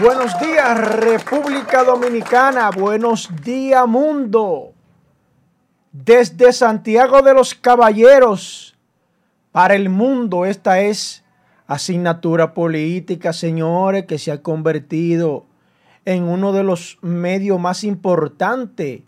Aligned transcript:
Buenos 0.00 0.40
días 0.40 0.78
República 0.78 1.84
Dominicana, 1.84 2.70
buenos 2.70 3.28
días 3.44 3.86
mundo. 3.86 4.72
Desde 5.92 6.54
Santiago 6.54 7.20
de 7.20 7.34
los 7.34 7.54
Caballeros 7.54 8.78
para 9.52 9.74
el 9.74 9.90
mundo, 9.90 10.46
esta 10.46 10.80
es 10.80 11.22
asignatura 11.66 12.54
política, 12.54 13.34
señores, 13.34 14.06
que 14.06 14.18
se 14.18 14.32
ha 14.32 14.40
convertido 14.40 15.44
en 16.06 16.22
uno 16.22 16.54
de 16.54 16.62
los 16.62 16.96
medios 17.02 17.60
más 17.60 17.84
importantes 17.84 19.02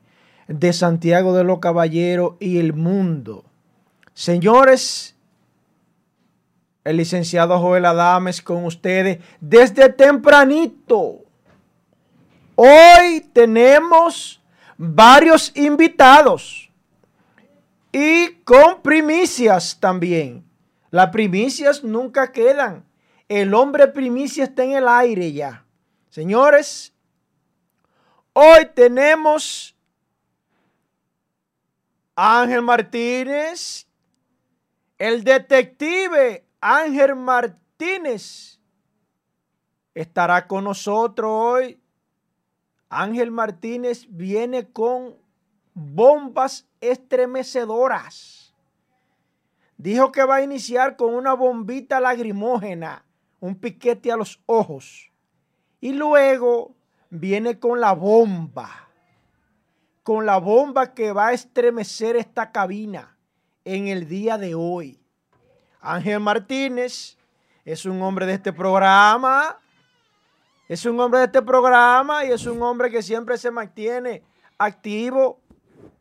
de 0.47 0.73
Santiago 0.75 1.33
de 1.33 1.45
los 1.45 1.61
Caballeros 1.61 2.35
y 2.39 2.59
el 2.59 2.75
mundo. 2.75 3.45
Señores, 4.13 5.17
el 6.85 6.97
licenciado 6.97 7.59
Joel 7.59 7.85
Adames 7.85 8.43
con 8.43 8.65
ustedes 8.65 9.19
desde 9.41 9.89
tempranito. 9.89 11.21
Hoy 12.57 13.21
tenemos 13.33 14.41
varios 14.77 15.57
invitados 15.57 16.71
y 17.93 18.33
con 18.45 18.83
primicias 18.83 19.79
también. 19.79 20.45
Las 20.91 21.11
primicias 21.11 21.85
nunca 21.85 22.33
quedan. 22.33 22.85
El 23.29 23.55
hombre 23.55 23.87
primicia 23.89 24.45
está 24.45 24.65
en 24.65 24.73
el 24.73 24.89
aire 24.89 25.33
ya. 25.33 25.65
Señores, 26.11 26.93
hoy 28.35 28.69
tenemos 28.75 29.75
a 32.15 32.43
Ángel 32.43 32.61
Martínez, 32.61 33.87
el 34.99 35.25
detective 35.25 36.45
Ángel 36.65 37.17
Martínez 37.17 38.61
estará 39.95 40.47
con 40.47 40.63
nosotros 40.63 41.29
hoy. 41.29 41.83
Ángel 42.89 43.33
Martínez 43.33 44.07
viene 44.09 44.71
con 44.71 45.17
bombas 45.75 46.69
estremecedoras. 46.81 48.55
Dijo 49.77 50.13
que 50.13 50.23
va 50.23 50.37
a 50.37 50.43
iniciar 50.43 50.95
con 50.95 51.13
una 51.17 51.35
bombita 51.35 51.99
lagrimógena, 51.99 53.05
un 53.41 53.57
piquete 53.57 54.13
a 54.13 54.17
los 54.17 54.41
ojos. 54.47 55.11
Y 55.81 55.93
luego 55.95 56.77
viene 57.11 57.59
con 57.59 57.81
la 57.81 57.93
bomba, 57.93 58.89
con 60.05 60.27
la 60.27 60.39
bomba 60.39 60.95
que 60.95 61.11
va 61.11 61.29
a 61.29 61.33
estremecer 61.33 62.15
esta 62.15 62.53
cabina 62.53 63.19
en 63.65 63.89
el 63.89 64.07
día 64.07 64.39
de 64.39 64.55
hoy. 64.55 65.02
Ángel 65.83 66.21
Martínez 66.21 67.19
es 67.65 67.85
un 67.85 68.01
hombre 68.01 68.25
de 68.25 68.35
este 68.35 68.53
programa. 68.53 69.59
Es 70.69 70.87
un 70.87 70.99
hombre 71.01 71.19
de 71.19 71.27
este 71.27 71.43
programa 71.43 72.25
y 72.25 72.31
es 72.31 72.47
un 72.47 72.63
hombre 72.63 72.89
que 72.89 73.03
siempre 73.03 73.37
se 73.37 73.51
mantiene 73.51 74.23
activo 74.57 75.41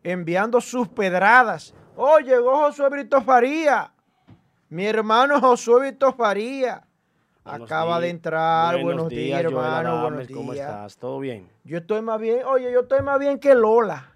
enviando 0.04 0.62
sus 0.62 0.88
pedradas. 0.88 1.74
Oh, 1.96 2.20
llegó 2.20 2.56
Josué 2.58 2.90
Brito 2.90 3.22
Faría. 3.22 3.92
Mi 4.70 4.86
hermano 4.86 5.42
Josué 5.42 5.80
Brito 5.80 6.14
Faría. 6.14 6.84
Acaba 7.44 8.00
de 8.00 8.10
entrar. 8.10 8.82
Buenos, 8.82 9.10
días, 9.10 9.44
hermano. 9.44 10.04
buenos 10.04 10.28
días. 10.28 10.38
¿Cómo 10.38 10.54
estás? 10.54 10.96
¿Todo 10.98 11.20
bien? 11.20 11.50
Yo 11.64 11.80
estoy 11.80 12.02
más 12.04 12.20
bien. 12.22 12.46
Oye, 12.46 12.72
yo 12.72 12.82
estoy 12.82 13.02
más 13.02 13.20
bien 13.20 13.40
que 13.40 13.56
Lola. 13.56 14.12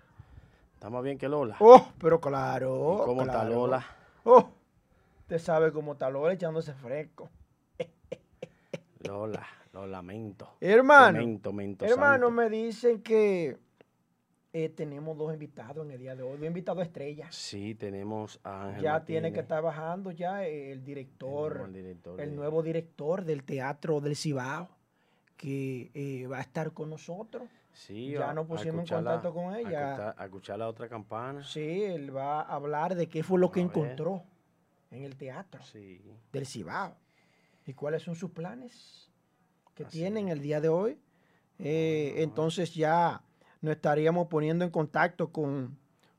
¿Está 0.76 0.92
más 0.92 1.04
bien 1.04 1.18
que 1.18 1.28
Lola? 1.28 1.56
Oh, 1.60 1.88
pero 2.00 2.22
claro. 2.22 3.02
¿Cómo 3.04 3.24
está 3.24 3.44
Lola? 3.44 3.84
Oh, 4.24 4.50
Usted 5.26 5.40
sabe 5.40 5.72
cómo 5.72 5.94
está 5.94 6.08
Lola 6.08 6.34
echándose 6.34 6.72
fresco. 6.76 7.32
Lola, 9.00 9.44
lo 9.74 9.88
lamento. 9.88 10.58
Hermano, 10.62 11.40
hermano, 11.80 12.30
me 12.30 12.48
dicen 12.48 13.02
que 13.02 13.58
eh, 14.54 14.70
tenemos 14.70 15.18
dos 15.18 15.34
invitados 15.34 15.84
en 15.84 15.94
el 15.94 15.98
día 15.98 16.16
de 16.16 16.22
hoy, 16.22 16.38
dos 16.38 16.46
invitados 16.46 16.84
estrellas. 16.84 17.34
Sí, 17.34 17.74
tenemos 17.74 18.40
a 18.44 18.68
Ángel 18.68 18.84
Ya 18.84 19.04
tiene 19.04 19.34
que 19.34 19.40
estar 19.40 19.64
bajando 19.64 20.12
ya 20.12 20.46
el 20.46 20.84
director, 20.84 21.72
el 22.20 22.36
nuevo 22.36 22.62
director, 22.62 23.26
del 23.26 23.44
Teatro 23.44 24.02
del 24.02 24.16
Cibao, 24.16 24.70
que 25.38 25.90
eh, 25.96 26.28
va 26.28 26.38
a 26.38 26.42
estar 26.42 26.72
con 26.72 26.92
nosotros. 26.92 27.50
Sí, 27.74 28.12
ya 28.12 28.32
nos 28.32 28.46
pusimos 28.46 28.92
en 28.92 28.98
contacto 28.98 29.34
con 29.34 29.56
ella. 29.56 30.14
A 30.16 30.26
escuchar, 30.26 30.60
la 30.60 30.68
otra 30.68 30.88
campana. 30.88 31.44
Sí, 31.44 31.82
él 31.82 32.16
va 32.16 32.42
a 32.42 32.54
hablar 32.54 32.94
de 32.94 33.10
qué 33.10 33.24
fue 33.24 33.40
lo 33.40 33.52
que 33.52 33.62
encontró 33.62 34.22
en 34.96 35.04
el 35.04 35.16
teatro 35.16 35.62
del 36.32 36.46
Cibao. 36.46 36.96
¿Y 37.66 37.74
cuáles 37.74 38.04
son 38.04 38.16
sus 38.16 38.32
planes 38.32 39.10
que 39.74 39.86
tienen 39.86 40.30
el 40.30 40.42
día 40.42 40.62
de 40.62 40.70
hoy? 40.70 40.98
Eh, 41.60 42.16
entonces 42.18 42.74
ya 42.74 43.22
nos 43.62 43.76
estaríamos 43.76 44.28
poniendo 44.28 44.64
en 44.64 44.72
contacto 44.72 45.32
con, 45.32 45.78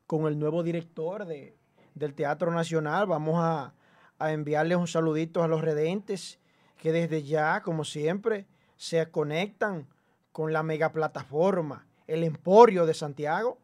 el 0.09 0.39
nuevo 0.39 0.63
director 0.63 1.25
de, 1.25 1.55
del 1.95 2.13
Teatro 2.13 2.51
Nacional. 2.51 3.07
Vamos 3.07 3.35
a, 3.37 3.73
a 4.19 4.31
enviarles 4.31 4.77
un 4.77 4.87
saludito 4.87 5.43
a 5.43 5.47
los 5.47 5.61
redentes 5.61 6.39
que 6.77 6.91
desde 6.91 7.23
ya, 7.23 7.61
como 7.61 7.83
siempre, 7.83 8.45
se 8.75 9.09
conectan 9.09 9.87
con 10.31 10.53
la 10.53 10.61
mega 10.61 10.91
plataforma, 10.91 11.87
el 12.05 12.23
Emporio 12.23 12.85
de 12.85 12.93
Santiago 12.93 13.57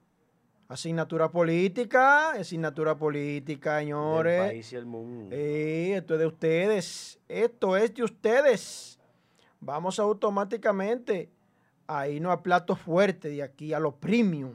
Asignatura 0.74 1.30
política, 1.30 2.32
asignatura 2.32 2.98
política, 2.98 3.78
señores. 3.78 4.42
El 4.42 4.48
país 4.48 4.74
y 4.74 4.76
el 4.76 4.86
mundo. 4.88 5.30
esto 5.32 6.16
es 6.16 6.20
de 6.20 6.26
ustedes. 6.26 7.20
Esto 7.30 7.78
es 7.78 7.94
de 7.94 8.02
ustedes. 8.02 9.00
Vamos 9.60 10.00
automáticamente 10.00 11.30
a 11.86 12.08
irnos 12.08 12.34
a 12.34 12.42
plato 12.42 12.76
fuerte 12.76 13.30
de 13.30 13.44
aquí 13.44 13.72
a 13.72 13.80
los 13.80 13.94
premium. 13.94 14.54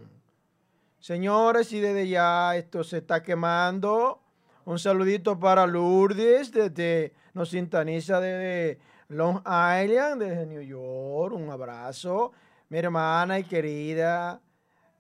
Señores, 0.99 1.73
y 1.73 1.79
desde 1.79 2.09
ya 2.09 2.57
esto 2.57 2.83
se 2.83 2.99
está 2.99 3.23
quemando. 3.23 4.21
Un 4.65 4.81
saludito 4.81 5.39
para 5.39 5.69
Lourdes, 5.69 6.51
desde, 6.51 7.13
nos 7.33 7.51
sintoniza 7.51 8.19
desde 8.19 8.81
Long 9.07 9.37
Island, 9.39 10.21
desde 10.21 10.47
New 10.47 10.63
York. 10.63 11.33
Un 11.33 11.49
abrazo. 11.49 12.33
Mi 12.71 12.79
hermana 12.79 13.39
y 13.39 13.45
querida 13.45 14.41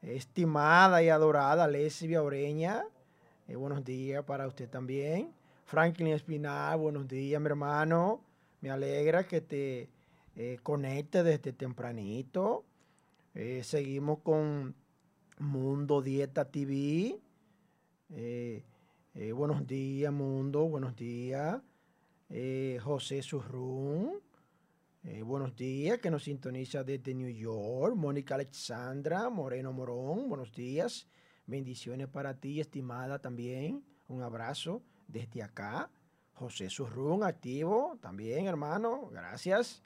estimada 0.02 1.02
y 1.02 1.08
adorada 1.08 1.66
Lesbia 1.66 2.22
Oreña, 2.22 2.84
eh, 3.48 3.56
buenos 3.56 3.84
días 3.84 4.24
para 4.24 4.46
usted 4.46 4.68
también. 4.68 5.32
Franklin 5.64 6.08
Espinal, 6.08 6.78
buenos 6.78 7.08
días, 7.08 7.40
mi 7.40 7.46
hermano. 7.46 8.22
Me 8.60 8.70
alegra 8.70 9.26
que 9.26 9.40
te 9.40 9.88
eh, 10.36 10.58
conecte 10.62 11.22
desde 11.22 11.52
tempranito. 11.52 12.64
Eh, 13.34 13.62
seguimos 13.64 14.20
con 14.20 14.74
Mundo 15.38 16.02
Dieta 16.02 16.44
TV. 16.44 17.18
buenos 19.34 19.66
días, 19.66 20.12
Mundo. 20.12 20.64
Buenos 20.64 20.96
días. 20.96 21.60
José 22.82 23.22
Surrún. 23.22 24.27
Eh, 25.04 25.22
buenos 25.22 25.54
días, 25.54 26.00
que 26.00 26.10
nos 26.10 26.24
sintoniza 26.24 26.82
desde 26.82 27.14
New 27.14 27.28
York. 27.28 27.94
Mónica 27.94 28.34
Alexandra 28.34 29.30
Moreno 29.30 29.72
Morón, 29.72 30.28
buenos 30.28 30.52
días. 30.52 31.06
Bendiciones 31.46 32.08
para 32.08 32.34
ti, 32.34 32.60
estimada 32.60 33.20
también. 33.20 33.84
Un 34.08 34.22
abrazo 34.22 34.82
desde 35.06 35.42
acá. 35.44 35.88
José 36.32 36.68
Surrún, 36.68 37.22
activo 37.22 37.96
también, 38.02 38.46
hermano. 38.46 39.08
Gracias. 39.12 39.82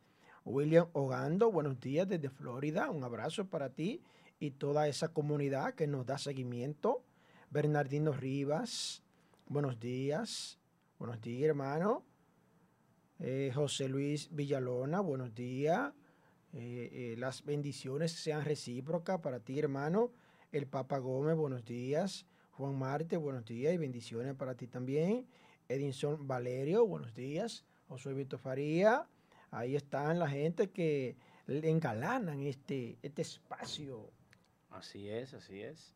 William 0.46 0.88
Ogando, 0.94 1.52
buenos 1.52 1.78
días 1.78 2.08
desde 2.08 2.30
Florida. 2.30 2.90
Un 2.90 3.04
abrazo 3.04 3.46
para 3.48 3.68
ti 3.68 4.02
y 4.40 4.52
toda 4.52 4.88
esa 4.88 5.08
comunidad 5.08 5.74
que 5.74 5.86
nos 5.86 6.06
da 6.06 6.16
seguimiento. 6.16 7.04
Bernardino 7.50 8.12
Rivas, 8.12 9.02
buenos 9.46 9.78
días. 9.78 10.58
Buenos 10.98 11.20
días, 11.20 11.50
hermano. 11.50 12.02
Eh, 13.18 13.52
José 13.54 13.88
Luis 13.88 14.28
Villalona, 14.32 15.00
buenos 15.00 15.34
días. 15.34 15.92
Eh, 16.52 16.90
eh, 16.92 17.14
las 17.18 17.44
bendiciones 17.44 18.12
sean 18.12 18.44
recíprocas 18.44 19.20
para 19.20 19.40
ti, 19.40 19.58
hermano. 19.58 20.12
El 20.50 20.66
Papa 20.66 20.98
Gómez, 20.98 21.36
buenos 21.36 21.64
días. 21.64 22.26
Juan 22.52 22.78
Marte, 22.78 23.16
buenos 23.16 23.44
días 23.44 23.72
y 23.72 23.78
bendiciones 23.78 24.34
para 24.34 24.54
ti 24.54 24.66
también. 24.66 25.26
Edinson 25.68 26.26
Valerio, 26.26 26.86
buenos 26.86 27.14
días. 27.14 27.64
José 27.88 28.12
Víctor 28.12 28.40
Faría. 28.40 29.06
Ahí 29.50 29.76
están 29.76 30.18
la 30.18 30.28
gente 30.28 30.70
que 30.70 31.16
engalanan 31.46 32.42
este, 32.42 32.98
este 33.02 33.22
espacio. 33.22 34.10
Así 34.70 35.08
es, 35.08 35.34
así 35.34 35.60
es. 35.60 35.94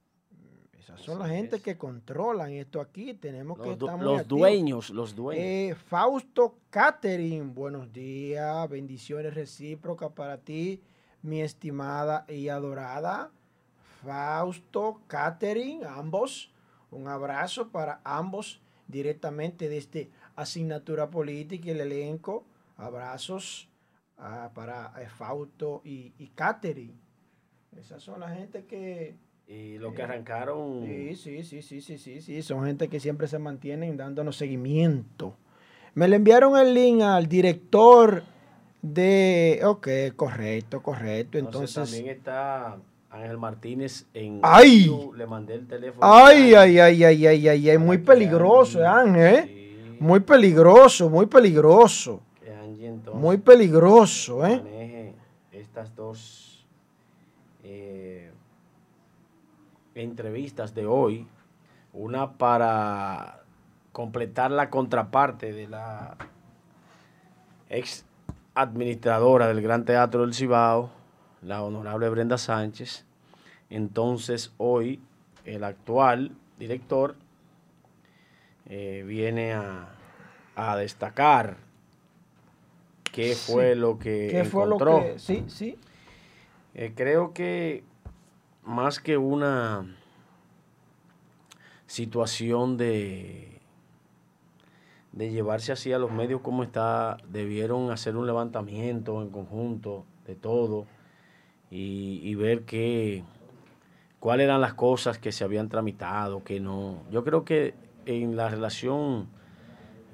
Esas 0.79 1.01
son 1.01 1.19
las 1.19 1.31
gente 1.31 1.61
que 1.61 1.77
controlan 1.77 2.53
esto 2.53 2.81
aquí. 2.81 3.15
Tenemos 3.15 3.59
que 3.59 3.73
estar 3.73 4.01
Los 4.01 4.27
dueños, 4.29 4.91
los 4.91 5.15
dueños. 5.15 5.45
Eh, 5.45 5.75
Fausto 5.75 6.59
Catherine, 6.71 7.53
buenos 7.53 7.93
días. 7.93 8.69
Bendiciones 8.69 9.35
recíprocas 9.35 10.13
para 10.13 10.39
ti, 10.39 10.83
mi 11.23 11.41
estimada 11.41 12.25
y 12.29 12.49
adorada. 12.49 13.31
Fausto 14.05 15.01
Catherine, 15.07 15.85
ambos. 15.87 16.53
Un 16.91 17.09
abrazo 17.09 17.69
para 17.69 18.01
ambos 18.05 18.61
directamente 18.87 19.69
desde 19.69 20.11
Asignatura 20.37 21.11
Política 21.11 21.69
y 21.69 21.71
el 21.71 21.81
elenco. 21.81 22.45
Abrazos 22.77 23.69
ah, 24.19 24.51
para 24.55 24.93
eh, 25.01 25.09
Fausto 25.09 25.81
y, 25.85 26.13
y 26.19 26.29
Catherine. 26.29 26.95
Esas 27.77 28.03
son 28.03 28.21
la 28.21 28.31
gente 28.31 28.65
que... 28.65 29.17
Y 29.49 29.79
lo 29.79 29.95
que 29.95 30.03
arrancaron... 30.03 30.85
Sí, 30.85 31.15
sí, 31.15 31.45
sí, 31.45 31.63
sí, 31.63 31.81
sí, 31.81 31.99
sí, 31.99 32.21
sí, 32.21 32.43
son 32.43 32.65
gente 32.67 32.89
que 32.89 32.99
siempre 32.99 33.29
se 33.29 33.39
mantienen 33.39 33.97
dándonos 33.97 34.37
seguimiento. 34.37 35.37
Me 35.95 36.09
le 36.09 36.17
enviaron 36.17 36.59
el 36.59 36.75
link 36.75 37.03
al 37.03 37.29
director 37.29 38.25
de... 38.83 39.61
Ok, 39.65 39.89
correcto, 40.17 40.83
correcto. 40.83 41.39
Entonces... 41.39 41.91
también 41.91 42.17
está 42.17 42.77
Ángel 43.09 43.39
Martínez 43.39 44.07
en... 44.15 44.41
¡Ay! 44.43 44.91
Le 45.17 45.27
mandé 45.27 45.55
el 45.55 45.67
teléfono. 45.67 46.01
¡Ay, 46.03 46.55
ay, 46.55 46.81
ay, 46.81 47.05
ay, 47.05 47.27
ay, 47.27 47.49
ay! 47.49 47.71
ay 47.71 47.79
muy 47.79 47.99
peligroso, 47.99 48.87
Ángel. 48.87 49.35
¿eh? 49.35 49.97
Muy 50.01 50.21
peligroso, 50.21 51.09
muy 51.09 51.27
peligroso. 51.27 52.21
muy 53.15 53.39
peligroso, 53.39 54.45
¿eh? 54.45 54.57
Maneje 54.57 55.15
estas 55.53 55.95
dos 55.95 56.67
eh, 57.63 58.31
entrevistas 59.97 60.75
de 60.75 60.87
hoy. 60.87 61.27
Una 61.93 62.33
para 62.35 63.41
completar 63.93 64.51
la 64.51 64.69
contraparte 64.69 65.53
de 65.53 65.67
la 65.67 66.17
ex 67.71 68.05
administradora 68.55 69.49
del 69.49 69.63
Gran 69.63 69.85
Teatro 69.85 70.23
del 70.23 70.35
Cibao, 70.35 70.91
la 71.43 71.63
honorable 71.63 72.09
Brenda 72.11 72.39
Sánchez. 72.39 73.05
Entonces 73.71 74.53
hoy 74.59 75.01
el 75.45 75.65
actual 75.65 76.33
director 76.59 77.17
eh, 78.69 79.05
viene 79.07 79.55
a, 79.55 79.93
destacar 80.77 81.59
qué 83.13 83.35
fue 83.35 83.75
lo 83.75 83.99
que 83.99 84.29
¿Qué 84.31 84.41
encontró. 84.41 84.99
Fue 84.99 85.09
lo 85.09 85.13
que, 85.15 85.19
sí, 85.19 85.45
sí. 85.49 85.79
Eh, 86.75 86.93
creo 86.97 87.33
que 87.35 87.85
más 88.67 89.01
que 89.01 89.17
una 89.17 89.87
situación 91.87 92.77
de, 92.77 93.61
de 95.13 95.31
llevarse 95.31 95.73
así 95.73 95.93
a 95.93 95.99
los 95.99 96.11
medios 96.11 96.41
como 96.41 96.63
está, 96.63 97.17
debieron 97.29 97.91
hacer 97.91 98.17
un 98.17 98.27
levantamiento 98.27 99.23
en 99.23 99.31
conjunto 99.31 100.05
de 100.27 100.35
todo 100.35 100.87
y, 101.71 102.21
y 102.23 102.35
ver 102.35 102.65
qué, 102.65 103.25
cuáles 104.19 104.45
eran 104.45 104.61
las 104.61 104.75
cosas 104.75 105.19
que 105.19 105.33
se 105.33 105.45
habían 105.45 105.69
tramitado, 105.69 106.43
que 106.43 106.61
no. 106.61 107.05
Yo 107.11 107.25
creo 107.25 107.45
que 107.45 107.75
en 108.05 108.37
la 108.37 108.49
relación 108.49 109.29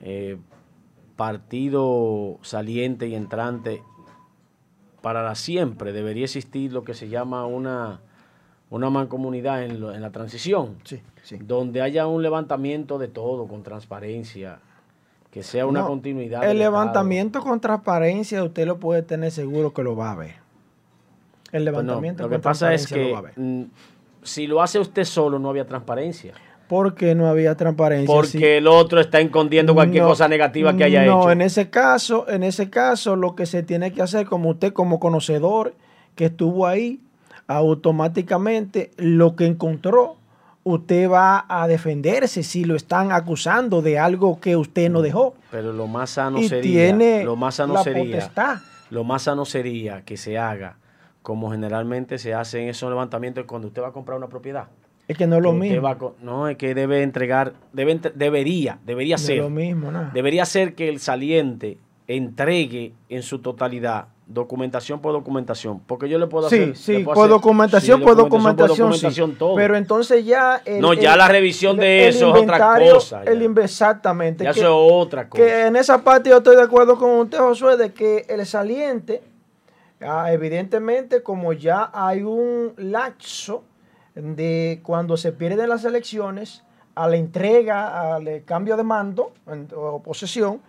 eh, 0.02 0.38
partido 1.16 2.38
saliente 2.42 3.08
y 3.08 3.14
entrante, 3.14 3.82
para 5.00 5.34
siempre 5.34 5.92
debería 5.92 6.24
existir 6.24 6.72
lo 6.72 6.84
que 6.84 6.94
se 6.94 7.08
llama 7.08 7.46
una, 7.46 8.00
una 8.72 8.88
mancomunidad 8.88 9.64
en, 9.64 9.72
en 9.72 10.00
la 10.00 10.10
transición, 10.10 10.76
donde 11.40 11.82
haya 11.82 12.06
un 12.06 12.22
levantamiento 12.22 12.98
de 12.98 13.06
todo 13.06 13.46
con 13.46 13.62
transparencia, 13.62 14.60
que 15.30 15.42
sea 15.42 15.66
una 15.66 15.84
continuidad. 15.84 16.42
El 16.48 16.58
levantamiento 16.58 17.42
con 17.42 17.60
transparencia 17.60 18.42
usted 18.42 18.66
lo 18.66 18.78
puede 18.78 19.02
tener 19.02 19.30
seguro 19.30 19.74
que 19.74 19.82
lo 19.82 19.94
va 19.94 20.12
a 20.12 20.14
ver. 20.14 20.34
El 21.46 21.50
pues 21.50 21.64
levantamiento 21.64 22.22
lo 22.22 22.30
que 22.30 22.38
pasa 22.38 22.72
es 22.72 22.86
que 22.86 23.14
si 24.22 24.46
lo 24.46 24.62
hace 24.62 24.78
usted 24.78 25.04
solo 25.04 25.38
no 25.38 25.50
había 25.50 25.66
transparencia. 25.66 26.32
¿Por 26.66 26.94
qué 26.94 27.14
no 27.14 27.26
había 27.26 27.54
transparencia? 27.54 28.06
Porque 28.06 28.56
el 28.56 28.66
otro 28.66 29.00
está 29.00 29.20
escondiendo 29.20 29.74
cualquier 29.74 30.04
cosa 30.04 30.28
negativa 30.28 30.74
que 30.74 30.84
haya 30.84 31.04
hecho. 31.04 31.24
No, 31.24 31.30
en 31.30 31.42
ese 31.42 31.68
caso, 31.68 32.26
en 32.26 32.42
ese 32.42 32.70
caso, 32.70 33.16
lo 33.16 33.36
que 33.36 33.44
se 33.44 33.62
tiene 33.62 33.92
que 33.92 34.00
hacer, 34.00 34.24
como 34.24 34.48
usted, 34.48 34.72
como 34.72 34.98
conocedor 34.98 35.74
que 36.14 36.26
estuvo 36.26 36.66
ahí, 36.66 37.00
automáticamente 37.46 38.90
lo 38.96 39.36
que 39.36 39.46
encontró, 39.46 40.16
usted 40.64 41.10
va 41.10 41.44
a 41.48 41.66
defenderse 41.66 42.42
si 42.42 42.64
lo 42.64 42.76
están 42.76 43.12
acusando 43.12 43.82
de 43.82 43.98
algo 43.98 44.40
que 44.40 44.56
usted 44.56 44.90
no 44.90 45.02
dejó. 45.02 45.34
Pero 45.50 45.72
lo 45.72 45.86
más 45.86 46.10
sano 46.10 46.42
sería, 46.42 47.24
lo 47.24 47.36
más 47.36 47.56
sano 47.56 47.82
sería, 47.82 48.30
lo 48.90 49.04
más 49.04 49.22
sano 49.22 49.44
sería 49.44 50.02
que 50.04 50.16
se 50.16 50.38
haga 50.38 50.76
como 51.22 51.52
generalmente 51.52 52.18
se 52.18 52.34
hace 52.34 52.62
en 52.62 52.68
esos 52.68 52.90
levantamientos 52.90 53.44
cuando 53.46 53.68
usted 53.68 53.82
va 53.82 53.88
a 53.88 53.92
comprar 53.92 54.18
una 54.18 54.28
propiedad. 54.28 54.68
Es 55.08 55.16
que 55.16 55.26
no 55.26 55.36
es 55.36 55.42
lo 55.42 55.52
mismo. 55.52 56.14
no, 56.20 56.48
es 56.48 56.56
que 56.56 56.74
debe 56.74 57.02
entregar, 57.02 57.54
debe, 57.72 58.00
debería, 58.14 58.78
debería 58.84 59.18
ser. 59.18 59.38
lo 59.38 59.50
mismo, 59.50 59.90
¿no? 59.90 60.10
Debería 60.12 60.44
ser 60.44 60.74
que 60.74 60.88
el 60.88 61.00
saliente 61.00 61.78
entregue 62.06 62.92
en 63.08 63.22
su 63.22 63.40
totalidad 63.40 64.08
documentación 64.32 65.00
por 65.00 65.12
documentación, 65.12 65.80
porque 65.80 66.08
yo 66.08 66.18
le 66.18 66.26
puedo 66.26 66.46
hacer... 66.46 66.76
Sí, 66.76 66.96
sí, 66.96 67.04
por, 67.04 67.28
documentación, 67.28 68.00
por 68.00 68.16
documentación, 68.16 68.92
sí. 68.94 69.06
Pero 69.56 69.76
entonces 69.76 70.24
ya... 70.24 70.62
no, 70.80 70.94
ya 70.94 71.16
la 71.16 71.28
revisión 71.28 71.76
de 71.76 72.08
eso 72.08 72.34
es 72.34 72.42
otra 72.42 72.78
cosa. 72.92 73.22
El, 73.24 73.42
exactamente. 73.58 74.44
Ya 74.44 74.50
eso 74.50 74.60
es 74.60 74.66
otra 74.68 75.28
cosa. 75.28 75.42
Que 75.42 75.66
en 75.66 75.76
esa 75.76 76.02
parte 76.02 76.30
yo 76.30 76.38
estoy 76.38 76.56
de 76.56 76.62
acuerdo 76.62 76.96
con 76.98 77.10
usted, 77.20 77.38
Josué, 77.38 77.76
de 77.76 77.92
que 77.92 78.24
el 78.28 78.44
saliente, 78.46 79.22
ah, 80.00 80.32
evidentemente, 80.32 81.22
como 81.22 81.52
ya 81.52 81.90
hay 81.92 82.22
un 82.22 82.72
laxo 82.76 83.64
de 84.14 84.80
cuando 84.82 85.16
se 85.16 85.32
pierden 85.32 85.68
las 85.68 85.84
elecciones 85.84 86.62
a 86.94 87.08
la 87.08 87.16
entrega, 87.16 88.14
al 88.14 88.44
cambio 88.44 88.76
de 88.76 88.82
mando 88.82 89.32
o 89.74 90.02
posesión, 90.02 90.60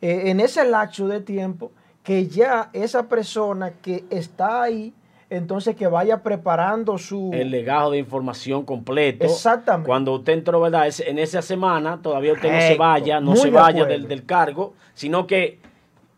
eh, 0.00 0.30
en 0.30 0.40
ese 0.40 0.64
lapso 0.64 1.08
de 1.08 1.20
tiempo, 1.20 1.72
que 2.02 2.26
ya 2.26 2.70
esa 2.72 3.08
persona 3.08 3.72
que 3.80 4.04
está 4.10 4.62
ahí, 4.62 4.92
entonces 5.30 5.76
que 5.76 5.86
vaya 5.86 6.22
preparando 6.22 6.98
su... 6.98 7.30
El 7.32 7.50
legado 7.50 7.92
de 7.92 7.98
información 7.98 8.64
completo. 8.64 9.24
Exactamente. 9.24 9.86
Cuando 9.86 10.14
usted 10.14 10.34
entró, 10.34 10.60
¿verdad? 10.60 10.88
en 11.06 11.18
esa 11.18 11.42
semana 11.42 12.00
todavía 12.02 12.32
usted 12.32 12.52
no 12.52 12.60
se 12.60 12.74
vaya, 12.76 13.20
no 13.20 13.36
se 13.36 13.50
vaya 13.50 13.84
del, 13.84 14.08
del, 14.08 14.26
cargo, 14.26 14.74
sino 14.94 15.26
que 15.26 15.60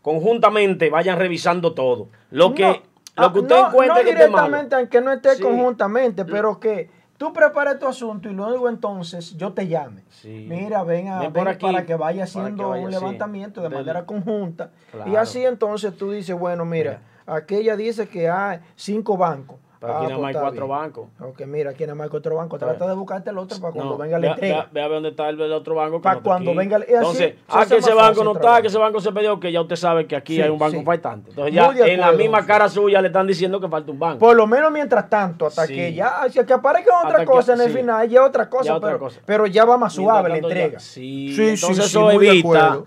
conjuntamente 0.02 0.90
vayan 0.90 1.18
revisando 1.18 1.74
todo. 1.74 2.08
Lo 2.30 2.54
que 2.54 2.82
lo 3.16 3.32
que 3.32 3.38
usted 3.40 3.54
no, 3.54 3.68
encuentre 3.68 4.02
no 4.02 4.10
directamente, 4.10 4.74
aunque 4.74 5.00
no 5.00 5.12
esté 5.12 5.40
conjuntamente, 5.40 6.24
pero 6.24 6.58
que 6.58 6.90
tú 7.16 7.32
prepares 7.32 7.78
tu 7.78 7.86
asunto 7.86 8.28
y 8.28 8.32
luego 8.32 8.68
entonces 8.68 9.36
yo 9.36 9.52
te 9.52 9.66
llame. 9.68 10.02
Mira, 10.24 10.82
ven, 10.84 11.08
a, 11.08 11.20
para 11.32 11.86
que 11.86 11.94
vaya 11.94 12.24
haciendo 12.24 12.70
un 12.70 12.90
levantamiento 12.90 13.60
de 13.62 13.68
manera 13.68 14.04
conjunta. 14.06 14.70
Y 15.06 15.16
así 15.16 15.44
entonces 15.44 15.96
tú 15.96 16.10
dices, 16.10 16.38
bueno, 16.38 16.64
mira, 16.64 17.00
aquella 17.26 17.76
dice 17.76 18.08
que 18.08 18.28
hay 18.28 18.60
cinco 18.76 19.16
bancos. 19.16 19.58
Pero 19.84 19.96
aquí 19.98 20.06
ah, 20.06 20.08
nada 20.08 20.20
más 20.20 20.28
hay 20.28 20.34
pues 20.34 20.42
cuatro 20.42 20.68
bancos. 20.68 21.08
Ok, 21.20 21.40
mira, 21.46 21.70
aquí 21.70 21.82
nada 21.82 21.94
más 21.94 22.04
hay 22.06 22.10
cuatro 22.10 22.36
bancos. 22.36 22.58
Trata 22.58 22.86
de 22.86 22.94
buscarte 22.94 23.30
el 23.30 23.38
otro 23.38 23.60
para 23.60 23.72
cuando 23.72 23.98
venga 23.98 24.18
la 24.18 24.28
entrega. 24.28 24.68
Ve, 24.72 24.80
a 24.80 24.88
ver 24.88 24.94
dónde 24.94 25.08
está 25.10 25.28
el, 25.28 25.52
otro 25.52 25.74
banco. 25.74 26.00
Para 26.00 26.20
cuando 26.20 26.54
venga 26.54 26.78
el, 26.78 26.84
Entonces, 26.88 27.34
ah, 27.48 27.66
que 27.66 27.76
ese 27.76 27.92
banco 27.92 28.24
no 28.24 28.32
está, 28.32 28.62
que 28.62 28.68
ese 28.68 28.78
banco 28.78 29.00
se 29.00 29.12
perdió, 29.12 29.38
que 29.38 29.52
ya 29.52 29.60
usted 29.60 29.76
sabe 29.76 30.06
que 30.06 30.16
aquí 30.16 30.40
hay 30.40 30.48
un 30.48 30.58
banco 30.58 30.82
faltante. 30.82 31.30
Entonces 31.30 31.54
ya 31.54 31.70
en 31.86 32.00
la 32.00 32.12
misma 32.12 32.46
cara 32.46 32.68
suya 32.68 33.00
le 33.02 33.08
están 33.08 33.26
diciendo 33.26 33.60
que 33.60 33.68
falta 33.68 33.92
un 33.92 33.98
banco. 33.98 34.18
Por 34.20 34.36
lo 34.36 34.46
menos 34.46 34.72
mientras 34.72 35.10
tanto, 35.10 35.46
hasta 35.46 35.66
que 35.66 35.92
ya, 35.92 36.22
que 36.30 36.52
aparezca 36.52 37.06
otra 37.06 37.24
cosa 37.24 37.52
en 37.52 37.60
el 37.60 37.70
final, 37.70 38.08
ya 38.08 38.24
otra 38.24 38.48
cosa, 38.48 38.80
pero, 38.80 39.08
pero, 39.26 39.46
ya 39.46 39.64
va 39.64 39.76
más 39.76 39.92
suave 39.92 40.30
la 40.30 40.38
entrega. 40.38 40.80
Sí, 40.80 41.34
entonces 41.38 41.86
eso 41.86 42.10
evita 42.10 42.80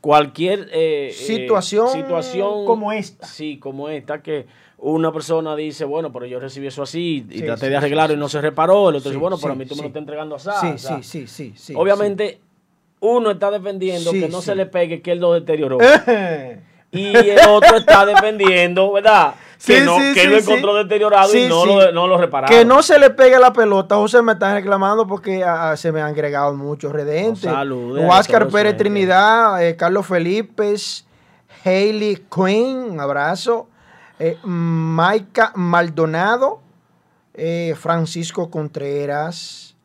cualquier 0.00 0.68
situación 1.12 1.88
como 2.64 2.92
esta. 2.92 3.26
Sí, 3.26 3.58
como 3.58 3.88
esta 3.88 4.22
que 4.22 4.46
una 4.92 5.12
persona 5.12 5.56
dice, 5.56 5.86
bueno, 5.86 6.12
pero 6.12 6.26
yo 6.26 6.38
recibí 6.38 6.66
eso 6.66 6.82
así 6.82 7.26
y 7.30 7.40
traté 7.40 7.70
de 7.70 7.76
arreglarlo 7.76 8.14
y 8.14 8.18
no 8.18 8.28
se 8.28 8.40
reparó. 8.42 8.90
El 8.90 8.96
otro 8.96 9.10
dice, 9.10 9.18
bueno, 9.18 9.38
pero 9.40 9.54
a 9.54 9.56
mí 9.56 9.64
tú 9.64 9.74
me 9.76 9.82
lo 9.82 9.88
estás 9.88 10.00
entregando 10.00 10.36
así. 10.36 10.50
Sí, 10.76 11.02
sí, 11.02 11.26
sí, 11.26 11.52
sí, 11.56 11.74
Obviamente, 11.74 12.38
uno 13.00 13.30
está 13.30 13.50
defendiendo 13.50 14.12
que 14.12 14.28
no 14.28 14.42
se 14.42 14.54
le 14.54 14.66
pegue 14.66 15.00
que 15.00 15.12
él 15.12 15.20
lo 15.20 15.32
deterioró. 15.32 15.78
y 16.92 17.16
el 17.16 17.48
otro 17.48 17.78
está 17.78 18.04
defendiendo, 18.04 18.92
¿verdad? 18.92 19.34
que 19.64 19.80
no, 19.80 19.96
que 20.12 20.26
lo 20.26 20.36
encontró 20.36 20.74
deteriorado 20.74 21.34
y 21.34 21.48
no, 21.48 21.64
Lo, 21.64 21.90
no 21.90 22.06
lo 22.06 22.18
repararon. 22.18 22.54
Que 22.54 22.66
no 22.66 22.82
se 22.82 22.98
le 22.98 23.08
pegue 23.08 23.38
la 23.38 23.54
pelota. 23.54 23.96
José 23.96 24.20
me 24.20 24.32
está 24.32 24.52
reclamando 24.52 25.06
porque 25.06 25.42
ah, 25.42 25.70
ah, 25.70 25.76
se 25.78 25.92
me 25.92 26.02
han 26.02 26.08
agregado 26.08 26.52
muchos 26.54 26.92
redentes. 26.92 27.50
Saludos. 27.50 28.04
Huáscar 28.04 28.48
Pérez 28.48 28.76
Trinidad, 28.76 29.66
eh, 29.66 29.76
Carlos 29.76 30.06
Felipe, 30.06 30.74
Hailey 31.64 32.22
Quinn, 32.30 32.90
un 32.90 33.00
abrazo 33.00 33.68
eh, 34.18 34.38
Maika 34.44 35.52
Maldonado, 35.56 36.60
eh, 37.32 37.74
Francisco 37.76 38.50
Contreras, 38.50 39.76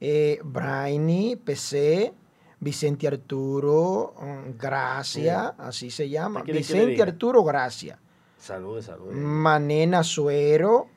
eh, 0.00 0.40
Brainy, 0.42 1.36
PC, 1.36 2.14
Vicente 2.60 3.06
Arturo, 3.06 4.14
mm, 4.18 4.58
Gracia, 4.58 5.54
así 5.58 5.90
se 5.90 6.08
llama. 6.08 6.42
Vicente 6.42 7.02
Arturo 7.02 7.44
Gracia. 7.44 7.98
Saludos, 8.38 8.86
saludos. 8.86 9.14
Manena 9.14 10.02
Suero, 10.02 10.88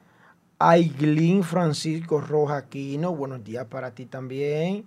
Aiglin 0.57 1.43
Francisco 1.43 2.21
Rojaquino, 2.21 3.15
buenos 3.15 3.43
días 3.43 3.65
para 3.65 3.91
ti 3.91 4.05
también. 4.05 4.85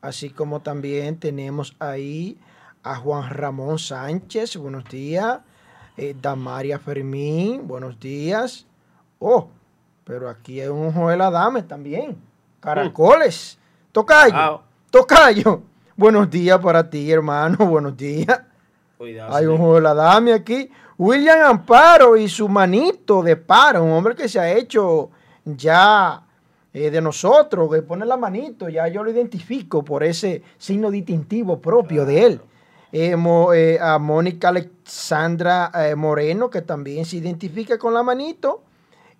Así 0.00 0.30
como 0.30 0.60
también 0.60 1.18
tenemos 1.18 1.74
ahí 1.80 2.38
a 2.82 2.96
Juan 2.96 3.28
Ramón 3.30 3.78
Sánchez, 3.78 4.56
buenos 4.56 4.84
días. 4.84 5.40
Eh, 5.98 6.14
Damaria 6.20 6.78
Fermín, 6.78 7.66
buenos 7.66 7.98
días. 7.98 8.66
Oh, 9.18 9.48
pero 10.04 10.28
aquí 10.28 10.60
hay 10.60 10.68
un 10.68 10.92
Joel 10.92 11.22
Adame 11.22 11.62
también. 11.62 12.14
Caracoles. 12.60 13.58
Tocayo. 13.92 14.60
Tocayo. 14.90 15.62
Buenos 15.96 16.28
días 16.28 16.58
para 16.58 16.90
ti, 16.90 17.10
hermano. 17.10 17.56
Buenos 17.66 17.96
días. 17.96 18.42
hay 19.30 19.46
un 19.46 19.56
Joel 19.56 19.86
Adame 19.86 20.34
aquí. 20.34 20.70
William 20.98 21.40
Amparo 21.40 22.14
y 22.14 22.28
su 22.28 22.46
manito 22.46 23.22
de 23.22 23.36
para, 23.36 23.80
un 23.80 23.92
hombre 23.92 24.14
que 24.14 24.28
se 24.28 24.38
ha 24.38 24.52
hecho 24.52 25.08
ya 25.46 26.22
eh, 26.74 26.90
de 26.90 27.00
nosotros, 27.00 27.72
que 27.72 27.80
pone 27.80 28.04
la 28.04 28.18
manito, 28.18 28.68
ya 28.68 28.86
yo 28.88 29.02
lo 29.02 29.10
identifico 29.10 29.82
por 29.82 30.04
ese 30.04 30.42
signo 30.58 30.90
distintivo 30.90 31.58
propio 31.58 32.04
de 32.04 32.26
él. 32.26 32.40
Eh, 32.98 33.14
eh, 33.54 33.78
a 33.78 33.98
Mónica 33.98 34.48
Alexandra 34.48 35.70
Moreno, 35.96 36.48
que 36.48 36.62
también 36.62 37.04
se 37.04 37.16
identifica 37.16 37.78
con 37.78 37.92
la 37.92 38.02
manito. 38.02 38.62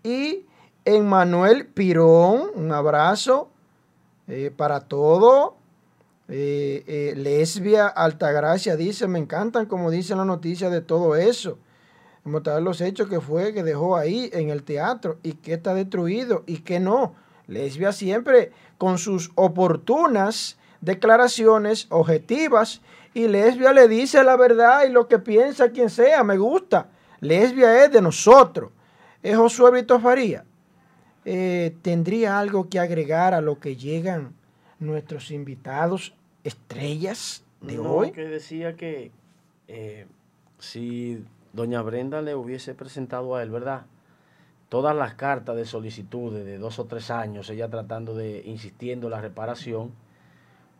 Y 0.03 0.47
Emmanuel 0.85 1.67
Pirón, 1.67 2.51
un 2.55 2.73
abrazo 2.73 3.51
para 4.57 4.81
todo. 4.81 5.57
Lesbia 6.27 7.87
Altagracia 7.89 8.77
dice, 8.77 9.09
me 9.09 9.19
encantan 9.19 9.67
como 9.67 9.91
dice 9.91 10.17
la 10.17 10.25
noticia 10.25 10.71
de 10.71 10.81
todo 10.81 11.15
eso 11.15 11.59
mostrar 12.27 12.61
los 12.63 12.81
hechos 12.81 13.09
que 13.09 13.21
fue, 13.21 13.55
que 13.55 13.63
dejó 13.63 13.97
ahí 13.97 14.31
en 14.33 14.51
el 14.51 14.63
teatro 14.63 15.19
y 15.23 15.35
que 15.35 15.55
está 15.55 15.75
destruido 15.75 16.43
y 16.47 16.59
que 16.59 16.81
no. 16.81 17.15
Lesbia 17.47 17.93
siempre 17.93 18.53
con 18.79 18.99
sus 18.99 19.31
oportunas 19.37 20.57
declaraciones 20.81 21.87
objetivas 21.91 22.81
y 23.17 23.29
Lesbia 23.29 23.73
le 23.73 23.89
dice 23.89 24.23
la 24.23 24.37
verdad 24.37 24.83
y 24.87 24.93
lo 24.93 25.09
que 25.09 25.19
piensa 25.19 25.71
quien 25.71 25.89
sea, 25.89 26.23
me 26.23 26.37
gusta. 26.37 26.91
Lesbia 27.21 27.83
es 27.83 27.91
de 27.91 28.03
nosotros. 28.03 28.73
Es 29.23 29.35
Josué 29.35 29.71
Brito 29.71 29.99
Faría. 29.99 30.45
Eh, 31.25 31.75
¿Tendría 31.81 32.39
algo 32.39 32.69
que 32.69 32.79
agregar 32.79 33.33
a 33.33 33.41
lo 33.41 33.59
que 33.59 33.75
llegan 33.75 34.35
nuestros 34.81 35.31
invitados 35.31 36.15
estrellas 36.45 37.43
de 37.63 37.79
hoy? 37.79 38.11
que 38.13 38.27
decía 38.27 38.77
que 38.77 39.11
eh, 39.67 40.05
si 40.59 41.25
doña 41.55 41.81
Brenda 41.81 42.21
le 42.21 42.35
hubiese 42.35 42.75
presentado 42.75 43.35
a 43.35 43.43
él, 43.43 43.49
¿verdad? 43.49 43.87
Todas 44.69 44.95
las 44.95 45.15
cartas 45.15 45.57
de 45.57 45.65
solicitudes 45.65 46.45
de 46.45 46.59
dos 46.59 46.79
o 46.79 46.85
tres 46.85 47.11
años, 47.11 47.49
ella 47.49 47.71
tratando 47.71 48.15
de, 48.15 48.43
insistiendo 48.45 49.07
en 49.07 49.13
la 49.13 49.23
reparación, 49.23 49.93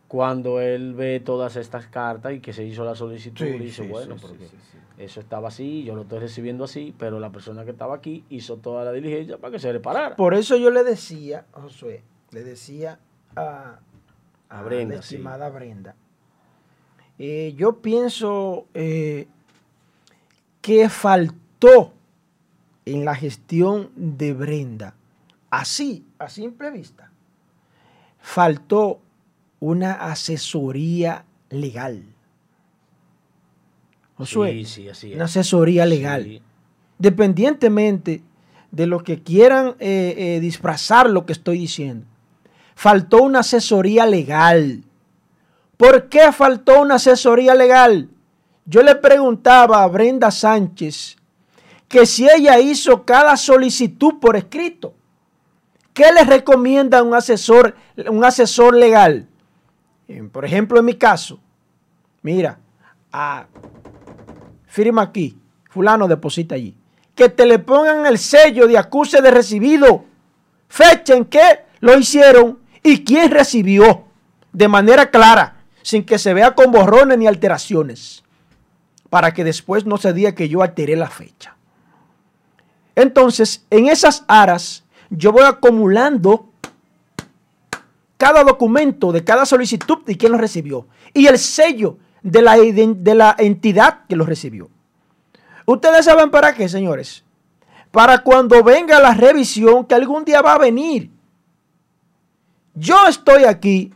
cuando 0.07 0.61
él 0.61 0.93
ve 0.93 1.19
todas 1.19 1.55
estas 1.57 1.87
cartas 1.87 2.33
y 2.33 2.39
que 2.39 2.53
se 2.53 2.63
hizo 2.63 2.85
la 2.85 2.95
solicitud, 2.95 3.45
dice, 3.45 3.87
bueno, 3.87 4.15
porque 4.21 4.47
eso 4.97 5.19
estaba 5.19 5.49
así, 5.49 5.83
yo 5.83 5.95
lo 5.95 6.03
estoy 6.03 6.19
recibiendo 6.19 6.63
así, 6.63 6.95
pero 6.97 7.19
la 7.19 7.29
persona 7.29 7.65
que 7.65 7.71
estaba 7.71 7.95
aquí 7.95 8.23
hizo 8.29 8.57
toda 8.57 8.85
la 8.85 8.91
diligencia 8.93 9.37
para 9.37 9.51
que 9.51 9.59
se 9.59 9.71
reparara. 9.71 10.15
Por 10.15 10.33
eso 10.33 10.55
yo 10.55 10.69
le 10.69 10.83
decía, 10.83 11.45
Josué, 11.51 12.03
le 12.31 12.43
decía 12.43 12.99
a, 13.35 13.79
a, 14.49 14.61
Brenda, 14.63 14.95
la 14.95 15.01
estimada 15.01 15.49
Brenda, 15.49 15.95
eh, 17.19 17.53
yo 17.57 17.81
pienso 17.81 18.67
eh, 18.73 19.27
que 20.61 20.87
faltó 20.89 21.93
en 22.85 23.03
la 23.03 23.13
gestión 23.13 23.91
de 23.95 24.33
Brenda, 24.33 24.95
así, 25.49 26.07
a 26.17 26.29
simple 26.29 26.71
vista, 26.71 27.11
faltó 28.19 29.01
una 29.59 29.93
asesoría 29.93 31.25
legal. 31.49 32.03
Josué, 34.17 34.65
sí, 34.65 34.87
sí, 34.93 35.13
una 35.13 35.25
asesoría 35.25 35.85
legal. 35.85 36.41
Dependientemente 36.97 38.23
de 38.71 38.87
lo 38.87 39.03
que 39.03 39.21
quieran 39.21 39.75
eh, 39.79 40.15
eh, 40.17 40.39
disfrazar 40.39 41.09
lo 41.09 41.25
que 41.25 41.33
estoy 41.33 41.59
diciendo, 41.59 42.05
faltó 42.75 43.21
una 43.21 43.39
asesoría 43.39 44.05
legal. 44.05 44.83
¿Por 45.77 46.09
qué 46.09 46.31
faltó 46.31 46.81
una 46.81 46.95
asesoría 46.95 47.53
legal? 47.53 48.09
Yo 48.65 48.81
le 48.81 48.95
preguntaba 48.95 49.83
a 49.83 49.87
Brenda 49.87 50.31
Sánchez 50.31 51.17
que 51.87 52.05
si 52.05 52.27
ella 52.27 52.59
hizo 52.59 53.05
cada 53.05 53.37
solicitud 53.37 54.15
por 54.19 54.35
escrito, 54.35 54.93
¿qué 55.93 56.11
le 56.11 56.23
recomienda 56.23 57.01
un 57.03 57.13
asesor, 57.13 57.75
un 58.09 58.25
asesor 58.25 58.75
legal? 58.75 59.27
Por 60.31 60.45
ejemplo, 60.45 60.79
en 60.79 60.85
mi 60.85 60.93
caso, 60.95 61.39
mira, 62.21 62.59
firma 64.65 65.01
aquí, 65.01 65.37
fulano 65.69 66.07
deposita 66.07 66.55
allí. 66.55 66.75
Que 67.13 67.29
te 67.29 67.45
le 67.45 67.59
pongan 67.59 68.05
el 68.05 68.17
sello 68.17 68.67
de 68.67 68.77
acuse 68.77 69.21
de 69.21 69.31
recibido, 69.31 70.05
fecha 70.67 71.15
en 71.15 71.25
que 71.25 71.65
lo 71.79 71.97
hicieron 71.97 72.59
y 72.83 73.03
quién 73.03 73.31
recibió, 73.31 74.05
de 74.53 74.67
manera 74.67 75.09
clara, 75.09 75.63
sin 75.81 76.05
que 76.05 76.17
se 76.17 76.33
vea 76.33 76.55
con 76.55 76.71
borrones 76.71 77.17
ni 77.17 77.27
alteraciones 77.27 78.23
para 79.09 79.33
que 79.33 79.43
después 79.43 79.85
no 79.85 79.97
se 79.97 80.13
diga 80.13 80.35
que 80.35 80.49
yo 80.49 80.61
alteré 80.61 80.95
la 80.95 81.09
fecha. 81.09 81.55
Entonces, 82.95 83.65
en 83.69 83.87
esas 83.87 84.23
aras, 84.27 84.83
yo 85.09 85.31
voy 85.31 85.43
acumulando 85.43 86.46
cada 88.17 88.43
documento 88.43 89.11
de 89.11 89.23
cada 89.23 89.45
solicitud 89.45 89.99
y 90.07 90.15
quién 90.15 90.31
lo 90.31 90.37
recibió. 90.37 90.87
Y 91.13 91.27
el 91.27 91.37
sello 91.37 91.97
de 92.21 92.41
la, 92.41 92.57
de 92.57 93.15
la 93.15 93.35
entidad 93.37 94.05
que 94.07 94.15
lo 94.15 94.25
recibió. 94.25 94.69
Ustedes 95.65 96.05
saben 96.05 96.31
para 96.31 96.53
qué, 96.53 96.67
señores. 96.67 97.23
Para 97.91 98.19
cuando 98.19 98.63
venga 98.63 98.99
la 98.99 99.13
revisión 99.13 99.85
que 99.85 99.95
algún 99.95 100.25
día 100.25 100.41
va 100.41 100.53
a 100.53 100.57
venir. 100.57 101.11
Yo 102.73 103.07
estoy 103.07 103.43
aquí 103.43 103.93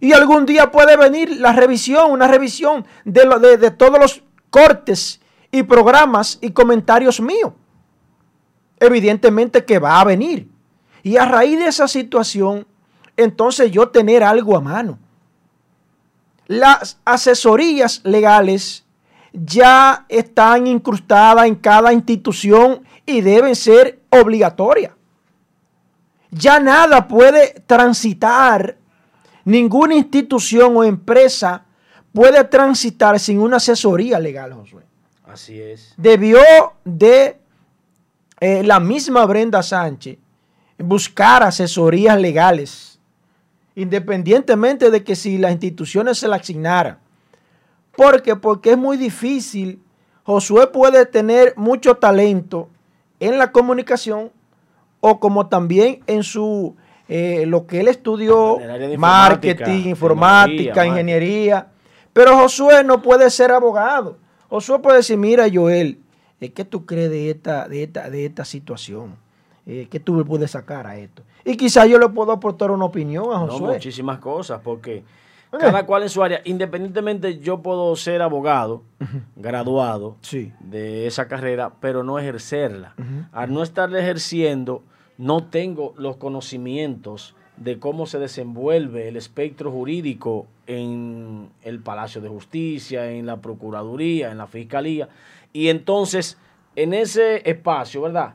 y 0.00 0.12
algún 0.12 0.46
día 0.46 0.70
puede 0.70 0.96
venir 0.96 1.40
la 1.40 1.52
revisión, 1.52 2.10
una 2.12 2.28
revisión 2.28 2.84
de, 3.04 3.24
lo, 3.24 3.38
de, 3.38 3.56
de 3.56 3.70
todos 3.70 3.98
los 3.98 4.22
cortes 4.50 5.20
y 5.50 5.62
programas 5.62 6.38
y 6.40 6.50
comentarios 6.50 7.20
míos. 7.20 7.52
Evidentemente 8.78 9.64
que 9.64 9.78
va 9.78 10.00
a 10.00 10.04
venir. 10.04 10.48
Y 11.02 11.16
a 11.16 11.24
raíz 11.24 11.58
de 11.58 11.66
esa 11.66 11.88
situación, 11.88 12.66
entonces 13.16 13.70
yo 13.70 13.88
tener 13.88 14.22
algo 14.22 14.56
a 14.56 14.60
mano. 14.60 14.98
Las 16.46 16.98
asesorías 17.04 18.00
legales 18.04 18.84
ya 19.32 20.04
están 20.08 20.66
incrustadas 20.66 21.46
en 21.46 21.54
cada 21.54 21.92
institución 21.92 22.82
y 23.06 23.20
deben 23.20 23.56
ser 23.56 24.00
obligatorias. 24.10 24.92
Ya 26.30 26.60
nada 26.60 27.06
puede 27.08 27.62
transitar, 27.66 28.76
ninguna 29.44 29.94
institución 29.94 30.76
o 30.76 30.84
empresa 30.84 31.64
puede 32.12 32.44
transitar 32.44 33.18
sin 33.18 33.38
una 33.38 33.56
asesoría 33.56 34.18
legal, 34.18 34.52
Josué. 34.52 34.82
Así 35.24 35.60
es. 35.60 35.94
Debió 35.96 36.40
de 36.84 37.38
eh, 38.40 38.62
la 38.62 38.78
misma 38.80 39.24
Brenda 39.26 39.62
Sánchez 39.62 40.18
buscar 40.78 41.42
asesorías 41.42 42.20
legales, 42.20 42.93
independientemente 43.74 44.90
de 44.90 45.04
que 45.04 45.16
si 45.16 45.38
las 45.38 45.52
instituciones 45.52 46.18
se 46.18 46.28
la 46.28 46.36
asignaran. 46.36 46.98
¿Por 47.96 48.22
qué? 48.22 48.36
Porque 48.36 48.72
es 48.72 48.78
muy 48.78 48.96
difícil. 48.96 49.80
Josué 50.24 50.66
puede 50.68 51.06
tener 51.06 51.54
mucho 51.56 51.96
talento 51.96 52.68
en 53.20 53.38
la 53.38 53.52
comunicación 53.52 54.30
o 55.00 55.20
como 55.20 55.48
también 55.48 56.00
en 56.06 56.22
su 56.22 56.76
eh, 57.08 57.44
lo 57.46 57.66
que 57.66 57.80
él 57.80 57.88
estudió, 57.88 58.58
marketing, 58.96 59.88
informática 59.88 60.86
ingeniería 60.86 61.68
pero 62.14 62.38
Josué 62.38 62.84
no 62.84 63.02
puede 63.02 63.28
ser 63.28 63.50
abogado. 63.50 64.16
Josué 64.48 64.78
puede 64.78 64.98
decir, 64.98 65.18
mira 65.18 65.46
Joel, 65.52 65.98
¿qué 66.38 66.64
tú 66.64 66.86
crees 66.86 67.10
de 67.10 67.30
esta, 67.30 67.68
de 67.68 67.82
esta, 67.82 68.08
de 68.08 68.24
esta 68.24 68.44
situación? 68.44 69.16
Eh, 69.66 69.88
¿Qué 69.90 69.98
tú 69.98 70.24
puedes 70.24 70.50
sacar 70.50 70.86
a 70.86 70.96
esto? 70.98 71.22
Y 71.44 71.56
quizás 71.56 71.88
yo 71.88 71.98
le 71.98 72.08
puedo 72.08 72.32
aportar 72.32 72.70
una 72.70 72.84
opinión 72.84 73.32
a 73.32 73.38
Josué. 73.38 73.60
No, 73.60 73.72
muchísimas 73.72 74.18
cosas, 74.18 74.60
porque 74.62 75.04
cada 75.58 75.86
cual 75.86 76.02
en 76.02 76.08
su 76.08 76.22
área, 76.22 76.40
independientemente 76.44 77.38
yo 77.38 77.62
puedo 77.62 77.94
ser 77.96 78.22
abogado, 78.22 78.82
graduado 79.36 80.16
de 80.60 81.06
esa 81.06 81.28
carrera, 81.28 81.72
pero 81.80 82.02
no 82.02 82.18
ejercerla. 82.18 82.94
Al 83.32 83.52
no 83.52 83.62
estar 83.62 83.94
ejerciendo, 83.94 84.82
no 85.18 85.44
tengo 85.44 85.94
los 85.96 86.16
conocimientos 86.16 87.34
de 87.56 87.78
cómo 87.78 88.06
se 88.06 88.18
desenvuelve 88.18 89.08
el 89.08 89.16
espectro 89.16 89.70
jurídico 89.70 90.46
en 90.66 91.50
el 91.62 91.78
Palacio 91.78 92.20
de 92.20 92.28
Justicia, 92.28 93.10
en 93.10 93.26
la 93.26 93.36
Procuraduría, 93.36 94.32
en 94.32 94.38
la 94.38 94.46
Fiscalía. 94.46 95.08
Y 95.52 95.68
entonces, 95.68 96.36
en 96.76 96.94
ese 96.94 97.42
espacio, 97.48 98.02
¿verdad? 98.02 98.34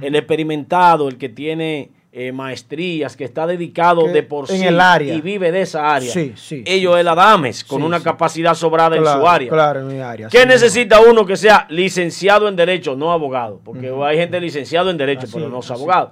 El 0.00 0.14
experimentado, 0.16 1.08
el 1.08 1.16
que 1.18 1.28
tiene 1.28 1.90
eh, 2.10 2.32
maestrías, 2.32 3.16
que 3.16 3.22
está 3.24 3.46
dedicado 3.46 4.06
Que 4.06 4.12
de 4.12 4.22
por 4.22 4.48
sí 4.48 4.60
el 4.64 4.80
área. 4.80 5.14
y 5.14 5.20
vive 5.20 5.52
de 5.52 5.60
esa 5.60 5.94
área. 5.94 6.10
Sí, 6.10 6.32
sí, 6.36 6.64
Ellos 6.66 6.98
es 6.98 7.04
la 7.04 7.14
Dames, 7.14 7.62
con 7.64 7.80
Sí, 7.80 7.86
una 7.86 7.98
sí. 7.98 8.04
capacidad 8.04 8.54
sobrada 8.54 8.96
en 8.96 9.04
su 9.04 9.28
área. 9.28 9.48
Claro, 9.50 9.80
en 9.80 9.88
mi 9.88 10.00
área. 10.00 10.28
¿Qué 10.28 10.40
sí, 10.40 10.46
necesita 10.48 11.00
uno 11.00 11.24
que 11.26 11.36
sea 11.36 11.66
licenciado 11.68 12.48
en 12.48 12.56
Derecho, 12.56 12.96
no 12.96 13.12
abogado? 13.12 13.60
Porque 13.62 13.92
hay 14.04 14.16
gente 14.16 14.40
licenciado 14.40 14.90
en 14.90 14.96
Derecho, 14.96 15.24
Así, 15.24 15.34
pero 15.34 15.48
no 15.48 15.60
es 15.60 15.70
abogado. 15.70 16.08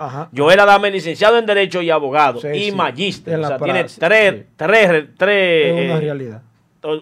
era 0.52 0.64
dame 0.66 0.90
licenciado 0.90 1.38
en 1.38 1.46
Derecho 1.46 1.80
y 1.82 1.90
abogado. 1.90 2.40
Sí, 2.40 2.48
y 2.48 2.64
sí. 2.70 2.72
magíster. 2.72 3.40
O 3.40 3.46
sea, 3.48 3.58
tiene 3.58 3.84
tres, 3.84 3.92
sí. 3.92 4.00
tres, 4.56 5.04
tres, 5.16 5.66
Es 5.66 5.72
una 5.86 5.96
eh, 5.96 6.00
realidad. 6.00 6.42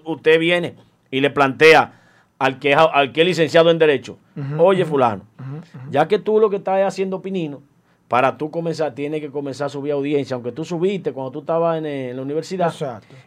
usted 0.04 0.38
viene 0.38 0.76
y 1.11 1.21
le 1.21 1.30
plantea 1.30 2.03
al 2.38 2.58
que, 2.58 2.72
es- 2.72 2.78
al 2.78 3.12
que 3.12 3.20
es 3.22 3.26
licenciado 3.26 3.70
en 3.70 3.78
Derecho, 3.78 4.18
oye 4.58 4.84
fulano, 4.84 5.22
ya 5.90 6.08
que 6.08 6.18
tú 6.18 6.40
lo 6.40 6.50
que 6.50 6.56
estás 6.56 6.80
es 6.80 6.86
haciendo 6.86 7.22
pinino, 7.22 7.62
para 8.08 8.36
tú 8.36 8.50
comenzar, 8.50 8.94
tienes 8.94 9.20
que 9.22 9.30
comenzar 9.30 9.66
a 9.66 9.68
subir 9.70 9.92
audiencia, 9.92 10.34
aunque 10.34 10.52
tú 10.52 10.62
subiste 10.64 11.12
cuando 11.12 11.30
tú 11.32 11.38
estabas 11.40 11.78
en, 11.78 11.86
en 11.86 12.16
la 12.16 12.22
universidad, 12.22 12.66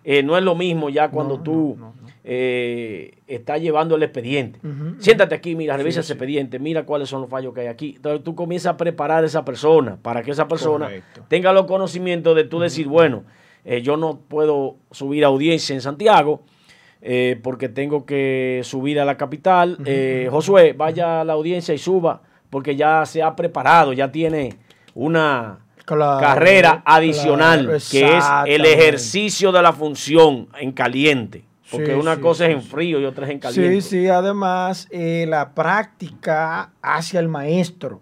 eh, 0.04 0.22
no 0.24 0.38
es 0.38 0.44
lo 0.44 0.54
mismo 0.56 0.90
ya 0.90 1.10
cuando 1.10 1.38
No, 1.38 1.44
tú 1.44 1.76
no, 1.80 1.86
no, 1.88 1.94
no. 2.02 2.08
eh, 2.24 3.18
estás 3.28 3.60
llevando 3.60 3.96
el 3.96 4.04
expediente. 4.04 4.60
Siéntate 5.00 5.34
aquí, 5.36 5.56
mira, 5.56 5.76
revisa 5.76 5.96
Sí, 5.96 6.00
ese 6.02 6.08
sí. 6.08 6.14
expediente, 6.14 6.60
mira 6.60 6.86
cuáles 6.86 7.10
son 7.10 7.22
los 7.22 7.30
fallos 7.30 7.54
que 7.56 7.62
hay 7.62 7.68
aquí. 7.68 7.94
Entonces 7.96 8.24
tú 8.24 8.36
comienzas 8.36 8.74
a 8.76 8.78
preparar 8.78 9.24
a 9.24 9.28
esa 9.28 9.44
persona 9.44 9.98
para 10.02 10.22
que 10.22 10.32
esa 10.32 10.48
persona 10.48 10.86
Correcto. 10.86 11.24
tenga 11.28 11.52
los 11.54 11.66
conocimientos 11.66 12.36
de 12.36 12.44
tú 12.44 12.60
decir, 12.60 12.88
bueno, 12.88 13.24
eh, 13.66 13.82
yo 13.82 13.98
no 13.98 14.20
puedo 14.28 14.76
subir 14.92 15.26
audiencia 15.26 15.74
en 15.74 15.82
Santiago 15.82 16.44
eh, 17.02 17.40
porque 17.42 17.70
tengo 17.70 18.06
que 18.06 18.62
subir 18.64 19.00
a 19.00 19.06
la 19.06 19.18
capital. 19.18 19.78
Eh, 19.86 20.28
Josué, 20.32 20.74
vaya 20.74 21.22
a 21.22 21.24
la 21.24 21.34
audiencia 21.34 21.74
y 21.74 21.78
suba 21.78 22.22
porque 22.50 22.76
ya 22.76 23.06
se 23.06 23.22
ha 23.22 23.36
preparado, 23.36 23.94
ya 23.94 24.12
tiene 24.12 24.56
una 24.94 25.60
Claro, 25.86 26.20
carrera 26.20 26.82
claro, 26.84 26.84
adicional 26.86 27.68
que 27.90 28.18
es 28.18 28.26
el 28.46 28.66
ejercicio 28.66 29.54
de 29.54 29.62
la 29.62 29.72
función 29.72 30.50
en 30.60 30.74
caliente. 30.74 31.46
Porque 31.72 31.88
Sí, 31.88 31.94
una 31.94 32.16
sí, 32.16 32.22
cosa 32.22 32.46
es 32.46 32.54
en 32.54 32.62
frío 32.62 33.00
y 33.00 33.06
otra 33.06 33.26
es 33.26 33.32
en 33.32 33.40
caliente. 33.40 33.82
Sí, 33.82 33.90
sí, 33.90 34.08
además 34.08 34.88
eh, 34.90 35.26
la 35.28 35.54
práctica 35.54 36.72
hacia 36.82 37.20
el 37.20 37.28
maestro. 37.28 38.02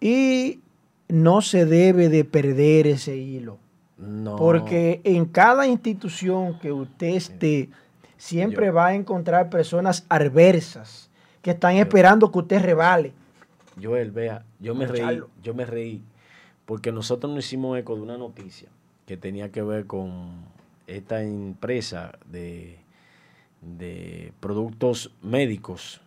Y 0.00 0.60
no 1.08 1.40
se 1.40 1.66
debe 1.66 2.08
de 2.08 2.24
perder 2.24 2.86
ese 2.86 3.16
hilo. 3.16 3.58
No. 3.96 4.36
Porque 4.36 5.00
en 5.04 5.24
cada 5.24 5.66
institución 5.66 6.58
que 6.60 6.70
usted 6.72 7.08
esté, 7.08 7.68
siempre 8.18 8.66
Yo- 8.66 8.74
va 8.74 8.88
a 8.88 8.94
encontrar 8.94 9.48
personas 9.48 10.04
adversas 10.10 11.08
que 11.40 11.52
están 11.52 11.76
esperando 11.76 12.30
que 12.30 12.38
usted 12.40 12.60
revale. 12.62 13.12
Joel, 13.82 14.10
vea, 14.10 14.44
yo 14.60 14.74
me 14.74 14.86
reí, 14.86 15.22
yo 15.42 15.54
me 15.54 15.64
reí, 15.64 16.02
porque 16.66 16.92
nosotros 16.92 17.32
nos 17.32 17.44
hicimos 17.46 17.78
eco 17.78 17.94
de 17.96 18.02
una 18.02 18.18
noticia 18.18 18.68
que 19.06 19.16
tenía 19.16 19.50
que 19.50 19.62
ver 19.62 19.86
con 19.86 20.32
esta 20.86 21.22
empresa 21.22 22.12
de, 22.26 22.78
de 23.62 24.32
productos 24.40 25.12
médicos, 25.22 26.00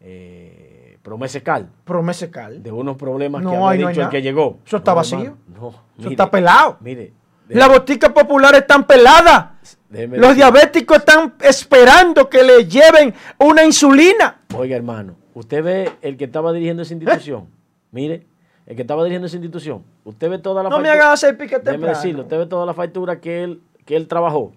eh, 0.00 0.96
Promesecal, 1.02 1.68
Promesecal. 1.84 2.62
de 2.62 2.70
unos 2.70 2.96
problemas 2.96 3.42
No, 3.42 3.50
que 3.50 3.56
había 3.56 3.82
no 3.82 3.88
dicho 3.88 4.02
el 4.02 4.08
que 4.10 4.22
llegó. 4.22 4.58
Eso 4.64 4.76
está 4.76 4.92
No, 4.92 4.96
vacío. 4.96 5.18
hermano, 5.18 5.36
no, 5.60 5.74
Eso 5.98 6.10
está 6.10 6.30
pelado. 6.30 6.76
Mire, 6.80 7.12
Las 7.48 7.68
boticas 7.68 8.12
populares 8.12 8.60
están 8.60 8.86
peladas. 8.86 9.78
déjeme 9.88 10.18
Los 10.18 10.28
decir- 10.30 10.36
diabéticos 10.36 10.98
están 10.98 11.34
esperando 11.40 12.28
que 12.28 12.42
le 12.42 12.66
lleven 12.66 13.14
una 13.38 13.64
insulina. 13.64 14.40
Oiga, 14.54 14.76
hermano, 14.76 15.14
usted 15.34 15.62
ve 15.62 15.92
el 16.02 16.16
que 16.16 16.24
estaba 16.24 16.52
dirigiendo 16.52 16.82
esa 16.82 16.92
institución. 16.94 17.46
Mire, 17.90 18.26
el 18.66 18.76
que 18.76 18.82
estaba 18.82 19.02
dirigiendo 19.02 19.26
esa 19.26 19.36
institución. 19.36 19.82
Usted 20.04 20.28
ve 20.28 20.38
toda 20.38 20.62
la 20.62 20.68
No 20.68 20.78
me 20.78 20.90
hagan 20.90 21.12
hacer 21.12 21.36
pique 21.38 21.56
Déjeme 21.58 21.72
temprano. 21.72 21.96
decirle, 21.96 22.22
usted 22.22 22.38
ve 22.38 22.46
toda 22.46 22.66
la 22.66 22.74
factura 22.74 23.18
que 23.20 23.42
él, 23.44 23.60
que 23.86 23.96
él 23.96 24.06
trabajó. 24.08 24.52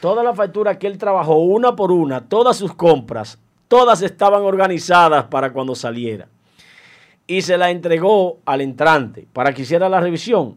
Toda 0.00 0.22
la 0.22 0.34
factura 0.34 0.78
que 0.78 0.86
él 0.86 0.98
trabajó, 0.98 1.36
una 1.38 1.74
por 1.76 1.90
una, 1.92 2.22
todas 2.28 2.56
sus 2.56 2.74
compras, 2.74 3.38
todas 3.68 4.02
estaban 4.02 4.42
organizadas 4.42 5.24
para 5.24 5.52
cuando 5.52 5.74
saliera. 5.74 6.28
Y 7.26 7.42
se 7.42 7.58
la 7.58 7.70
entregó 7.70 8.38
al 8.44 8.60
entrante 8.60 9.26
para 9.32 9.52
que 9.52 9.62
hiciera 9.62 9.88
la 9.88 10.00
revisión. 10.00 10.56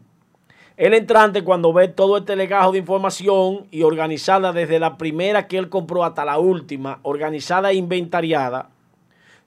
El 0.80 0.94
entrante, 0.94 1.44
cuando 1.44 1.74
ve 1.74 1.88
todo 1.88 2.16
este 2.16 2.34
legajo 2.34 2.72
de 2.72 2.78
información 2.78 3.66
y 3.70 3.82
organizada 3.82 4.50
desde 4.50 4.78
la 4.78 4.96
primera 4.96 5.46
que 5.46 5.58
él 5.58 5.68
compró 5.68 6.04
hasta 6.04 6.24
la 6.24 6.38
última, 6.38 7.00
organizada 7.02 7.70
e 7.70 7.74
inventariada, 7.74 8.70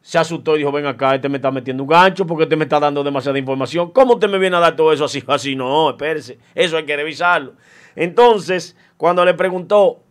se 0.03 0.19
asustó 0.19 0.53
y 0.53 0.59
dijo, 0.59 0.71
ven 0.71 0.85
acá, 0.85 1.15
este 1.15 1.29
me 1.29 1.37
está 1.37 1.49
metiendo 1.49 1.81
un 1.81 1.89
gancho 1.89 2.27
porque 2.27 2.43
este 2.43 2.55
me 2.55 2.65
está 2.65 2.79
dando 2.79 3.03
demasiada 3.03 3.39
información. 3.39 3.89
¿Cómo 3.89 4.13
usted 4.13 4.29
me 4.29 4.37
viene 4.37 4.57
a 4.57 4.59
dar 4.59 4.75
todo 4.75 4.93
eso 4.93 5.05
así? 5.05 5.23
Así 5.27 5.55
no, 5.55 5.89
espérese, 5.89 6.37
eso 6.53 6.77
hay 6.77 6.85
que 6.85 6.95
revisarlo. 6.95 7.53
Entonces, 7.95 8.77
cuando 8.95 9.25
le 9.25 9.33
preguntó 9.33 10.03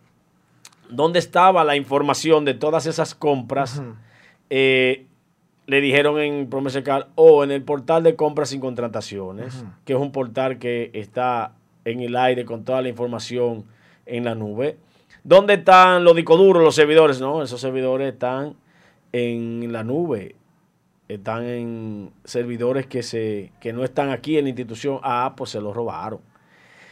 dónde 0.90 1.20
estaba 1.20 1.62
la 1.62 1.76
información 1.76 2.44
de 2.44 2.54
todas 2.54 2.86
esas 2.86 3.14
compras, 3.14 3.80
eh, 4.50 5.06
le 5.72 5.80
dijeron 5.80 6.20
en 6.20 6.50
Promesecal 6.50 7.06
o 7.14 7.42
en 7.42 7.50
el 7.50 7.62
portal 7.62 8.02
de 8.02 8.14
compras 8.14 8.50
sin 8.50 8.60
contrataciones, 8.60 9.64
que 9.86 9.94
es 9.94 9.98
un 9.98 10.12
portal 10.12 10.58
que 10.58 10.90
está 10.92 11.54
en 11.86 12.00
el 12.00 12.14
aire 12.14 12.44
con 12.44 12.62
toda 12.62 12.82
la 12.82 12.90
información 12.90 13.64
en 14.04 14.24
la 14.26 14.34
nube. 14.34 14.76
¿Dónde 15.24 15.54
están 15.54 16.04
los 16.04 16.14
discos 16.14 16.36
duros, 16.36 16.62
los 16.62 16.74
servidores? 16.74 17.22
No, 17.22 17.42
esos 17.42 17.58
servidores 17.58 18.12
están 18.12 18.54
en 19.12 19.72
la 19.72 19.82
nube. 19.82 20.36
Están 21.08 21.46
en 21.46 22.10
servidores 22.24 22.86
que, 22.86 23.02
se, 23.02 23.50
que 23.58 23.72
no 23.72 23.82
están 23.82 24.10
aquí 24.10 24.36
en 24.36 24.44
la 24.44 24.50
institución. 24.50 25.00
Ah, 25.02 25.32
pues 25.34 25.50
se 25.50 25.60
los 25.62 25.74
robaron. 25.74 26.20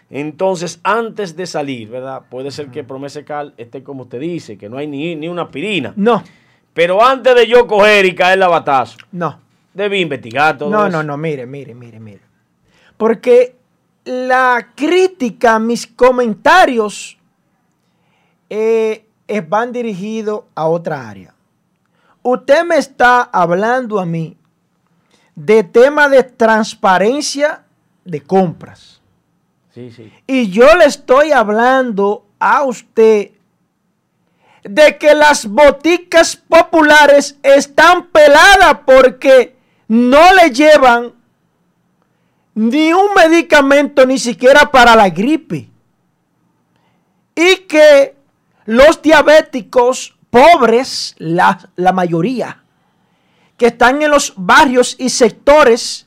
Entonces, 0.09 0.81
antes 0.85 1.37
de 1.37 1.47
salir, 1.47 1.91
¿verdad? 1.91 2.23
Puede 2.31 2.51
ser 2.51 2.71
que 2.71 2.83
Promesecal 2.83 3.53
esté 3.59 3.83
como 3.83 4.05
usted 4.05 4.21
dice, 4.21 4.57
que 4.57 4.71
no 4.71 4.79
hay 4.79 4.87
ni, 4.87 5.17
ni 5.17 5.29
una 5.29 5.43
aspirina. 5.43 5.93
No, 5.97 6.23
Pero 6.81 7.05
antes 7.05 7.35
de 7.35 7.47
yo 7.47 7.67
coger 7.67 8.07
y 8.07 8.15
caer 8.15 8.39
la 8.39 8.49
batazo, 8.49 8.97
no. 9.13 9.39
debí 9.75 10.01
investigar 10.01 10.57
todo 10.57 10.71
No, 10.71 10.87
eso. 10.87 10.97
no, 10.97 11.03
no, 11.03 11.19
mire, 11.19 11.45
mire, 11.45 11.75
mire, 11.75 12.01
mire. 12.01 12.23
Porque 12.97 13.55
la 14.07 14.69
crítica, 14.75 15.59
mis 15.59 15.87
comentarios 15.87 17.19
eh, 18.49 19.05
eh, 19.29 19.41
van 19.43 19.73
dirigidos 19.73 20.45
a 20.55 20.69
otra 20.69 21.07
área. 21.07 21.35
Usted 22.23 22.65
me 22.65 22.79
está 22.79 23.25
hablando 23.25 24.01
a 24.01 24.07
mí 24.07 24.39
de 25.35 25.63
tema 25.65 26.09
de 26.09 26.23
transparencia 26.23 27.63
de 28.07 28.23
compras. 28.23 29.03
Sí, 29.75 29.91
sí. 29.91 30.11
Y 30.27 30.49
yo 30.49 30.75
le 30.79 30.87
estoy 30.87 31.31
hablando 31.31 32.25
a 32.39 32.65
usted 32.65 33.33
de 34.65 34.99
que 34.99 35.15
las 35.15 35.47
boticas 35.47 36.37
populares 36.37 37.39
están 37.43 38.09
peladas 38.09 38.81
porque 38.85 39.57
no 39.89 40.35
le 40.35 40.51
llevan 40.51 41.15
ni 42.55 42.93
un 42.93 43.15
medicamento 43.15 44.05
ni 44.05 44.19
siquiera 44.19 44.71
para 44.71 44.95
la 44.95 45.09
gripe. 45.09 45.69
Y 47.35 47.57
que 47.69 48.17
los 48.67 49.01
diabéticos 49.01 50.17
pobres, 50.31 51.15
la, 51.19 51.71
la 51.77 51.93
mayoría, 51.93 52.63
que 53.57 53.67
están 53.67 54.03
en 54.03 54.11
los 54.11 54.35
barrios 54.37 54.95
y 54.99 55.09
sectores, 55.11 56.07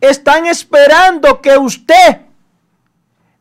están 0.00 0.46
esperando 0.46 1.40
que 1.40 1.56
usted 1.56 2.22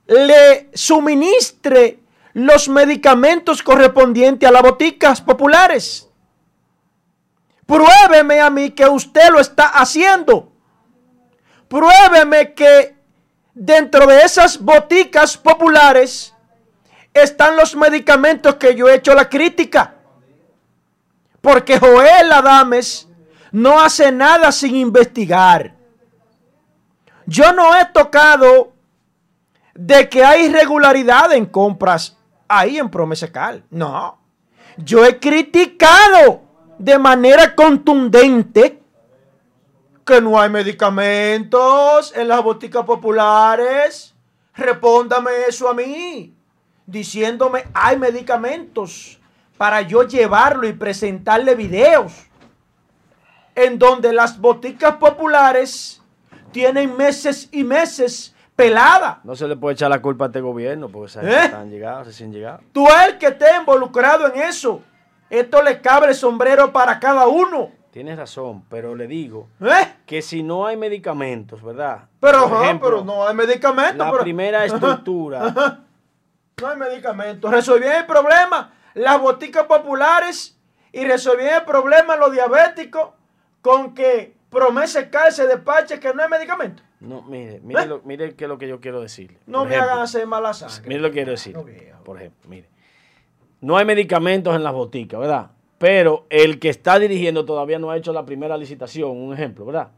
le 0.08 0.70
suministre 0.74 2.00
los 2.36 2.68
medicamentos 2.68 3.64
correspondientes 3.64 4.48
a 4.48 4.52
las 4.52 4.62
boticas 4.62 5.22
populares. 5.22 6.10
Pruébeme 7.66 8.42
a 8.42 8.50
mí 8.50 8.72
que 8.72 8.86
usted 8.86 9.30
lo 9.30 9.40
está 9.40 9.70
haciendo. 9.70 10.52
Pruébeme 11.70 12.54
que 12.54 12.94
dentro 13.54 14.06
de 14.06 14.20
esas 14.24 14.62
boticas 14.62 15.38
populares 15.38 16.34
están 17.14 17.56
los 17.56 17.74
medicamentos 17.74 18.56
que 18.56 18.76
yo 18.76 18.90
he 18.90 18.96
hecho 18.96 19.16
la 19.16 19.30
crítica. 19.30 19.96
Porque 21.40 21.80
Joel 21.80 22.34
Adames 22.34 23.08
no 23.54 23.80
hace 23.80 24.12
nada 24.12 24.52
sin 24.52 24.76
investigar. 24.76 25.74
Yo 27.26 27.54
no 27.54 27.74
he 27.80 27.86
tocado 27.86 28.74
de 29.74 30.10
que 30.10 30.26
hay 30.26 30.48
irregularidad 30.48 31.32
en 31.32 31.46
compras 31.46 32.15
ahí 32.48 32.78
en 32.78 32.90
Promesecal. 32.90 33.64
No. 33.70 34.20
Yo 34.78 35.06
he 35.06 35.20
criticado 35.20 36.42
de 36.78 37.00
manera 37.00 37.56
contundente 37.56 38.82
que 40.06 40.22
no 40.22 40.40
hay 40.40 40.50
medicamentos 40.50 42.16
en 42.16 42.28
las 42.28 42.44
boticas 42.44 42.86
populares. 42.86 44.14
Respóndame 44.54 45.32
eso 45.48 45.68
a 45.68 45.74
mí, 45.74 46.34
diciéndome 46.86 47.66
hay 47.74 47.98
medicamentos 47.98 49.20
para 49.58 49.82
yo 49.82 50.04
llevarlo 50.04 50.68
y 50.68 50.74
presentarle 50.74 51.56
videos 51.56 52.14
en 53.56 53.80
donde 53.80 54.14
las 54.14 54.40
boticas 54.40 54.98
populares 54.98 56.02
tienen 56.52 56.96
meses 56.96 57.50
y 57.52 57.64
meses 57.64 58.35
pelada. 58.56 59.20
No 59.24 59.36
se 59.36 59.48
le 59.48 59.56
puede 59.56 59.74
echar 59.74 59.90
la 59.90 60.02
culpa 60.02 60.26
a 60.26 60.28
este 60.28 60.42
gobierno 60.42 60.90
porque 60.90 61.12
se 61.12 61.20
¿Eh? 61.22 61.46
están 61.46 61.70
llegando, 61.70 62.04
recién 62.06 62.32
llegados. 62.32 62.62
Tú 62.72 62.88
el 63.06 63.18
que 63.18 63.28
esté 63.28 63.56
involucrado 63.60 64.34
en 64.34 64.42
eso. 64.42 64.82
Esto 65.30 65.62
le 65.64 65.82
cabe 65.82 66.08
el 66.08 66.16
sombrero 66.16 66.72
para 66.72 67.00
cada 67.00 67.28
uno. 67.28 67.72
Tienes 67.92 68.18
razón, 68.18 68.64
pero 68.70 68.94
le 68.96 69.08
digo 69.08 69.48
¿Eh? 69.62 69.94
que 70.06 70.22
si 70.22 70.44
no 70.44 70.66
hay 70.66 70.78
medicamentos, 70.78 71.64
¿verdad? 71.64 72.02
Pero, 72.20 72.48
Por 72.50 72.64
ajá, 72.64 72.80
pero 72.82 73.04
no 73.04 73.26
hay 73.28 73.34
medicamentos. 73.34 73.98
La 73.98 74.12
pero- 74.12 74.24
primera 74.24 74.66
estructura, 74.66 75.82
No 76.62 76.68
hay 76.70 76.78
medicamentos. 76.78 77.52
Resolvían 77.52 77.98
el 77.98 78.06
problema 78.06 78.72
las 78.94 79.20
boticas 79.20 79.64
populares 79.66 80.58
y 80.94 81.04
resolvían 81.06 81.56
el 81.56 81.64
problema 81.64 82.16
los 82.16 82.32
diabéticos 82.32 83.10
con 83.62 83.94
que 83.94 84.38
promesa 84.50 85.10
cae 85.10 85.32
se 85.34 85.48
despache 85.48 86.00
que 86.00 86.14
no 86.14 86.24
hay 86.24 86.30
medicamento. 86.30 86.82
No, 87.00 87.22
mire, 87.24 87.60
mire, 87.64 87.84
¿Eh? 87.84 87.86
lo, 87.88 88.02
mire 88.04 88.36
qué 88.36 88.46
es 88.46 88.50
lo 88.50 88.58
que 88.58 88.68
yo 88.68 88.80
quiero 88.80 89.02
decirle. 89.02 89.38
No 89.46 89.60
Por 89.60 89.68
me 89.68 89.76
ejemplo, 89.76 89.92
hagan 89.94 90.04
hacer 90.04 90.26
mala 90.28 90.54
sangre. 90.54 90.88
Mire 90.90 91.02
lo 91.02 91.08
que 91.10 91.14
quiero 91.14 91.32
decir. 91.32 91.54
No, 91.56 91.64
viejo. 91.64 92.04
Por 92.04 92.18
ejemplo, 92.18 92.50
mire. 92.50 92.70
No 93.62 93.78
hay 93.78 93.86
medicamentos 93.86 94.56
en 94.56 94.64
las 94.64 94.74
boticas, 94.74 95.20
¿verdad? 95.20 95.52
Pero 95.78 96.26
el 96.30 96.60
que 96.60 96.70
está 96.70 96.98
dirigiendo 97.00 97.46
todavía 97.46 97.80
no 97.80 97.90
ha 97.92 97.98
hecho 97.98 98.14
la 98.14 98.26
primera 98.26 98.58
licitación, 98.58 99.12
un 99.12 99.34
ejemplo, 99.34 99.66
¿verdad? 99.66 99.90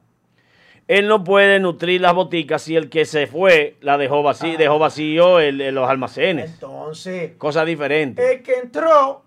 Él 0.88 1.08
no 1.08 1.24
puede 1.24 1.60
nutrir 1.60 2.00
las 2.00 2.14
boticas 2.14 2.62
si 2.62 2.76
el 2.78 2.90
que 2.90 3.04
se 3.06 3.28
fue 3.28 3.76
la 3.82 3.98
dejó 3.98 4.24
vacío, 4.24 4.54
Ah. 4.54 4.58
dejó 4.58 4.80
vacío 4.80 5.40
el- 5.42 5.60
el- 5.60 5.76
los 5.76 5.90
almacenes. 5.90 6.52
Entonces, 6.54 7.34
Cosa 7.38 7.66
diferente. 7.66 8.34
el 8.36 8.42
que 8.42 8.54
entró, 8.56 9.24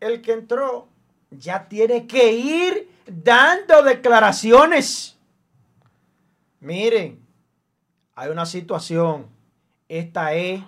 el 0.00 0.20
que 0.20 0.32
entró, 0.32 0.88
ya 1.30 1.68
tiene 1.68 2.06
que 2.08 2.32
ir 2.32 2.88
dando 3.06 3.82
declaraciones. 3.84 5.16
Miren, 6.62 7.18
hay 8.14 8.30
una 8.30 8.46
situación. 8.46 9.26
Esta 9.88 10.32
es 10.32 10.62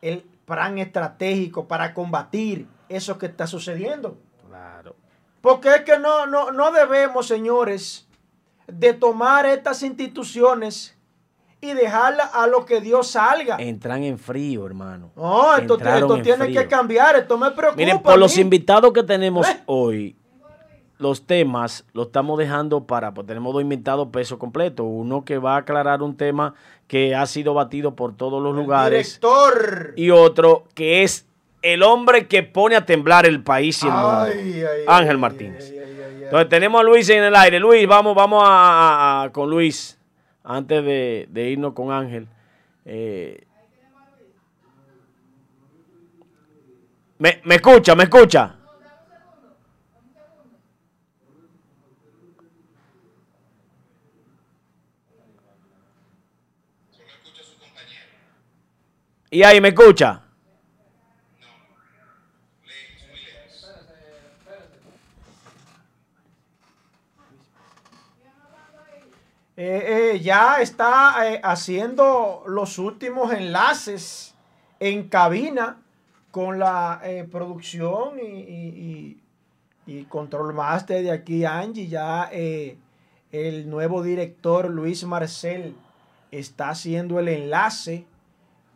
el 0.00 0.22
plan 0.46 0.78
estratégico 0.78 1.66
para 1.66 1.92
combatir 1.94 2.68
eso 2.88 3.18
que 3.18 3.26
está 3.26 3.48
sucediendo. 3.48 4.16
Claro. 4.48 4.94
Porque 5.40 5.68
es 5.74 5.80
que 5.82 5.98
no, 5.98 6.26
no, 6.26 6.52
no 6.52 6.70
debemos, 6.70 7.26
señores, 7.26 8.06
de 8.68 8.92
tomar 8.92 9.46
estas 9.46 9.82
instituciones 9.82 10.96
y 11.60 11.72
dejarlas 11.72 12.30
a 12.32 12.46
lo 12.46 12.64
que 12.64 12.80
Dios 12.80 13.08
salga. 13.08 13.56
Entran 13.56 14.04
en 14.04 14.16
frío, 14.16 14.64
hermano. 14.64 15.10
No, 15.16 15.56
esto, 15.56 15.76
tiene 16.22 16.44
frío. 16.44 16.62
que 16.62 16.68
cambiar, 16.68 17.16
esto 17.16 17.36
me 17.36 17.50
preocupa. 17.50 17.76
Miren, 17.76 18.00
por 18.00 18.16
los 18.16 18.38
invitados 18.38 18.92
que 18.92 19.02
tenemos 19.02 19.48
¿Eh? 19.48 19.60
hoy, 19.66 20.16
los 21.00 21.26
temas 21.26 21.84
los 21.94 22.06
estamos 22.08 22.38
dejando 22.38 22.84
para, 22.86 23.12
pues 23.12 23.26
tenemos 23.26 23.52
dos 23.52 23.62
invitados 23.62 24.08
peso 24.08 24.38
completo. 24.38 24.84
Uno 24.84 25.24
que 25.24 25.38
va 25.38 25.54
a 25.54 25.58
aclarar 25.58 26.02
un 26.02 26.16
tema 26.16 26.54
que 26.86 27.14
ha 27.14 27.24
sido 27.26 27.54
batido 27.54 27.96
por 27.96 28.14
todos 28.16 28.42
los 28.42 28.52
El 28.54 28.60
lugares 28.62 29.20
Director. 29.20 29.94
y 29.96 30.10
otro 30.10 30.64
que 30.74 31.02
es 31.02 31.26
el 31.62 31.82
hombre 31.82 32.26
que 32.28 32.42
pone 32.42 32.76
a 32.76 32.84
temblar 32.86 33.26
el 33.26 33.42
país 33.42 33.82
y 33.82 33.86
el 33.86 33.92
mundo. 33.92 34.20
Ay, 34.20 34.62
ay, 34.62 34.84
Ángel 34.86 35.16
ay, 35.16 35.20
Martínez. 35.20 35.72
Entonces 36.22 36.48
tenemos 36.48 36.80
a 36.80 36.84
Luis 36.84 37.08
en 37.08 37.24
el 37.24 37.34
aire. 37.34 37.58
Luis, 37.58 37.86
vamos, 37.88 38.14
vamos 38.14 38.42
a, 38.46 38.48
a- 38.48 39.22
a- 39.24 39.32
con 39.32 39.50
Luis 39.50 39.98
antes 40.44 40.84
de, 40.84 41.26
de 41.30 41.50
irnos 41.50 41.72
con 41.72 41.90
Ángel. 41.92 42.28
Eh, 42.84 43.44
me, 47.18 47.40
me 47.44 47.56
escucha, 47.56 47.94
me 47.94 48.04
escucha. 48.04 48.56
Y 59.30 59.42
ahí 59.42 59.60
me 59.60 59.68
escucha. 59.68 60.22
Eh, 69.56 70.12
eh, 70.14 70.20
ya 70.20 70.60
está 70.60 71.34
eh, 71.34 71.40
haciendo 71.44 72.44
los 72.46 72.78
últimos 72.78 73.32
enlaces 73.32 74.34
en 74.78 75.08
cabina 75.08 75.82
con 76.30 76.58
la 76.58 77.00
eh, 77.04 77.26
producción 77.30 78.18
y, 78.20 78.26
y- 78.26 79.16
control 80.08 80.54
master 80.54 81.02
de 81.02 81.10
aquí, 81.10 81.44
Angie. 81.44 81.88
Ya 81.88 82.28
eh, 82.32 82.78
el 83.32 83.68
nuevo 83.68 84.04
director 84.04 84.70
Luis 84.70 85.02
Marcel 85.04 85.74
está 86.30 86.68
haciendo 86.70 87.18
el 87.18 87.26
enlace 87.26 88.06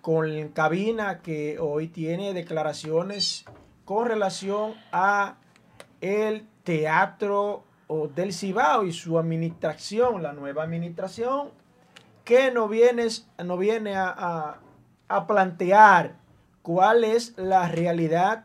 con 0.05 0.49
cabina 0.51 1.21
que 1.23 1.59
hoy 1.59 1.89
tiene 1.89 2.35
declaraciones 2.35 3.47
con 3.87 4.07
relación 4.07 4.75
a 4.93 5.37
el 6.03 6.47
teatro 6.63 7.65
del 8.15 8.35
Cibao 8.35 8.85
y 8.85 8.93
su 8.93 9.19
administración, 9.19 10.23
la 10.23 10.35
nueva 10.35 10.63
administración, 10.63 11.49
que 12.23 12.51
viene, 12.69 13.07
nos 13.43 13.59
viene 13.59 13.97
a, 13.97 14.11
a- 14.11 14.59
a 15.09 15.27
plantear 15.27 16.17
cuál 16.61 17.03
es 17.05 17.33
la 17.39 17.67
realidad 17.69 18.45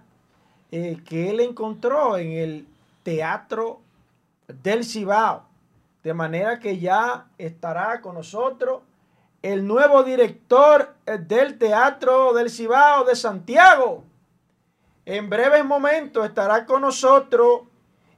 eh, 0.72 0.96
que 1.06 1.30
él 1.30 1.42
encontró 1.42 2.18
en 2.18 2.32
el 2.32 2.68
teatro 3.04 3.82
del 4.48 4.86
Cibao. 4.86 5.44
De 6.04 6.14
manera 6.14 6.60
que 6.60 6.80
ya 6.80 7.28
estará 7.38 8.00
con 8.00 8.16
nosotros 8.16 8.82
el 9.42 9.66
nuevo 9.66 10.04
director 10.04 10.96
eh, 11.06 11.18
del 11.18 11.58
Teatro 11.58 12.34
del 12.34 12.50
Cibao 12.50 13.04
de 13.06 13.16
Santiago. 13.16 14.04
En 15.06 15.30
breves 15.30 15.66
momentos 15.66 16.26
estará 16.26 16.66
con 16.66 16.82
nosotros. 16.82 17.62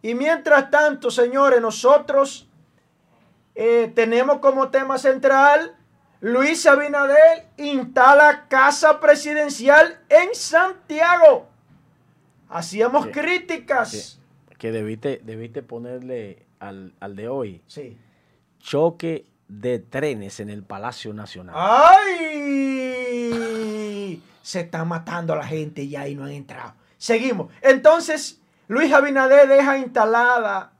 Y 0.01 0.15
mientras 0.15 0.71
tanto, 0.71 1.11
señores, 1.11 1.61
nosotros 1.61 2.49
eh, 3.55 3.91
tenemos 3.93 4.39
como 4.39 4.69
tema 4.69 4.97
central 4.97 5.75
Luis 6.21 6.65
Abinader 6.65 7.47
instala 7.57 8.47
casa 8.47 8.99
presidencial 8.99 9.99
en 10.09 10.33
Santiago. 10.33 11.47
Hacíamos 12.49 13.05
Sí. 13.05 13.11
críticas. 13.11 14.19
Que 14.57 14.71
debiste, 14.71 15.21
debiste 15.23 15.63
ponerle 15.63 16.45
al, 16.59 16.93
al 16.99 17.15
de 17.15 17.27
hoy. 17.29 17.61
Sí. 17.67 17.97
Choque 18.59 19.25
de 19.51 19.79
trenes 19.79 20.39
en 20.39 20.49
el 20.49 20.63
Palacio 20.63 21.13
Nacional. 21.13 21.53
¡Ay! 23.31 24.21
Se 24.41 24.61
está 24.61 24.83
matando 24.85 25.33
a 25.33 25.35
la 25.35 25.45
gente 25.45 25.83
y 25.83 25.95
ahí 25.95 26.15
no 26.15 26.23
han 26.23 26.31
entrado. 26.31 26.73
Seguimos. 26.97 27.51
Entonces, 27.61 28.39
Luis 28.67 28.91
Abinader 28.93 29.47
deja 29.47 29.77
instalada, 29.77 30.71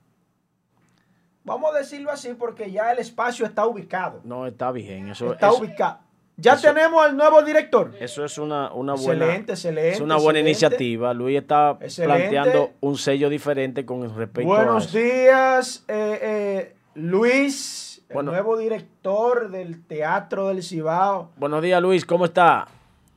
vamos 1.44 1.76
a 1.76 1.80
decirlo 1.80 2.12
así, 2.12 2.34
porque 2.34 2.72
ya 2.72 2.92
el 2.92 3.00
espacio 3.00 3.46
está 3.46 3.66
ubicado. 3.66 4.22
No, 4.24 4.48
está 4.48 4.72
bien. 4.72 5.10
Eso, 5.10 5.34
Está 5.34 5.50
eso- 5.50 5.60
ubicado. 5.60 6.00
Ya 6.38 6.54
eso- 6.54 6.62
tenemos 6.74 7.04
al 7.06 7.16
nuevo 7.18 7.42
director. 7.44 7.94
eso 8.00 8.24
es 8.26 8.38
una, 8.38 8.72
una 8.74 8.94
buena, 8.94 9.26
Excelente, 9.26 9.52
excelente. 9.52 9.90
es 9.92 10.00
una 10.00 10.16
buena 10.16 10.40
excelente. 10.40 10.50
iniciativa. 10.86 11.14
Luis 11.14 11.38
está 11.40 11.78
planteando 11.78 12.72
un 12.80 12.98
sello 12.98 13.30
diferente 13.30 13.86
con 13.86 14.02
respecto 14.16 14.52
a 14.54 14.56
Buenos 14.64 14.92
días, 14.94 15.84
eh, 15.88 16.20
eh, 16.22 16.76
Luis, 16.96 17.91
el 18.12 18.14
Bueno. 18.16 18.32
nuevo 18.32 18.58
director 18.58 19.50
del 19.50 19.86
Teatro 19.86 20.50
del 20.50 20.62
Cibao. 20.62 21.32
Buenos 21.38 21.62
días, 21.64 21.82
Luis. 21.82 22.06
¿Cómo 22.06 22.26
está? 22.26 22.68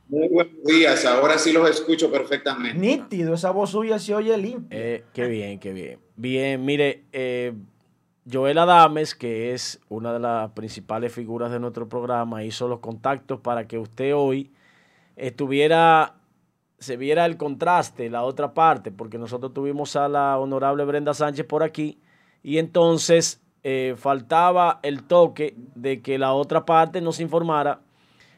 Muy 0.07 0.29
buenos 0.29 0.63
días, 0.63 1.03
ahora 1.05 1.37
sí 1.37 1.51
los 1.51 1.69
escucho 1.69 2.09
perfectamente. 2.11 2.77
Nítido, 2.79 3.33
esa 3.33 3.51
voz 3.51 3.71
suya 3.71 3.99
se 3.99 4.13
oye 4.15 4.37
limpia. 4.37 4.77
Eh, 4.79 5.03
qué 5.13 5.25
bien, 5.27 5.59
qué 5.59 5.73
bien. 5.73 5.99
Bien, 6.15 6.63
mire, 6.63 7.03
eh, 7.11 7.53
Joel 8.31 8.57
Adames, 8.59 9.15
que 9.15 9.53
es 9.53 9.81
una 9.89 10.13
de 10.13 10.19
las 10.19 10.51
principales 10.51 11.11
figuras 11.11 11.51
de 11.51 11.59
nuestro 11.59 11.89
programa, 11.89 12.43
hizo 12.43 12.67
los 12.67 12.79
contactos 12.79 13.39
para 13.41 13.67
que 13.67 13.77
usted 13.79 14.15
hoy 14.15 14.51
estuviera, 15.15 16.15
se 16.79 16.97
viera 16.97 17.25
el 17.25 17.35
contraste, 17.35 18.09
la 18.09 18.23
otra 18.23 18.53
parte, 18.53 18.91
porque 18.91 19.17
nosotros 19.17 19.53
tuvimos 19.53 19.95
a 19.95 20.07
la 20.07 20.37
honorable 20.37 20.85
Brenda 20.85 21.13
Sánchez 21.13 21.45
por 21.45 21.63
aquí 21.63 21.99
y 22.43 22.59
entonces 22.59 23.41
eh, 23.67 23.95
faltaba 23.97 24.79
el 24.83 25.01
toque 25.01 25.55
de 25.73 26.03
que 26.03 26.19
la 26.19 26.33
otra 26.33 26.65
parte 26.65 27.01
nos 27.01 27.19
informara 27.19 27.79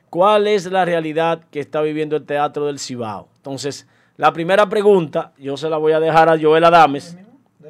cuál 0.10 0.48
es 0.48 0.72
la 0.72 0.86
realidad 0.86 1.42
que 1.52 1.60
está 1.60 1.82
viviendo 1.82 2.16
el 2.16 2.26
Teatro 2.26 2.66
del 2.66 2.80
Cibao. 2.80 3.28
Entonces, 3.36 3.90
la 4.16 4.32
primera 4.32 4.70
pregunta, 4.70 5.34
yo 5.38 5.58
se 5.58 5.70
la 5.70 5.76
voy 5.76 5.92
a 5.92 6.00
dejar 6.00 6.30
a 6.30 6.40
Joel 6.40 6.64
Adames. 6.64 7.18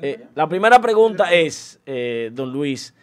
Eh, 0.04 0.28
la 0.36 0.48
primera 0.48 0.80
pregunta 0.80 1.34
es, 1.34 1.82
eh, 1.88 2.30
don 2.32 2.54
Luis, 2.54 2.94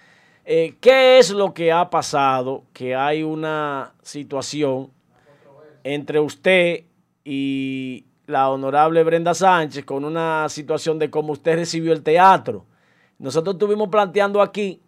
eh, 0.44 0.76
¿qué 0.80 1.18
es 1.18 1.30
lo 1.30 1.52
que 1.52 1.72
ha 1.72 1.90
pasado? 1.90 2.62
Que 2.72 2.94
hay 2.94 3.24
una 3.24 3.92
situación 4.02 4.92
entre 5.82 6.20
usted 6.20 6.84
y 7.24 8.04
la 8.28 8.50
honorable 8.50 9.02
Brenda 9.02 9.34
Sánchez 9.34 9.84
con 9.84 10.04
una 10.04 10.48
situación 10.48 11.00
de 11.00 11.10
cómo 11.10 11.32
usted 11.32 11.56
recibió 11.56 11.92
el 11.92 12.04
teatro. 12.04 12.66
Nosotros 13.18 13.54
estuvimos 13.54 13.88
planteando 13.88 14.42
aquí 14.42 14.80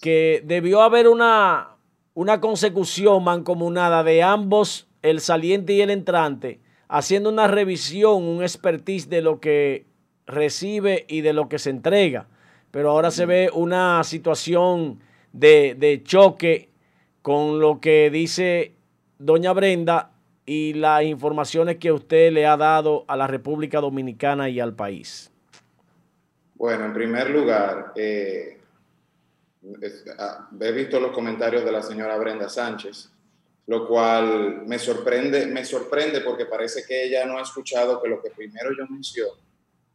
que 0.00 0.42
debió 0.44 0.82
haber 0.82 1.08
una, 1.08 1.76
una 2.14 2.40
consecución 2.40 3.24
mancomunada 3.24 4.02
de 4.02 4.22
ambos, 4.22 4.88
el 5.02 5.20
saliente 5.20 5.74
y 5.74 5.80
el 5.80 5.90
entrante, 5.90 6.60
haciendo 6.88 7.30
una 7.30 7.46
revisión, 7.46 8.24
un 8.24 8.42
expertise 8.42 9.08
de 9.08 9.22
lo 9.22 9.40
que 9.40 9.86
recibe 10.26 11.04
y 11.08 11.20
de 11.20 11.32
lo 11.32 11.48
que 11.48 11.58
se 11.58 11.70
entrega. 11.70 12.28
Pero 12.70 12.90
ahora 12.90 13.10
se 13.10 13.26
ve 13.26 13.50
una 13.52 14.02
situación 14.04 15.00
de, 15.32 15.74
de 15.78 16.02
choque 16.02 16.70
con 17.22 17.60
lo 17.60 17.80
que 17.80 18.10
dice 18.10 18.74
doña 19.18 19.52
Brenda 19.52 20.12
y 20.46 20.74
las 20.74 21.04
informaciones 21.04 21.76
que 21.76 21.92
usted 21.92 22.32
le 22.32 22.46
ha 22.46 22.56
dado 22.56 23.04
a 23.08 23.16
la 23.16 23.26
República 23.26 23.80
Dominicana 23.80 24.48
y 24.48 24.60
al 24.60 24.74
país. 24.74 25.33
Bueno, 26.54 26.86
en 26.86 26.92
primer 26.92 27.30
lugar, 27.30 27.92
eh, 27.96 28.60
ah, 30.18 30.48
he 30.60 30.72
visto 30.72 31.00
los 31.00 31.12
comentarios 31.12 31.64
de 31.64 31.72
la 31.72 31.82
señora 31.82 32.16
Brenda 32.16 32.48
Sánchez, 32.48 33.10
lo 33.66 33.88
cual 33.88 34.66
me 34.66 34.78
sorprende, 34.78 35.46
me 35.46 35.64
sorprende 35.64 36.20
porque 36.20 36.46
parece 36.46 36.84
que 36.84 37.04
ella 37.04 37.24
no 37.24 37.38
ha 37.38 37.42
escuchado 37.42 38.02
que 38.02 38.08
lo 38.08 38.22
que 38.22 38.30
primero 38.30 38.70
yo 38.76 38.86
menciono 38.86 39.40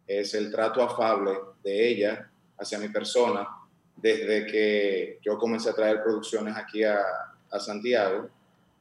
es 0.08 0.34
el 0.34 0.52
trato 0.52 0.82
afable 0.82 1.32
de 1.64 1.88
ella 1.88 2.30
hacia 2.58 2.80
mi 2.80 2.90
persona 2.90 3.48
desde 3.96 4.46
que 4.46 5.20
yo 5.22 5.38
comencé 5.38 5.70
a 5.70 5.76
traer 5.76 6.04
producciones 6.04 6.56
aquí 6.56 6.84
a, 6.84 7.02
a 7.52 7.60
Santiago. 7.60 8.30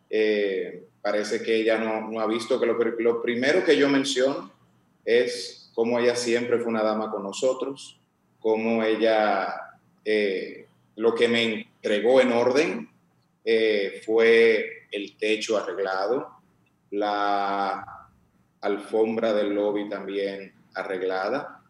Eh, 0.09 0.85
parece 1.03 1.43
que 1.43 1.57
ella 1.57 1.79
no, 1.79 2.11
no 2.11 2.21
ha 2.21 2.27
visto 2.27 2.59
que 2.59 2.67
lo, 2.67 2.75
lo, 2.75 3.23
primero 3.23 3.65
que 3.65 3.77
yo 3.77 3.89
menciono 3.89 4.51
es 5.05 5.58
cómo 5.79 6.01
ella 6.01 6.17
siempre 6.17 6.59
fue 6.59 6.71
una 6.71 6.83
dama 6.83 7.09
con 7.09 7.23
nosotros, 7.23 8.01
cómo 8.41 8.83
ella 8.83 9.79
eh, 10.05 10.67
lo 10.97 11.15
que 11.15 11.29
me 11.29 11.45
entregó 11.45 12.21
en 12.21 12.33
orden 12.33 12.91
eh, 13.45 14.03
fue 14.05 14.89
el 14.91 15.17
techo 15.17 15.57
arreglado, 15.57 16.31
la 16.91 18.11
alfombra 18.61 19.33
del 19.33 19.55
lobby 19.55 19.89
también 19.89 20.53
arreglada, 20.75 21.63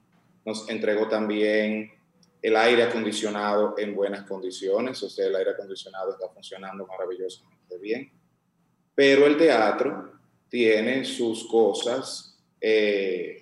nos 0.43 0.71
entregó 0.71 1.07
también 1.07 1.93
el 2.41 2.57
aire 2.57 2.85
acondicionado 2.85 3.75
en 3.77 3.95
buenas 3.95 4.27
condiciones, 4.27 5.03
o 5.03 5.11
sea, 5.11 5.27
el 5.27 5.37
aire 5.37 5.51
acondicionado 5.51 6.13
está 6.13 6.31
funcionando 6.31 6.87
maravillosamente 6.87 7.77
bien. 7.77 8.11
Pero 8.95 9.27
el 9.27 9.37
teatro 9.37 10.15
tiene 10.49 11.05
sus 11.05 11.47
cosas 11.47 12.41
eh, 12.59 13.38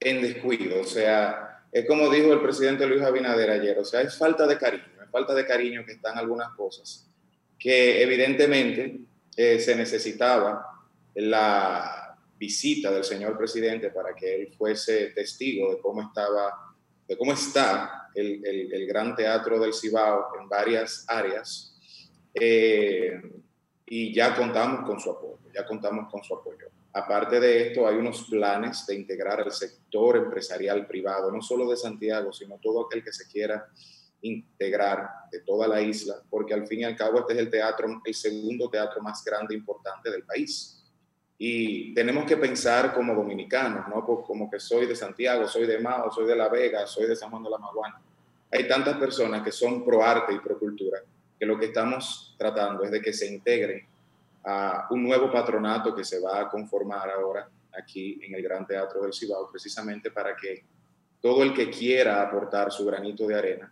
en 0.00 0.22
descuido, 0.22 0.80
o 0.80 0.84
sea, 0.84 1.64
es 1.72 1.86
como 1.86 2.10
dijo 2.10 2.32
el 2.32 2.40
presidente 2.40 2.86
Luis 2.86 3.02
Abinader 3.02 3.50
ayer, 3.50 3.78
o 3.78 3.84
sea, 3.84 4.00
es 4.00 4.16
falta 4.16 4.46
de 4.46 4.56
cariño, 4.56 5.02
es 5.02 5.10
falta 5.10 5.34
de 5.34 5.46
cariño 5.46 5.84
que 5.84 5.92
están 5.92 6.16
algunas 6.16 6.54
cosas 6.54 7.08
que 7.58 8.02
evidentemente 8.02 9.00
eh, 9.36 9.58
se 9.58 9.74
necesitaba 9.74 10.64
la 11.14 12.16
visita 12.38 12.92
del 12.92 13.02
señor 13.02 13.36
presidente 13.36 13.90
para 13.90 14.14
que 14.14 14.34
él 14.36 14.54
fuese 14.56 15.08
testigo 15.08 15.74
de 15.74 15.80
cómo 15.80 16.02
estaba 16.02 16.74
de 17.08 17.16
cómo 17.16 17.32
está 17.32 18.10
el, 18.14 18.44
el, 18.44 18.86
Gran 18.86 19.16
Teatro 19.16 19.58
del 19.58 19.72
Cibao 19.72 20.26
en 20.38 20.46
varias 20.46 21.06
áreas. 21.08 21.74
Eh, 22.34 23.18
y 23.86 24.12
ya 24.12 24.36
contamos 24.36 24.86
con 24.86 25.00
su 25.00 25.10
apoyo, 25.10 25.38
ya 25.54 25.64
contamos 25.64 26.12
con 26.12 26.22
su 26.22 26.34
apoyo. 26.34 26.67
Aparte 26.92 27.38
de 27.38 27.68
esto, 27.68 27.86
hay 27.86 27.96
unos 27.96 28.28
planes 28.28 28.86
de 28.86 28.94
integrar 28.94 29.40
el 29.40 29.52
sector 29.52 30.16
empresarial 30.16 30.86
privado, 30.86 31.30
no 31.30 31.42
solo 31.42 31.68
de 31.68 31.76
Santiago, 31.76 32.32
sino 32.32 32.58
todo 32.58 32.86
aquel 32.86 33.04
que 33.04 33.12
se 33.12 33.28
quiera 33.30 33.68
integrar 34.22 35.08
de 35.30 35.40
toda 35.40 35.68
la 35.68 35.80
isla, 35.80 36.16
porque 36.28 36.54
al 36.54 36.66
fin 36.66 36.80
y 36.80 36.84
al 36.84 36.96
cabo 36.96 37.20
este 37.20 37.34
es 37.34 37.38
el 37.38 37.50
teatro, 37.50 38.00
el 38.04 38.14
segundo 38.14 38.68
teatro 38.68 39.00
más 39.00 39.22
grande 39.24 39.54
e 39.54 39.58
importante 39.58 40.10
del 40.10 40.24
país. 40.24 40.82
Y 41.40 41.94
tenemos 41.94 42.24
que 42.24 42.36
pensar 42.36 42.92
como 42.92 43.14
dominicanos, 43.14 43.86
¿no? 43.88 44.04
Como 44.04 44.50
que 44.50 44.58
soy 44.58 44.86
de 44.86 44.96
Santiago, 44.96 45.46
soy 45.46 45.66
de 45.66 45.78
Mao, 45.78 46.10
soy 46.10 46.26
de 46.26 46.34
La 46.34 46.48
Vega, 46.48 46.84
soy 46.86 47.06
de 47.06 47.14
San 47.14 47.30
Juan 47.30 47.44
de 47.44 47.50
la 47.50 47.58
Maguana. 47.58 48.02
Hay 48.50 48.66
tantas 48.66 48.96
personas 48.96 49.42
que 49.42 49.52
son 49.52 49.84
pro 49.84 50.02
arte 50.02 50.32
y 50.32 50.40
pro 50.40 50.58
cultura 50.58 51.00
que 51.38 51.46
lo 51.46 51.58
que 51.58 51.66
estamos 51.66 52.34
tratando 52.36 52.82
es 52.82 52.90
de 52.90 53.00
que 53.00 53.12
se 53.12 53.32
integren 53.32 53.86
a 54.50 54.86
un 54.88 55.02
nuevo 55.02 55.30
patronato 55.30 55.94
que 55.94 56.04
se 56.04 56.20
va 56.20 56.40
a 56.40 56.48
conformar 56.48 57.10
ahora 57.10 57.46
aquí 57.78 58.18
en 58.22 58.34
el 58.34 58.42
Gran 58.42 58.66
Teatro 58.66 59.02
del 59.02 59.12
Cibao, 59.12 59.50
precisamente 59.50 60.10
para 60.10 60.34
que 60.34 60.64
todo 61.20 61.42
el 61.42 61.52
que 61.52 61.68
quiera 61.68 62.22
aportar 62.22 62.72
su 62.72 62.86
granito 62.86 63.26
de 63.26 63.36
arena, 63.36 63.70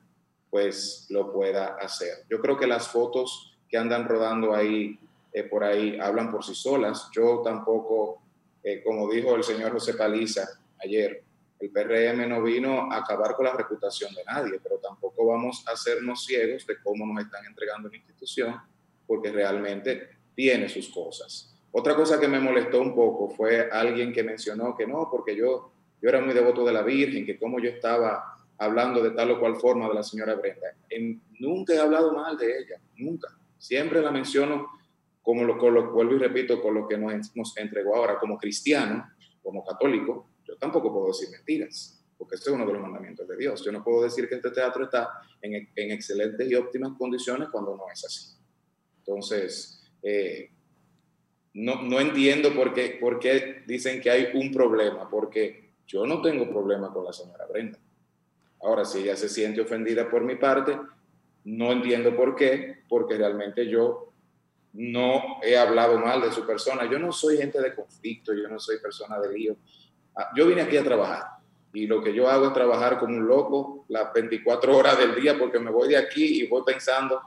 pues 0.50 1.06
lo 1.08 1.32
pueda 1.32 1.76
hacer. 1.76 2.26
Yo 2.28 2.40
creo 2.42 2.58
que 2.58 2.66
las 2.66 2.88
fotos 2.88 3.56
que 3.66 3.78
andan 3.78 4.06
rodando 4.06 4.54
ahí 4.54 4.98
eh, 5.32 5.44
por 5.44 5.64
ahí 5.64 5.98
hablan 5.98 6.30
por 6.30 6.44
sí 6.44 6.54
solas. 6.54 7.08
Yo 7.10 7.40
tampoco, 7.42 8.20
eh, 8.62 8.82
como 8.84 9.10
dijo 9.10 9.34
el 9.34 9.44
señor 9.44 9.72
José 9.72 9.94
Paliza 9.94 10.46
ayer, 10.82 11.24
el 11.58 11.70
PRM 11.70 12.28
no 12.28 12.42
vino 12.42 12.92
a 12.92 12.98
acabar 12.98 13.34
con 13.34 13.46
la 13.46 13.54
reputación 13.54 14.14
de 14.14 14.24
nadie, 14.24 14.60
pero 14.62 14.76
tampoco 14.76 15.24
vamos 15.26 15.64
a 15.66 15.72
hacernos 15.72 16.26
ciegos 16.26 16.66
de 16.66 16.76
cómo 16.82 17.06
nos 17.06 17.24
están 17.24 17.46
entregando 17.46 17.88
la 17.88 17.96
institución, 17.96 18.60
porque 19.06 19.32
realmente 19.32 20.15
tiene 20.36 20.68
sus 20.68 20.90
cosas. 20.90 21.52
Otra 21.72 21.96
cosa 21.96 22.20
que 22.20 22.28
me 22.28 22.38
molestó 22.38 22.80
un 22.80 22.94
poco 22.94 23.28
fue 23.30 23.68
alguien 23.70 24.12
que 24.12 24.22
mencionó 24.22 24.76
que 24.76 24.86
no, 24.86 25.08
porque 25.10 25.34
yo, 25.34 25.72
yo 26.00 26.08
era 26.08 26.20
muy 26.20 26.34
devoto 26.34 26.64
de 26.64 26.72
la 26.72 26.82
Virgen, 26.82 27.26
que 27.26 27.38
como 27.38 27.58
yo 27.58 27.70
estaba 27.70 28.36
hablando 28.58 29.02
de 29.02 29.10
tal 29.10 29.32
o 29.32 29.40
cual 29.40 29.56
forma 29.56 29.88
de 29.88 29.94
la 29.94 30.02
señora 30.02 30.34
Brenda. 30.34 30.68
En, 30.88 31.20
nunca 31.40 31.74
he 31.74 31.78
hablado 31.78 32.12
mal 32.12 32.36
de 32.36 32.58
ella, 32.58 32.80
nunca. 32.96 33.28
Siempre 33.58 34.00
la 34.00 34.10
menciono 34.10 34.68
como 35.22 35.42
lo, 35.42 35.56
lo, 35.70 35.92
vuelvo 35.92 36.14
y 36.14 36.18
repito, 36.18 36.62
con 36.62 36.74
lo 36.74 36.86
que 36.86 36.96
nos, 36.96 37.34
nos 37.34 37.56
entregó 37.56 37.96
ahora 37.96 38.18
como 38.18 38.38
cristiano, 38.38 39.08
como 39.42 39.64
católico, 39.64 40.30
yo 40.46 40.56
tampoco 40.56 40.92
puedo 40.92 41.08
decir 41.08 41.28
mentiras, 41.30 42.02
porque 42.16 42.36
ese 42.36 42.50
es 42.50 42.54
uno 42.54 42.64
de 42.64 42.72
los 42.72 42.82
mandamientos 42.82 43.26
de 43.26 43.36
Dios. 43.36 43.64
Yo 43.64 43.72
no 43.72 43.82
puedo 43.82 44.02
decir 44.02 44.28
que 44.28 44.36
este 44.36 44.50
teatro 44.50 44.84
está 44.84 45.20
en, 45.42 45.68
en 45.74 45.90
excelentes 45.90 46.48
y 46.48 46.54
óptimas 46.54 46.92
condiciones 46.96 47.48
cuando 47.50 47.76
no 47.76 47.84
es 47.92 48.04
así. 48.04 48.36
Entonces, 48.98 49.85
eh, 50.08 50.50
no, 51.54 51.98
entiendo 51.98 52.54
por 52.54 52.72
qué, 52.72 52.96
por 53.00 53.18
qué 53.18 53.64
dicen 53.66 54.00
que 54.00 54.08
hay 54.08 54.28
un 54.34 54.52
problema, 54.52 55.10
porque 55.10 55.72
yo 55.84 56.06
no 56.06 56.22
tengo 56.22 56.48
problema 56.48 56.92
con 56.92 57.04
la 57.04 57.12
señora 57.12 57.44
Brenda. 57.46 57.80
Ahora, 58.62 58.84
si 58.84 59.00
ella 59.00 59.16
se 59.16 59.28
siente 59.28 59.60
ofendida 59.60 60.08
por 60.08 60.22
mi 60.22 60.36
parte, 60.36 60.78
no 61.42 61.72
entiendo 61.72 62.14
por 62.14 62.36
qué, 62.36 62.84
porque 62.88 63.16
realmente 63.16 63.68
yo 63.68 64.12
no 64.74 65.38
he 65.42 65.56
hablado 65.56 65.98
mal 65.98 66.20
de 66.20 66.30
su 66.30 66.46
persona. 66.46 66.88
Yo 66.88 67.00
no 67.00 67.10
soy 67.10 67.38
gente 67.38 67.60
de 67.60 67.74
conflicto, 67.74 68.32
yo 68.32 68.48
no 68.48 68.60
soy 68.60 68.78
persona 68.78 69.18
de 69.18 69.36
lío. 69.36 69.56
Ah, 70.14 70.30
yo 70.36 70.46
vine 70.46 70.62
aquí 70.62 70.76
a 70.76 70.84
trabajar 70.84 71.24
y 71.72 71.88
lo 71.88 72.00
que 72.00 72.14
yo 72.14 72.28
hago 72.28 72.46
es 72.46 72.52
trabajar 72.52 73.00
como 73.00 73.16
un 73.16 73.26
loco 73.26 73.84
las 73.88 74.12
24 74.12 74.76
horas 74.76 74.98
del 74.98 75.16
día 75.16 75.36
porque 75.36 75.58
me 75.58 75.70
voy 75.70 75.88
de 75.88 75.96
aquí 75.96 76.42
y 76.42 76.46
voy 76.46 76.62
pensando 76.64 77.20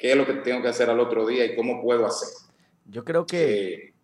qué 0.00 0.12
es 0.12 0.16
lo 0.16 0.26
que 0.26 0.34
tengo 0.34 0.62
que 0.62 0.68
hacer 0.68 0.88
al 0.90 1.00
otro 1.00 1.26
día 1.26 1.44
y 1.44 1.54
cómo 1.54 1.82
puedo 1.82 2.06
hacer. 2.06 2.28
Yo 2.86 3.04
creo 3.04 3.26
que 3.26 3.74
eh, 3.74 3.94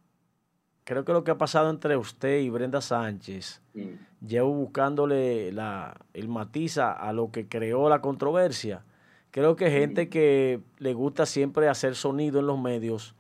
creo 0.85 1.05
que 1.05 1.13
lo 1.13 1.25
que 1.25 1.31
ha 1.31 1.39
pasado 1.39 1.71
entre 1.71 1.97
usted 1.97 2.41
y 2.41 2.51
Brenda 2.51 2.81
Sánchez, 2.81 3.63
mm. 3.75 4.27
llevo 4.27 4.53
buscándole 4.53 5.51
la, 5.53 5.97
el 6.15 6.29
matiz 6.29 6.79
a 6.79 7.13
lo 7.13 7.31
que 7.31 7.49
creó 7.49 7.89
la 7.89 8.01
controversia 8.01 8.85
Creo 9.37 9.55
que 9.55 9.71
gente 9.71 10.09
que 10.09 10.63
le 10.79 10.95
gusta 10.95 11.27
siempre 11.27 11.69
hacer 11.69 11.95
sonido 11.95 12.41
en 12.41 12.47
los 12.47 12.59
medios 12.59 13.15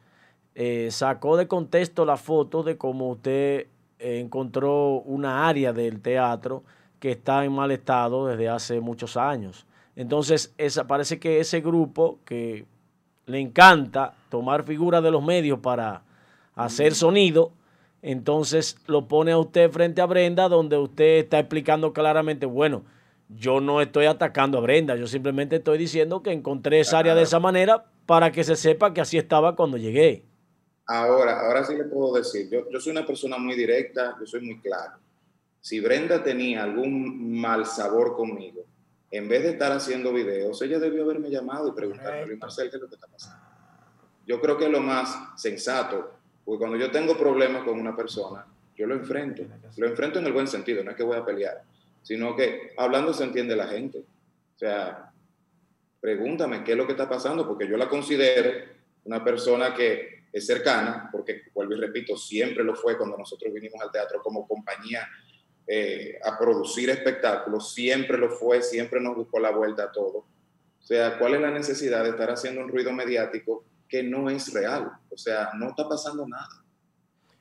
eh, 0.54 0.88
sacó 0.90 1.36
de 1.36 1.46
contexto 1.46 2.06
la 2.06 2.16
foto 2.16 2.62
de 2.62 2.78
cómo 2.78 3.10
usted 3.10 3.66
eh, 3.98 4.20
encontró 4.20 5.02
una 5.02 5.46
área 5.46 5.74
del 5.74 6.00
teatro 6.00 6.64
que 7.00 7.10
está 7.10 7.44
en 7.44 7.52
mal 7.52 7.70
estado 7.70 8.28
desde 8.28 8.48
hace 8.48 8.80
muchos 8.80 9.18
años. 9.18 9.66
Entonces, 9.96 10.54
esa, 10.58 10.86
parece 10.86 11.18
que 11.18 11.40
ese 11.40 11.62
grupo 11.62 12.20
que 12.24 12.66
le 13.24 13.40
encanta 13.40 14.14
tomar 14.28 14.62
figuras 14.64 15.02
de 15.02 15.10
los 15.10 15.24
medios 15.24 15.58
para 15.58 16.02
hacer 16.54 16.94
sonido, 16.94 17.52
entonces 18.02 18.76
lo 18.86 19.08
pone 19.08 19.32
a 19.32 19.38
usted 19.38 19.70
frente 19.70 20.02
a 20.02 20.06
Brenda, 20.06 20.48
donde 20.48 20.76
usted 20.76 21.18
está 21.24 21.38
explicando 21.38 21.92
claramente, 21.92 22.46
bueno, 22.46 22.84
yo 23.28 23.60
no 23.60 23.80
estoy 23.80 24.06
atacando 24.06 24.58
a 24.58 24.60
Brenda, 24.60 24.94
yo 24.96 25.06
simplemente 25.06 25.56
estoy 25.56 25.78
diciendo 25.78 26.22
que 26.22 26.30
encontré 26.30 26.80
esa 26.80 26.98
área 26.98 27.14
de 27.14 27.22
esa 27.22 27.40
manera 27.40 27.86
para 28.04 28.30
que 28.30 28.44
se 28.44 28.54
sepa 28.54 28.94
que 28.94 29.00
así 29.00 29.18
estaba 29.18 29.56
cuando 29.56 29.78
llegué. 29.78 30.24
Ahora, 30.86 31.40
ahora 31.40 31.64
sí 31.64 31.74
le 31.74 31.84
puedo 31.84 32.14
decir, 32.14 32.48
yo, 32.48 32.70
yo 32.70 32.78
soy 32.78 32.92
una 32.92 33.04
persona 33.04 33.38
muy 33.38 33.56
directa, 33.56 34.14
yo 34.20 34.26
soy 34.26 34.42
muy 34.42 34.60
claro. 34.60 34.98
Si 35.60 35.80
Brenda 35.80 36.22
tenía 36.22 36.62
algún 36.62 37.40
mal 37.40 37.66
sabor 37.66 38.14
conmigo, 38.14 38.62
en 39.10 39.28
vez 39.28 39.42
de 39.42 39.50
estar 39.50 39.72
haciendo 39.72 40.12
videos, 40.12 40.60
ella 40.62 40.78
debió 40.78 41.04
haberme 41.04 41.30
llamado 41.30 41.68
y 41.68 41.72
preguntarme, 41.72 42.36
Marcel, 42.36 42.70
¿qué 42.70 42.76
es 42.76 42.82
lo 42.82 42.88
que 42.88 42.94
está 42.96 43.06
pasando? 43.06 43.44
Yo 44.26 44.40
creo 44.40 44.58
que 44.58 44.64
es 44.64 44.70
lo 44.70 44.80
más 44.80 45.40
sensato, 45.40 46.12
porque 46.44 46.58
cuando 46.58 46.76
yo 46.76 46.90
tengo 46.90 47.16
problemas 47.16 47.64
con 47.64 47.78
una 47.78 47.94
persona, 47.94 48.46
yo 48.76 48.86
lo 48.86 48.94
enfrento. 48.94 49.42
Lo 49.76 49.86
enfrento 49.86 50.18
en 50.18 50.26
el 50.26 50.32
buen 50.32 50.48
sentido, 50.48 50.82
no 50.82 50.90
es 50.90 50.96
que 50.96 51.02
voy 51.02 51.16
a 51.16 51.24
pelear 51.24 51.62
sino 52.06 52.36
que 52.36 52.72
hablando 52.76 53.12
se 53.12 53.24
entiende 53.24 53.56
la 53.56 53.66
gente. 53.66 53.98
O 53.98 54.58
sea, 54.58 55.10
pregúntame 56.00 56.62
qué 56.62 56.70
es 56.70 56.78
lo 56.78 56.86
que 56.86 56.92
está 56.92 57.08
pasando, 57.08 57.48
porque 57.48 57.66
yo 57.66 57.76
la 57.76 57.88
considero 57.88 58.48
una 59.02 59.24
persona 59.24 59.74
que 59.74 60.26
es 60.32 60.46
cercana, 60.46 61.08
porque 61.10 61.42
vuelvo 61.52 61.74
y 61.74 61.80
repito, 61.80 62.16
siempre 62.16 62.62
lo 62.62 62.76
fue 62.76 62.96
cuando 62.96 63.18
nosotros 63.18 63.52
vinimos 63.52 63.82
al 63.82 63.90
teatro 63.90 64.22
como 64.22 64.46
compañía 64.46 65.08
eh, 65.66 66.18
a 66.24 66.38
producir 66.38 66.90
espectáculos, 66.90 67.74
siempre 67.74 68.18
lo 68.18 68.30
fue, 68.30 68.62
siempre 68.62 69.00
nos 69.00 69.16
buscó 69.16 69.40
la 69.40 69.50
vuelta 69.50 69.84
a 69.84 69.92
todo. 69.92 70.18
O 70.18 70.82
sea, 70.86 71.18
¿cuál 71.18 71.34
es 71.34 71.40
la 71.40 71.50
necesidad 71.50 72.04
de 72.04 72.10
estar 72.10 72.30
haciendo 72.30 72.60
un 72.60 72.68
ruido 72.68 72.92
mediático 72.92 73.64
que 73.88 74.04
no 74.04 74.30
es 74.30 74.52
real? 74.52 74.92
O 75.10 75.18
sea, 75.18 75.50
no 75.54 75.70
está 75.70 75.88
pasando 75.88 76.26
nada. 76.28 76.64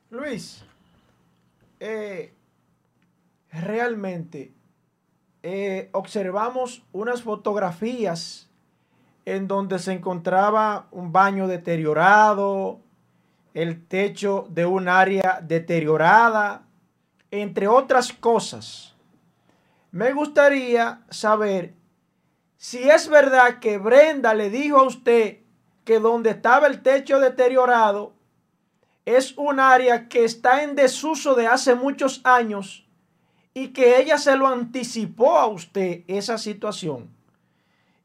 Luis, 0.09 0.63
eh, 1.79 2.33
realmente 3.51 4.53
eh, 5.43 5.89
observamos 5.91 6.83
unas 6.91 7.21
fotografías 7.21 8.49
en 9.25 9.47
donde 9.47 9.77
se 9.77 9.91
encontraba 9.91 10.87
un 10.91 11.11
baño 11.11 11.47
deteriorado, 11.47 12.79
el 13.53 13.85
techo 13.87 14.47
de 14.49 14.65
un 14.65 14.87
área 14.87 15.39
deteriorada, 15.41 16.64
entre 17.41 17.67
otras 17.67 18.13
cosas. 18.13 18.95
Me 19.91 20.11
gustaría 20.13 21.01
saber 21.09 21.73
si 22.57 22.89
es 22.89 23.07
verdad 23.07 23.59
que 23.59 23.77
Brenda 23.77 24.33
le 24.33 24.49
dijo 24.49 24.77
a 24.77 24.83
usted 24.83 25.39
que 25.83 25.99
donde 25.99 26.31
estaba 26.31 26.67
el 26.67 26.81
techo 26.81 27.19
deteriorado 27.19 28.13
es 29.05 29.37
un 29.37 29.59
área 29.59 30.09
que 30.09 30.25
está 30.25 30.63
en 30.63 30.75
desuso 30.75 31.35
de 31.35 31.47
hace 31.47 31.75
muchos 31.75 32.21
años 32.23 32.87
y 33.53 33.69
que 33.69 33.99
ella 33.99 34.17
se 34.17 34.35
lo 34.35 34.47
anticipó 34.47 35.37
a 35.37 35.47
usted 35.47 36.01
esa 36.07 36.37
situación. 36.37 37.09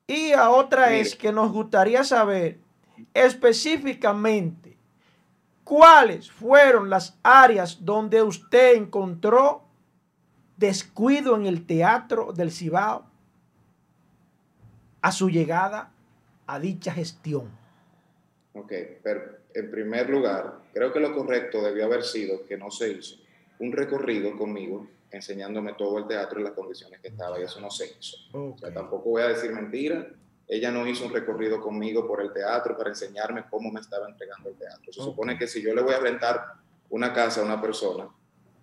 Y 0.07 0.33
a 0.33 0.51
otra 0.51 0.93
es 0.93 1.17
que 1.17 1.33
nos 1.33 1.53
gustaría 1.53 2.05
saber 2.05 2.61
específicamente 3.15 4.60
cuáles 5.71 6.29
fueron 6.29 6.91
las 6.91 7.17
áreas 7.23 7.85
donde 7.85 8.21
usted 8.25 8.75
encontró 8.75 9.63
descuido 10.57 11.37
en 11.37 11.47
el 11.47 11.65
teatro 11.65 12.33
del 12.33 12.51
Cibao 12.51 13.07
a 15.01 15.13
su 15.13 15.31
llegada 15.31 15.93
a 16.49 16.59
dicha 16.59 16.93
gestión. 16.93 17.49
Ok, 18.53 18.73
pero 19.01 19.23
en 19.55 19.71
primer 19.71 20.11
lugar, 20.11 20.59
creo 20.75 20.93
que 20.93 20.99
lo 20.99 21.15
correcto 21.15 21.63
debió 21.63 21.85
haber 21.85 22.03
sido 22.03 22.45
que 22.47 22.59
no 22.59 22.73
se 22.73 22.91
hizo 22.91 23.15
un 23.61 23.71
recorrido 23.71 24.37
conmigo 24.37 24.89
enseñándome 25.13 25.75
todo 25.75 25.99
el 25.99 26.09
teatro 26.09 26.41
y 26.41 26.43
las 26.43 26.53
condiciones 26.53 26.99
que 26.99 27.09
estaba, 27.09 27.39
y 27.39 27.45
eso 27.45 27.61
no 27.61 27.71
se 27.71 27.95
hizo. 27.97 28.17
O 28.33 28.59
sea, 28.59 28.75
tampoco 28.75 29.11
voy 29.11 29.23
a 29.23 29.29
decir 29.29 29.53
mentira. 29.53 30.05
Ella 30.53 30.73
no 30.73 30.85
hizo 30.85 31.07
un 31.07 31.13
recorrido 31.13 31.61
conmigo 31.61 32.09
por 32.09 32.21
el 32.21 32.33
teatro 32.33 32.77
para 32.77 32.91
enseñarme 32.91 33.45
cómo 33.49 33.71
me 33.71 33.79
estaba 33.79 34.09
entregando 34.09 34.49
el 34.49 34.57
teatro. 34.57 34.93
Se 34.93 35.01
supone 35.01 35.39
que 35.39 35.47
si 35.47 35.63
yo 35.63 35.73
le 35.73 35.81
voy 35.81 35.95
a 35.95 36.01
rentar 36.01 36.45
una 36.89 37.13
casa 37.13 37.41
a 37.41 37.45
una 37.45 37.63
persona, 37.63 38.09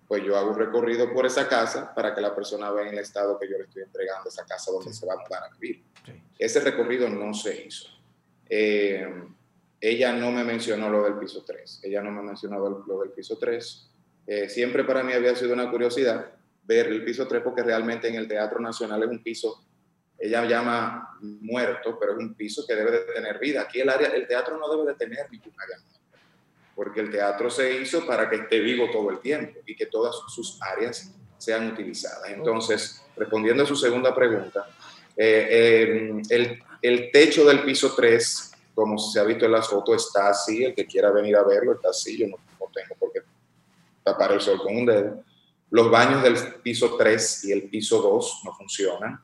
pues 0.06 0.22
yo 0.22 0.36
hago 0.36 0.50
un 0.50 0.58
recorrido 0.58 1.10
por 1.14 1.24
esa 1.24 1.48
casa 1.48 1.94
para 1.94 2.14
que 2.14 2.20
la 2.20 2.34
persona 2.34 2.70
vea 2.70 2.86
en 2.86 2.92
el 2.92 2.98
estado 2.98 3.38
que 3.38 3.48
yo 3.48 3.56
le 3.56 3.64
estoy 3.64 3.84
entregando 3.84 4.28
esa 4.28 4.44
casa 4.44 4.70
donde 4.70 4.92
se 4.92 5.06
va 5.06 5.14
a 5.14 5.16
mudar 5.16 5.44
a 5.44 5.56
vivir. 5.56 5.82
Ese 6.38 6.60
recorrido 6.60 7.08
no 7.08 7.32
se 7.32 7.64
hizo. 7.64 7.88
Eh, 8.50 9.06
ella 9.80 10.12
no 10.12 10.30
me 10.30 10.44
mencionó 10.44 10.90
lo 10.90 11.04
del 11.04 11.14
piso 11.14 11.42
3. 11.42 11.80
Ella 11.84 12.02
no 12.02 12.10
me 12.10 12.20
mencionó 12.20 12.84
lo 12.86 13.00
del 13.00 13.12
piso 13.12 13.38
3. 13.38 13.90
Eh, 14.26 14.48
siempre 14.50 14.84
para 14.84 15.02
mí 15.02 15.14
había 15.14 15.34
sido 15.34 15.54
una 15.54 15.70
curiosidad 15.70 16.32
ver 16.64 16.88
el 16.88 17.02
piso 17.02 17.26
3 17.26 17.42
porque 17.42 17.62
realmente 17.62 18.08
en 18.08 18.16
el 18.16 18.28
Teatro 18.28 18.60
Nacional 18.60 19.02
es 19.04 19.08
un 19.08 19.22
piso, 19.22 19.64
ella 20.18 20.44
llama 20.44 21.16
muerto, 21.20 21.96
pero 21.98 22.12
es 22.12 22.18
un 22.18 22.34
piso 22.34 22.64
que 22.66 22.74
debe 22.74 22.90
de 22.90 22.98
tener 23.12 23.38
vida. 23.38 23.62
Aquí 23.62 23.80
el, 23.80 23.88
área, 23.88 24.08
el 24.08 24.26
teatro 24.26 24.58
no 24.58 24.68
debe 24.68 24.92
de 24.92 24.94
tener 24.94 25.30
ningún 25.30 25.54
área 25.58 25.78
muerta, 25.78 26.18
porque 26.74 27.00
el 27.00 27.10
teatro 27.10 27.50
se 27.50 27.80
hizo 27.80 28.06
para 28.06 28.28
que 28.28 28.36
esté 28.36 28.60
vivo 28.60 28.90
todo 28.90 29.10
el 29.10 29.20
tiempo 29.20 29.60
y 29.66 29.76
que 29.76 29.86
todas 29.86 30.16
sus 30.28 30.58
áreas 30.60 31.12
sean 31.38 31.70
utilizadas. 31.72 32.28
Entonces, 32.30 33.02
respondiendo 33.16 33.62
a 33.62 33.66
su 33.66 33.76
segunda 33.76 34.14
pregunta, 34.14 34.66
eh, 35.16 35.48
eh, 35.50 36.22
el, 36.30 36.62
el 36.82 37.10
techo 37.12 37.44
del 37.44 37.62
piso 37.62 37.94
3 37.94 38.48
como 38.78 38.96
se 38.96 39.18
ha 39.18 39.24
visto 39.24 39.44
en 39.44 39.50
las 39.50 39.66
fotos, 39.66 40.06
está 40.06 40.28
así. 40.28 40.62
El 40.62 40.72
que 40.72 40.86
quiera 40.86 41.10
venir 41.10 41.34
a 41.34 41.42
verlo 41.42 41.72
está 41.72 41.90
así. 41.90 42.16
Yo 42.16 42.28
no, 42.28 42.36
tengo 42.72 42.94
por 42.96 43.10
qué 43.10 43.22
tapar 44.04 44.30
el 44.30 44.40
sol 44.40 44.58
con 44.62 44.76
un 44.76 44.86
dedo. 44.86 45.24
Los 45.70 45.90
baños 45.90 46.22
del 46.22 46.36
piso 46.62 46.94
3 46.96 47.46
y 47.46 47.50
el 47.52 47.64
piso 47.64 48.00
2 48.00 48.42
no 48.44 48.54
funcionan. 48.54 49.20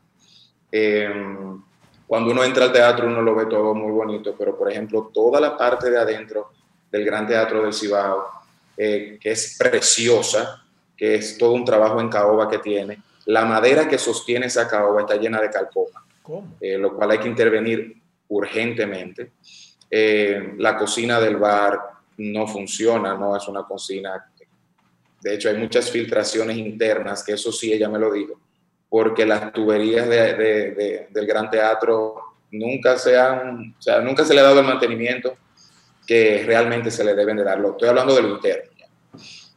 Em, 0.77 1.63
cuando 2.05 2.33
uno 2.33 2.43
entra 2.43 2.65
al 2.65 2.73
teatro, 2.73 3.07
uno 3.07 3.23
lo 3.23 3.33
ve 3.37 3.47
todo 3.47 3.75
muy 3.77 3.93
bonito, 3.93 4.35
pero 4.37 4.59
por 4.59 4.69
ejemplo, 4.69 5.09
toda 5.15 5.41
la 5.41 5.57
parte 5.57 5.89
de 5.89 5.99
adentro 5.99 6.51
del 6.91 7.05
Gran 7.05 7.29
Teatro 7.29 7.63
del 7.63 7.73
Cibao, 7.73 8.27
eh, 8.77 9.17
que 9.21 9.31
es 9.31 9.57
preciosa, 9.57 10.65
que 10.97 11.15
es 11.15 11.39
todo 11.39 11.53
un 11.53 11.65
trabajo 11.65 12.01
en 12.01 12.09
caoba 12.09 12.51
que 12.51 12.59
tiene, 12.59 13.01
la 13.27 13.45
madera 13.45 13.87
que 13.87 13.99
sostiene 13.99 14.47
esa 14.47 14.67
caoba 14.67 15.03
está 15.03 15.15
llena 15.15 15.41
de 15.41 15.49
calcoma, 15.49 16.05
eh, 16.61 16.77
lo 16.77 16.97
cual 16.97 17.13
hay 17.13 17.19
que 17.19 17.29
intervenir 17.29 17.97
urgentemente. 18.27 19.31
Eh, 19.89 20.55
la 20.59 20.77
cocina 20.77 21.21
del 21.21 21.37
bar 21.37 21.79
no 22.17 22.49
funciona, 22.49 23.15
no 23.15 23.37
es 23.37 23.47
una 23.47 23.63
cocina. 23.63 24.29
De 25.21 25.35
hecho, 25.35 25.49
hay 25.49 25.57
muchas 25.57 25.89
filtraciones 25.89 26.57
internas, 26.57 27.23
que 27.23 27.35
eso 27.35 27.53
sí, 27.53 27.73
ella 27.73 27.89
me 27.89 28.01
lo 28.01 28.13
dijo, 28.13 28.41
porque 28.95 29.27
las 29.27 29.53
tuberías 29.53 30.09
del 30.09 31.27
Gran 31.27 31.51
Teatro 31.51 32.15
nunca 32.53 32.97
se 32.97 33.19
han, 33.19 33.75
o 33.77 33.83
sea, 33.83 34.01
nunca 34.01 34.25
se 34.25 34.33
le 34.33 34.39
ha 34.39 34.45
dado 34.45 34.61
el 34.61 34.67
mantenimiento 34.67 35.37
que 36.07 36.45
realmente 36.47 36.93
se 36.93 37.03
le 37.03 37.13
deben 37.13 37.39
de 37.39 37.43
darlo. 37.43 37.73
Estoy 37.73 37.89
hablando 37.89 38.15
de 38.15 38.23
lo 38.23 38.29
interno. 38.29 38.71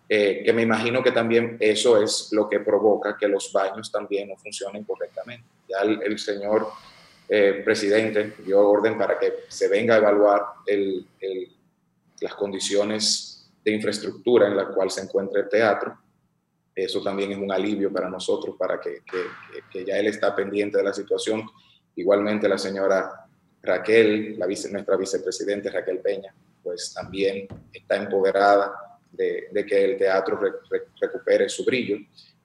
Eh, 0.09 0.41
que 0.43 0.53
me 0.53 0.63
imagino 0.63 1.03
que 1.03 1.11
también 1.11 1.55
eso 1.59 2.01
es 2.01 2.29
lo 2.31 2.49
que 2.49 2.61
provoca 2.61 3.15
que 3.15 3.27
los 3.27 3.53
baños 3.53 3.91
también 3.91 4.27
no 4.27 4.37
funcionen 4.37 4.83
correctamente. 4.83 5.45
Ya 5.69 5.81
el 5.81 6.17
señor 6.17 6.69
eh, 7.29 7.61
presidente 7.63 8.37
dio 8.43 8.67
orden 8.67 8.97
para 8.97 9.19
que 9.19 9.31
se 9.49 9.67
venga 9.67 9.93
a 9.93 9.97
evaluar 9.99 10.45
las 12.21 12.33
condiciones 12.33 13.51
de 13.63 13.71
infraestructura 13.71 14.47
en 14.47 14.57
la 14.57 14.65
cual 14.69 14.89
se 14.89 15.01
encuentra 15.01 15.41
el 15.41 15.47
teatro. 15.47 15.95
Eso 16.77 17.01
también 17.01 17.31
es 17.31 17.39
un 17.39 17.51
alivio 17.51 17.91
para 17.91 18.07
nosotros, 18.07 18.55
para 18.55 18.79
que, 18.79 19.01
ya 19.83 19.97
él 19.97 20.05
está 20.05 20.35
pendiente 20.35 20.77
de 20.77 20.83
la 20.83 20.93
situación. 20.93 21.43
Igualmente 21.95 22.47
la 22.47 22.59
señora 22.59 23.25
Raquel, 23.63 24.37
la 24.37 24.45
nuestra 24.45 24.95
vicepresidente 24.95 25.71
Raquel 25.71 25.97
Peña, 25.99 26.35
pues 26.61 26.93
también 26.93 27.47
está 27.73 27.95
empoderada 27.95 28.99
de, 29.11 29.65
que 29.67 29.85
el 29.85 29.97
teatro 29.97 30.39
recupere 31.01 31.49
su 31.49 31.65
brillo. 31.65 31.97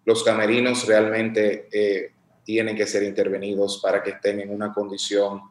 Los 0.06 0.24
camerinos 0.24 0.86
realmente 0.86 1.68
eh, 1.70 2.12
tienen 2.42 2.74
que 2.74 2.86
ser 2.86 3.02
intervenidos 3.02 3.80
para 3.82 4.02
que 4.02 4.12
estén 4.12 4.40
en 4.40 4.48
una 4.48 4.72
condición 4.72 5.42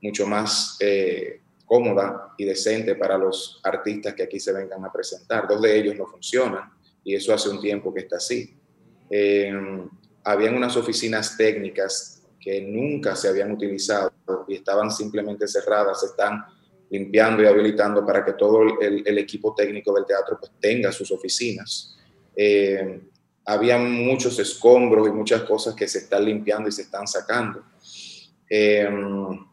mucho 0.00 0.26
más 0.26 0.78
eh, 0.80 1.40
cómoda 1.66 2.32
y 2.38 2.46
decente 2.46 2.94
para 2.94 3.18
los 3.18 3.60
artistas 3.62 4.14
que 4.14 4.22
aquí 4.22 4.40
se 4.40 4.54
vengan 4.54 4.82
a 4.82 4.90
presentar. 4.90 5.46
Dos 5.46 5.60
de 5.60 5.78
ellos 5.78 5.94
no 5.94 6.06
funcionan 6.06 6.79
y 7.04 7.14
eso 7.14 7.32
hace 7.32 7.48
un 7.48 7.60
tiempo 7.60 7.92
que 7.92 8.00
está 8.00 8.16
así. 8.16 8.54
Eh, 9.10 9.52
habían 10.24 10.54
unas 10.54 10.76
oficinas 10.76 11.36
técnicas 11.36 12.22
que 12.38 12.60
nunca 12.60 13.16
se 13.16 13.28
habían 13.28 13.52
utilizado 13.52 14.12
y 14.48 14.54
estaban 14.54 14.90
simplemente 14.90 15.46
cerradas, 15.46 16.00
se 16.00 16.06
están 16.06 16.44
limpiando 16.90 17.42
y 17.42 17.46
habilitando 17.46 18.04
para 18.04 18.24
que 18.24 18.32
todo 18.32 18.62
el, 18.80 19.18
equipo 19.18 19.54
técnico 19.54 19.94
del 19.94 20.06
teatro 20.06 20.38
pues, 20.38 20.52
tenga 20.60 20.90
sus 20.90 21.10
oficinas. 21.12 21.96
Eh, 22.34 23.00
había 23.44 23.78
muchos 23.78 24.38
escombros 24.38 25.08
y 25.08 25.12
muchas 25.12 25.42
cosas 25.42 25.74
que 25.74 25.86
se 25.86 25.98
están 25.98 26.24
limpiando 26.24 26.68
y 26.68 26.72
se 26.72 26.82
están 26.82 27.06
sacando. 27.06 27.64
Em, 28.48 29.46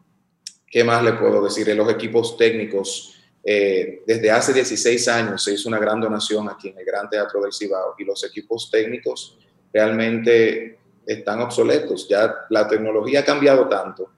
¿Qué 0.70 0.84
más 0.84 1.02
le 1.02 1.12
puedo 1.14 1.42
decir? 1.42 1.68
En 1.68 1.78
los 1.78 1.90
equipos 1.90 2.36
técnicos, 2.36 3.17
eh, 3.44 4.02
desde 4.06 4.30
hace 4.30 4.52
16 4.52 5.08
años 5.08 5.42
se 5.42 5.54
hizo 5.54 5.68
una 5.68 5.78
gran 5.78 6.00
donación 6.00 6.48
aquí 6.48 6.68
en 6.68 6.78
el 6.78 6.84
Gran 6.84 7.08
Teatro 7.08 7.40
del 7.40 7.52
Cibao 7.52 7.94
y 7.98 8.04
los 8.04 8.24
equipos 8.24 8.70
técnicos 8.70 9.38
realmente 9.72 10.78
están 11.06 11.40
obsoletos. 11.40 12.08
Ya 12.08 12.34
la 12.50 12.68
tecnología 12.68 13.20
ha 13.20 13.24
cambiado 13.24 13.68
tanto 13.68 14.12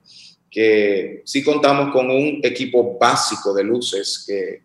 que 0.49 1.21
sí 1.25 1.41
contamos 1.43 1.93
con 1.93 2.09
un 2.09 2.41
equipo 2.43 2.97
básico 2.99 3.53
de 3.53 3.63
luces 3.63 4.25
que, 4.27 4.63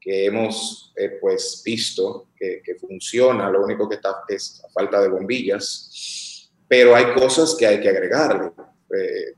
que 0.00 0.24
hemos 0.24 0.92
eh, 0.96 1.18
pues 1.20 1.62
visto 1.64 2.28
que, 2.38 2.62
funciona, 2.80 3.50
lo 3.50 3.64
único 3.64 3.88
que 3.88 3.96
está 3.96 4.22
es 4.28 4.60
la 4.62 4.68
falta 4.68 5.00
de 5.00 5.08
bombillas, 5.08 6.48
pero 6.68 6.94
hay 6.94 7.12
cosas 7.12 7.56
que 7.58 7.66
hay 7.66 7.80
que 7.80 7.88
agregarle, 7.88 8.52
eh, 8.96 9.34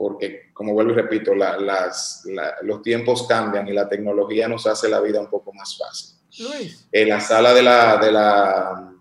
porque 0.00 0.50
como 0.54 0.72
vuelvo 0.72 0.92
y 0.92 0.94
repito, 0.94 1.34
las, 1.34 2.24
los 2.62 2.80
tiempos 2.80 3.26
cambian 3.28 3.68
y 3.68 3.74
la 3.74 3.86
tecnología 3.86 4.48
nos 4.48 4.66
hace 4.66 4.88
la 4.88 4.98
vida 4.98 5.20
un 5.20 5.28
poco 5.28 5.52
más 5.52 5.76
fácil. 5.76 6.16
Luis. 6.38 6.88
En 6.90 7.10
la 7.10 7.20
sala 7.20 7.52
de 7.52 7.62
la, 7.62 7.98
de 7.98 8.10
la 8.10 8.94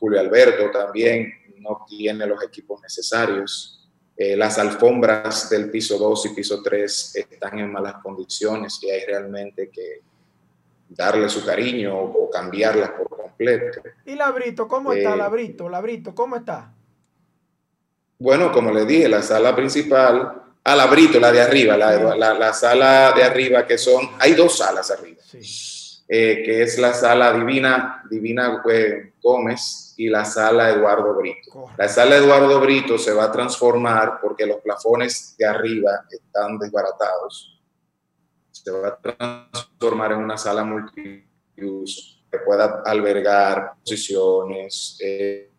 Julio 0.00 0.18
Alberto 0.18 0.70
también 0.70 1.30
no 1.58 1.84
tiene 1.86 2.26
los 2.26 2.42
equipos 2.42 2.80
necesarios. 2.80 3.86
eh, 4.16 4.34
las 4.34 4.58
alfombras 4.58 5.50
del 5.50 5.70
piso 5.70 5.98
2 5.98 6.24
y 6.24 6.28
piso 6.30 6.62
3 6.62 7.16
están 7.16 7.58
en 7.58 7.70
malas 7.70 7.96
condiciones 8.02 8.78
y 8.82 8.88
hay 8.88 9.04
realmente 9.04 9.68
que 9.68 10.00
darle 10.88 11.28
su 11.28 11.44
cariño 11.44 12.00
o, 12.00 12.30
cambiarlas 12.30 12.92
por 12.92 13.10
completo. 13.10 13.82
¿Y 14.06 14.14
Labrito? 14.14 14.66
¿Cómo 14.68 14.94
está 14.94 15.14
Labrito? 15.16 15.68
Labrito, 15.68 16.14
¿cómo 16.14 16.36
está? 16.36 16.72
Bueno, 18.24 18.50
como 18.50 18.70
le 18.70 18.86
dije, 18.86 19.06
la 19.06 19.20
sala 19.20 19.54
principal, 19.54 20.42
a 20.64 20.74
Labrito, 20.74 21.20
la 21.20 21.30
de 21.30 21.42
arriba, 21.42 21.76
la, 21.76 22.16
la, 22.16 22.54
sala 22.54 23.12
de 23.14 23.22
arriba, 23.22 23.66
que 23.66 23.76
son, 23.76 24.12
hay 24.18 24.32
dos 24.32 24.56
salas 24.56 24.90
arriba, 24.90 25.20
eh, 26.08 26.42
que 26.42 26.62
es 26.62 26.78
la 26.78 26.94
sala 26.94 27.34
Divina, 27.34 28.02
Divina 28.08 28.62
eh, 28.70 29.12
Gómez 29.22 29.92
y 29.98 30.08
la 30.08 30.24
sala 30.24 30.70
Eduardo 30.70 31.14
Brito. 31.16 31.66
La 31.76 31.86
sala 31.86 32.16
Eduardo 32.16 32.58
Brito 32.60 32.96
se 32.96 33.12
va 33.12 33.24
a 33.24 33.30
transformar 33.30 34.20
porque 34.22 34.46
los 34.46 34.62
plafones 34.62 35.36
de 35.36 35.44
arriba 35.44 35.90
están 36.08 36.58
desbaratados. 36.58 37.60
Se 38.50 38.70
va 38.70 38.88
a 38.88 38.96
transformar 38.96 40.12
en 40.12 40.20
una 40.20 40.38
sala 40.38 40.64
multiuso 40.64 42.24
que 42.32 42.38
pueda 42.38 42.80
albergar 42.86 43.74
posiciones, 43.84 44.96
eh, 45.02 45.50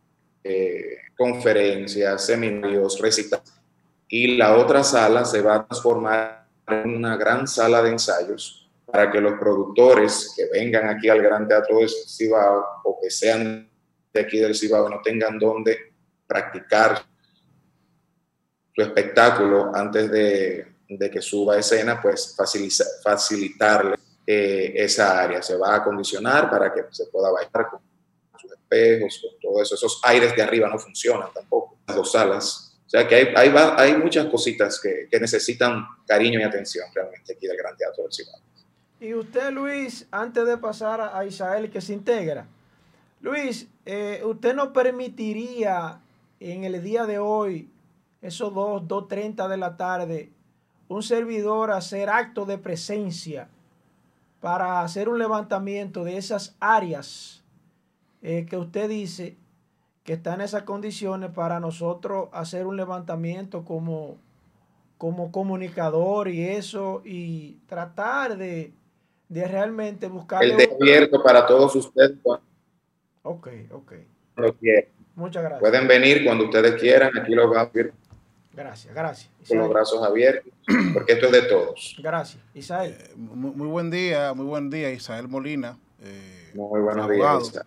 eh, 0.44 1.05
conferencias, 1.18 2.26
seminarios, 2.26 3.00
recitales. 3.00 3.54
Y 4.08 4.38
la 4.38 4.58
otra 4.58 4.84
sala 4.84 5.26
se 5.26 5.42
va 5.42 5.56
a 5.56 5.66
transformar 5.68 6.48
en 6.68 6.96
una 6.96 7.18
gran 7.18 7.48
sala 7.48 7.82
de 7.82 7.92
ensayos 7.92 8.70
para 8.86 9.12
que 9.12 9.20
los 9.20 9.34
productores 9.40 10.34
que 10.36 10.46
vengan 10.52 10.90
aquí 10.90 11.10
al 11.10 11.22
Gran 11.22 11.48
Teatro 11.48 11.80
de 11.80 11.88
Cibao 11.90 12.64
o 12.84 13.00
que 13.02 13.10
sean 13.10 13.70
de 14.14 14.22
aquí 14.22 14.40
del 14.40 14.56
Cibao 14.56 14.90
no 14.90 15.02
tengan 15.02 15.38
donde 15.38 15.94
practicar 16.28 17.04
su 18.74 18.82
espectáculo 18.82 19.72
antes 19.74 20.12
de, 20.12 20.68
que 21.12 21.22
suba 21.22 21.56
a 21.56 21.60
escena, 21.60 22.02
pues 22.02 22.36
facilitarle 23.04 23.96
eh, 24.26 24.74
esa 24.76 25.22
área. 25.22 25.42
Se 25.42 25.56
va 25.56 25.74
a 25.74 25.76
acondicionar 25.78 26.50
para 26.50 26.74
que 26.74 26.84
se 26.92 27.06
pueda 27.08 27.32
bailar 27.32 27.70
con 27.70 27.80
espejos, 28.70 29.22
con 29.22 29.40
todo 29.40 29.62
eso. 29.62 29.76
Esos 29.76 30.00
aires 30.04 30.36
de 30.36 30.42
arriba 30.42 30.70
no 30.70 30.78
funcionan 30.78 31.30
tampoco, 31.34 31.78
las 31.88 31.96
dos 31.96 32.12
salas. 32.12 32.78
O 32.86 32.90
sea 32.90 33.08
que 33.08 33.16
hay, 33.16 33.34
hay, 33.36 33.52
hay 33.78 33.98
muchas 33.98 34.28
cositas 34.28 34.80
que, 34.80 35.08
que, 35.10 35.20
necesitan 35.20 35.86
cariño 36.06 36.40
y 36.40 36.44
atención 36.44 36.86
realmente 36.94 37.34
aquí 37.34 37.48
del 37.48 37.58
Gran 37.58 37.76
Teatro 37.76 38.04
del 38.04 38.14
Cibao. 38.14 38.40
Y 39.00 39.14
usted, 39.14 39.52
Luis, 39.52 40.08
antes 40.12 40.46
de 40.46 40.58
pasar 40.58 41.02
a 41.14 41.26
Isael 41.26 41.70
que 41.70 41.82
se 41.82 41.94
integra, 41.94 42.48
Luis, 43.22 43.68
eh, 43.86 44.22
¿usted 44.24 44.54
no 44.54 44.72
permitiría 44.72 46.00
en 46.40 46.64
el 46.64 46.84
día 46.84 47.06
de 47.06 47.20
hoy, 47.20 47.70
esos 48.22 48.54
2, 48.54 48.84
2.30 48.84 49.48
de 49.48 49.58
la 49.58 49.78
tarde, 49.78 50.32
un 50.88 51.02
servidor 51.02 51.72
hacer 51.72 52.10
acto 52.10 52.46
de 52.46 52.58
presencia 52.58 53.50
para 54.42 54.82
hacer 54.82 55.10
un 55.10 55.18
levantamiento 55.18 56.04
de 56.04 56.18
esas 56.18 56.56
áreas 56.60 57.44
eh, 58.28 58.48
que 58.50 58.58
usted 58.58 58.90
dice 58.90 59.38
que 60.04 60.14
está 60.14 60.34
en 60.34 60.42
esas 60.42 60.64
condiciones 60.64 61.30
para 61.30 61.60
nosotros 61.60 62.30
hacer 62.34 62.66
un 62.66 62.76
levantamiento 62.76 63.64
como, 63.64 64.18
como 64.98 65.32
comunicador 65.32 66.28
y 66.28 66.44
eso 66.44 67.04
y 67.06 67.60
tratar 67.68 68.36
de, 68.36 68.74
de 69.30 69.48
realmente 69.48 70.08
buscar... 70.08 70.44
El 70.44 70.58
de 70.58 70.76
abierto 70.82 71.22
para 71.22 71.46
todos 71.46 71.76
ustedes. 71.76 72.18
Ok, 73.22 73.48
ok. 73.72 73.94
Muchas 75.14 75.44
gracias. 75.44 75.60
Pueden 75.60 75.88
venir 75.88 76.26
cuando 76.26 76.46
ustedes 76.46 76.82
quieran, 76.82 77.16
aquí 77.16 77.36
los 77.36 77.52
va 77.52 77.60
a 77.60 77.62
abrir. 77.66 77.94
Gracias, 78.54 78.92
gracias. 78.92 79.32
Con 79.48 79.60
los 79.60 79.70
brazos 79.70 80.02
abiertos, 80.04 80.52
porque 80.96 81.14
esto 81.14 81.28
es 81.28 81.32
de 81.32 81.42
todos. 81.44 81.96
Gracias. 82.02 82.42
Isael. 82.56 82.92
Eh, 82.92 83.14
muy, 83.16 83.68
buen 83.68 83.92
día, 83.92 84.34
muy 84.34 84.48
buen 84.48 84.72
día, 84.72 84.90
Isael 84.90 85.28
Molina. 85.28 85.78
Eh, 86.02 86.54
muy 86.56 86.82
buenos 86.82 87.08
días. 87.08 87.62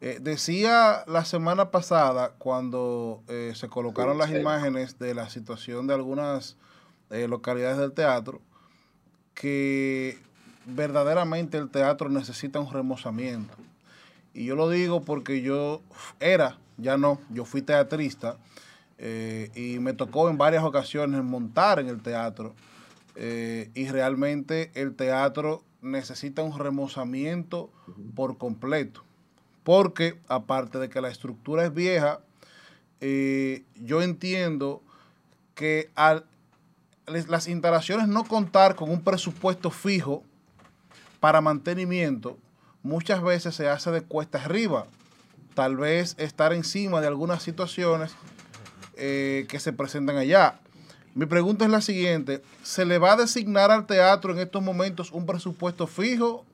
Eh, 0.00 0.18
decía 0.20 1.04
la 1.06 1.24
semana 1.24 1.70
pasada, 1.70 2.32
cuando 2.38 3.22
se 3.54 3.68
colocaron 3.68 4.18
las 4.18 4.30
imágenes 4.30 4.98
de 4.98 5.14
la 5.14 5.28
situación 5.28 5.86
de 5.86 5.94
algunas 5.94 6.56
localidades 7.10 7.78
del 7.78 7.92
teatro, 7.92 8.40
que 9.34 10.18
verdaderamente 10.66 11.58
el 11.58 11.70
teatro 11.70 12.08
necesita 12.08 12.60
un 12.60 12.72
remozamiento. 12.72 13.56
Y 14.34 14.44
yo 14.44 14.54
lo 14.54 14.68
digo 14.68 15.02
porque 15.02 15.42
yo 15.42 15.82
era, 16.20 16.58
ya 16.76 16.96
no, 16.96 17.20
yo 17.30 17.44
fui 17.44 17.62
teatrista 17.62 18.36
eh, 18.98 19.50
y 19.54 19.78
me 19.78 19.94
tocó 19.94 20.28
en 20.28 20.38
varias 20.38 20.64
ocasiones 20.64 21.22
montar 21.24 21.78
en 21.78 21.88
el 21.88 22.02
teatro. 22.02 22.54
Eh, 23.16 23.70
y 23.74 23.88
realmente 23.88 24.70
el 24.74 24.94
teatro 24.94 25.64
necesita 25.82 26.42
un 26.42 26.56
remozamiento 26.56 27.70
por 28.14 28.38
completo. 28.38 29.02
Porque 29.68 30.18
aparte 30.28 30.78
de 30.78 30.88
que 30.88 31.02
la 31.02 31.10
estructura 31.10 31.62
es 31.62 31.74
vieja, 31.74 32.20
eh, 33.02 33.64
yo 33.74 34.00
entiendo 34.00 34.82
que 35.54 35.90
al 35.94 36.24
las 37.04 37.48
instalaciones 37.48 38.08
no 38.08 38.24
contar 38.24 38.76
con 38.76 38.88
un 38.88 39.02
presupuesto 39.02 39.70
fijo 39.70 40.22
para 41.20 41.42
mantenimiento, 41.42 42.38
muchas 42.82 43.22
veces 43.22 43.56
se 43.56 43.68
hace 43.68 43.90
de 43.90 44.00
cuesta 44.00 44.42
arriba. 44.42 44.86
Tal 45.52 45.76
vez 45.76 46.14
estar 46.16 46.54
encima 46.54 47.02
de 47.02 47.08
algunas 47.08 47.42
situaciones 47.42 48.12
eh, 48.96 49.44
que 49.50 49.60
se 49.60 49.74
presentan 49.74 50.16
allá. 50.16 50.60
Mi 51.14 51.26
pregunta 51.26 51.66
es 51.66 51.70
la 51.70 51.82
siguiente, 51.82 52.40
¿se 52.62 52.86
le 52.86 52.96
va 52.96 53.12
a 53.12 53.16
designar 53.16 53.70
al 53.70 53.86
teatro 53.86 54.32
en 54.32 54.38
estos 54.38 54.62
momentos 54.62 55.12
un 55.12 55.26
presupuesto 55.26 55.86
fijo 55.86 56.46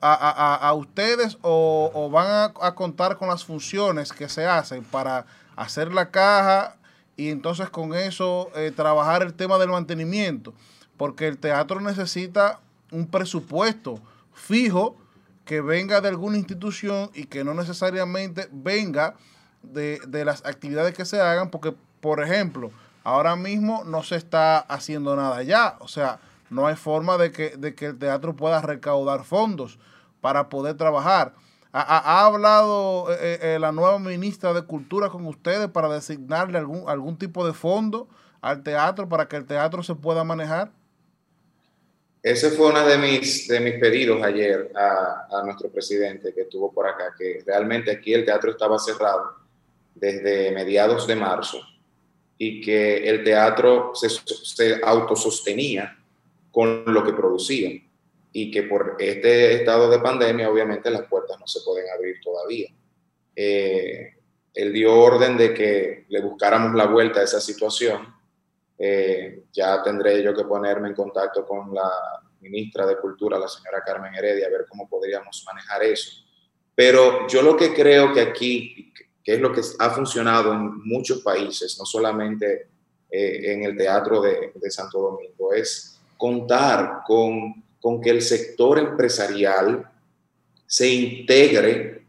a, 0.00 0.72
ustedes 0.74 1.38
o, 1.42 2.10
van 2.12 2.52
a, 2.60 2.74
contar 2.74 3.16
con 3.16 3.28
las 3.28 3.44
funciones 3.44 4.12
que 4.12 4.28
se 4.28 4.46
hacen 4.46 4.84
para 4.84 5.26
hacer 5.56 5.92
la 5.92 6.10
caja 6.10 6.76
y 7.16 7.30
entonces 7.30 7.68
con 7.70 7.94
eso 7.94 8.50
eh, 8.54 8.72
trabajar 8.74 9.22
el 9.22 9.34
tema 9.34 9.58
del 9.58 9.70
mantenimiento? 9.70 10.54
Porque 10.96 11.28
el 11.28 11.38
teatro 11.38 11.80
necesita 11.80 12.60
un 12.90 13.06
presupuesto 13.06 14.00
fijo 14.32 14.96
que 15.44 15.60
venga 15.60 16.00
de 16.00 16.08
alguna 16.08 16.36
institución 16.36 17.10
y 17.14 17.24
que 17.24 17.42
no 17.42 17.54
necesariamente 17.54 18.48
venga 18.52 19.14
de, 19.62 20.00
las 20.24 20.44
actividades 20.44 20.94
que 20.94 21.04
se 21.04 21.20
hagan, 21.20 21.50
porque, 21.50 21.74
por 22.00 22.22
ejemplo, 22.22 22.70
ahora 23.02 23.36
mismo 23.36 23.82
no 23.84 24.02
se 24.02 24.16
está 24.16 24.58
haciendo 24.58 25.16
nada 25.16 25.42
ya, 25.42 25.76
o 25.80 25.88
sea, 25.88 26.20
no 26.50 26.66
hay 26.66 26.76
forma 26.76 27.18
de 27.18 27.32
que, 27.32 27.56
de 27.56 27.74
que 27.74 27.86
el 27.86 27.98
teatro 27.98 28.34
pueda 28.36 28.60
recaudar 28.60 29.24
fondos 29.24 29.78
para 30.20 30.48
poder 30.48 30.76
trabajar. 30.76 31.34
¿Ha, 31.70 32.24
hablado 32.24 33.12
eh, 33.12 33.16
eh, 33.20 33.38
eh, 33.42 33.58
la 33.58 33.72
nueva 33.72 33.98
ministra 33.98 34.54
de 34.54 34.62
Cultura 34.62 35.10
con 35.10 35.26
ustedes 35.26 35.68
para 35.68 35.88
designarle 35.88 36.58
algún, 36.58 36.88
algún 36.88 37.18
tipo 37.18 37.46
de 37.46 37.52
fondo 37.52 38.08
al 38.40 38.62
teatro 38.62 39.08
para 39.08 39.28
que 39.28 39.36
el 39.36 39.46
teatro 39.46 39.82
se 39.82 39.94
pueda 39.94 40.24
manejar? 40.24 40.72
Ese 42.22 42.50
fue 42.50 42.70
uno 42.70 42.84
de 42.86 42.98
mis, 42.98 43.46
de 43.46 43.60
mis 43.60 43.74
pedidos 43.74 44.22
ayer 44.22 44.72
a, 44.74 45.26
a, 45.30 45.42
nuestro 45.44 45.70
presidente 45.70 46.32
que 46.34 46.42
estuvo 46.42 46.72
por 46.72 46.86
acá, 46.86 47.14
que 47.16 47.42
realmente 47.46 47.90
aquí 47.90 48.14
el 48.14 48.24
teatro 48.24 48.50
estaba 48.50 48.78
cerrado 48.78 49.36
desde 49.94 50.50
mediados 50.52 51.06
de 51.06 51.16
marzo 51.16 51.60
y 52.38 52.62
que 52.62 53.08
el 53.08 53.24
teatro 53.24 53.92
se, 53.94 54.08
se 54.08 54.80
autosostenía 54.82 55.97
con 56.58 56.82
lo 56.86 57.04
que 57.04 57.12
producía 57.12 57.70
y 58.32 58.50
que 58.50 58.64
por 58.64 58.96
este 58.98 59.54
estado 59.54 59.88
de 59.88 60.00
pandemia 60.00 60.50
obviamente 60.50 60.90
las 60.90 61.02
puertas 61.02 61.38
no 61.38 61.46
se 61.46 61.60
pueden 61.64 61.88
abrir 61.88 62.16
todavía. 62.20 62.66
Eh, 63.36 64.14
él 64.54 64.72
dio 64.72 64.92
orden 64.92 65.36
de 65.36 65.54
que 65.54 66.06
le 66.08 66.20
buscáramos 66.20 66.74
la 66.74 66.86
vuelta 66.86 67.20
a 67.20 67.22
esa 67.22 67.40
situación. 67.40 68.12
Eh, 68.76 69.44
ya 69.52 69.80
tendré 69.84 70.20
yo 70.20 70.34
que 70.34 70.42
ponerme 70.42 70.88
en 70.88 70.96
contacto 70.96 71.46
con 71.46 71.72
la 71.72 71.92
ministra 72.40 72.84
de 72.86 72.96
Cultura, 72.96 73.38
la 73.38 73.46
señora 73.46 73.84
Carmen 73.86 74.12
Heredia, 74.16 74.48
a 74.48 74.50
ver 74.50 74.66
cómo 74.68 74.88
podríamos 74.88 75.44
manejar 75.46 75.84
eso. 75.84 76.24
Pero 76.74 77.28
yo 77.28 77.40
lo 77.40 77.56
que 77.56 77.72
creo 77.72 78.12
que 78.12 78.20
aquí, 78.20 78.92
que 79.22 79.34
es 79.34 79.40
lo 79.40 79.52
que 79.52 79.60
ha 79.78 79.90
funcionado 79.90 80.52
en 80.52 80.84
muchos 80.88 81.22
países, 81.22 81.78
no 81.78 81.86
solamente 81.86 82.66
eh, 83.08 83.52
en 83.52 83.62
el 83.62 83.76
Teatro 83.76 84.20
de, 84.20 84.52
Santo 84.70 84.98
Domingo, 84.98 85.52
es 85.52 85.97
contar 86.18 87.00
con, 87.06 87.64
con 87.80 88.00
que 88.02 88.10
el 88.10 88.20
sector 88.20 88.78
empresarial 88.78 89.90
se 90.66 90.88
integre 90.88 92.02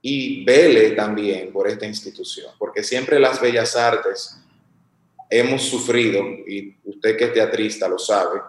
y 0.00 0.44
vele 0.44 0.92
también 0.92 1.52
por 1.52 1.66
esta 1.66 1.86
institución, 1.86 2.52
porque 2.60 2.84
siempre 2.84 3.18
las 3.18 3.40
bellas 3.40 3.74
artes 3.74 4.38
hemos 5.28 5.62
sufrido, 5.62 6.22
y 6.46 6.76
usted 6.84 7.16
que 7.16 7.24
es 7.24 7.32
teatrista 7.32 7.88
lo 7.88 7.98
sabe, 7.98 8.40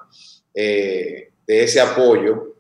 eh, 0.54 1.32
de 1.48 1.64
ese 1.64 1.82
apoyo. 1.82 2.56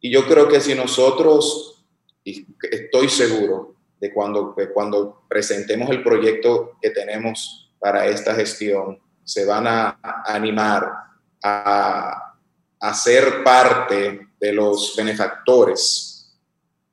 Y 0.00 0.10
yo 0.10 0.26
creo 0.26 0.48
que 0.48 0.60
si 0.60 0.74
nosotros, 0.74 1.84
y 2.24 2.44
estoy 2.68 3.08
seguro, 3.08 3.76
de 4.00 4.12
cuando, 4.12 4.56
cuando 4.74 5.22
presentemos 5.28 5.88
el 5.90 6.02
proyecto 6.02 6.72
que 6.82 6.90
tenemos 6.90 7.72
para 7.78 8.08
esta 8.08 8.34
gestión 8.34 8.98
se 9.22 9.44
van 9.44 9.68
a 9.68 10.00
animar 10.26 11.11
a, 11.42 12.34
a 12.80 12.94
ser 12.94 13.42
parte 13.42 14.28
de 14.40 14.52
los 14.52 14.94
benefactores 14.96 16.12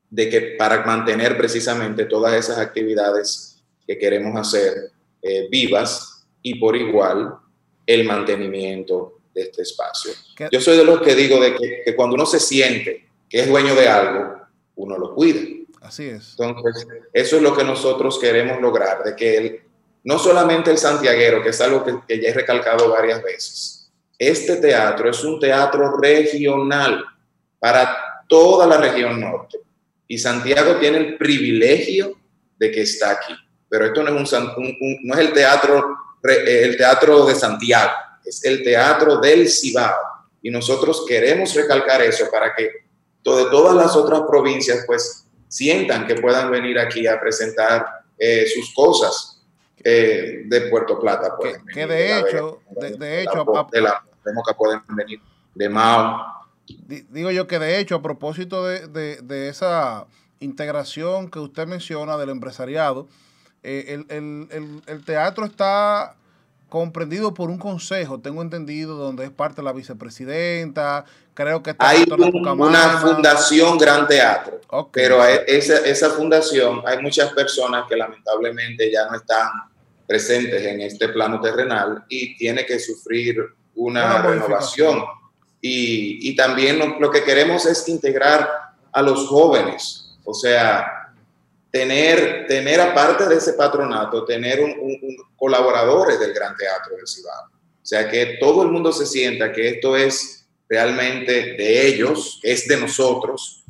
de 0.10 0.30
que 0.30 0.42
para 0.58 0.84
mantener 0.86 1.38
precisamente 1.38 2.06
todas 2.06 2.34
esas 2.34 2.58
actividades 2.58 3.62
que 3.86 3.98
queremos 3.98 4.36
hacer 4.40 4.92
eh, 5.22 5.48
vivas 5.50 6.26
y 6.42 6.60
por 6.60 6.76
igual 6.76 7.36
el 7.86 8.06
mantenimiento 8.06 9.20
de 9.34 9.42
este 9.42 9.62
espacio. 9.64 10.12
Yo 10.52 10.62
soy 10.62 10.78
de 10.78 10.84
los 10.84 11.02
que 11.02 11.16
digo 11.16 11.40
de 11.40 11.56
que, 11.56 11.82
que 11.86 11.96
cuando 11.96 12.16
uno 12.16 12.26
se 12.26 12.40
siente 12.40 13.08
que 13.30 13.42
es 13.42 13.48
dueño 13.48 13.76
de 13.76 13.88
algo, 13.88 14.42
uno 14.76 14.98
lo 14.98 15.14
cuida. 15.14 15.42
Así 15.82 16.06
es. 16.06 16.36
Entonces, 16.38 16.88
eso 17.14 17.38
es 17.38 17.42
lo 17.42 17.56
que 17.56 17.64
nosotros 17.64 18.20
queremos 18.20 18.60
lograr, 18.62 19.04
de 19.04 19.16
que 19.16 19.38
el, 19.38 19.62
no 20.04 20.18
solamente 20.20 20.72
el 20.72 20.78
santiaguero, 20.78 21.42
que 21.42 21.50
es 21.50 21.62
algo 21.62 21.84
que, 21.84 22.00
que, 22.08 22.22
ya 22.22 22.30
he 22.30 22.34
recalcado 22.34 22.90
varias 22.90 23.22
veces, 23.24 23.79
este 24.20 24.58
teatro 24.58 25.10
es 25.10 25.24
un 25.24 25.40
teatro 25.40 25.98
regional 25.98 27.04
para 27.58 28.24
toda 28.28 28.68
la 28.68 28.78
región 28.78 29.20
norte. 29.20 29.60
Y 30.08 30.18
Santiago 30.18 30.76
tiene 30.76 30.98
el 30.98 31.18
privilegio 31.18 32.18
de 32.58 32.70
que 32.70 32.82
está 32.82 33.12
aquí. 33.12 33.34
Pero 33.70 33.86
esto 33.86 34.04
no 34.04 34.20
es, 34.20 34.34
un, 34.34 34.44
un, 34.58 34.66
un, 34.66 34.98
no 35.04 35.14
es 35.14 35.20
el, 35.22 35.34
teatro, 35.34 35.96
el 36.24 36.76
teatro 36.76 37.26
de 37.26 37.36
Santiago, 37.36 37.92
es 38.26 38.44
el 38.44 38.64
teatro 38.64 39.18
del 39.18 39.48
Cibao. 39.48 39.96
Y 40.42 40.50
nosotros 40.50 41.06
queremos 41.08 41.54
recalcar 41.54 42.02
eso 42.02 42.30
para 42.32 42.54
que 42.56 42.64
de 42.64 43.50
todas 43.52 43.76
las 43.76 43.96
otras 43.96 44.22
provincias 44.28 44.84
pues 44.88 45.26
sientan 45.48 46.08
que 46.08 46.16
puedan 46.16 46.50
venir 46.50 46.80
aquí 46.80 47.06
a 47.08 47.20
presentar 47.20 47.86
eh, 48.18 48.48
sus 48.48 48.74
cosas 48.74 49.42
eh, 49.84 50.44
de 50.46 50.62
Puerto 50.62 51.00
Plata. 51.00 51.36
Pueden 51.38 51.66
que, 51.66 51.74
que 51.74 51.88
de, 51.88 52.20
hecho, 52.20 52.62
de, 52.72 52.92
de, 52.98 53.22
hecho, 53.22 53.46
de 53.46 53.54
la, 53.54 53.68
de 53.72 53.82
la 53.82 54.09
pueden 54.58 54.82
venir 54.90 55.22
de 55.56 55.70
Mao. 55.70 56.48
Digo 56.88 57.32
yo 57.32 57.48
que 57.48 57.60
de 57.60 57.80
hecho, 57.80 57.96
a 57.96 58.02
propósito 58.02 58.66
de, 58.66 58.88
de 59.22 59.50
esa 59.50 60.06
integración 60.40 61.30
que 61.30 61.40
usted 61.40 61.68
menciona 61.68 62.18
del 62.18 62.30
empresariado, 62.30 63.08
eh, 63.64 63.86
el, 63.90 64.06
el, 64.10 64.48
el, 64.52 64.82
el, 64.88 65.04
teatro 65.04 65.46
está 65.46 66.16
comprendido 66.70 67.34
por 67.34 67.50
un 67.50 67.58
consejo, 67.58 68.20
tengo 68.20 68.42
entendido, 68.42 68.96
donde 68.96 69.26
es 69.26 69.32
parte 69.32 69.58
de 69.58 69.64
la 69.64 69.74
vicepresidenta, 69.74 71.04
creo 71.34 71.62
que 71.62 71.72
está 71.72 71.90
hay 71.90 72.06
un, 72.10 72.48
una 72.48 73.00
fundación 73.00 73.78
Gran 73.78 74.08
Teatro, 74.08 74.62
okay. 74.70 75.04
pero 75.04 75.26
esa, 75.26 75.78
esa 75.80 76.10
fundación 76.12 76.82
hay 76.86 77.02
muchas 77.02 77.34
personas 77.34 77.86
que 77.90 77.98
lamentablemente 77.98 78.90
ya 78.90 79.10
no 79.10 79.18
están 79.18 79.50
presentes 80.08 80.64
en 80.66 80.82
este 80.82 81.10
plano 81.10 81.42
terrenal 81.42 82.06
y 82.08 82.38
tiene 82.38 82.66
que 82.66 82.80
sufrir 82.80 83.44
una, 83.80 84.06
una 84.06 84.22
renovación. 84.22 85.04
Y, 85.62 86.30
y, 86.30 86.36
también 86.36 86.80
lo, 86.80 87.00
lo 87.00 87.12
que 87.12 87.24
queremos 87.24 87.66
es 87.66 87.88
integrar 87.90 88.50
a 88.92 89.02
los 89.02 89.28
jóvenes, 89.28 90.18
o 90.24 90.34
sea, 90.34 91.14
tener, 91.70 92.48
tener 92.48 92.80
aparte 92.80 93.28
de 93.28 93.36
ese 93.36 93.54
patronato, 93.54 94.26
tener 94.26 94.62
un, 94.62 94.72
un, 94.72 95.00
un 95.02 95.18
colaboradores 95.36 96.20
del 96.20 96.34
Gran 96.34 96.56
Teatro 96.56 96.96
del 96.96 97.08
Cibao. 97.08 97.50
O 97.82 97.86
sea, 97.90 98.10
que 98.10 98.38
todo 98.40 98.64
el 98.64 98.70
mundo 98.70 98.92
se 98.92 99.06
sienta 99.06 99.52
que 99.52 99.70
esto 99.70 99.96
es 99.96 100.48
realmente 100.68 101.32
de 101.32 101.88
ellos, 101.88 102.40
es 102.44 102.68
de 102.68 102.78
nosotros, 102.78 103.66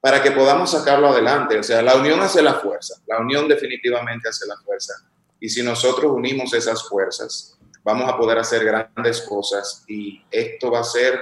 para 0.00 0.22
que 0.22 0.32
podamos 0.32 0.70
sacarlo 0.70 1.08
adelante. 1.08 1.58
O 1.58 1.62
sea, 1.62 1.82
la 1.82 1.96
unión 1.96 2.20
hace 2.20 2.42
la 2.42 2.54
fuerza, 2.54 3.00
la 3.06 3.20
unión 3.20 3.48
definitivamente 3.48 4.28
hace 4.28 4.46
la 4.46 4.56
fuerza. 4.58 4.94
Y 5.40 5.48
si 5.48 5.62
nosotros 5.62 6.12
unimos 6.14 6.52
esas 6.54 6.88
fuerzas, 6.88 7.51
vamos 7.84 8.08
a 8.08 8.16
poder 8.16 8.38
hacer 8.38 8.64
grandes 8.64 9.22
cosas 9.22 9.84
y 9.88 10.22
esto 10.30 10.70
va 10.70 10.80
a 10.80 10.84
ser 10.84 11.20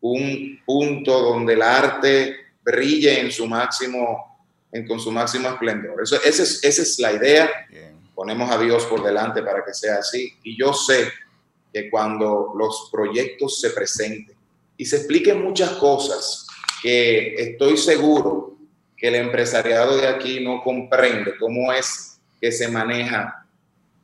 un 0.00 0.60
punto 0.66 1.20
donde 1.20 1.54
el 1.54 1.62
arte 1.62 2.36
brille 2.62 3.20
en 3.20 3.32
su 3.32 3.46
máximo 3.46 4.34
en, 4.72 4.86
con 4.86 5.00
su 5.00 5.10
máximo 5.10 5.48
esplendor. 5.48 6.02
Eso, 6.02 6.16
esa, 6.16 6.42
es, 6.42 6.62
esa 6.62 6.82
es 6.82 6.98
la 6.98 7.12
idea. 7.12 7.50
Bien. 7.70 7.94
Ponemos 8.14 8.50
a 8.50 8.58
Dios 8.58 8.84
por 8.86 9.02
delante 9.02 9.42
para 9.42 9.64
que 9.64 9.72
sea 9.72 9.96
así. 9.96 10.34
Y 10.42 10.58
yo 10.58 10.72
sé 10.72 11.10
que 11.72 11.88
cuando 11.90 12.52
los 12.56 12.88
proyectos 12.92 13.60
se 13.60 13.70
presenten 13.70 14.36
y 14.76 14.84
se 14.84 14.96
expliquen 14.96 15.42
muchas 15.42 15.70
cosas 15.72 16.46
que 16.82 17.34
estoy 17.34 17.76
seguro 17.76 18.56
que 18.96 19.08
el 19.08 19.14
empresariado 19.16 19.96
de 19.96 20.06
aquí 20.06 20.40
no 20.40 20.62
comprende 20.62 21.36
cómo 21.38 21.72
es 21.72 22.20
que 22.40 22.52
se 22.52 22.68
maneja 22.68 23.43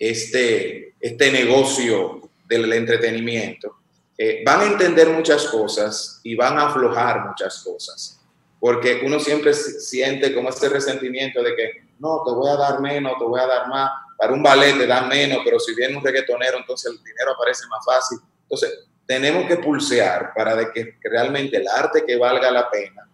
este, 0.00 0.94
este 0.98 1.30
negocio 1.30 2.22
del 2.48 2.72
entretenimiento, 2.72 3.76
eh, 4.18 4.42
van 4.44 4.60
a 4.62 4.66
entender 4.66 5.08
muchas 5.10 5.44
cosas 5.46 6.20
y 6.24 6.34
van 6.34 6.58
a 6.58 6.66
aflojar 6.66 7.28
muchas 7.28 7.62
cosas 7.62 8.20
porque 8.60 9.00
uno 9.04 9.18
siempre 9.18 9.54
siente 9.54 10.34
como 10.34 10.50
este 10.50 10.68
resentimiento 10.68 11.42
de 11.42 11.56
que 11.56 11.70
no, 11.98 12.22
te 12.24 12.32
voy 12.32 12.50
a 12.50 12.56
dar 12.56 12.80
menos, 12.80 13.14
te 13.18 13.24
voy 13.24 13.40
a 13.40 13.46
dar 13.46 13.68
más, 13.68 13.90
para 14.16 14.34
un 14.34 14.42
ballet 14.42 14.76
te 14.76 14.86
dan 14.86 15.08
menos, 15.08 15.38
pero 15.42 15.58
si 15.58 15.74
viene 15.74 15.96
un 15.96 16.04
reggaetonero, 16.04 16.58
entonces 16.58 16.92
el 16.92 17.02
dinero 17.02 17.32
aparece 17.32 17.66
más 17.68 17.84
fácil. 17.84 18.18
Entonces, 18.42 18.86
tenemos 19.06 19.46
que 19.46 19.56
pulsear 19.56 20.32
para 20.34 20.54
de 20.54 20.70
que 20.72 20.96
realmente 21.02 21.56
el 21.56 21.66
arte 21.68 22.04
que 22.06 22.16
valga 22.16 22.50
la 22.50 22.70
pena, 22.70 23.08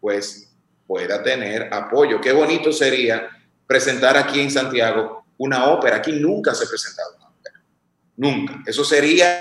pues 0.00 0.50
pueda 0.86 1.22
tener 1.22 1.72
apoyo. 1.72 2.18
Qué 2.20 2.32
bonito 2.32 2.72
sería 2.72 3.28
presentar 3.66 4.16
aquí 4.16 4.40
en 4.40 4.50
Santiago 4.50 5.17
una 5.38 5.66
ópera. 5.66 5.96
Aquí 5.96 6.12
nunca 6.12 6.54
se 6.54 6.64
ha 6.64 6.68
presentado 6.68 7.16
una 7.16 7.28
ópera. 7.28 7.62
Nunca. 8.16 8.62
Eso 8.66 8.84
sería 8.84 9.40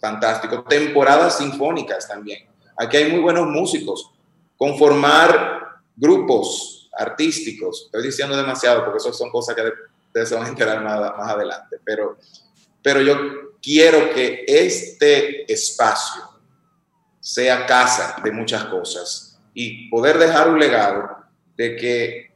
fantástico. 0.00 0.62
Temporadas 0.64 1.38
sinfónicas 1.38 2.06
también. 2.06 2.46
Aquí 2.76 2.96
hay 2.96 3.10
muy 3.10 3.20
buenos 3.20 3.46
músicos 3.46 4.10
conformar 4.56 5.80
grupos 5.96 6.90
artísticos. 6.92 7.84
Estoy 7.86 8.02
diciendo 8.02 8.36
demasiado 8.36 8.84
porque 8.84 8.98
eso 8.98 9.12
son 9.12 9.30
cosas 9.30 9.54
que 9.54 9.62
ustedes 10.06 10.28
se 10.28 10.34
van 10.34 10.44
a 10.44 10.48
enterar 10.48 10.82
más, 10.82 11.00
más 11.16 11.30
adelante, 11.30 11.78
pero, 11.84 12.18
pero 12.82 13.00
yo 13.00 13.16
quiero 13.62 14.12
que 14.12 14.44
este 14.46 15.50
espacio 15.50 16.22
sea 17.20 17.66
casa 17.66 18.16
de 18.22 18.32
muchas 18.32 18.64
cosas 18.66 19.40
y 19.54 19.88
poder 19.88 20.18
dejar 20.18 20.48
un 20.48 20.58
legado 20.58 21.08
de 21.56 21.76
que 21.76 22.31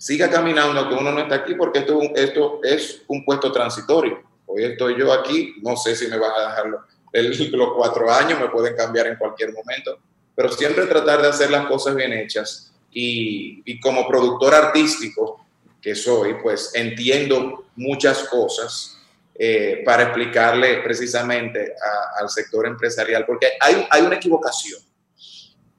siga 0.00 0.30
caminando, 0.30 0.88
que 0.88 0.94
uno 0.94 1.12
no 1.12 1.20
está 1.20 1.34
aquí 1.34 1.54
porque 1.54 1.80
esto, 1.80 2.00
esto 2.14 2.60
es 2.62 3.02
un 3.06 3.22
puesto 3.22 3.52
transitorio. 3.52 4.22
Hoy 4.46 4.64
estoy 4.64 4.98
yo 4.98 5.12
aquí, 5.12 5.56
no 5.62 5.76
sé 5.76 5.94
si 5.94 6.08
me 6.08 6.16
van 6.16 6.32
a 6.32 6.48
dejar 6.48 6.66
los, 6.68 7.38
los 7.50 7.72
cuatro 7.74 8.10
años, 8.10 8.40
me 8.40 8.48
pueden 8.48 8.74
cambiar 8.74 9.08
en 9.08 9.16
cualquier 9.16 9.52
momento, 9.52 9.98
pero 10.34 10.50
siempre 10.50 10.86
tratar 10.86 11.20
de 11.20 11.28
hacer 11.28 11.50
las 11.50 11.66
cosas 11.66 11.94
bien 11.94 12.14
hechas. 12.14 12.72
Y, 12.90 13.62
y 13.66 13.78
como 13.78 14.08
productor 14.08 14.54
artístico 14.54 15.44
que 15.82 15.94
soy, 15.94 16.34
pues 16.42 16.74
entiendo 16.74 17.66
muchas 17.76 18.24
cosas 18.24 18.96
eh, 19.34 19.82
para 19.84 20.04
explicarle 20.04 20.78
precisamente 20.78 21.74
al 22.18 22.30
sector 22.30 22.66
empresarial, 22.66 23.26
porque 23.26 23.50
hay, 23.60 23.86
hay 23.90 24.02
una 24.02 24.16
equivocación 24.16 24.80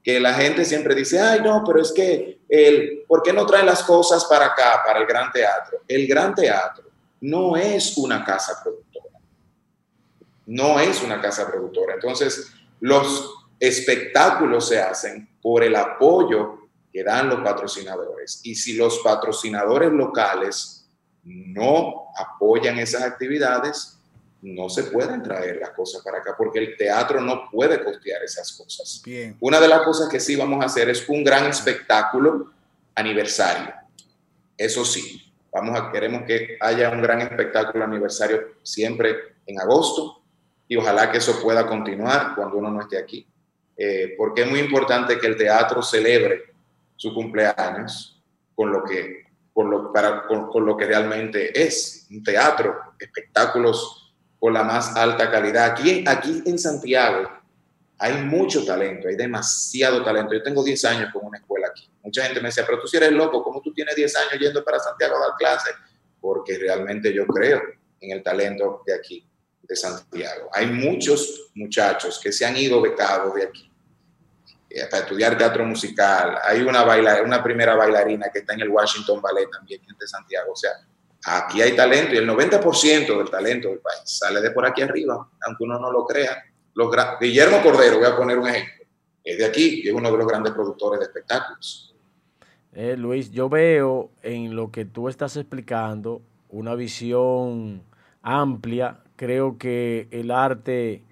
que 0.03 0.19
la 0.19 0.33
gente 0.33 0.65
siempre 0.65 0.95
dice, 0.95 1.19
ay, 1.19 1.41
no, 1.41 1.63
pero 1.65 1.81
es 1.81 1.91
que, 1.91 2.41
el, 2.49 3.03
¿por 3.07 3.21
qué 3.21 3.31
no 3.31 3.45
traen 3.45 3.65
las 3.65 3.83
cosas 3.83 4.25
para 4.25 4.47
acá, 4.47 4.81
para 4.85 4.99
el 4.99 5.05
gran 5.05 5.31
teatro? 5.31 5.79
El 5.87 6.07
gran 6.07 6.33
teatro 6.33 6.85
no 7.21 7.55
es 7.55 7.97
una 7.97 8.25
casa 8.25 8.59
productora. 8.63 9.19
No 10.47 10.79
es 10.79 11.01
una 11.03 11.21
casa 11.21 11.47
productora. 11.47 11.93
Entonces, 11.93 12.51
los 12.79 13.35
espectáculos 13.59 14.67
se 14.67 14.81
hacen 14.81 15.29
por 15.41 15.63
el 15.63 15.75
apoyo 15.75 16.67
que 16.91 17.03
dan 17.03 17.29
los 17.29 17.41
patrocinadores. 17.41 18.41
Y 18.43 18.55
si 18.55 18.73
los 18.73 18.99
patrocinadores 18.99 19.91
locales 19.91 20.89
no 21.23 22.07
apoyan 22.17 22.79
esas 22.79 23.03
actividades, 23.03 23.99
no 24.41 24.69
se 24.69 24.85
pueden 24.85 25.21
traer 25.21 25.57
las 25.57 25.71
cosas 25.71 26.01
para 26.03 26.19
acá 26.19 26.33
porque 26.37 26.59
el 26.59 26.77
teatro 26.77 27.21
no 27.21 27.49
puede 27.51 27.83
costear 27.83 28.23
esas 28.23 28.51
cosas. 28.53 29.01
Bien. 29.05 29.37
Una 29.39 29.59
de 29.59 29.67
las 29.67 29.81
cosas 29.81 30.09
que 30.09 30.19
sí 30.19 30.35
vamos 30.35 30.61
a 30.63 30.65
hacer 30.65 30.89
es 30.89 31.07
un 31.07 31.23
gran 31.23 31.45
espectáculo 31.45 32.51
aniversario. 32.95 33.73
Eso 34.57 34.83
sí, 34.83 35.31
vamos 35.51 35.79
a 35.79 35.91
queremos 35.91 36.23
que 36.23 36.57
haya 36.59 36.89
un 36.89 37.01
gran 37.01 37.21
espectáculo 37.21 37.83
aniversario 37.83 38.55
siempre 38.63 39.15
en 39.45 39.59
agosto 39.59 40.21
y 40.67 40.75
ojalá 40.75 41.11
que 41.11 41.19
eso 41.19 41.41
pueda 41.41 41.67
continuar 41.67 42.33
cuando 42.35 42.57
uno 42.57 42.71
no 42.71 42.81
esté 42.81 42.97
aquí 42.97 43.27
eh, 43.83 44.13
porque 44.15 44.43
es 44.43 44.49
muy 44.49 44.59
importante 44.59 45.17
que 45.17 45.25
el 45.25 45.35
teatro 45.35 45.81
celebre 45.81 46.53
su 46.95 47.15
cumpleaños 47.15 48.21
con 48.53 48.71
lo 48.71 48.83
que, 48.83 49.23
con 49.51 49.71
lo, 49.71 49.91
para, 49.91 50.27
con, 50.27 50.49
con 50.49 50.65
lo 50.67 50.77
que 50.77 50.85
realmente 50.85 51.59
es 51.59 52.05
un 52.11 52.23
teatro, 52.23 52.93
espectáculos 52.99 54.00
con 54.41 54.53
la 54.53 54.63
más 54.63 54.97
alta 54.97 55.29
calidad. 55.29 55.65
Aquí, 55.65 56.03
aquí 56.07 56.41
en 56.47 56.57
Santiago 56.57 57.29
hay 57.99 58.23
mucho 58.23 58.65
talento, 58.65 59.07
hay 59.07 59.15
demasiado 59.15 60.03
talento. 60.03 60.33
Yo 60.33 60.41
tengo 60.41 60.63
10 60.63 60.83
años 60.85 61.13
con 61.13 61.27
una 61.27 61.37
escuela 61.37 61.67
aquí. 61.67 61.87
Mucha 62.01 62.23
gente 62.23 62.41
me 62.41 62.47
decía, 62.47 62.65
pero 62.65 62.79
tú 62.79 62.87
si 62.87 62.97
eres 62.97 63.11
loco, 63.11 63.43
¿cómo 63.43 63.61
tú 63.61 63.71
tienes 63.71 63.95
10 63.95 64.15
años 64.15 64.33
yendo 64.39 64.63
para 64.65 64.79
Santiago 64.79 65.17
a 65.17 65.27
dar 65.27 65.35
clases? 65.37 65.75
Porque 66.19 66.57
realmente 66.57 67.13
yo 67.13 67.27
creo 67.27 67.61
en 67.99 68.11
el 68.17 68.23
talento 68.23 68.81
de 68.83 68.95
aquí, 68.95 69.23
de 69.61 69.75
Santiago. 69.75 70.49
Hay 70.53 70.65
muchos 70.65 71.51
muchachos 71.53 72.19
que 72.19 72.31
se 72.31 72.43
han 72.43 72.57
ido 72.57 72.81
becados 72.81 73.35
de 73.35 73.43
aquí 73.43 73.71
eh, 74.71 74.87
para 74.89 75.03
estudiar 75.03 75.37
teatro 75.37 75.63
musical. 75.65 76.39
Hay 76.43 76.63
una, 76.63 76.83
baila, 76.83 77.21
una 77.21 77.43
primera 77.43 77.75
bailarina 77.75 78.31
que 78.33 78.39
está 78.39 78.55
en 78.55 78.61
el 78.61 78.69
Washington 78.69 79.21
Ballet 79.21 79.51
también, 79.51 79.81
de 79.85 80.07
Santiago. 80.07 80.53
O 80.53 80.55
sea, 80.55 80.71
aquí 81.25 81.61
hay 81.61 81.75
talento 81.75 82.13
y 82.13 82.17
el 82.17 82.27
90% 82.27 83.17
del 83.17 83.29
talento 83.29 83.69
del 83.69 83.79
país 83.79 84.01
sale 84.05 84.41
de 84.41 84.51
por 84.51 84.65
aquí 84.65 84.81
arriba, 84.81 85.29
aunque 85.45 85.63
uno 85.63 85.79
no 85.79 85.91
lo 85.91 86.05
crea. 86.05 86.43
Los, 86.73 86.89
Guillermo 87.19 87.61
Cordero, 87.61 87.97
voy 87.97 88.07
a 88.07 88.15
poner 88.15 88.39
un 88.39 88.47
ejemplo, 88.47 88.85
es 89.23 89.37
de 89.37 89.45
aquí 89.45 89.81
y 89.83 89.87
es 89.87 89.93
uno 89.93 90.11
de 90.11 90.17
los 90.17 90.27
grandes 90.27 90.53
productores 90.53 90.99
de 90.99 91.05
espectáculos. 91.05 91.93
Eh, 92.73 92.95
Luis, 92.97 93.31
yo 93.31 93.49
veo 93.49 94.11
en 94.23 94.55
lo 94.55 94.71
que 94.71 94.85
tú 94.85 95.09
estás 95.09 95.35
explicando 95.35 96.21
una 96.49 96.75
visión 96.75 97.83
amplia. 98.21 98.99
Creo 99.17 99.57
que 99.57 100.07
el 100.11 100.31
arte 100.31 101.03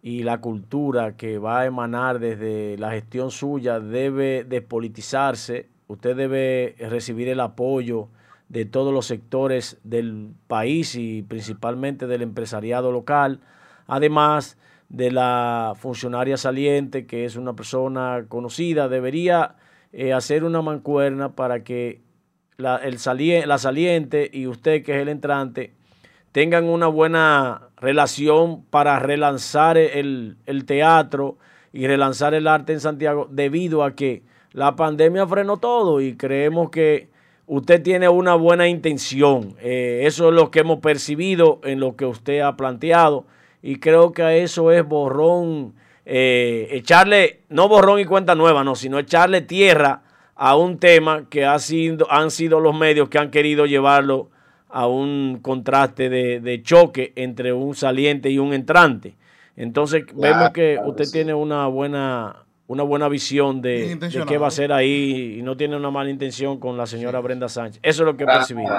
y 0.00 0.22
la 0.22 0.40
cultura 0.40 1.16
que 1.16 1.38
va 1.38 1.60
a 1.60 1.66
emanar 1.66 2.20
desde 2.20 2.78
la 2.78 2.92
gestión 2.92 3.30
suya 3.32 3.80
debe 3.80 4.44
despolitizarse. 4.44 5.66
Usted 5.88 6.16
debe 6.16 6.76
recibir 6.78 7.28
el 7.28 7.40
apoyo 7.40 8.08
de 8.48 8.64
todos 8.64 8.92
los 8.92 9.06
sectores 9.06 9.78
del 9.84 10.32
país 10.46 10.94
y 10.94 11.22
principalmente 11.22 12.06
del 12.06 12.22
empresariado 12.22 12.92
local, 12.92 13.40
además 13.86 14.56
de 14.88 15.10
la 15.10 15.74
funcionaria 15.76 16.36
saliente, 16.36 17.06
que 17.06 17.24
es 17.24 17.36
una 17.36 17.54
persona 17.54 18.24
conocida, 18.28 18.88
debería 18.88 19.56
eh, 19.92 20.12
hacer 20.12 20.44
una 20.44 20.62
mancuerna 20.62 21.34
para 21.34 21.62
que 21.62 22.00
la, 22.56 22.76
el 22.76 22.98
la 23.46 23.58
saliente 23.58 24.30
y 24.32 24.46
usted, 24.46 24.82
que 24.82 24.96
es 24.96 25.02
el 25.02 25.08
entrante, 25.08 25.74
tengan 26.32 26.64
una 26.64 26.86
buena 26.86 27.68
relación 27.76 28.64
para 28.64 28.98
relanzar 28.98 29.76
el, 29.76 30.36
el 30.46 30.64
teatro 30.64 31.36
y 31.72 31.86
relanzar 31.86 32.34
el 32.34 32.46
arte 32.46 32.72
en 32.72 32.80
Santiago, 32.80 33.28
debido 33.30 33.84
a 33.84 33.94
que 33.94 34.22
la 34.52 34.74
pandemia 34.74 35.26
frenó 35.26 35.58
todo 35.58 36.00
y 36.00 36.16
creemos 36.16 36.70
que 36.70 37.10
usted 37.48 37.82
tiene 37.82 38.08
una 38.08 38.34
buena 38.34 38.68
intención. 38.68 39.56
Eh, 39.60 40.02
eso 40.04 40.28
es 40.28 40.34
lo 40.34 40.50
que 40.50 40.60
hemos 40.60 40.78
percibido 40.78 41.60
en 41.64 41.80
lo 41.80 41.96
que 41.96 42.04
usted 42.04 42.40
ha 42.40 42.56
planteado 42.56 43.26
y 43.62 43.76
creo 43.76 44.12
que 44.12 44.22
a 44.22 44.36
eso 44.36 44.70
es 44.70 44.86
borrón, 44.86 45.74
eh, 46.04 46.68
echarle, 46.70 47.40
no 47.48 47.68
borrón 47.68 47.98
y 47.98 48.04
cuenta 48.04 48.34
nueva, 48.34 48.62
no, 48.62 48.76
sino 48.76 48.98
echarle 48.98 49.40
tierra 49.40 50.02
a 50.36 50.56
un 50.56 50.78
tema 50.78 51.28
que 51.28 51.44
ha 51.44 51.58
sido, 51.58 52.06
han 52.12 52.30
sido 52.30 52.60
los 52.60 52.78
medios 52.78 53.08
que 53.08 53.18
han 53.18 53.30
querido 53.30 53.66
llevarlo 53.66 54.30
a 54.68 54.86
un 54.86 55.40
contraste 55.42 56.10
de, 56.10 56.62
choque 56.62 57.12
entre 57.16 57.52
un 57.52 57.74
saliente 57.74 58.30
y 58.30 58.38
un 58.38 58.52
entrante. 58.52 59.16
Entonces 59.56 60.04
vemos 60.14 60.50
que 60.50 60.78
usted 60.84 61.10
tiene 61.10 61.34
una 61.34 61.66
buena 61.66 62.44
una 62.68 62.82
buena 62.82 63.08
visión 63.08 63.62
de, 63.62 63.98
qué 64.28 64.38
va 64.38 64.48
a 64.48 64.50
ser 64.50 64.72
ahí 64.72 65.38
y 65.38 65.42
no 65.42 65.56
tiene 65.56 65.74
una 65.76 65.90
mala 65.90 66.10
intención 66.10 66.60
con 66.60 66.76
la 66.76 66.86
señora 66.86 67.18
Brenda 67.20 67.48
Sánchez. 67.48 67.80
Eso 67.82 68.02
es 68.02 68.06
lo 68.06 68.16
que 68.16 68.24
he 68.24 68.26
percibido. 68.26 68.70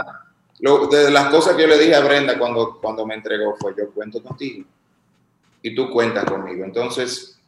de 0.92 1.12
las 1.12 1.26
cosas 1.30 1.56
que 1.56 1.64
yo 1.64 1.68
le 1.68 1.80
dije 1.80 1.96
a 1.96 2.02
Brenda 2.02 2.38
cuando, 2.38 2.80
cuando 2.80 3.06
me 3.06 3.16
entregó 3.16 3.56
fue 3.60 3.74
yo 3.76 3.90
cuento 3.92 4.22
contigo 4.22 4.64
y 5.64 5.74
tú 5.74 5.90
cuentas 5.90 6.26
conmigo. 6.26 6.64
Entonces, 6.64 7.40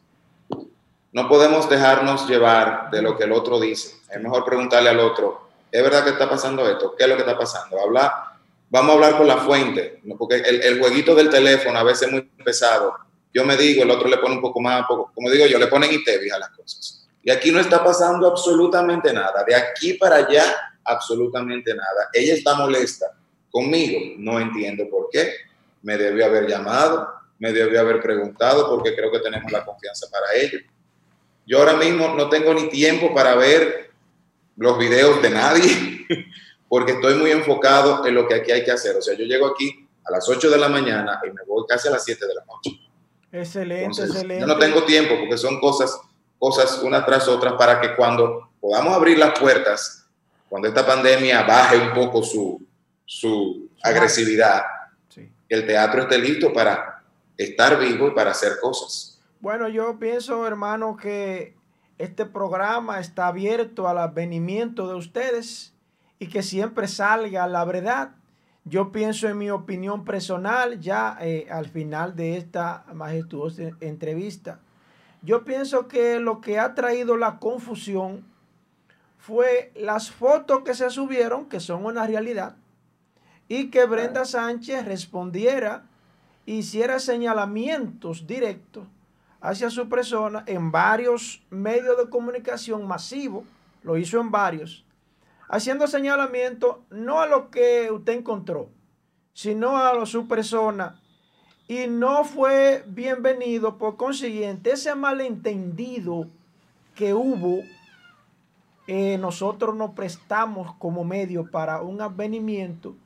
no 1.12 1.28
podemos 1.28 1.70
dejarnos 1.70 2.28
llevar 2.28 2.90
de 2.90 3.02
lo 3.02 3.16
que 3.16 3.24
el 3.24 3.32
otro 3.32 3.60
dice. 3.60 3.98
Es 4.10 4.20
mejor 4.20 4.44
preguntarle 4.44 4.90
al 4.90 4.98
otro, 4.98 5.48
¿es 5.70 5.80
verdad 5.80 6.02
que 6.02 6.10
está 6.10 6.28
pasando 6.28 6.68
esto? 6.68 6.96
¿Qué 6.98 7.04
es 7.04 7.08
lo 7.08 7.14
que 7.14 7.22
está 7.22 7.38
pasando? 7.38 7.80
Habla, 7.80 8.36
vamos 8.68 8.90
a 8.90 8.94
hablar 8.94 9.16
con 9.16 9.28
la 9.28 9.36
fuente, 9.36 10.00
porque 10.18 10.36
el, 10.38 10.60
el 10.60 10.80
jueguito 10.80 11.14
del 11.14 11.30
teléfono 11.30 11.78
a 11.78 11.84
veces 11.84 12.08
es 12.08 12.12
muy 12.12 12.22
pesado 12.22 12.96
yo 13.32 13.44
me 13.44 13.56
digo, 13.56 13.82
el 13.82 13.90
otro 13.90 14.08
le 14.08 14.18
pone 14.18 14.36
un 14.36 14.40
poco 14.40 14.60
más, 14.60 14.84
poco, 14.86 15.10
como 15.14 15.30
digo 15.30 15.46
yo, 15.46 15.58
le 15.58 15.66
ponen 15.66 15.92
ITEVIS 15.92 16.32
a 16.32 16.38
las 16.38 16.50
cosas. 16.50 17.08
Y 17.22 17.30
aquí 17.30 17.52
no 17.52 17.60
está 17.60 17.82
pasando 17.82 18.26
absolutamente 18.26 19.12
nada. 19.12 19.44
De 19.46 19.54
aquí 19.54 19.94
para 19.94 20.16
allá, 20.16 20.44
absolutamente 20.84 21.74
nada. 21.74 22.08
Ella 22.12 22.34
está 22.34 22.54
molesta 22.54 23.06
conmigo. 23.50 23.98
No 24.18 24.40
entiendo 24.40 24.88
por 24.90 25.08
qué. 25.10 25.32
Me 25.82 25.96
debió 25.96 26.26
haber 26.26 26.48
llamado, 26.48 27.08
me 27.38 27.52
debió 27.52 27.80
haber 27.80 28.00
preguntado 28.00 28.68
porque 28.68 28.94
creo 28.94 29.10
que 29.10 29.20
tenemos 29.20 29.50
la 29.52 29.64
confianza 29.64 30.08
para 30.10 30.34
ello. 30.34 30.58
Yo 31.46 31.58
ahora 31.58 31.74
mismo 31.74 32.14
no 32.14 32.28
tengo 32.28 32.54
ni 32.54 32.68
tiempo 32.68 33.14
para 33.14 33.34
ver 33.34 33.90
los 34.56 34.78
videos 34.78 35.22
de 35.22 35.30
nadie 35.30 36.06
porque 36.68 36.92
estoy 36.92 37.14
muy 37.14 37.30
enfocado 37.30 38.06
en 38.06 38.14
lo 38.14 38.26
que 38.26 38.34
aquí 38.34 38.52
hay 38.52 38.64
que 38.64 38.70
hacer. 38.70 38.96
O 38.96 39.02
sea, 39.02 39.16
yo 39.16 39.24
llego 39.24 39.46
aquí 39.46 39.88
a 40.04 40.12
las 40.12 40.28
8 40.28 40.50
de 40.50 40.58
la 40.58 40.68
mañana 40.68 41.20
y 41.24 41.30
me 41.30 41.42
voy 41.46 41.64
casi 41.68 41.88
a 41.88 41.92
las 41.92 42.04
7 42.04 42.26
de 42.26 42.34
la 42.34 42.44
noche. 42.44 42.91
Excelente, 43.32 44.02
excelente. 44.02 44.40
Yo 44.40 44.46
no 44.46 44.58
tengo 44.58 44.84
tiempo 44.84 45.14
porque 45.18 45.38
son 45.38 45.58
cosas, 45.58 45.98
cosas 46.38 46.82
una 46.82 47.04
tras 47.04 47.26
otra 47.28 47.56
para 47.56 47.80
que 47.80 47.96
cuando 47.96 48.50
podamos 48.60 48.94
abrir 48.94 49.18
las 49.18 49.38
puertas, 49.38 50.06
cuando 50.48 50.68
esta 50.68 50.86
pandemia 50.86 51.42
baje 51.42 51.78
un 51.78 51.94
poco 51.94 52.22
su, 52.22 52.62
su 53.06 53.70
agresividad, 53.82 54.62
el 55.48 55.66
teatro 55.66 56.02
esté 56.02 56.18
listo 56.18 56.52
para 56.52 57.02
estar 57.36 57.78
vivo 57.78 58.08
y 58.08 58.10
para 58.12 58.30
hacer 58.30 58.52
cosas. 58.60 59.18
Bueno, 59.40 59.68
yo 59.68 59.98
pienso, 59.98 60.46
hermano, 60.46 60.96
que 60.96 61.56
este 61.98 62.26
programa 62.26 63.00
está 63.00 63.28
abierto 63.28 63.88
al 63.88 63.98
advenimiento 63.98 64.88
de 64.88 64.94
ustedes 64.94 65.74
y 66.18 66.28
que 66.28 66.42
siempre 66.42 66.86
salga 66.86 67.46
la 67.46 67.64
verdad 67.64 68.12
yo 68.64 68.92
pienso 68.92 69.28
en 69.28 69.38
mi 69.38 69.50
opinión 69.50 70.04
personal 70.04 70.78
ya 70.78 71.18
eh, 71.20 71.48
al 71.50 71.68
final 71.68 72.14
de 72.14 72.36
esta 72.36 72.84
majestuosa 72.94 73.70
entrevista. 73.80 74.60
Yo 75.22 75.44
pienso 75.44 75.88
que 75.88 76.20
lo 76.20 76.40
que 76.40 76.58
ha 76.58 76.74
traído 76.74 77.16
la 77.16 77.38
confusión 77.38 78.24
fue 79.18 79.72
las 79.76 80.10
fotos 80.10 80.62
que 80.64 80.74
se 80.74 80.90
subieron, 80.90 81.48
que 81.48 81.60
son 81.60 81.84
una 81.84 82.06
realidad, 82.06 82.56
y 83.48 83.70
que 83.70 83.84
Brenda 83.84 84.24
Sánchez 84.24 84.84
respondiera, 84.84 85.84
hiciera 86.46 86.98
señalamientos 86.98 88.26
directos 88.26 88.86
hacia 89.40 89.70
su 89.70 89.88
persona 89.88 90.44
en 90.46 90.72
varios 90.72 91.44
medios 91.50 91.98
de 91.98 92.08
comunicación 92.08 92.86
masivos, 92.86 93.44
lo 93.82 93.96
hizo 93.96 94.20
en 94.20 94.30
varios, 94.30 94.84
haciendo 95.52 95.86
señalamiento 95.86 96.82
no 96.88 97.20
a 97.20 97.26
lo 97.26 97.50
que 97.50 97.90
usted 97.92 98.14
encontró, 98.14 98.70
sino 99.34 99.76
a 99.76 100.04
su 100.06 100.26
persona. 100.26 100.98
Y 101.68 101.86
no 101.88 102.24
fue 102.24 102.82
bienvenido, 102.86 103.76
por 103.76 103.98
consiguiente, 103.98 104.72
ese 104.72 104.94
malentendido 104.94 106.26
que 106.94 107.12
hubo, 107.12 107.60
eh, 108.86 109.18
nosotros 109.18 109.76
nos 109.76 109.90
prestamos 109.90 110.74
como 110.76 111.04
medio 111.04 111.50
para 111.50 111.82
un 111.82 112.00
advenimiento 112.00 112.96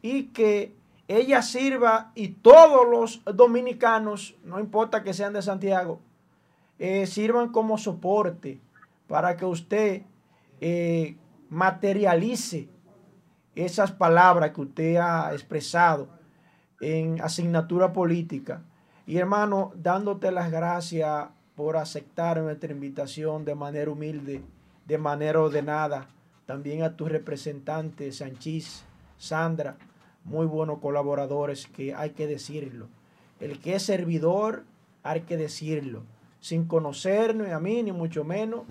y 0.00 0.28
que 0.28 0.74
ella 1.06 1.42
sirva 1.42 2.12
y 2.14 2.28
todos 2.28 2.88
los 2.88 3.22
dominicanos, 3.36 4.36
no 4.42 4.58
importa 4.58 5.02
que 5.02 5.12
sean 5.12 5.34
de 5.34 5.42
Santiago, 5.42 6.00
eh, 6.78 7.06
sirvan 7.06 7.52
como 7.52 7.76
soporte 7.76 8.58
para 9.06 9.36
que 9.36 9.44
usted 9.44 10.02
eh, 10.62 11.16
materialice 11.50 12.68
esas 13.54 13.90
palabras 13.90 14.52
que 14.52 14.60
usted 14.60 14.96
ha 14.96 15.32
expresado 15.32 16.08
en 16.80 17.20
asignatura 17.20 17.92
política. 17.92 18.62
Y 19.06 19.18
hermano, 19.18 19.72
dándote 19.74 20.30
las 20.30 20.50
gracias 20.50 21.28
por 21.56 21.76
aceptar 21.76 22.40
nuestra 22.40 22.72
invitación 22.72 23.44
de 23.44 23.54
manera 23.54 23.90
humilde, 23.90 24.42
de 24.86 24.98
manera 24.98 25.40
ordenada. 25.40 26.06
También 26.46 26.82
a 26.84 26.96
tus 26.96 27.10
representantes, 27.10 28.18
Sanchís, 28.18 28.84
Sandra, 29.18 29.76
muy 30.24 30.46
buenos 30.46 30.78
colaboradores 30.78 31.66
que 31.66 31.94
hay 31.94 32.10
que 32.10 32.26
decirlo. 32.26 32.88
El 33.40 33.60
que 33.60 33.74
es 33.74 33.82
servidor, 33.82 34.64
hay 35.02 35.22
que 35.22 35.36
decirlo. 35.36 36.02
Sin 36.40 36.66
conocernos 36.66 37.48
a 37.48 37.60
mí, 37.60 37.82
ni 37.82 37.92
mucho 37.92 38.24
menos, 38.24 38.62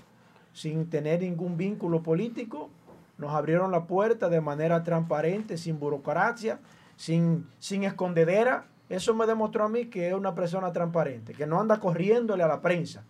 sin 0.53 0.89
tener 0.89 1.21
ningún 1.21 1.57
vínculo 1.57 2.01
político, 2.03 2.69
nos 3.17 3.33
abrieron 3.33 3.71
la 3.71 3.85
puerta 3.85 4.29
de 4.29 4.41
manera 4.41 4.83
transparente, 4.83 5.57
sin 5.57 5.79
burocracia, 5.79 6.59
sin, 6.95 7.47
sin 7.59 7.83
escondedera. 7.83 8.65
Eso 8.89 9.13
me 9.13 9.27
demostró 9.27 9.65
a 9.65 9.69
mí 9.69 9.85
que 9.85 10.07
es 10.07 10.13
una 10.13 10.33
persona 10.33 10.71
transparente, 10.71 11.33
que 11.33 11.45
no 11.45 11.59
anda 11.59 11.79
corriéndole 11.79 12.43
a 12.43 12.47
la 12.47 12.61
prensa. 12.61 13.03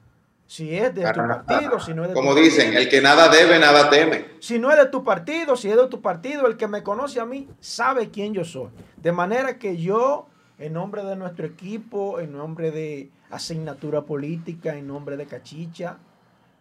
Si 0.50 0.76
es 0.76 0.96
de 0.96 1.04
tu 1.04 1.20
partido, 1.20 1.80
si 1.80 1.94
no 1.94 2.02
es 2.02 2.10
de 2.10 2.16
Como 2.16 2.34
dicen, 2.34 2.76
el 2.76 2.90
que 2.90 3.02
nada 3.02 3.30
debe, 3.30 3.60
nada 3.60 3.88
teme. 3.92 4.26
Si 4.40 4.58
no 4.58 4.72
es 4.72 4.78
de 4.78 4.88
tu 4.88 5.04
partido, 5.04 5.56
si 5.56 5.70
es 5.70 5.78
de 5.78 5.88
tu 5.88 6.02
partido, 6.02 6.48
el 6.48 6.58
que 6.58 6.68
me 6.68 6.82
conoce 6.82 7.20
a 7.20 7.26
mí 7.26 7.48
sabe 7.60 8.10
quién 8.10 8.34
yo 8.34 8.44
soy. 8.44 8.70
De 8.98 9.12
manera 9.12 9.60
que 9.60 9.78
yo, 9.78 10.26
en 10.58 10.74
nombre 10.74 11.04
de 11.04 11.16
nuestro 11.16 11.46
equipo, 11.46 12.20
en 12.20 12.34
nombre 12.34 12.72
de 12.72 13.12
asignatura 13.30 14.02
política, 14.02 14.76
en 14.76 14.88
nombre 14.88 15.18
de 15.18 15.28
Cachicha, 15.28 15.98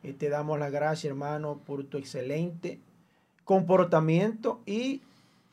y 0.03 0.13
te 0.13 0.29
damos 0.29 0.59
las 0.59 0.71
gracias, 0.71 1.11
hermano, 1.11 1.61
por 1.67 1.85
tu 1.85 1.99
excelente 1.99 2.79
comportamiento 3.45 4.61
y 4.67 5.03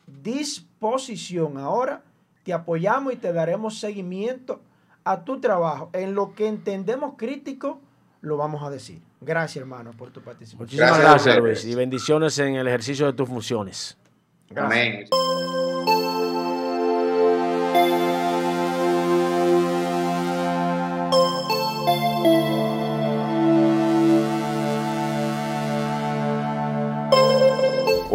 disposición 0.07 1.57
ahora 1.57 2.03
te 2.45 2.53
apoyamos 2.53 3.13
y 3.13 3.15
te 3.17 3.33
daremos 3.33 3.79
seguimiento 3.79 4.61
a 5.03 5.23
tu 5.23 5.41
trabajo. 5.41 5.89
En 5.93 6.13
lo 6.13 6.35
que 6.35 6.47
entendemos 6.47 7.15
crítico, 7.17 7.81
lo 8.21 8.37
vamos 8.37 8.63
a 8.63 8.69
decir. 8.69 9.01
Gracias, 9.19 9.61
hermano, 9.61 9.91
por 9.91 10.11
tu 10.11 10.21
participación. 10.21 10.59
Muchísimas 10.59 10.99
Gracias. 10.99 11.37
Luis. 11.39 11.65
Y 11.65 11.73
bendiciones 11.73 12.37
en 12.37 12.55
el 12.55 12.67
ejercicio 12.67 13.07
de 13.07 13.13
tus 13.13 13.27
funciones. 13.27 13.97
Amén. 14.55 15.05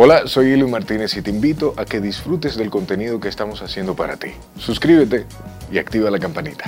Hola, 0.03 0.26
soy 0.26 0.53
Eli 0.53 0.64
Martínez 0.64 1.14
y 1.18 1.20
te 1.20 1.28
invito 1.28 1.74
a 1.76 1.84
que 1.84 2.01
disfrutes 2.01 2.57
del 2.57 2.70
contenido 2.70 3.20
que 3.20 3.28
estamos 3.28 3.61
haciendo 3.61 3.94
para 3.94 4.16
ti. 4.16 4.28
Suscríbete 4.57 5.26
y 5.70 5.76
activa 5.76 6.11
la 6.11 6.18
campanita. 6.18 6.64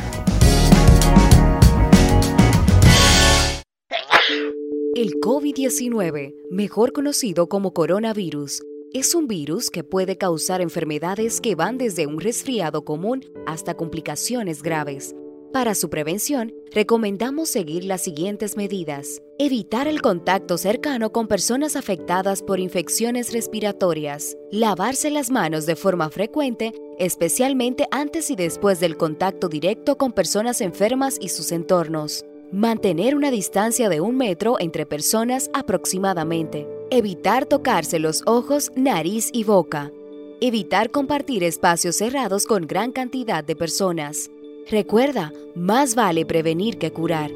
El 4.94 5.12
COVID-19, 5.22 6.34
mejor 6.50 6.92
conocido 6.92 7.48
como 7.48 7.72
coronavirus, 7.72 8.60
es 8.92 9.14
un 9.14 9.28
virus 9.28 9.70
que 9.70 9.82
puede 9.82 10.18
causar 10.18 10.60
enfermedades 10.60 11.40
que 11.40 11.54
van 11.54 11.78
desde 11.78 12.06
un 12.06 12.20
resfriado 12.20 12.84
común 12.84 13.24
hasta 13.46 13.72
complicaciones 13.72 14.62
graves. 14.62 15.14
Para 15.52 15.74
su 15.74 15.90
prevención, 15.90 16.54
recomendamos 16.70 17.50
seguir 17.50 17.84
las 17.84 18.00
siguientes 18.00 18.56
medidas. 18.56 19.20
Evitar 19.38 19.86
el 19.86 20.00
contacto 20.00 20.56
cercano 20.56 21.12
con 21.12 21.28
personas 21.28 21.76
afectadas 21.76 22.42
por 22.42 22.58
infecciones 22.58 23.34
respiratorias. 23.34 24.38
Lavarse 24.50 25.10
las 25.10 25.30
manos 25.30 25.66
de 25.66 25.76
forma 25.76 26.08
frecuente, 26.08 26.72
especialmente 26.98 27.86
antes 27.90 28.30
y 28.30 28.36
después 28.36 28.80
del 28.80 28.96
contacto 28.96 29.50
directo 29.50 29.98
con 29.98 30.12
personas 30.12 30.62
enfermas 30.62 31.18
y 31.20 31.28
sus 31.28 31.52
entornos. 31.52 32.24
Mantener 32.50 33.14
una 33.14 33.30
distancia 33.30 33.90
de 33.90 34.00
un 34.00 34.16
metro 34.16 34.56
entre 34.58 34.86
personas 34.86 35.50
aproximadamente. 35.52 36.66
Evitar 36.90 37.44
tocarse 37.44 37.98
los 37.98 38.22
ojos, 38.24 38.72
nariz 38.74 39.28
y 39.34 39.44
boca. 39.44 39.92
Evitar 40.40 40.90
compartir 40.90 41.44
espacios 41.44 41.96
cerrados 41.96 42.46
con 42.46 42.66
gran 42.66 42.90
cantidad 42.90 43.44
de 43.44 43.54
personas. 43.54 44.30
Recuerda, 44.70 45.32
más 45.54 45.94
vale 45.94 46.24
prevenir 46.24 46.78
que 46.78 46.92
curar. 46.92 47.30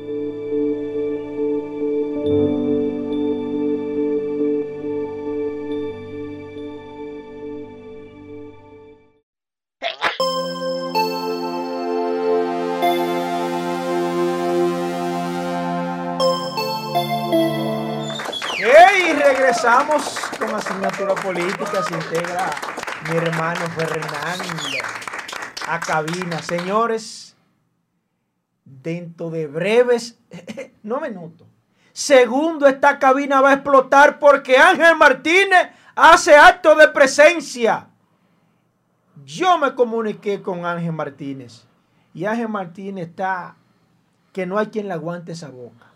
Regresamos 19.57 20.19
con 20.39 20.55
asignatura 20.55 21.15
política. 21.15 21.83
Se 21.83 21.95
integra 21.95 22.51
mi 23.09 23.17
hermano 23.17 23.61
Fernando 23.77 24.45
a 25.67 25.81
cabina. 25.81 26.41
Señores, 26.43 27.37
dentro 28.65 29.31
de 29.31 29.47
breves, 29.47 30.19
no 30.83 31.01
minutos, 31.01 31.47
segundo, 31.93 32.67
esta 32.67 32.99
cabina 32.99 33.41
va 33.41 33.51
a 33.51 33.55
explotar 33.55 34.19
porque 34.19 34.57
Ángel 34.57 34.97
Martínez 34.97 35.69
hace 35.95 36.37
acto 36.37 36.75
de 36.75 36.89
presencia. 36.89 37.89
Yo 39.25 39.59
me 39.59 39.75
comuniqué 39.75 40.41
con 40.41 40.65
Ángel 40.65 40.93
Martínez 40.93 41.67
y 42.15 42.25
Ángel 42.27 42.49
Martínez 42.49 43.09
está 43.09 43.57
que 44.33 44.47
no 44.47 44.59
hay 44.59 44.67
quien 44.67 44.87
le 44.87 44.95
aguante 44.95 45.33
esa 45.33 45.49
boca. 45.49 45.87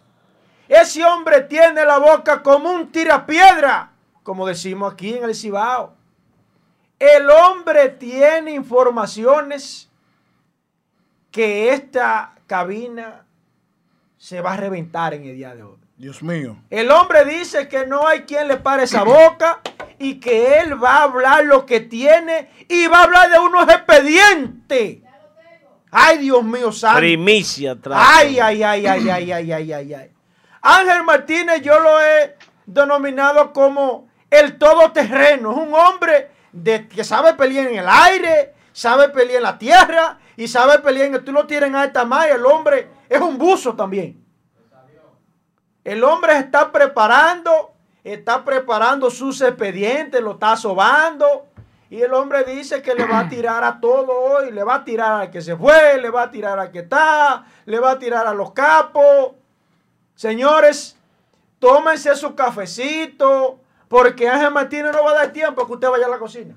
Ese 0.66 1.04
hombre 1.04 1.42
tiene 1.42 1.84
la 1.84 1.98
boca 1.98 2.42
como 2.42 2.70
un 2.70 2.90
tirapiedra, 2.90 3.90
como 4.22 4.46
decimos 4.46 4.92
aquí 4.92 5.14
en 5.14 5.24
el 5.24 5.34
Cibao. 5.34 5.94
El 7.00 7.30
hombre 7.30 7.88
tiene 7.88 8.52
informaciones 8.52 9.88
que 11.30 11.72
esta 11.72 12.34
cabina 12.46 13.24
se 14.18 14.42
va 14.42 14.52
a 14.52 14.56
reventar 14.58 15.14
en 15.14 15.24
el 15.24 15.34
día 15.34 15.54
de 15.54 15.62
hoy. 15.62 15.78
Dios 15.96 16.22
mío. 16.22 16.58
El 16.68 16.90
hombre 16.90 17.24
dice 17.24 17.68
que 17.68 17.86
no 17.86 18.06
hay 18.06 18.22
quien 18.22 18.48
le 18.48 18.58
pare 18.58 18.82
esa 18.82 19.02
boca 19.02 19.60
y 19.98 20.20
que 20.20 20.58
él 20.60 20.82
va 20.82 20.98
a 20.98 21.02
hablar 21.04 21.44
lo 21.46 21.64
que 21.64 21.80
tiene 21.80 22.50
y 22.68 22.86
va 22.86 23.00
a 23.00 23.04
hablar 23.04 23.30
de 23.30 23.38
unos 23.38 23.66
expedientes. 23.70 24.98
Ay, 25.90 26.18
Dios 26.18 26.44
mío, 26.44 26.70
santo. 26.70 26.98
Primicia 26.98 27.72
atrás. 27.72 27.98
Ay, 27.98 28.38
ay, 28.38 28.62
ay, 28.62 28.86
ay, 28.86 29.08
ay, 29.08 29.32
ay, 29.32 29.52
ay, 29.52 29.72
ay, 29.72 29.94
ay. 29.94 30.10
Ángel 30.60 31.02
Martínez 31.04 31.62
yo 31.62 31.80
lo 31.80 31.98
he 32.02 32.36
denominado 32.66 33.54
como 33.54 34.08
el 34.28 34.58
todoterreno. 34.58 35.52
Es 35.52 35.56
un 35.56 35.74
hombre 35.74 36.39
de, 36.52 36.88
que 36.88 37.04
sabe 37.04 37.34
pelear 37.34 37.68
en 37.68 37.78
el 37.78 37.88
aire, 37.88 38.54
sabe 38.72 39.08
pelear 39.08 39.36
en 39.38 39.42
la 39.42 39.58
tierra 39.58 40.18
y 40.36 40.48
sabe 40.48 40.78
pelear 40.78 41.08
en 41.08 41.14
el... 41.14 41.24
Tú 41.24 41.32
lo 41.32 41.46
tienes 41.46 41.68
en 41.68 41.76
alta 41.76 42.04
mar 42.04 42.28
el 42.28 42.44
hombre 42.46 42.88
es 43.08 43.20
un 43.20 43.36
buzo 43.36 43.74
también. 43.74 44.24
El 45.82 46.04
hombre 46.04 46.38
está 46.38 46.70
preparando, 46.70 47.72
está 48.04 48.44
preparando 48.44 49.10
sus 49.10 49.40
expedientes, 49.40 50.20
lo 50.20 50.32
está 50.32 50.56
sobando. 50.56 51.46
Y 51.90 52.00
el 52.02 52.14
hombre 52.14 52.44
dice 52.44 52.82
que 52.82 52.94
le 52.94 53.04
va 53.04 53.20
a 53.20 53.28
tirar 53.28 53.64
a 53.64 53.80
todo 53.80 54.12
hoy, 54.12 54.52
le 54.52 54.62
va 54.62 54.76
a 54.76 54.84
tirar 54.84 55.22
al 55.22 55.30
que 55.30 55.40
se 55.40 55.56
fue, 55.56 56.00
le 56.00 56.08
va 56.08 56.22
a 56.22 56.30
tirar 56.30 56.58
al 56.60 56.70
que 56.70 56.80
está, 56.80 57.44
le 57.64 57.80
va 57.80 57.92
a 57.92 57.98
tirar 57.98 58.28
a 58.28 58.34
los 58.34 58.52
capos. 58.52 59.32
Señores, 60.14 60.96
tómense 61.58 62.14
su 62.14 62.36
cafecito, 62.36 63.59
porque 63.90 64.28
Ángel 64.28 64.52
Martínez 64.52 64.92
no 64.92 65.02
va 65.02 65.10
a 65.10 65.14
dar 65.14 65.32
tiempo 65.32 65.66
que 65.66 65.72
usted 65.72 65.90
vaya 65.90 66.06
a 66.06 66.10
la 66.10 66.18
cocina. 66.20 66.54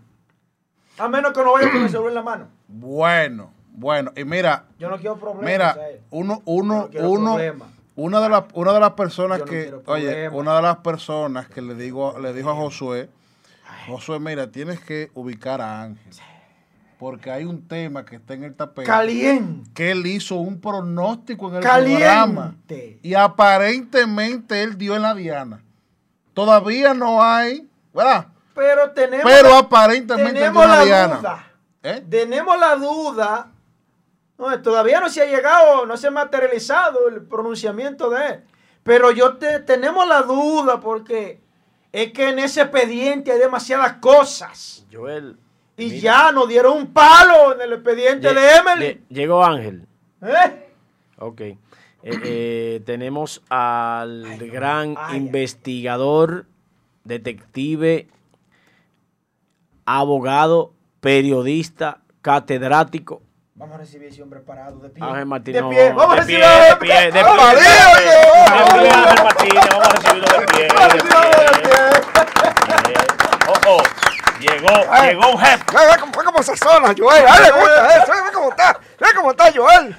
A 0.99 1.07
menos 1.07 1.33
que 1.33 1.43
no 1.43 1.53
vaya 1.53 1.71
con 1.71 1.81
el 1.81 1.89
celular 1.89 2.09
en 2.09 2.15
la 2.15 2.21
mano. 2.21 2.47
Bueno, 2.67 3.51
bueno. 3.71 4.11
Y 4.15 4.23
mira, 4.23 4.65
Yo 4.77 4.87
no 4.87 4.97
quiero 4.97 5.17
problemas. 5.17 5.51
mira, 5.51 5.75
uno, 6.11 6.43
uno, 6.45 6.89
no 6.93 7.09
uno, 7.09 7.33
problemas. 7.33 7.69
una 7.95 8.21
de 8.21 8.29
las, 8.29 8.43
una 8.53 8.73
de 8.73 8.79
las 8.79 8.91
personas 8.91 9.39
no 9.39 9.45
que, 9.45 9.73
oye, 9.87 10.29
una 10.29 10.55
de 10.57 10.61
las 10.61 10.77
personas 10.77 11.47
que 11.47 11.63
le 11.63 11.73
digo, 11.73 12.19
le 12.19 12.33
dijo 12.33 12.51
a 12.51 12.55
Josué, 12.55 13.09
Josué, 13.87 14.19
mira, 14.19 14.51
tienes 14.51 14.79
que 14.79 15.09
ubicar 15.15 15.59
a 15.59 15.81
Ángel. 15.81 16.13
Porque 16.99 17.31
hay 17.31 17.45
un 17.45 17.67
tema 17.67 18.05
que 18.05 18.17
está 18.17 18.35
en 18.35 18.43
el 18.43 18.53
tapete. 18.53 18.85
Caliente. 18.85 19.71
que 19.73 19.89
él 19.89 20.05
hizo 20.05 20.35
un 20.35 20.61
pronóstico 20.61 21.49
en 21.49 21.55
el 21.55 21.63
Caliente. 21.63 22.03
programa 22.05 22.55
y 23.01 23.15
aparentemente 23.15 24.61
él 24.61 24.77
dio 24.77 24.95
en 24.95 25.01
la 25.01 25.15
diana. 25.15 25.62
Todavía 26.33 26.93
no 26.93 27.23
hay, 27.23 27.67
¿verdad? 27.93 28.27
Pero 28.55 28.91
tenemos, 28.91 29.25
Pero 29.25 29.55
aparentemente 29.55 30.31
dio 30.33 30.41
tenemos 30.41 30.63
en 30.63 30.69
la 30.69 30.77
la 30.77 30.85
diana. 30.85 31.15
duda. 31.17 31.47
¿Eh? 31.83 32.03
Tenemos 32.09 32.59
la 32.59 32.75
duda. 32.75 33.51
No, 34.37 34.61
todavía 34.61 34.99
no 34.99 35.09
se 35.09 35.21
ha 35.21 35.25
llegado, 35.25 35.85
no 35.85 35.95
se 35.97 36.07
ha 36.07 36.11
materializado 36.11 37.07
el 37.07 37.21
pronunciamiento 37.23 38.09
de 38.09 38.27
él. 38.27 38.43
Pero 38.83 39.11
yo 39.11 39.37
te, 39.37 39.59
tenemos 39.59 40.07
la 40.07 40.21
duda 40.23 40.79
porque 40.79 41.39
es 41.91 42.11
que 42.11 42.29
en 42.29 42.39
ese 42.39 42.61
expediente 42.61 43.31
hay 43.31 43.39
demasiadas 43.39 43.93
cosas. 44.01 44.85
Joel. 44.91 45.37
Y 45.77 45.85
mira, 45.85 45.99
ya 46.01 46.31
nos 46.31 46.47
dieron 46.47 46.77
un 46.77 46.93
palo 46.93 47.53
en 47.53 47.61
el 47.61 47.73
expediente 47.73 48.29
lle- 48.29 48.33
de 48.33 48.55
Emily. 48.55 48.85
lle- 48.85 49.01
Llegó 49.09 49.43
Ángel. 49.43 49.87
¿Eh? 50.21 50.69
Ok. 51.19 51.41
Eh, 52.03 52.19
eh, 52.23 52.81
tenemos 52.85 53.41
al 53.49 54.37
gran 54.51 54.89
ay, 54.89 54.95
ay. 54.97 55.17
investigador, 55.17 56.45
detective, 57.05 58.07
abogado, 59.85 60.73
periodista, 60.99 61.99
catedrático. 62.21 63.21
Vamos 63.55 63.75
a 63.75 63.77
recibir 63.77 64.07
ese 64.09 64.21
hombre 64.21 64.41
parado 64.41 64.79
de 64.79 64.89
pie. 64.89 65.01
Ángel 65.03 65.25
Martínez. 65.25 65.63
De 65.63 65.69
pie. 65.69 65.93
Vamos 65.93 66.11
a 66.11 66.15
de 66.15 66.21
recibir 66.21 66.39
pie, 66.39 66.47
a 66.47 66.69
de 66.69 66.75
pie, 66.75 66.95
de 67.05 67.11
pie, 67.11 67.21
¡Ah, 67.23 67.53
de 67.53 67.61
pie, 68.79 68.89
Ángel 68.89 69.23
Martínez, 69.23 69.63
vamos 69.71 69.87
a 69.87 69.91
recibirlo 69.93 70.39
de 70.39 70.45
pie. 70.47 70.67
Vamos 70.67 70.83
a 70.83 70.87
de 70.87 70.93
recibirlo 70.93 71.19
de 71.19 71.45
pie. 71.61 71.73
pie. 72.83 72.93
Eh, 72.93 73.13
Oh, 73.45 73.53
oh, 73.67 73.83
llegó, 74.39 74.73
llegó 75.01 75.31
un 75.31 75.37
jefe. 75.37 75.63
Ve, 75.73 76.23
cómo, 76.25 76.43
se 76.43 76.55
zona, 76.57 76.93
Joel. 76.97 77.27
A 77.27 77.37
él 77.37 77.43
le 77.43 77.51
gusta 77.51 77.97
eso. 77.97 78.11
Ve 78.11 78.31
cómo 78.33 78.49
está. 78.49 78.79
Ve 78.99 79.07
cómo 79.15 79.31
está 79.31 79.51
Joel. 79.53 79.95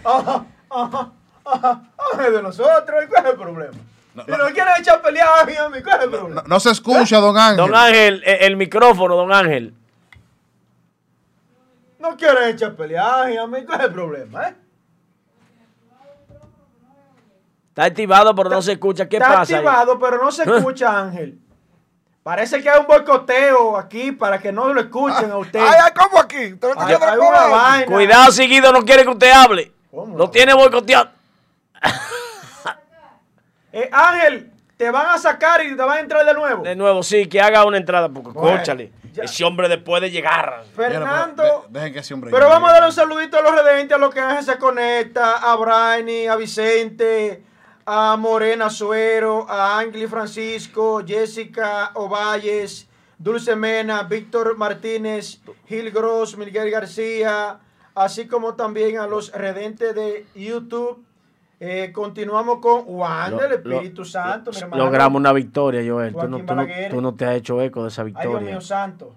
Ángel 1.45 2.32
de 2.32 2.42
nosotros. 2.42 3.05
¿Y 3.05 3.07
cuál 3.09 3.24
es 3.26 3.30
el 3.32 3.38
problema? 3.38 3.74
Si 4.14 4.30
no 4.30 4.45
quieren 4.53 4.74
echar 4.78 5.03
pelea 5.03 5.40
a 5.40 5.45
mí, 5.45 5.53
¿cuál 5.82 5.99
es 5.99 6.05
el 6.05 6.11
No, 6.11 6.16
problema? 6.18 6.45
no 6.47 6.61
se 6.61 6.70
escucha, 6.70 7.18
don 7.18 7.36
Ángel. 7.36 7.57
Don 7.57 7.74
Ángel, 7.74 8.22
eh, 8.24 8.38
el 8.42 8.57
micrófono, 8.57 9.16
don 9.16 9.32
Ángel. 9.32 9.74
No 11.99 12.16
quieren 12.16 12.49
echar 12.51 12.74
peleaje 12.74 13.38
a 13.38 13.47
mí, 13.47 13.64
¿cuál 13.64 13.80
es 13.80 13.86
el 13.86 13.92
problema, 13.92 14.49
eh? 14.49 14.55
Está 17.70 17.84
activado, 17.84 18.34
pero 18.36 18.51
no 18.51 18.62
se 18.62 18.72
escucha. 18.72 19.09
¿Qué 19.09 19.16
Está 19.16 19.28
pasa? 19.28 19.40
ahí? 19.40 19.55
activado, 19.55 19.99
pero 19.99 20.22
no 20.22 20.30
se 20.30 20.42
escucha, 20.57 20.97
Ángel. 20.97 21.38
Parece 22.22 22.62
que 22.62 22.70
hay 22.70 22.80
un 22.80 22.86
boicoteo 22.86 23.76
aquí 23.76 24.12
para 24.12 24.38
que 24.38 24.53
no 24.53 24.72
lo 24.72 24.80
escuchen 24.80 25.30
a 25.30 25.36
usted. 25.38 25.59
Ay, 25.61 25.78
ay, 25.84 25.92
¿cómo 25.95 26.18
aquí? 26.20 26.53
¿Usted 26.55 26.68
no 26.74 26.88
está 26.88 27.11
Hay- 27.12 27.18
una 27.18 27.47
vaina. 27.49 27.86
Cuidado, 27.86 28.32
seguido, 28.32 28.72
no 28.72 28.82
quiere 28.84 29.03
que 29.03 29.11
usted 29.11 29.30
hable. 29.30 29.72
¿Cómo? 29.90 30.16
Lo 30.16 30.30
tiene 30.30 30.55
boicoteado. 30.55 31.11
Eh, 33.72 33.89
Ángel, 33.93 34.53
te 34.76 34.91
van 34.91 35.07
a 35.09 35.18
sacar 35.18 35.64
y 35.64 35.70
te 35.76 35.82
van 35.82 35.99
a 35.99 36.01
entrar 36.01 36.24
de 36.24 36.32
nuevo. 36.35 36.62
De 36.62 36.76
nuevo, 36.76 37.03
sí, 37.03 37.26
que 37.26 37.41
haga 37.41 37.64
una 37.64 37.76
entrada, 37.76 38.09
porque 38.09 38.30
Bueno, 38.30 38.59
cóchale. 38.59 38.93
ya. 39.12 39.24
Ese 39.24 39.45
hombre 39.45 39.68
después 39.68 40.01
de 40.01 40.11
llegar. 40.12 40.62
Fernando. 40.76 41.43
Pero 41.43 41.64
de- 41.68 41.78
dejen 41.80 41.93
que 41.93 41.99
ese 41.99 42.14
hombre 42.14 42.30
Pero 42.30 42.45
llegue. 42.47 42.55
vamos 42.55 42.70
a 42.70 42.72
darle 42.74 42.87
un 42.89 42.93
saludito 42.95 43.37
a 43.39 43.43
los 43.43 43.53
redentes, 43.53 43.97
a 43.97 43.99
los 43.99 44.14
que 44.14 44.20
Ángel 44.20 44.45
se 44.45 44.59
conecta, 44.59 45.39
a 45.39 45.57
Brainy, 45.57 46.26
a 46.28 46.37
Vicente, 46.37 47.43
a 47.85 48.16
Morena 48.16 48.70
Suero, 48.70 49.45
a 49.51 49.78
Ángel 49.80 50.09
Francisco, 50.09 51.03
Jessica 51.05 51.91
Ovalles, 51.95 52.89
Dulce 53.18 53.57
Mena, 53.57 54.05
Víctor 54.05 54.57
Martínez, 54.57 55.41
Gil 55.66 55.91
Gross, 55.91 56.37
Miguel 56.37 56.70
García, 56.70 57.59
así 57.97 58.26
como 58.28 58.55
también 58.55 58.99
a 58.99 59.07
los 59.09 59.32
redentes 59.32 59.95
de 59.97 60.26
YouTube. 60.35 61.05
Eh, 61.66 61.92
continuamos 61.92 62.58
con 62.58 62.82
Juan 62.84 63.36
del 63.38 63.52
Espíritu 63.52 64.04
Santo, 64.04 64.50
mi 64.50 64.58
hermano. 64.58 64.84
Logramos 64.84 65.18
una 65.18 65.32
victoria, 65.32 65.80
Joel. 65.90 66.12
Tú 66.14 66.28
no, 66.28 66.44
tú, 66.44 66.54
no, 66.54 66.66
tú 66.90 67.00
no 67.00 67.14
te 67.14 67.24
has 67.24 67.36
hecho 67.36 67.60
eco 67.62 67.82
de 67.82 67.88
esa 67.88 68.02
Ay, 68.02 68.08
Dios 68.12 68.22
victoria. 68.22 68.50
mío 68.50 68.60
santo. 68.60 69.14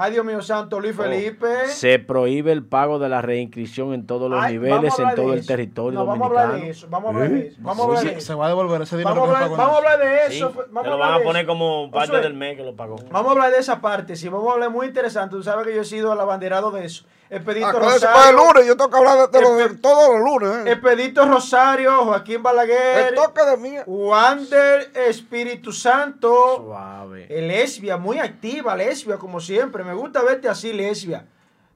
Ay, 0.00 0.12
Dios 0.12 0.24
mío 0.24 0.40
santo, 0.40 0.78
Luis 0.78 0.94
Felipe. 0.94 1.48
Se 1.66 1.98
prohíbe 1.98 2.52
el 2.52 2.64
pago 2.64 3.00
de 3.00 3.08
la 3.08 3.20
reinscripción 3.20 3.94
en 3.94 4.06
todos 4.06 4.30
los 4.30 4.40
Ay, 4.40 4.52
niveles 4.52 4.96
en 4.96 5.12
todo 5.16 5.32
el 5.32 5.44
territorio 5.44 5.98
No, 5.98 6.06
vamos 6.06 6.28
a 6.30 6.30
dominicano. 6.30 6.52
hablar 6.52 6.62
de 6.64 6.70
eso, 6.70 6.86
vamos 6.88 7.06
a 7.08 7.14
hablar 7.16 7.30
de 7.32 7.46
eso, 7.48 7.56
vamos 7.60 7.80
a 7.80 7.84
hablar 7.88 8.04
de 8.04 8.10
eso. 8.12 8.20
se 8.20 8.34
va 8.34 8.44
a 8.44 8.48
devolver 8.48 8.82
ese 8.82 8.96
dinero 8.96 9.14
Vamos 9.16 9.28
a 9.30 9.38
que 9.38 9.44
hablar, 9.44 9.56
pagó. 9.56 9.70
vamos 9.72 9.74
a 9.74 9.92
hablar 9.92 10.06
de 10.08 10.30
Sí, 10.30 10.36
eso. 10.36 10.52
Vamos 10.70 10.82
te 10.84 10.88
lo 10.88 10.92
hablar 10.94 10.98
van 11.08 11.14
a 11.14 11.18
de 11.18 11.24
poner 11.24 11.42
eso. 11.42 11.48
como 11.48 11.90
parte 11.90 12.08
Josué, 12.10 12.22
del 12.22 12.34
mes 12.34 12.56
que 12.56 12.62
lo 12.62 12.76
pagó. 12.76 12.96
Vamos 13.10 13.28
a 13.28 13.32
hablar 13.32 13.50
de 13.50 13.58
esa 13.58 13.80
parte, 13.80 14.14
sí, 14.14 14.28
vamos 14.28 14.48
a 14.48 14.52
hablar 14.52 14.70
muy 14.70 14.86
interesante. 14.86 15.34
Tú 15.34 15.42
sabes 15.42 15.66
que 15.66 15.74
yo 15.74 15.80
he 15.80 15.84
sido 15.84 16.12
el 16.12 16.20
abanderado 16.20 16.70
de 16.70 16.84
eso. 16.84 17.04
Expedito 17.30 17.66
para 17.72 17.78
el 17.86 17.92
Rosario. 18.00 18.38
lunes, 18.38 18.66
yo 18.66 18.76
tengo 18.76 18.90
que 18.90 18.96
hablar 18.96 19.30
de, 19.30 19.76
todos 19.76 20.18
los 20.18 20.20
lunes. 20.42 20.66
¿eh? 20.66 20.72
Expedito 20.72 21.26
Rosario, 21.26 22.04
Joaquín 22.06 22.42
Balaguer, 22.42 23.08
El 23.08 23.14
toque 23.14 23.44
de 23.44 23.56
mí. 23.58 23.74
Wander 23.86 24.90
Espíritu 24.94 25.72
Santo, 25.72 26.56
Suave. 26.64 27.26
lesbia, 27.28 27.98
muy 27.98 28.18
activa, 28.18 28.74
lesbia, 28.74 29.18
como 29.18 29.40
siempre. 29.40 29.84
Me 29.84 29.92
gusta 29.94 30.22
verte 30.22 30.48
así, 30.48 30.72
lesbia. 30.72 31.26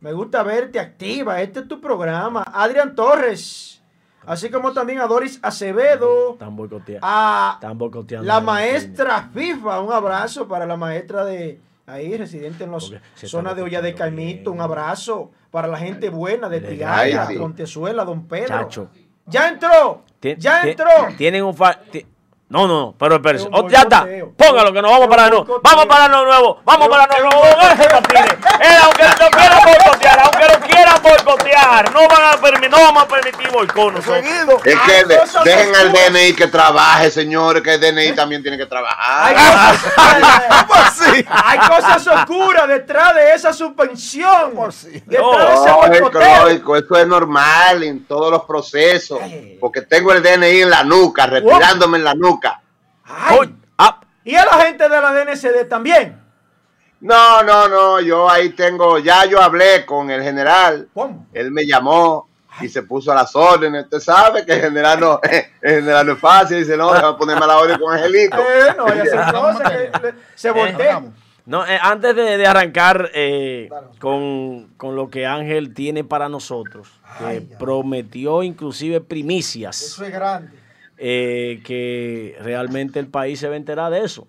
Me 0.00 0.12
gusta 0.12 0.42
verte 0.42 0.80
activa. 0.80 1.40
Este 1.42 1.60
es 1.60 1.68
tu 1.68 1.80
programa. 1.80 2.42
Adrián 2.52 2.94
Torres, 2.94 3.82
así 4.26 4.50
como 4.50 4.72
también 4.72 5.00
a 5.00 5.06
Doris 5.06 5.38
Acevedo, 5.42 6.32
Están 6.32 6.56
boicoteando. 6.56 7.06
a 7.06 7.52
Están 7.54 7.78
boicoteando. 7.78 8.26
la 8.26 8.40
maestra 8.40 9.28
FIFA. 9.34 9.80
Un 9.80 9.92
abrazo 9.92 10.48
para 10.48 10.66
la 10.66 10.76
maestra 10.76 11.24
de 11.24 11.60
ahí, 11.86 12.16
residente 12.16 12.64
en 12.64 12.70
la 12.72 12.78
Porque 12.78 13.00
se 13.14 13.26
zona 13.28 13.50
está 13.50 13.56
de 13.56 13.62
Olla 13.62 13.82
de 13.82 13.94
Caimito. 13.94 14.50
Un 14.52 14.60
abrazo 14.60 15.30
para 15.50 15.68
la 15.68 15.78
gente 15.78 16.08
buena 16.10 16.48
de 16.48 16.60
Tigaya, 16.60 17.22
Ay, 17.22 17.34
sí. 17.34 17.34
Don 18.04 18.26
Pedro. 18.26 18.46
Chacho. 18.48 18.88
Ya 19.26 19.48
entró. 19.48 20.02
Tien- 20.20 20.36
ya 20.38 20.62
entró. 20.62 20.86
Tienen 21.16 21.44
un 21.44 21.54
fa- 21.54 21.80
No, 22.52 22.68
no, 22.68 22.80
no, 22.80 22.94
pero 22.98 23.14
espérese. 23.14 23.48
Oh, 23.50 23.66
ya 23.66 23.80
está. 23.80 24.06
Póngalo, 24.36 24.74
que 24.74 24.82
nos 24.82 24.90
vamos 24.90 25.08
para 25.08 25.24
de 25.24 25.30
nuevo. 25.30 25.58
Vamos 25.62 25.86
para 25.86 26.02
de 26.02 26.10
nuevo. 26.10 26.60
Vamos 26.66 26.88
para 26.88 27.06
es 27.06 27.22
nuevo. 27.22 27.44
Ángel 27.58 27.88
Martínez. 27.90 28.38
Él, 28.60 28.76
aunque 28.84 29.04
lo 29.04 29.30
quieran 29.30 29.58
boicotear, 29.64 30.20
aunque 30.20 30.48
lo 30.52 30.60
quieran 30.68 31.02
boicotear, 31.02 31.92
no 31.94 32.00
van 32.08 32.34
a 32.34 32.40
permitir, 32.42 32.70
no 32.70 32.76
vamos 32.76 33.04
a 33.04 33.08
permitir 33.08 33.50
boicot 33.50 33.94
nosotros. 33.94 34.26
Es 34.66 34.80
que 34.80 35.16
cosas 35.16 35.44
dejen 35.44 35.74
al. 35.74 35.92
DNI 35.92 36.34
que 36.34 36.46
trabaje, 36.46 37.10
señores, 37.10 37.62
que 37.62 37.72
el 37.72 37.80
DNI 37.80 38.12
también 38.14 38.42
tiene 38.42 38.58
que 38.58 38.66
Hay 38.66 38.68
trabajar. 38.68 39.34
hay 41.30 41.58
cosas 41.58 42.06
oscuras 42.06 42.68
detrás 42.68 43.14
de 43.14 43.32
esa 43.32 43.54
suspensión. 43.54 44.52
Detrás 45.06 45.88
de 45.90 45.96
ese 45.96 46.02
Lógico, 46.42 46.76
eso 46.76 46.96
es 46.96 47.06
normal 47.06 47.82
en 47.82 48.04
todos 48.04 48.30
los 48.30 48.44
procesos. 48.44 49.20
Porque 49.58 49.80
tengo 49.80 50.12
el 50.12 50.22
DNI 50.22 50.62
en 50.62 50.70
la 50.70 50.84
nuca, 50.84 51.24
respirándome 51.24 51.96
en 51.96 52.04
la 52.04 52.14
nuca. 52.14 52.41
Ay, 53.04 53.54
ah, 53.78 54.00
y 54.24 54.34
a 54.34 54.44
la 54.44 54.52
gente 54.66 54.84
de 54.88 55.00
la 55.00 55.12
DNCD 55.12 55.68
también. 55.68 56.20
No, 57.00 57.42
no, 57.42 57.66
no, 57.68 58.00
yo 58.00 58.30
ahí 58.30 58.50
tengo, 58.50 58.98
ya 58.98 59.24
yo 59.24 59.40
hablé 59.42 59.84
con 59.84 60.10
el 60.10 60.22
general, 60.22 60.88
¿Cómo? 60.94 61.26
él 61.32 61.50
me 61.50 61.66
llamó 61.66 62.28
y 62.60 62.68
se 62.68 62.84
puso 62.84 63.10
a 63.10 63.16
las 63.16 63.34
órdenes. 63.34 63.84
Usted 63.84 63.98
sabe 63.98 64.46
que 64.46 64.52
el 64.52 64.60
general 64.60 65.00
no, 65.00 65.20
el 65.62 65.74
general 65.80 66.06
no 66.06 66.12
es 66.12 66.18
fácil, 66.20 66.58
dice, 66.58 66.76
no, 66.76 66.92
déjame 66.92 67.18
ponerme 67.18 67.44
a 67.44 67.48
la 67.48 67.58
orden 67.58 67.78
con 67.80 67.92
Angelito. 67.92 68.36
Eh, 68.38 68.74
no, 68.76 68.86
a 68.86 68.90
a 68.90 69.70
que 70.00 70.06
le- 70.06 70.14
se 70.36 70.50
voltea. 70.52 70.94
Vamos. 70.94 71.10
No, 71.44 71.66
eh, 71.66 71.76
antes 71.82 72.14
de, 72.14 72.38
de 72.38 72.46
arrancar 72.46 73.10
eh, 73.14 73.68
con, 73.98 74.68
con 74.76 74.94
lo 74.94 75.10
que 75.10 75.26
Ángel 75.26 75.74
tiene 75.74 76.04
para 76.04 76.28
nosotros, 76.28 76.88
que 77.18 77.24
ay. 77.24 77.56
prometió 77.58 78.44
inclusive 78.44 79.00
primicias. 79.00 79.82
Eso 79.82 80.04
es 80.04 80.12
grande. 80.12 80.56
Eh, 80.98 81.60
que 81.64 82.36
realmente 82.40 82.98
el 82.98 83.06
país 83.08 83.38
se 83.40 83.48
va 83.48 83.54
a 83.54 83.56
enterar 83.56 83.90
de 83.92 84.04
eso. 84.04 84.28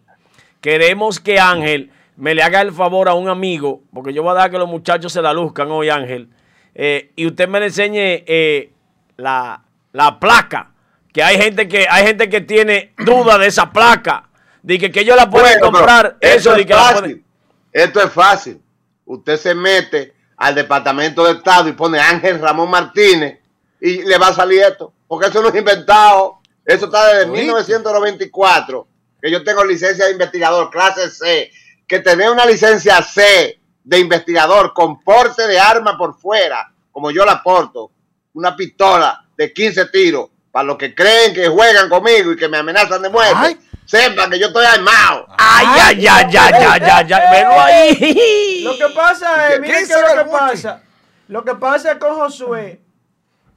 Queremos 0.61 1.20
que 1.20 1.39
Ángel 1.39 1.91
me 2.16 2.34
le 2.36 2.43
haga 2.43 2.61
el 2.61 2.72
favor 2.72 3.09
a 3.09 3.14
un 3.16 3.28
amigo, 3.30 3.82
porque 3.93 4.14
yo 4.14 4.24
voy 4.24 4.32
a 4.32 4.36
dejar 4.36 4.51
que 4.51 4.57
los 4.59 4.70
muchachos 4.70 5.11
se 5.11 5.22
la 5.22 5.34
luzcan 5.34 5.70
hoy, 5.72 5.89
Ángel, 5.89 6.30
eh, 6.76 7.11
y 7.16 7.26
usted 7.28 7.47
me 7.47 7.59
le 7.59 7.68
enseñe 7.68 8.24
eh, 8.26 8.72
la, 9.18 9.64
la 9.91 10.20
placa, 10.20 10.72
que 11.11 11.22
hay 11.22 11.38
gente 11.38 11.68
que 11.68 11.86
hay 11.89 12.05
gente 12.07 12.30
que 12.30 12.41
tiene 12.41 12.93
duda 12.99 13.38
de 13.38 13.47
esa 13.47 13.72
placa, 13.72 14.30
de 14.61 14.80
que, 14.80 14.91
que 14.91 15.01
ellos 15.01 15.16
la 15.16 15.26
Bueno, 15.26 15.47
pero 15.53 15.72
comprar, 15.72 16.18
eso, 16.22 16.55
es 16.55 16.66
que 16.66 16.74
la 16.74 16.80
fácil. 16.80 16.99
pueden- 17.01 17.24
Esto 17.72 18.01
es 18.01 18.11
fácil. 18.11 18.61
Usted 19.05 19.36
se 19.38 19.53
mete 19.53 20.14
al 20.38 20.55
Departamento 20.55 21.26
de 21.26 21.34
Estado 21.34 21.68
y 21.70 21.74
pone 21.74 21.99
Ángel 21.99 22.39
Ramón 22.39 22.70
Martínez 22.70 23.39
y 23.82 24.03
le 24.03 24.18
va 24.18 24.28
a 24.28 24.34
salir 24.34 24.61
esto. 24.61 24.93
Porque 25.07 25.28
eso 25.28 25.41
no 25.41 25.49
es 25.49 25.55
inventado. 25.55 26.39
Eso 26.66 26.86
está 26.86 27.07
desde 27.07 27.30
¿Oíste? 27.30 27.41
1994. 27.45 28.88
Que 29.22 29.32
yo 29.32 29.43
tengo 29.43 29.64
licencia 29.64 30.05
de 30.05 30.11
investigador, 30.11 30.70
clase 30.70 31.09
C. 31.09 31.51
Que 31.88 31.99
tener 31.99 32.30
una 32.30 32.45
licencia 32.45 33.01
C 33.01 33.59
de 33.84 33.99
investigador 33.99 34.74
con 34.74 34.99
porte 35.01 35.45
de 35.47 35.59
arma 35.59 35.97
por 35.97 36.18
fuera, 36.18 36.72
como 36.91 37.11
yo 37.11 37.26
la 37.26 37.43
porto, 37.43 37.91
una 38.34 38.55
pistola 38.55 39.26
de 39.38 39.51
15 39.51 39.86
tiros, 39.88 40.30
para 40.51 40.64
los 40.66 40.78
que 40.78 40.95
creen 40.95 41.34
que 41.34 41.47
juegan 41.47 41.89
conmigo 41.89 42.32
y 42.32 42.38
que 42.38 42.47
me 42.47 42.57
amenazan 42.57 43.01
de 43.01 43.09
muerte, 43.09 43.34
Ay. 43.36 43.59
sepan 43.86 44.30
que 44.30 44.39
yo 44.39 44.47
estoy 44.47 44.66
armado. 44.66 45.28
Ay, 45.38 45.66
ay, 45.68 46.07
ay, 46.07 46.26
ay, 46.38 46.53
ay, 46.53 46.82
ay, 46.82 47.14
ay, 47.14 47.32
velo 47.32 47.59
ahí. 47.59 48.61
Lo 48.64 48.78
que 48.78 48.93
pasa 48.95 49.49
es, 49.49 49.55
¿Qué 49.55 49.59
miren 49.61 49.88
qué 49.88 49.93
es 49.93 50.01
lo 50.01 50.24
que 50.24 50.30
pasa. 50.30 50.84
Lo 51.28 51.43
que 51.43 51.55
pasa 51.55 51.99
con 51.99 52.16
Josué, 52.16 52.82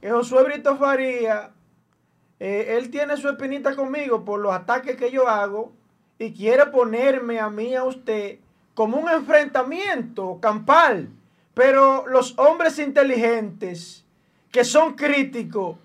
que 0.00 0.10
Josué 0.10 0.44
Brito 0.44 0.76
Faría, 0.76 1.50
eh, 2.38 2.76
él 2.76 2.90
tiene 2.90 3.16
su 3.16 3.28
espinita 3.28 3.74
conmigo 3.74 4.24
por 4.24 4.40
los 4.40 4.52
ataques 4.52 4.96
que 4.96 5.10
yo 5.10 5.28
hago 5.28 5.72
y 6.18 6.32
quiere 6.32 6.66
ponerme 6.66 7.40
a 7.40 7.48
mí, 7.48 7.74
a 7.74 7.84
usted, 7.84 8.38
como 8.74 8.98
un 8.98 9.10
enfrentamiento 9.10 10.38
campal. 10.40 11.08
Pero 11.54 12.06
los 12.06 12.38
hombres 12.38 12.78
inteligentes 12.78 14.04
que 14.50 14.64
son 14.64 14.94
críticos, 14.94 15.76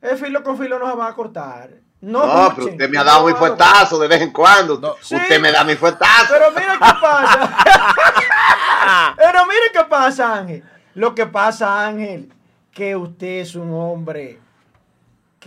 el 0.00 0.16
filo 0.16 0.42
con 0.42 0.56
filo 0.56 0.78
no 0.78 0.88
se 0.88 0.96
van 0.96 1.10
a 1.10 1.14
cortar. 1.14 1.70
No, 2.00 2.24
No, 2.24 2.54
pero 2.54 2.68
usted 2.68 2.88
me 2.88 2.98
ha 2.98 3.02
dado 3.02 3.26
mi 3.26 3.32
no, 3.32 3.38
fuetazo 3.38 3.98
de 3.98 4.06
vez 4.06 4.22
en 4.22 4.32
cuando. 4.32 4.78
No. 4.78 4.94
Sí. 5.00 5.16
Usted 5.16 5.40
me 5.40 5.50
da 5.50 5.64
mi 5.64 5.74
fuetazo. 5.74 6.32
Pero 6.32 6.52
mire 6.52 6.72
qué 6.74 6.94
pasa. 7.00 7.56
Pero 9.16 9.46
mire 9.46 9.72
qué 9.72 9.84
pasa, 9.84 10.36
Ángel. 10.36 10.64
Lo 10.94 11.14
que 11.14 11.26
pasa, 11.26 11.86
Ángel, 11.86 12.32
que 12.72 12.94
usted 12.94 13.40
es 13.40 13.56
un 13.56 13.72
hombre 13.72 14.38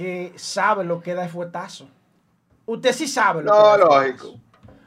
que 0.01 0.33
sabe 0.37 0.83
lo 0.83 1.01
que 1.01 1.13
da 1.13 1.25
el 1.25 1.29
fuetazo. 1.29 1.87
Usted 2.65 2.93
sí 2.93 3.07
sabe 3.07 3.43
lo 3.43 3.51
No, 3.51 3.61
que 3.61 3.67
da 3.69 3.77
lógico. 3.77 4.33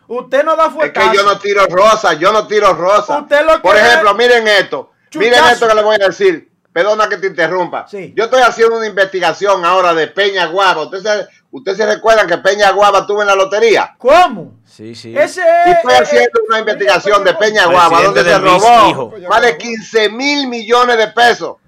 Usted 0.09 0.45
no 0.45 0.57
da 0.57 0.67
Es 0.67 0.73
fuetazo. 0.73 1.11
que 1.11 1.17
yo 1.17 1.23
no 1.23 1.39
tiro 1.39 1.67
rosa, 1.67 2.13
yo 2.15 2.33
no 2.33 2.47
tiro 2.47 2.73
rosa. 2.75 3.21
Usted 3.21 3.45
lo 3.47 3.55
que 3.55 3.61
Por 3.61 3.77
ejemplo, 3.77 4.11
es 4.11 4.17
miren 4.17 4.49
esto. 4.49 4.91
Miren 5.15 5.45
esto 5.45 5.69
que 5.69 5.75
le 5.75 5.83
voy 5.83 5.97
a 6.01 6.07
decir. 6.09 6.51
Perdona 6.73 7.09
que 7.09 7.19
te 7.19 7.29
interrumpa. 7.29 7.87
Sí. 7.87 8.13
Yo 8.17 8.25
estoy 8.25 8.43
haciendo 8.43 8.77
una 8.77 8.87
investigación 8.87 9.65
ahora 9.65 9.95
de 9.95 10.09
Peña 10.09 10.47
Guava. 10.47 10.83
¿Ustedes 10.83 11.05
se, 11.05 11.29
usted 11.53 11.77
se 11.77 11.87
recuerdan 11.87 12.27
que 12.27 12.39
Peña 12.39 12.73
Guava 12.73 13.07
tuvo 13.07 13.21
en 13.23 13.29
la 13.29 13.37
lotería? 13.37 13.95
¿Cómo? 13.97 14.55
Sí, 14.65 14.93
sí. 14.97 15.17
Ese 15.17 15.41
Y 15.67 15.71
es. 15.71 15.77
estoy 15.77 15.95
haciendo 15.95 16.41
una 16.49 16.59
investigación 16.59 17.23
de 17.23 17.35
Peña 17.35 17.67
Guava 17.67 18.03
donde 18.03 18.25
se 18.25 18.39
robó 18.39 19.13
más 19.31 19.43
de 19.43 19.57
15 19.57 20.09
mil 20.09 20.49
millones 20.49 20.99
de 20.99 21.07
pesos. 21.09 21.59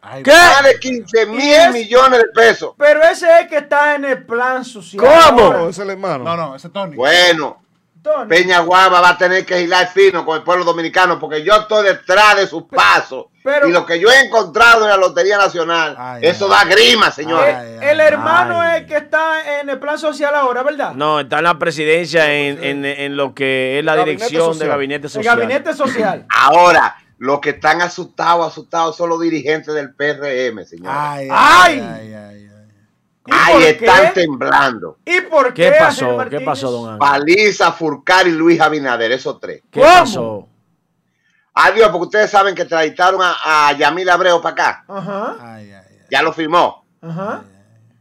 Ay, 0.00 0.22
¿Qué? 0.22 0.30
Más 0.30 0.62
de 0.64 0.78
15 0.78 1.26
mil 1.26 1.40
es- 1.40 1.72
millones 1.72 2.20
de 2.20 2.26
pesos. 2.34 2.72
Pero 2.78 3.02
ese 3.02 3.26
es 3.40 3.48
que 3.48 3.56
está 3.58 3.94
en 3.96 4.04
el 4.04 4.24
plan 4.24 4.64
social. 4.64 5.04
¿Cómo? 5.04 5.42
Ahora, 5.46 5.58
No, 5.58 5.68
ese 5.68 5.70
es 5.82 5.84
el 5.86 5.90
hermano. 5.90 6.24
No, 6.24 6.36
no, 6.36 6.54
ese 6.56 6.68
es 6.68 6.72
Tony. 6.72 6.94
Bueno, 6.96 7.62
Tony. 8.02 8.28
Peña 8.28 8.60
Guava 8.60 9.00
va 9.00 9.08
a 9.10 9.18
tener 9.18 9.44
que 9.44 9.58
girar 9.58 9.88
fino 9.88 10.24
con 10.24 10.36
el 10.36 10.44
pueblo 10.44 10.64
dominicano 10.64 11.18
porque 11.18 11.42
yo 11.42 11.52
estoy 11.56 11.84
detrás 11.84 12.36
de 12.36 12.46
sus 12.46 12.62
pasos. 12.64 13.26
pero- 13.42 13.66
y 13.66 13.72
lo 13.72 13.84
que 13.86 13.98
yo 13.98 14.08
he 14.10 14.20
encontrado 14.26 14.84
en 14.84 14.90
la 14.90 14.96
Lotería 14.98 15.36
Nacional, 15.38 15.96
Ay, 15.98 16.20
eso 16.26 16.44
ay. 16.44 16.50
da 16.50 16.64
grima, 16.74 17.10
señores. 17.10 17.56
Ay, 17.56 17.66
Eh, 17.80 17.90
el 17.92 18.00
hermano 18.00 18.60
ay. 18.60 18.82
es 18.82 18.86
que 18.86 18.96
está 18.98 19.60
en 19.60 19.70
el 19.70 19.78
plan 19.78 19.98
social 19.98 20.34
ahora, 20.34 20.62
¿verdad? 20.62 20.92
No, 20.92 21.18
está 21.20 21.38
en 21.38 21.44
la 21.44 21.58
presidencia 21.58 22.30
en, 22.30 22.62
en, 22.62 22.84
en 22.84 23.16
lo 23.16 23.34
que 23.34 23.78
es 23.78 23.84
la 23.86 23.96
Gabinete 23.96 24.16
dirección 24.24 24.42
social. 24.42 24.58
del 24.58 24.68
gabinete 24.68 25.06
el 25.06 25.10
social. 25.10 25.36
gabinete 25.38 25.72
social. 25.74 26.26
Ahora, 26.28 26.94
los 27.18 27.40
que 27.40 27.50
están 27.50 27.82
asustados, 27.82 28.46
asustados 28.46 28.96
son 28.96 29.08
los 29.10 29.20
dirigentes 29.20 29.74
del 29.74 29.94
PRM, 29.94 30.64
señores. 30.64 30.96
Ay, 30.98 31.28
Ay. 31.30 31.80
ay, 31.80 31.80
ay, 31.80 32.14
ay, 32.14 32.14
ay. 32.14 32.48
¿Y 33.26 33.30
Ahí 33.34 33.52
por 33.54 33.62
están 33.62 34.06
qué? 34.14 34.20
temblando. 34.22 34.98
¿Y 35.04 35.20
por 35.22 35.52
qué? 35.52 35.64
¿Qué 35.64 35.72
pasó? 35.78 36.18
¿Qué 36.30 36.40
pasó, 36.40 36.70
don 36.70 36.84
Ángel? 36.86 36.98
Paliza, 36.98 37.72
Furcar 37.72 38.26
y 38.26 38.30
Luis 38.30 38.58
Abinader, 38.60 39.12
esos 39.12 39.38
tres. 39.38 39.62
¿Qué 39.70 39.80
¿Cómo? 39.80 39.92
pasó? 39.92 40.48
Adiós, 41.54 41.88
porque 41.90 42.04
ustedes 42.06 42.30
saben 42.30 42.54
que 42.54 42.64
traditaron 42.64 43.20
a, 43.22 43.68
a 43.68 43.72
Yamil 43.72 44.08
Abreu 44.08 44.40
para 44.40 44.52
acá. 44.52 44.84
Ajá, 44.88 45.36
Ay, 45.40 45.72
ay, 45.72 45.84
ay. 45.90 45.98
Ya 46.10 46.22
lo 46.22 46.32
firmó. 46.32 46.86
ajá. 47.02 47.42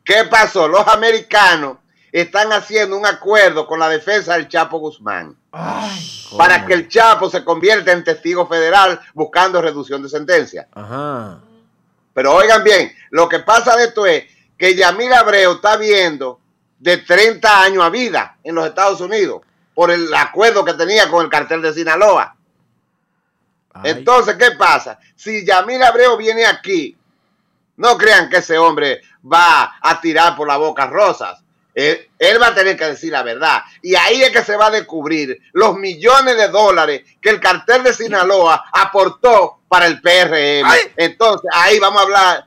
¿Qué 0.05 0.24
pasó? 0.30 0.68
Los 0.70 0.88
americanos 0.88 1.80
están 2.22 2.51
haciendo 2.53 2.97
un 2.97 3.05
acuerdo 3.05 3.68
con 3.68 3.80
la 3.80 3.89
defensa 3.89 4.34
del 4.34 4.47
Chapo 4.47 4.80
Guzmán 4.80 5.36
Ay, 5.51 6.26
para 6.38 6.65
que 6.65 6.74
el 6.74 6.88
Chapo 6.88 7.30
se 7.30 7.43
convierta 7.43 7.91
en 7.91 8.03
testigo 8.03 8.47
federal 8.47 8.99
buscando 9.13 9.61
reducción 9.61 10.01
de 10.03 10.09
sentencia. 10.09 10.68
Ajá. 10.74 11.39
Pero 12.13 12.34
oigan 12.34 12.63
bien, 12.63 12.91
lo 13.11 13.30
que 13.30 13.39
pasa 13.39 13.76
de 13.76 13.86
esto 13.86 14.05
es 14.05 14.26
que 14.57 14.76
Yamil 14.76 15.13
Abreu 15.13 15.53
está 15.53 15.78
viendo 15.78 16.39
de 16.80 16.97
30 16.97 17.61
años 17.61 17.84
a 17.84 17.89
vida 17.89 18.38
en 18.43 18.55
los 18.55 18.65
Estados 18.65 19.01
Unidos 19.01 19.41
por 19.76 19.91
el 19.91 20.11
acuerdo 20.13 20.65
que 20.65 20.74
tenía 20.74 21.09
con 21.09 21.24
el 21.24 21.30
cartel 21.30 21.61
de 21.61 21.74
Sinaloa. 21.74 22.36
Ay. 23.74 23.91
Entonces, 23.91 24.36
¿qué 24.36 24.51
pasa? 24.51 24.97
Si 25.15 25.45
Yamil 25.45 25.84
Abreu 25.84 26.18
viene 26.18 26.45
aquí, 26.45 26.97
no 27.76 27.95
crean 27.97 28.30
que 28.30 28.38
ese 28.38 28.57
hombre 28.57 29.01
va 29.24 29.76
a 29.80 30.01
tirar 30.01 30.36
por 30.36 30.47
la 30.47 30.57
boca 30.57 30.88
rosas. 30.88 31.43
Él, 31.78 32.10
él 32.18 32.42
va 32.42 32.48
a 32.48 32.56
tener 32.56 32.76
que 32.76 32.86
decir 32.86 33.12
la 33.12 33.22
verdad. 33.22 33.62
Y 33.84 33.94
ahí 33.94 34.24
es 34.24 34.32
que 34.32 34.42
se 34.42 34.58
va 34.58 34.66
a 34.66 34.72
descubrir 34.72 35.40
los 35.54 35.78
millones 35.78 36.36
de 36.36 36.48
dólares 36.48 37.04
que 37.22 37.30
el 37.30 37.40
cartel 37.40 37.84
de 37.84 37.94
Sinaloa 37.94 38.66
aportó 38.74 39.60
para 39.68 39.86
el 39.86 40.02
PRM. 40.02 40.66
¡Ay! 40.66 40.92
Entonces, 40.96 41.48
ahí 41.54 41.78
vamos 41.78 42.02
a 42.02 42.06
hablar 42.06 42.46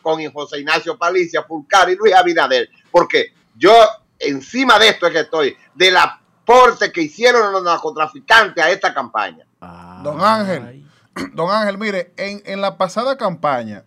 con 0.00 0.24
José 0.30 0.60
Ignacio 0.60 0.96
Palicia, 0.96 1.42
Fulcar 1.42 1.90
y 1.90 1.96
Luis 1.96 2.14
Abinader. 2.14 2.70
Porque 2.92 3.32
yo, 3.56 3.74
encima 4.16 4.78
de 4.78 4.90
esto 4.90 5.08
es 5.08 5.12
que 5.12 5.20
estoy, 5.20 5.56
del 5.74 5.96
aporte 5.96 6.92
que 6.92 7.02
hicieron 7.02 7.50
los 7.50 7.64
narcotraficantes 7.64 8.62
a 8.62 8.70
esta 8.70 8.94
campaña. 8.94 9.44
Don 10.04 10.20
Ay. 10.20 10.24
Ángel. 10.24 10.86
Don 11.34 11.50
Ángel, 11.50 11.78
mire, 11.78 12.12
en, 12.16 12.40
en 12.46 12.60
la 12.60 12.78
pasada 12.78 13.16
campaña, 13.16 13.82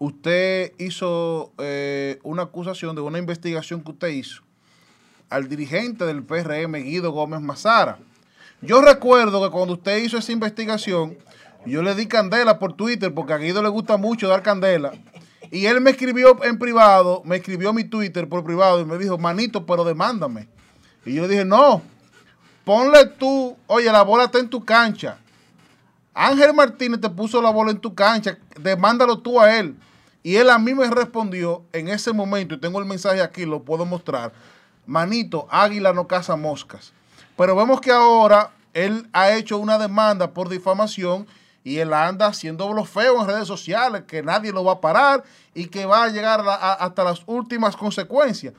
usted 0.00 0.72
hizo 0.78 1.52
eh, 1.58 2.18
una 2.22 2.44
acusación 2.44 2.96
de 2.96 3.02
una 3.02 3.18
investigación 3.18 3.82
que 3.82 3.90
usted 3.92 4.08
hizo 4.08 4.42
al 5.28 5.48
dirigente 5.48 6.06
del 6.06 6.24
PRM, 6.24 6.72
Guido 6.82 7.12
Gómez 7.12 7.40
Mazara. 7.40 7.98
Yo 8.62 8.80
recuerdo 8.80 9.44
que 9.44 9.50
cuando 9.50 9.74
usted 9.74 9.98
hizo 9.98 10.16
esa 10.16 10.32
investigación, 10.32 11.16
yo 11.66 11.82
le 11.82 11.94
di 11.94 12.06
candela 12.06 12.58
por 12.58 12.72
Twitter, 12.72 13.12
porque 13.14 13.34
a 13.34 13.36
Guido 13.36 13.62
le 13.62 13.68
gusta 13.68 13.98
mucho 13.98 14.26
dar 14.26 14.42
candela. 14.42 14.92
Y 15.50 15.66
él 15.66 15.80
me 15.82 15.90
escribió 15.90 16.42
en 16.44 16.58
privado, 16.58 17.22
me 17.24 17.36
escribió 17.36 17.72
mi 17.72 17.84
Twitter 17.84 18.28
por 18.28 18.42
privado 18.42 18.80
y 18.80 18.86
me 18.86 18.96
dijo, 18.96 19.18
manito, 19.18 19.66
pero 19.66 19.84
demándame. 19.84 20.48
Y 21.04 21.14
yo 21.14 21.28
dije, 21.28 21.44
no, 21.44 21.82
ponle 22.64 23.04
tú, 23.18 23.54
oye, 23.66 23.92
la 23.92 24.02
bola 24.02 24.24
está 24.24 24.38
en 24.38 24.48
tu 24.48 24.64
cancha. 24.64 25.18
Ángel 26.14 26.54
Martínez 26.54 27.00
te 27.00 27.10
puso 27.10 27.40
la 27.42 27.50
bola 27.50 27.70
en 27.70 27.80
tu 27.80 27.94
cancha, 27.94 28.38
demándalo 28.58 29.18
tú 29.18 29.38
a 29.38 29.58
él. 29.58 29.76
Y 30.22 30.36
él 30.36 30.50
a 30.50 30.58
mí 30.58 30.74
me 30.74 30.88
respondió 30.90 31.64
en 31.72 31.88
ese 31.88 32.12
momento, 32.12 32.54
y 32.54 32.60
tengo 32.60 32.78
el 32.78 32.84
mensaje 32.84 33.22
aquí, 33.22 33.46
lo 33.46 33.62
puedo 33.62 33.86
mostrar. 33.86 34.32
Manito, 34.86 35.46
águila 35.50 35.92
no 35.92 36.06
caza 36.06 36.36
moscas. 36.36 36.92
Pero 37.36 37.56
vemos 37.56 37.80
que 37.80 37.90
ahora 37.90 38.50
él 38.74 39.08
ha 39.12 39.32
hecho 39.32 39.58
una 39.58 39.78
demanda 39.78 40.32
por 40.32 40.48
difamación 40.48 41.26
y 41.64 41.78
él 41.78 41.92
anda 41.92 42.26
haciendo 42.26 42.68
blofeo 42.68 43.20
en 43.20 43.28
redes 43.28 43.46
sociales, 43.46 44.04
que 44.06 44.22
nadie 44.22 44.52
lo 44.52 44.64
va 44.64 44.72
a 44.74 44.80
parar 44.80 45.24
y 45.54 45.66
que 45.66 45.86
va 45.86 46.04
a 46.04 46.08
llegar 46.08 46.42
hasta 46.46 47.04
las 47.04 47.22
últimas 47.26 47.76
consecuencias. 47.76 48.54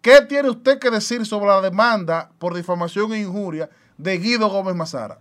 ¿Qué 0.00 0.20
tiene 0.22 0.50
usted 0.50 0.78
que 0.78 0.90
decir 0.90 1.26
sobre 1.26 1.46
la 1.46 1.60
demanda 1.60 2.30
por 2.38 2.54
difamación 2.54 3.12
e 3.12 3.20
injuria 3.20 3.68
de 3.96 4.18
Guido 4.18 4.48
Gómez 4.48 4.74
Mazara? 4.74 5.18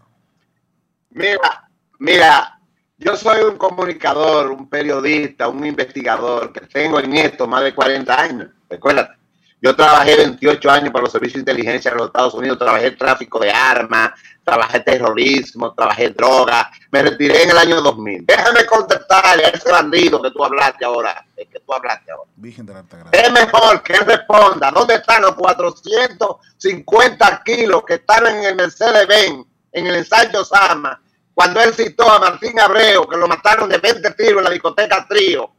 Mira, 1.09 1.69
mira, 1.97 2.55
yo 2.97 3.15
soy 3.15 3.43
un 3.43 3.57
comunicador, 3.57 4.51
un 4.51 4.69
periodista, 4.69 5.47
un 5.47 5.65
investigador 5.65 6.53
que 6.53 6.61
tengo 6.61 6.99
en 6.99 7.15
esto 7.15 7.47
más 7.47 7.63
de 7.63 7.73
40 7.73 8.21
años. 8.21 8.49
Recuérdate, 8.69 9.15
yo 9.61 9.75
trabajé 9.75 10.15
28 10.15 10.71
años 10.71 10.91
para 10.91 11.03
los 11.03 11.11
servicios 11.11 11.43
de 11.43 11.51
inteligencia 11.51 11.91
de 11.91 11.97
los 11.97 12.07
Estados 12.07 12.33
Unidos, 12.35 12.57
trabajé 12.57 12.91
tráfico 12.91 13.39
de 13.39 13.51
armas, 13.51 14.11
trabajé 14.43 14.79
terrorismo, 14.81 15.73
trabajé 15.73 16.11
droga, 16.11 16.71
me 16.91 17.01
retiré 17.01 17.43
en 17.43 17.49
el 17.49 17.57
año 17.57 17.81
2000. 17.81 18.25
Déjame 18.25 18.65
contestarle 18.65 19.45
a 19.45 19.49
ese 19.49 19.69
bandido 19.71 20.21
que 20.21 20.31
tú 20.31 20.45
hablaste 20.45 20.85
ahora, 20.85 21.25
el 21.35 21.47
que 21.47 21.59
tú 21.59 21.73
hablaste 21.73 22.11
ahora. 22.11 22.29
Virgen 22.35 22.65
de 22.65 22.73
la 22.73 22.79
Alta 22.79 22.97
Gracia. 22.97 23.21
Es 23.21 23.31
mejor 23.31 23.81
que 23.81 23.93
él 23.93 24.05
responda. 24.05 24.71
¿Dónde 24.71 24.95
están 24.95 25.21
los 25.23 25.35
450 25.35 27.41
kilos 27.43 27.83
que 27.85 27.95
están 27.95 28.27
en 28.27 28.43
el 28.43 28.55
Mercedes-Benz, 28.55 29.45
en 29.71 29.87
el 29.87 29.95
ensayo 29.95 30.45
Sama, 30.45 31.01
cuando 31.36 31.61
él 31.61 31.73
citó 31.73 32.09
a 32.09 32.17
Martín 32.17 32.57
Abreu, 32.59 33.07
que 33.07 33.17
lo 33.17 33.27
mataron 33.27 33.69
de 33.69 33.77
20 33.77 34.11
tiros 34.11 34.38
en 34.38 34.43
la 34.45 34.49
discoteca 34.49 35.05
Trío, 35.07 35.51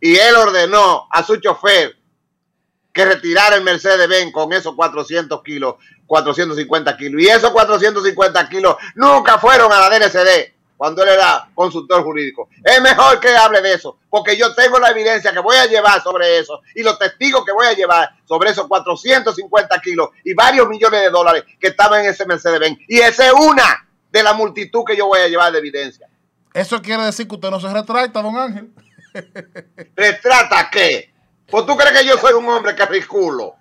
y 0.00 0.16
él 0.16 0.34
ordenó 0.34 1.06
a 1.10 1.22
su 1.22 1.36
chofer 1.36 1.94
que 2.92 3.04
retirara 3.04 3.56
el 3.56 3.62
Mercedes-Benz 3.62 4.32
con 4.32 4.54
esos 4.54 4.74
400 4.74 5.42
kilos, 5.42 5.74
450 6.06 6.96
kilos. 6.96 7.22
Y 7.22 7.28
esos 7.28 7.50
450 7.50 8.48
kilos 8.48 8.76
nunca 8.94 9.38
fueron 9.38 9.70
a 9.70 9.80
la 9.80 9.90
DNCD 9.90 10.54
cuando 10.78 11.02
él 11.02 11.10
era 11.10 11.46
consultor 11.54 12.02
jurídico. 12.02 12.48
Es 12.64 12.80
mejor 12.80 13.20
que 13.20 13.36
hable 13.36 13.60
de 13.60 13.74
eso, 13.74 13.98
porque 14.08 14.34
yo 14.36 14.54
tengo 14.54 14.78
la 14.78 14.90
evidencia 14.90 15.30
que 15.30 15.40
voy 15.40 15.56
a 15.56 15.66
llevar 15.66 16.02
sobre 16.02 16.38
eso 16.38 16.62
y 16.74 16.82
los 16.82 16.98
testigos 16.98 17.44
que 17.44 17.52
voy 17.52 17.66
a 17.66 17.74
llevar 17.74 18.10
sobre 18.24 18.50
esos 18.50 18.66
450 18.66 19.78
kilos 19.80 20.08
y 20.24 20.32
varios 20.32 20.66
millones 20.66 21.02
de 21.02 21.10
dólares 21.10 21.44
que 21.60 21.68
estaban 21.68 22.00
en 22.00 22.10
ese 22.10 22.24
Mercedes-Benz. 22.24 22.78
Y 22.88 23.00
esa 23.00 23.26
es 23.26 23.32
una 23.32 23.85
de 24.10 24.22
la 24.22 24.32
multitud 24.32 24.84
que 24.84 24.96
yo 24.96 25.06
voy 25.06 25.20
a 25.20 25.28
llevar 25.28 25.52
de 25.52 25.58
evidencia. 25.58 26.08
Eso 26.52 26.80
quiere 26.80 27.04
decir 27.04 27.28
que 27.28 27.34
usted 27.34 27.50
no 27.50 27.60
se 27.60 27.72
retracta, 27.72 28.22
don 28.22 28.36
Ángel. 28.36 28.70
¿Retrata 29.96 30.70
qué? 30.70 31.12
Pues 31.50 31.66
tú 31.66 31.76
crees 31.76 32.00
que 32.00 32.06
yo 32.06 32.16
soy 32.18 32.32
un 32.32 32.48
hombre 32.48 32.74
que 32.74 32.86
ridiculo. 32.86 33.56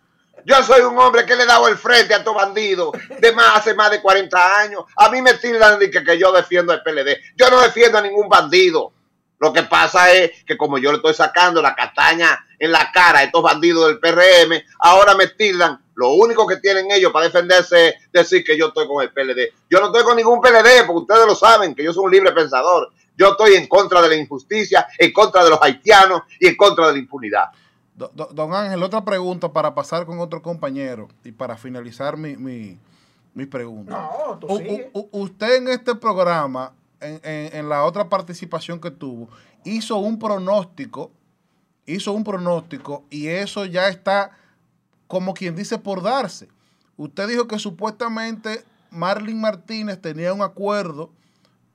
Yo 0.45 0.61
soy 0.63 0.81
un 0.81 0.97
hombre 0.99 1.25
que 1.25 1.35
le 1.35 1.43
he 1.43 1.47
dado 1.47 1.67
el 1.67 1.75
frente 1.75 2.13
a 2.13 2.17
estos 2.17 2.35
bandidos 2.35 2.91
de 3.19 3.31
más 3.31 3.57
hace 3.57 3.73
más 3.73 3.89
de 3.89 4.01
40 4.01 4.59
años. 4.59 4.83
A 4.95 5.09
mí 5.09 5.21
me 5.21 5.33
tildan 5.33 5.79
de 5.79 5.89
que, 5.89 6.03
que 6.03 6.19
yo 6.19 6.31
defiendo 6.31 6.71
el 6.71 6.83
PLD. 6.83 7.17
Yo 7.35 7.49
no 7.49 7.61
defiendo 7.61 7.97
a 7.97 8.01
ningún 8.01 8.29
bandido. 8.29 8.93
Lo 9.39 9.51
que 9.51 9.63
pasa 9.63 10.11
es 10.11 10.43
que 10.45 10.55
como 10.55 10.77
yo 10.77 10.91
le 10.91 10.97
estoy 10.97 11.13
sacando 11.13 11.61
la 11.61 11.75
castaña 11.75 12.45
en 12.59 12.71
la 12.71 12.91
cara 12.91 13.19
a 13.19 13.23
estos 13.23 13.41
bandidos 13.41 13.87
del 13.87 13.99
PRM, 13.99 14.63
ahora 14.79 15.15
me 15.15 15.27
tildan. 15.27 15.83
Lo 15.95 16.13
único 16.13 16.45
que 16.45 16.57
tienen 16.57 16.91
ellos 16.91 17.11
para 17.11 17.25
defenderse 17.25 17.87
es 17.89 17.95
decir 18.11 18.43
que 18.43 18.57
yo 18.57 18.67
estoy 18.67 18.87
con 18.87 19.01
el 19.01 19.11
PLD. 19.11 19.53
Yo 19.69 19.79
no 19.79 19.87
estoy 19.87 20.03
con 20.03 20.17
ningún 20.17 20.41
PLD, 20.41 20.85
porque 20.85 21.01
ustedes 21.01 21.25
lo 21.25 21.35
saben, 21.35 21.73
que 21.73 21.83
yo 21.83 21.93
soy 21.93 22.05
un 22.05 22.11
libre 22.11 22.31
pensador. 22.33 22.91
Yo 23.17 23.29
estoy 23.29 23.53
en 23.55 23.67
contra 23.67 24.01
de 24.01 24.09
la 24.09 24.15
injusticia, 24.15 24.85
en 24.99 25.13
contra 25.13 25.43
de 25.43 25.49
los 25.49 25.59
haitianos 25.61 26.23
y 26.39 26.47
en 26.47 26.57
contra 26.57 26.87
de 26.87 26.93
la 26.93 26.99
impunidad. 26.99 27.45
Do- 27.95 28.11
do- 28.13 28.29
don 28.33 28.53
Ángel, 28.53 28.83
otra 28.83 29.05
pregunta 29.05 29.53
para 29.53 29.73
pasar 29.73 30.05
con 30.05 30.19
otro 30.19 30.41
compañero 30.41 31.07
y 31.23 31.31
para 31.31 31.55
finalizar 31.55 32.17
mi, 32.17 32.35
mi, 32.35 32.77
mi 33.33 33.45
pregunta. 33.45 34.09
No, 34.27 34.37
tú 34.37 34.47
sigue. 34.57 34.89
u- 34.93 34.99
u- 34.99 35.21
usted 35.21 35.55
en 35.55 35.69
este 35.69 35.95
programa, 35.95 36.73
en, 36.99 37.21
en- 37.23 37.55
en 37.55 37.69
la 37.69 37.85
otra 37.85 38.09
participación 38.09 38.81
que 38.81 38.91
tuvo, 38.91 39.29
hizo 39.63 39.95
un 39.95 40.19
pronóstico, 40.19 41.09
hizo 41.85 42.11
un 42.11 42.25
pronóstico 42.25 43.05
y 43.09 43.27
eso 43.27 43.63
ya 43.63 43.87
está 43.87 44.31
como 45.07 45.33
quien 45.33 45.55
dice 45.55 45.77
por 45.77 46.01
darse. 46.01 46.47
Usted 46.97 47.27
dijo 47.27 47.47
que 47.47 47.59
supuestamente 47.59 48.63
Marlene 48.91 49.39
Martínez 49.39 50.01
tenía 50.01 50.33
un 50.33 50.41
acuerdo 50.41 51.09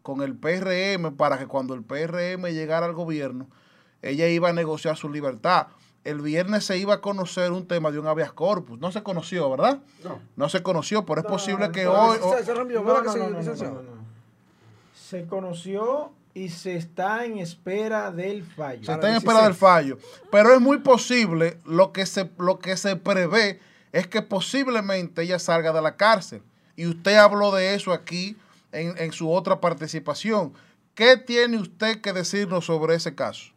con 0.02 0.22
el 0.22 0.34
PRM 0.34 1.14
para 1.16 1.38
que 1.38 1.46
cuando 1.46 1.74
el 1.74 1.82
PRM 1.82 2.46
llegara 2.46 2.86
al 2.86 2.94
gobierno, 2.94 3.46
ella 4.02 4.26
iba 4.28 4.48
a 4.48 4.52
negociar 4.52 4.96
su 4.96 5.10
libertad. 5.10 5.66
El 6.04 6.22
viernes 6.22 6.64
se 6.64 6.78
iba 6.78 6.94
a 6.94 7.00
conocer 7.02 7.52
un 7.52 7.66
tema 7.66 7.90
de 7.90 7.98
un 7.98 8.06
habeas 8.06 8.32
corpus. 8.32 8.78
No 8.80 8.90
se 8.90 9.02
conoció, 9.02 9.50
¿verdad? 9.50 9.80
No. 10.36 10.48
se 10.48 10.62
conoció, 10.62 11.04
pero 11.04 11.20
es 11.20 11.26
posible 11.26 11.70
que 11.70 11.86
hoy... 11.86 12.16
o- 12.22 12.38
Se, 12.38 12.44
se 12.46 12.54
rompió, 12.54 12.80
No, 12.80 12.86
¿verdad 12.86 13.02
no, 13.04 13.12
que 13.12 13.18
no, 13.18 13.24
sí, 13.26 13.30
no, 13.30 13.30
no, 13.30 13.38
licenciado? 13.38 13.74
no, 13.74 13.82
no. 13.82 14.00
Se 14.94 15.26
conoció 15.26 16.10
y 16.34 16.48
se 16.48 16.76
está 16.76 17.24
en 17.24 17.38
espera 17.38 18.10
del 18.10 18.44
fallo. 18.44 18.84
Se 18.84 18.92
está 18.92 19.10
en 19.10 19.16
espera 19.16 19.42
del 19.42 19.52
16. 19.52 19.58
fallo. 19.58 19.98
Pero 20.30 20.54
es 20.54 20.60
muy 20.60 20.78
posible 20.78 21.58
lo 21.64 21.92
que 21.92 22.06
se, 22.06 22.30
lo 22.38 22.58
que 22.58 22.76
se 22.76 22.96
prevé 22.96 23.60
es 23.92 24.06
que 24.06 24.22
posiblemente 24.22 25.22
ella 25.22 25.38
salga 25.38 25.72
de 25.72 25.82
la 25.82 25.96
cárcel. 25.96 26.42
Y 26.76 26.86
usted 26.86 27.16
habló 27.16 27.52
de 27.52 27.74
eso 27.74 27.92
aquí 27.92 28.36
en, 28.72 28.96
en 28.98 29.12
su 29.12 29.30
otra 29.30 29.60
participación. 29.60 30.54
¿Qué 30.94 31.16
tiene 31.16 31.58
usted 31.58 32.00
que 32.00 32.12
decirnos 32.12 32.66
sobre 32.66 32.94
ese 32.94 33.14
caso? 33.14 33.52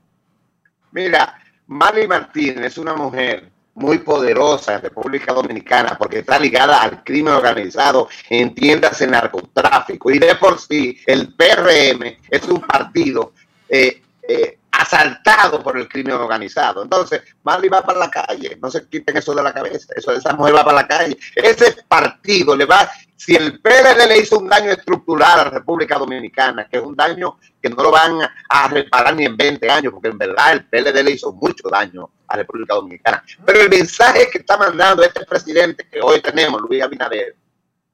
Mira, 0.91 1.39
Mali 1.67 2.07
Martínez 2.07 2.65
es 2.65 2.77
una 2.77 2.95
mujer 2.95 3.52
muy 3.75 3.99
poderosa 3.99 4.75
en 4.75 4.81
República 4.81 5.33
Dominicana 5.33 5.97
porque 5.97 6.19
está 6.19 6.37
ligada 6.39 6.81
al 6.81 7.03
crimen 7.03 7.33
organizado, 7.33 8.07
entiéndase 8.29 9.07
narcotráfico. 9.07 10.11
Y 10.11 10.19
de 10.19 10.35
por 10.35 10.59
sí, 10.59 10.99
el 11.05 11.33
PRM 11.33 12.17
es 12.29 12.47
un 12.47 12.61
partido 12.61 13.33
eh, 13.67 14.01
eh, 14.27 14.59
asaltado 14.71 15.61
por 15.61 15.77
el 15.77 15.87
crimen 15.87 16.15
organizado. 16.15 16.83
Entonces, 16.83 17.21
Mali 17.43 17.69
va 17.69 17.81
para 17.83 17.99
la 17.99 18.09
calle, 18.09 18.57
no 18.61 18.69
se 18.69 18.87
quiten 18.87 19.17
eso 19.17 19.33
de 19.33 19.43
la 19.43 19.53
cabeza, 19.53 19.93
eso, 19.95 20.11
esa 20.11 20.33
mujer 20.33 20.55
va 20.55 20.63
para 20.63 20.81
la 20.81 20.87
calle. 20.87 21.17
Ese 21.35 21.75
partido 21.87 22.55
le 22.55 22.65
va, 22.65 22.89
si 23.23 23.37
el 23.37 23.61
PLD 23.61 24.05
le 24.05 24.17
hizo 24.17 24.37
un 24.37 24.49
daño 24.49 24.69
estructural 24.69 25.39
a 25.39 25.43
la 25.45 25.49
República 25.51 25.97
Dominicana, 25.97 26.67
que 26.67 26.75
es 26.75 26.83
un 26.83 26.93
daño 26.93 27.39
que 27.61 27.69
no 27.69 27.81
lo 27.81 27.89
van 27.89 28.19
a 28.49 28.67
reparar 28.67 29.15
ni 29.15 29.23
en 29.23 29.37
20 29.37 29.69
años, 29.69 29.93
porque 29.93 30.09
en 30.09 30.17
verdad 30.17 30.51
el 30.51 30.65
PLD 30.65 31.03
le 31.03 31.11
hizo 31.11 31.31
mucho 31.31 31.69
daño 31.69 32.09
a 32.27 32.35
la 32.35 32.41
República 32.41 32.75
Dominicana. 32.75 33.23
Pero 33.45 33.61
el 33.61 33.69
mensaje 33.69 34.29
que 34.29 34.39
está 34.39 34.57
mandando 34.57 35.03
este 35.03 35.25
presidente 35.25 35.87
que 35.89 36.01
hoy 36.01 36.19
tenemos, 36.19 36.61
Luis 36.63 36.83
Abinader, 36.83 37.37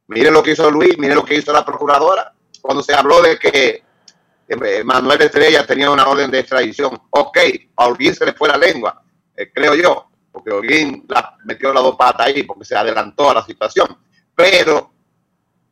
mire 0.08 0.32
lo 0.32 0.42
que 0.42 0.54
hizo 0.54 0.72
Luis, 0.72 0.98
mire 0.98 1.14
lo 1.14 1.24
que 1.24 1.36
hizo 1.36 1.54
la 1.54 1.64
procuradora, 1.64 2.34
cuando 2.60 2.82
se 2.82 2.96
habló 2.96 3.22
de 3.22 3.38
que 3.38 3.84
eh, 4.48 4.84
Manuel 4.84 5.22
Estrella 5.22 5.64
tenía 5.64 5.92
una 5.92 6.08
orden 6.08 6.32
de 6.32 6.40
extradición. 6.40 7.00
Ok, 7.12 7.38
a 7.76 7.86
Holguín 7.86 8.16
se 8.16 8.26
le 8.26 8.34
fue 8.34 8.50
la 8.50 8.58
lengua, 8.58 9.00
eh, 9.38 9.52
creo 9.54 9.76
yo, 9.76 10.10
porque 10.32 10.50
Holguín 10.50 11.06
la, 11.08 11.38
metió 11.46 11.72
las 11.72 11.84
dos 11.84 11.96
patas 11.96 12.26
ahí 12.26 12.42
porque 12.42 12.66
se 12.66 12.76
adelantó 12.76 13.30
a 13.30 13.36
la 13.36 13.46
situación. 13.46 13.96
Pero 14.34 14.99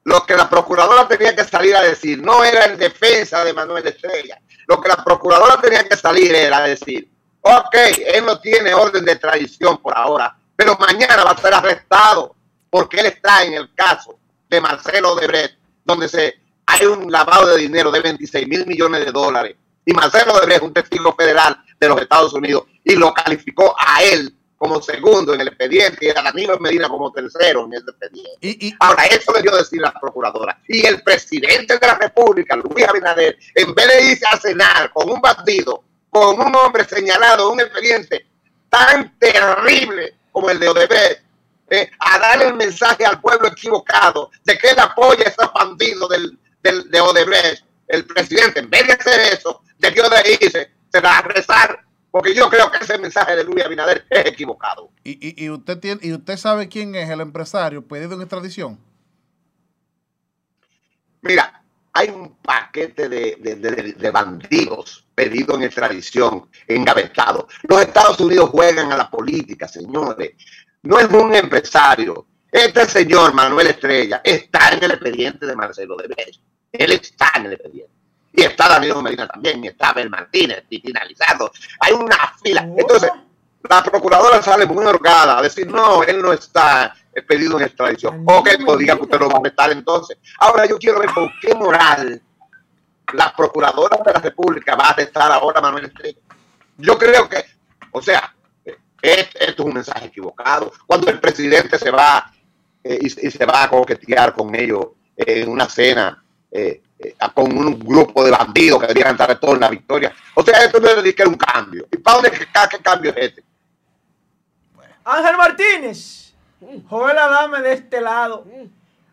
lo 0.08 0.26
que 0.26 0.38
la 0.38 0.50
procuradora 0.50 1.06
tenía 1.06 1.36
que 1.36 1.44
salir 1.44 1.76
a 1.76 1.82
decir 1.82 2.24
no 2.24 2.42
era 2.42 2.64
en 2.64 2.78
defensa 2.78 3.44
de 3.44 3.52
Manuel 3.52 3.86
Estrella. 3.86 4.40
Lo 4.66 4.80
que 4.80 4.88
la 4.88 5.04
procuradora 5.04 5.60
tenía 5.60 5.84
que 5.84 5.98
salir 5.98 6.34
era 6.34 6.62
decir, 6.62 7.12
ok, 7.42 7.76
él 8.14 8.26
no 8.26 8.40
tiene 8.40 8.74
orden 8.74 9.04
de 9.04 9.12
extradición 9.12 9.78
por 9.80 9.98
ahora, 9.98 10.34
pero 10.56 10.78
mañana 10.78 11.26
va 11.26 11.32
a 11.32 11.42
ser 11.42 11.54
arrestado 11.54 12.38
porque 12.70 13.02
él 13.02 13.08
está 13.08 13.44
en 13.44 13.56
el 13.56 13.76
caso 13.76 14.18
de 14.50 14.62
Marcelo 14.62 15.14
Debret, 15.16 15.58
donde 15.84 16.08
se 16.08 16.36
hay 16.68 16.86
un 16.86 17.12
lavado 17.12 17.48
de 17.48 17.58
dinero 17.58 17.92
de 17.92 18.00
26 18.00 18.48
mil 18.48 18.66
millones 18.66 19.06
de 19.06 19.12
dólares. 19.12 19.58
Y 19.84 19.92
Marcelo 19.92 20.40
Debrecht 20.40 20.62
es 20.62 20.68
un 20.70 20.74
testigo 20.74 21.14
federal 21.16 21.62
de 21.78 21.88
los 21.90 22.00
Estados 22.00 22.32
Unidos 22.32 22.64
y 22.82 22.96
lo 22.96 23.14
calificó 23.14 23.76
a 23.78 24.02
él 24.04 24.34
como 24.58 24.82
segundo 24.82 25.34
en 25.34 25.42
el 25.42 25.50
expediente 25.50 26.08
y 26.08 26.10
a 26.10 26.22
Danilo 26.22 26.58
Medina 26.60 26.90
como 26.90 27.12
tercero 27.12 27.66
en 27.66 27.74
el 27.74 27.84
expediente. 27.88 28.38
Y, 28.42 28.68
y, 28.68 28.76
Ahora, 28.80 29.06
eso 29.06 29.32
debió 29.32 29.56
decir 29.56 29.80
la 29.80 29.94
procuradora. 29.94 30.60
Y 30.68 30.86
el 30.86 31.02
presidente 31.04 31.78
de 31.78 31.88
la 31.88 31.96
República, 31.96 32.56
Luis 32.56 32.88
Abinader, 32.88 33.38
en 33.54 33.76
vez 33.76 33.88
de 33.88 34.12
irse 34.12 34.26
a 34.26 34.38
cenar 34.38 34.92
con 34.92 35.10
un 35.10 35.22
bandido, 35.22 35.84
con 36.10 36.40
un 36.40 36.56
hombre 36.56 36.86
señalado, 36.86 37.52
un 37.52 37.62
expediente 37.62 38.26
tan 38.70 39.18
terrible 39.20 40.16
como 40.32 40.50
el 40.50 40.60
de 40.60 40.70
Odebrecht, 40.70 41.22
eh, 41.70 41.92
a 42.00 42.18
darle 42.20 42.46
el 42.48 42.54
mensaje 42.54 43.06
al 43.06 43.20
pueblo 43.20 43.50
equivocado 43.50 44.32
de 44.44 44.58
que 44.58 44.70
él 44.70 44.80
apoya 44.80 45.26
a 45.26 45.30
esos 45.30 45.54
bandidos 45.54 46.10
del, 46.10 46.40
del, 46.64 46.90
de 46.90 47.02
Odebrecht, 47.02 47.64
el 47.88 48.06
presidente, 48.06 48.60
en 48.60 48.70
vez 48.70 48.88
de 48.88 48.94
hacer 48.94 49.34
eso, 49.34 49.62
debió 49.78 50.10
de 50.10 50.38
irse, 50.42 50.72
se 50.92 51.00
va 51.00 51.18
a 51.18 51.22
rezar, 51.22 51.87
porque 52.18 52.34
yo 52.34 52.50
creo 52.50 52.72
que 52.72 52.78
ese 52.84 52.98
mensaje 52.98 53.36
de 53.36 53.44
Luis 53.44 53.64
Abinader 53.64 54.06
es 54.10 54.26
equivocado. 54.26 54.90
y, 55.04 55.12
y- 55.28 55.46
y 55.46 55.50
usted 55.50 55.78
tiene, 55.80 56.02
¿Y 56.04 56.14
usted 56.14 56.36
sabe 56.38 56.68
quién 56.68 56.96
es 56.96 57.10
el 57.10 57.22
empresario 57.22 57.86
pedido 57.88 58.16
en 58.16 58.22
extradición? 58.22 58.80
Mira, 61.22 61.64
hay 61.94 62.10
un 62.10 62.36
paquete 62.38 63.10
de, 63.10 63.38
de- 63.40 63.56
de- 63.56 63.94
de 63.94 64.12
bandidos 64.12 65.06
pedidos 65.16 65.58
en 65.58 65.64
extradición, 65.64 66.48
engavetados. 66.68 67.46
Los 67.68 67.82
Estados 67.82 68.20
Unidos 68.20 68.50
juegan 68.52 68.92
a 68.92 68.98
la 68.98 69.10
política, 69.10 69.68
señores. 69.68 70.32
No 70.84 71.00
es 71.00 71.08
un 71.10 71.34
empresario. 71.34 72.28
Este 72.52 72.86
señor 72.86 73.34
Manuel 73.34 73.68
Estrella 73.68 74.22
está 74.24 74.70
en 74.70 74.84
el 74.84 74.92
expediente 74.92 75.46
de 75.46 75.56
Marcelo 75.56 75.98
Debrecht. 75.98 76.42
Él 76.72 76.92
está 76.92 77.32
en 77.36 77.48
el 77.48 77.54
expediente. 77.54 77.97
Y 78.38 78.44
está 78.44 78.70
Danilo 78.70 79.02
Medina 79.02 79.28
también, 79.28 79.64
y 79.64 79.70
está 79.70 79.90
Abel 79.90 80.12
Martínez, 80.12 80.64
y 80.70 80.80
finalizado. 80.80 81.52
Hay 81.80 81.94
una 81.94 82.16
fila. 82.40 82.70
Entonces, 82.78 83.10
la 83.68 83.84
procuradora 83.84 84.44
sale 84.44 84.68
muy 84.68 84.86
orgada 84.86 85.40
a 85.40 85.42
decir, 85.42 85.66
no, 85.66 86.04
él 86.04 86.22
no 86.22 86.32
está 86.32 86.96
eh, 87.16 87.24
pedido 87.24 87.58
en 87.58 87.66
extradición. 87.66 88.24
Ok, 88.28 88.50
pues 88.64 88.78
diga 88.78 88.96
que 88.96 89.02
usted 89.02 89.20
lo 89.20 89.30
va 89.30 89.38
a 89.38 89.40
arrestar 89.40 89.72
entonces. 89.72 90.20
Ahora 90.38 90.68
yo 90.68 90.78
quiero 90.78 91.00
ver 91.00 91.10
con 91.10 91.32
qué 91.42 91.56
moral 91.56 92.22
la 93.14 93.34
procuradora 93.36 93.98
de 94.06 94.14
la 94.14 94.20
República 94.20 94.76
va 94.76 94.86
a 94.86 94.90
arrestar 94.92 95.32
ahora 95.32 95.58
a 95.58 95.64
Manuel 95.64 95.86
Estrella. 95.86 96.20
Yo 96.78 96.96
creo 96.96 97.28
que, 97.28 97.44
o 97.92 98.04
sea, 98.04 98.36
eh, 98.64 98.78
esto 99.02 99.40
es 99.40 99.58
un 99.58 99.74
mensaje 99.74 100.06
equivocado. 100.06 100.72
Cuando 100.86 101.10
el 101.10 101.20
presidente 101.20 101.80
se 101.80 101.90
va 101.90 102.32
eh, 102.84 103.00
y, 103.02 103.08
y 103.08 103.32
se 103.32 103.46
va 103.48 103.64
a 103.64 103.70
coquetear 103.72 104.32
con 104.34 104.54
ellos 104.54 104.90
en 105.16 105.50
una 105.50 105.68
cena 105.68 106.24
eh, 106.52 106.82
eh, 107.00 107.16
con 107.34 107.56
un 107.56 107.80
grupo 107.80 108.24
de 108.24 108.32
bandidos 108.32 108.84
que 108.84 109.00
estar 109.00 109.40
todos 109.40 109.56
en 109.56 109.62
la 109.62 109.70
victoria. 109.70 110.14
O 110.34 110.44
sea, 110.44 110.64
esto 110.64 110.80
no 110.80 110.88
es 110.88 111.16
que 111.16 111.24
un 111.24 111.36
cambio. 111.36 111.88
¿Y 111.92 111.98
para 111.98 112.16
dónde 112.16 112.32
qué 112.32 112.80
cambio 112.82 113.12
es 113.12 113.18
este? 113.18 113.44
Ángel 115.04 115.38
Martínez, 115.38 116.34
Joel 116.90 117.18
Adame 117.18 117.62
de 117.62 117.74
este 117.74 118.02
lado. 118.02 118.46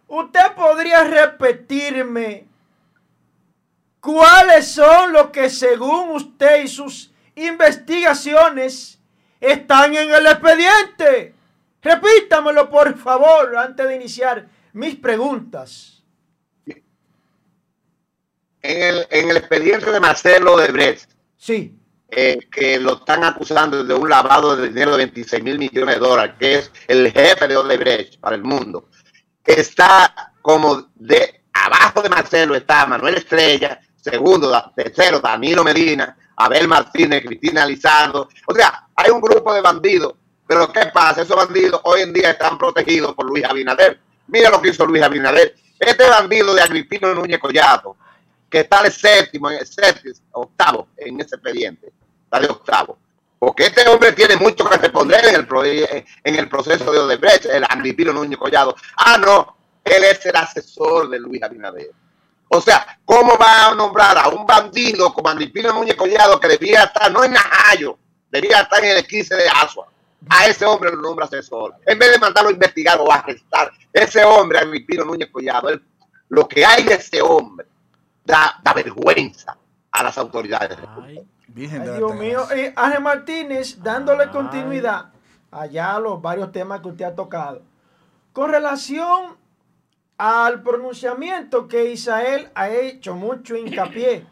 ¿Usted 0.08 0.52
podría 0.56 1.04
repetirme 1.04 2.46
cuáles 4.00 4.72
son 4.72 5.12
los 5.12 5.30
que 5.30 5.48
según 5.48 6.10
usted 6.10 6.64
y 6.64 6.68
sus 6.68 7.12
investigaciones 7.36 8.98
están 9.40 9.94
en 9.94 10.12
el 10.12 10.26
expediente? 10.26 11.34
Repítamelo 11.82 12.70
por 12.70 12.96
favor 12.96 13.56
antes 13.56 13.86
de 13.86 13.94
iniciar 13.94 14.48
mis 14.72 14.96
preguntas. 14.96 15.93
En 18.64 18.82
el, 18.82 19.06
en 19.10 19.30
el 19.30 19.36
expediente 19.36 19.90
de 19.90 20.00
Marcelo 20.00 20.56
Debrecht, 20.56 21.10
Sí, 21.36 21.78
eh, 22.08 22.38
que 22.50 22.80
lo 22.80 22.94
están 22.94 23.22
acusando 23.22 23.84
de 23.84 23.92
un 23.92 24.08
lavado 24.08 24.56
de 24.56 24.68
dinero 24.68 24.92
de 24.92 25.04
26 25.04 25.42
mil 25.42 25.58
millones 25.58 25.96
de 25.96 26.00
dólares, 26.00 26.36
que 26.38 26.54
es 26.54 26.72
el 26.88 27.12
jefe 27.12 27.46
de 27.46 27.56
Odebrecht 27.58 28.18
para 28.18 28.34
el 28.34 28.42
mundo, 28.42 28.88
está 29.44 30.32
como 30.40 30.88
de 30.94 31.42
abajo 31.52 32.00
de 32.00 32.08
Marcelo 32.08 32.54
está 32.54 32.86
Manuel 32.86 33.16
Estrella, 33.16 33.78
segundo, 34.00 34.72
tercero, 34.74 35.20
Danilo 35.20 35.62
Medina, 35.62 36.16
Abel 36.36 36.66
Martínez, 36.66 37.22
Cristina 37.26 37.66
Lizardo. 37.66 38.30
O 38.46 38.54
sea, 38.54 38.88
hay 38.96 39.10
un 39.10 39.20
grupo 39.20 39.52
de 39.52 39.60
bandidos, 39.60 40.14
pero 40.46 40.72
¿qué 40.72 40.86
pasa? 40.94 41.20
Esos 41.20 41.36
bandidos 41.36 41.80
hoy 41.84 42.00
en 42.00 42.12
día 42.14 42.30
están 42.30 42.56
protegidos 42.56 43.14
por 43.14 43.26
Luis 43.26 43.44
Abinader. 43.44 44.00
Mira 44.28 44.48
lo 44.48 44.62
que 44.62 44.70
hizo 44.70 44.86
Luis 44.86 45.02
Abinader. 45.02 45.54
Este 45.78 46.08
bandido 46.08 46.54
de 46.54 46.62
Agripino 46.62 47.14
Núñez 47.14 47.38
Collado, 47.38 47.96
que 48.54 48.60
está 48.60 48.84
de 48.84 48.90
séptimo, 48.92 49.50
en 49.50 49.58
el 49.58 49.66
séptimo, 49.66 50.14
octavo 50.30 50.86
en 50.96 51.20
ese 51.20 51.34
expediente, 51.34 51.92
está 52.22 52.38
de 52.38 52.46
octavo. 52.46 52.96
Porque 53.36 53.64
este 53.66 53.84
hombre 53.88 54.12
tiene 54.12 54.36
mucho 54.36 54.64
que 54.64 54.76
responder 54.76 55.26
en 55.26 55.34
el, 55.34 55.44
pro- 55.48 55.64
en 55.64 56.04
el 56.22 56.48
proceso 56.48 56.92
de 56.92 57.00
Odebrecht, 57.00 57.46
el 57.46 57.64
Agripino 57.64 58.12
Núñez 58.12 58.38
Collado. 58.38 58.76
Ah, 58.96 59.18
no, 59.18 59.56
él 59.82 60.04
es 60.04 60.24
el 60.26 60.36
asesor 60.36 61.08
de 61.10 61.18
Luis 61.18 61.42
Abinader. 61.42 61.90
O 62.46 62.60
sea, 62.60 62.96
¿cómo 63.04 63.36
va 63.36 63.66
a 63.70 63.74
nombrar 63.74 64.16
a 64.18 64.28
un 64.28 64.46
bandido 64.46 65.12
como 65.12 65.28
Agripino 65.30 65.72
Núñez 65.72 65.96
Collado 65.96 66.38
que 66.38 66.46
debía 66.46 66.84
estar, 66.84 67.10
no 67.10 67.24
en 67.24 67.32
Najayo, 67.32 67.98
debía 68.30 68.60
estar 68.60 68.84
en 68.84 68.98
el 68.98 69.04
15 69.04 69.34
de 69.34 69.48
Asua? 69.48 69.88
A 70.28 70.46
ese 70.46 70.64
hombre 70.64 70.92
lo 70.92 71.02
nombra 71.02 71.26
asesor. 71.26 71.74
En 71.84 71.98
vez 71.98 72.12
de 72.12 72.18
mandarlo 72.20 72.50
a 72.50 72.52
investigar 72.52 73.00
o 73.00 73.10
a 73.10 73.16
arrestar, 73.16 73.72
ese 73.92 74.22
hombre, 74.22 74.60
Agripino 74.60 75.04
Núñez 75.04 75.28
Collado, 75.32 75.70
lo 76.28 76.46
que 76.46 76.64
hay 76.64 76.84
de 76.84 76.94
ese 76.94 77.20
hombre 77.20 77.66
da, 78.24 78.60
da 78.62 78.72
vergüenza 78.72 79.56
a 79.90 80.02
las 80.02 80.18
autoridades. 80.18 80.78
Ay, 81.02 81.26
Virgen 81.48 81.82
Ay, 81.82 81.86
de 81.86 81.92
la 81.92 81.98
Dios 81.98 82.14
mío. 82.16 82.50
Eh, 82.50 82.72
Ángel 82.76 83.02
Martínez, 83.02 83.82
dándole 83.82 84.24
Ay. 84.24 84.30
continuidad 84.30 85.06
allá 85.50 85.94
a 85.96 86.00
los 86.00 86.20
varios 86.20 86.50
temas 86.52 86.80
que 86.80 86.88
usted 86.88 87.04
ha 87.04 87.14
tocado. 87.14 87.62
Con 88.32 88.50
relación 88.50 89.36
al 90.18 90.62
pronunciamiento 90.62 91.68
que 91.68 91.90
Israel 91.92 92.50
ha 92.54 92.68
hecho 92.70 93.14
mucho 93.14 93.56
hincapié 93.56 94.26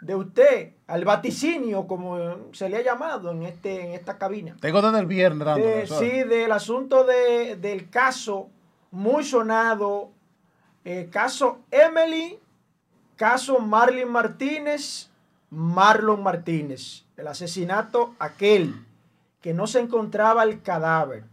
de 0.00 0.14
usted, 0.14 0.72
al 0.86 1.04
vaticinio, 1.04 1.86
como 1.86 2.18
se 2.52 2.68
le 2.68 2.76
ha 2.78 2.82
llamado 2.82 3.30
en, 3.30 3.42
este, 3.44 3.86
en 3.86 3.92
esta 3.92 4.18
cabina. 4.18 4.54
Tengo 4.60 4.82
desde 4.82 4.98
el 4.98 5.06
viernes 5.06 5.46
dándole, 5.46 5.76
De- 5.76 5.86
sí, 5.86 6.10
del 6.24 6.52
asunto 6.52 7.04
de- 7.04 7.56
del 7.56 7.88
caso 7.88 8.50
muy 8.90 9.24
sonado, 9.24 10.10
eh, 10.84 11.08
caso 11.10 11.60
Emily, 11.70 12.38
caso 13.16 13.58
Marlon 13.58 14.10
Martínez, 14.10 15.10
Marlon 15.50 16.22
Martínez, 16.22 17.04
el 17.16 17.28
asesinato 17.28 18.14
aquel 18.18 18.74
que 19.40 19.54
no 19.54 19.66
se 19.66 19.80
encontraba 19.80 20.42
el 20.42 20.62
cadáver, 20.62 21.24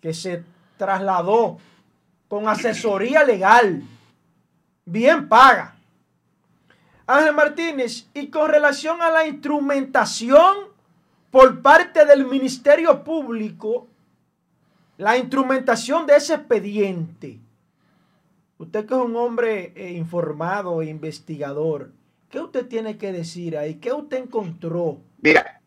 que 0.00 0.14
se 0.14 0.44
trasladó 0.76 1.58
con 2.28 2.48
asesoría 2.48 3.24
legal, 3.24 3.82
bien 4.84 5.28
paga. 5.28 5.76
Ángel 7.06 7.34
Martínez, 7.34 8.08
y 8.14 8.28
con 8.28 8.50
relación 8.50 9.02
a 9.02 9.10
la 9.10 9.26
instrumentación 9.26 10.56
por 11.30 11.60
parte 11.60 12.06
del 12.06 12.24
Ministerio 12.24 13.04
Público, 13.04 13.86
la 14.96 15.16
instrumentación 15.16 16.06
de 16.06 16.16
ese 16.16 16.34
expediente, 16.34 17.38
usted 18.62 18.86
que 18.86 18.94
es 18.94 19.00
un 19.00 19.16
hombre 19.16 19.72
eh, 19.74 19.90
informado 19.92 20.82
e 20.82 20.86
investigador, 20.86 21.92
¿qué 22.30 22.40
usted 22.40 22.66
tiene 22.66 22.96
que 22.96 23.12
decir 23.12 23.56
ahí? 23.56 23.74
¿Qué 23.76 23.92
usted 23.92 24.18
encontró? 24.18 25.00
Mira, 25.20 25.60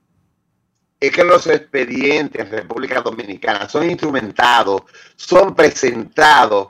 es 0.99 1.11
que 1.11 1.23
los 1.23 1.45
expedientes 1.47 2.41
en 2.41 2.51
República 2.51 3.01
Dominicana 3.01 3.67
son 3.67 3.89
instrumentados, 3.89 4.83
son 5.15 5.53
presentados 5.53 6.69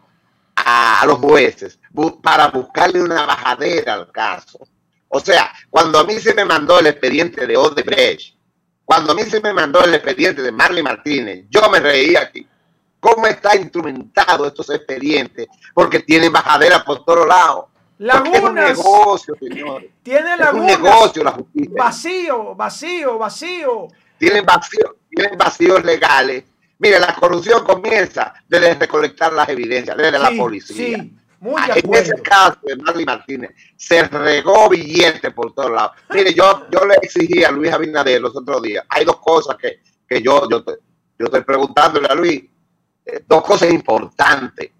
a 0.56 1.03
los 1.06 1.19
jueces 1.19 1.80
para 2.22 2.47
buscarle 2.47 3.03
una 3.03 3.26
bajadera 3.26 3.93
al 3.93 4.11
caso. 4.11 4.68
O 5.10 5.19
sea, 5.19 5.52
cuando 5.69 5.99
a 5.99 6.03
mí 6.03 6.15
se 6.15 6.34
me 6.34 6.43
mandó 6.43 6.80
el 6.80 6.88
expediente 6.88 7.45
de 7.45 7.56
Odebrecht, 7.56 8.35
cuando 8.84 9.11
a 9.11 9.15
mí 9.15 9.23
se 9.23 9.41
me 9.41 9.53
mandó 9.53 9.84
el 9.84 9.93
expediente 9.93 10.41
de 10.41 10.52
Marley 10.52 10.84
Martínez, 10.84 11.45
yo 11.49 11.69
me 11.69 11.80
reía 11.80 12.22
aquí. 12.22 12.47
¿Cómo 13.06 13.27
está 13.27 13.56
instrumentado 13.56 14.48
estos 14.48 14.69
expedientes? 14.72 15.48
Porque 15.73 15.99
tienen 15.99 16.32
bajadera 16.34 16.84
por 16.84 17.06
todos 17.06 17.27
lados. 17.27 17.65
Lagunas. 17.99 18.36
Es 18.38 18.44
un 18.44 18.56
negocio, 18.56 19.36
señores. 19.40 19.91
Tiene 20.02 20.27
Es 20.34 20.34
un 20.34 20.40
lagunas. 20.40 20.80
negocio 20.80 21.23
la 21.23 21.32
justicia. 21.32 21.76
Vacío, 21.77 22.56
vacío, 22.56 23.18
vacío. 23.19 23.88
tienen 24.18 24.45
vacíos, 24.45 24.91
tienen 25.10 25.38
vacíos 25.38 25.84
legales. 25.84 26.44
Mire, 26.80 26.99
la 26.99 27.14
corrupción 27.15 27.64
comienza 27.64 28.34
desde 28.48 28.73
recolectar 28.73 29.32
las 29.34 29.48
evidencias, 29.49 29.95
desde 29.95 30.18
la 30.19 30.32
policía. 30.32 30.98
sí, 30.98 31.15
muy 31.40 31.61
Ah, 31.61 31.73
en 31.76 31.94
ese 31.94 32.22
caso 32.23 32.57
de 32.64 32.76
Marley 32.76 33.06
Martínez, 33.06 33.52
se 33.77 34.02
regó 34.07 34.68
billete 34.69 35.30
por 35.32 35.53
todos 35.53 35.72
lados. 35.72 35.91
Mire, 36.10 36.34
yo, 36.34 36.65
yo 36.72 36.86
le 36.86 36.95
exigí 37.02 37.44
a 37.44 37.52
Luis 37.52 37.72
Abinader 37.72 38.19
los 38.19 38.36
otros 38.36 38.61
días. 38.64 38.84
Hay 38.90 39.06
dos 39.06 39.19
cosas 39.19 39.56
que, 39.57 39.80
que 40.10 40.22
yo, 40.22 40.49
yo, 40.49 40.64
te- 40.64 40.80
yo 41.19 41.26
estoy 41.26 41.41
preguntándole 41.44 42.07
a 42.07 42.15
Luis. 42.15 42.44
Eh, 43.06 43.23
dos 43.27 43.44
cosas 43.44 43.72
importantes. 43.72 44.72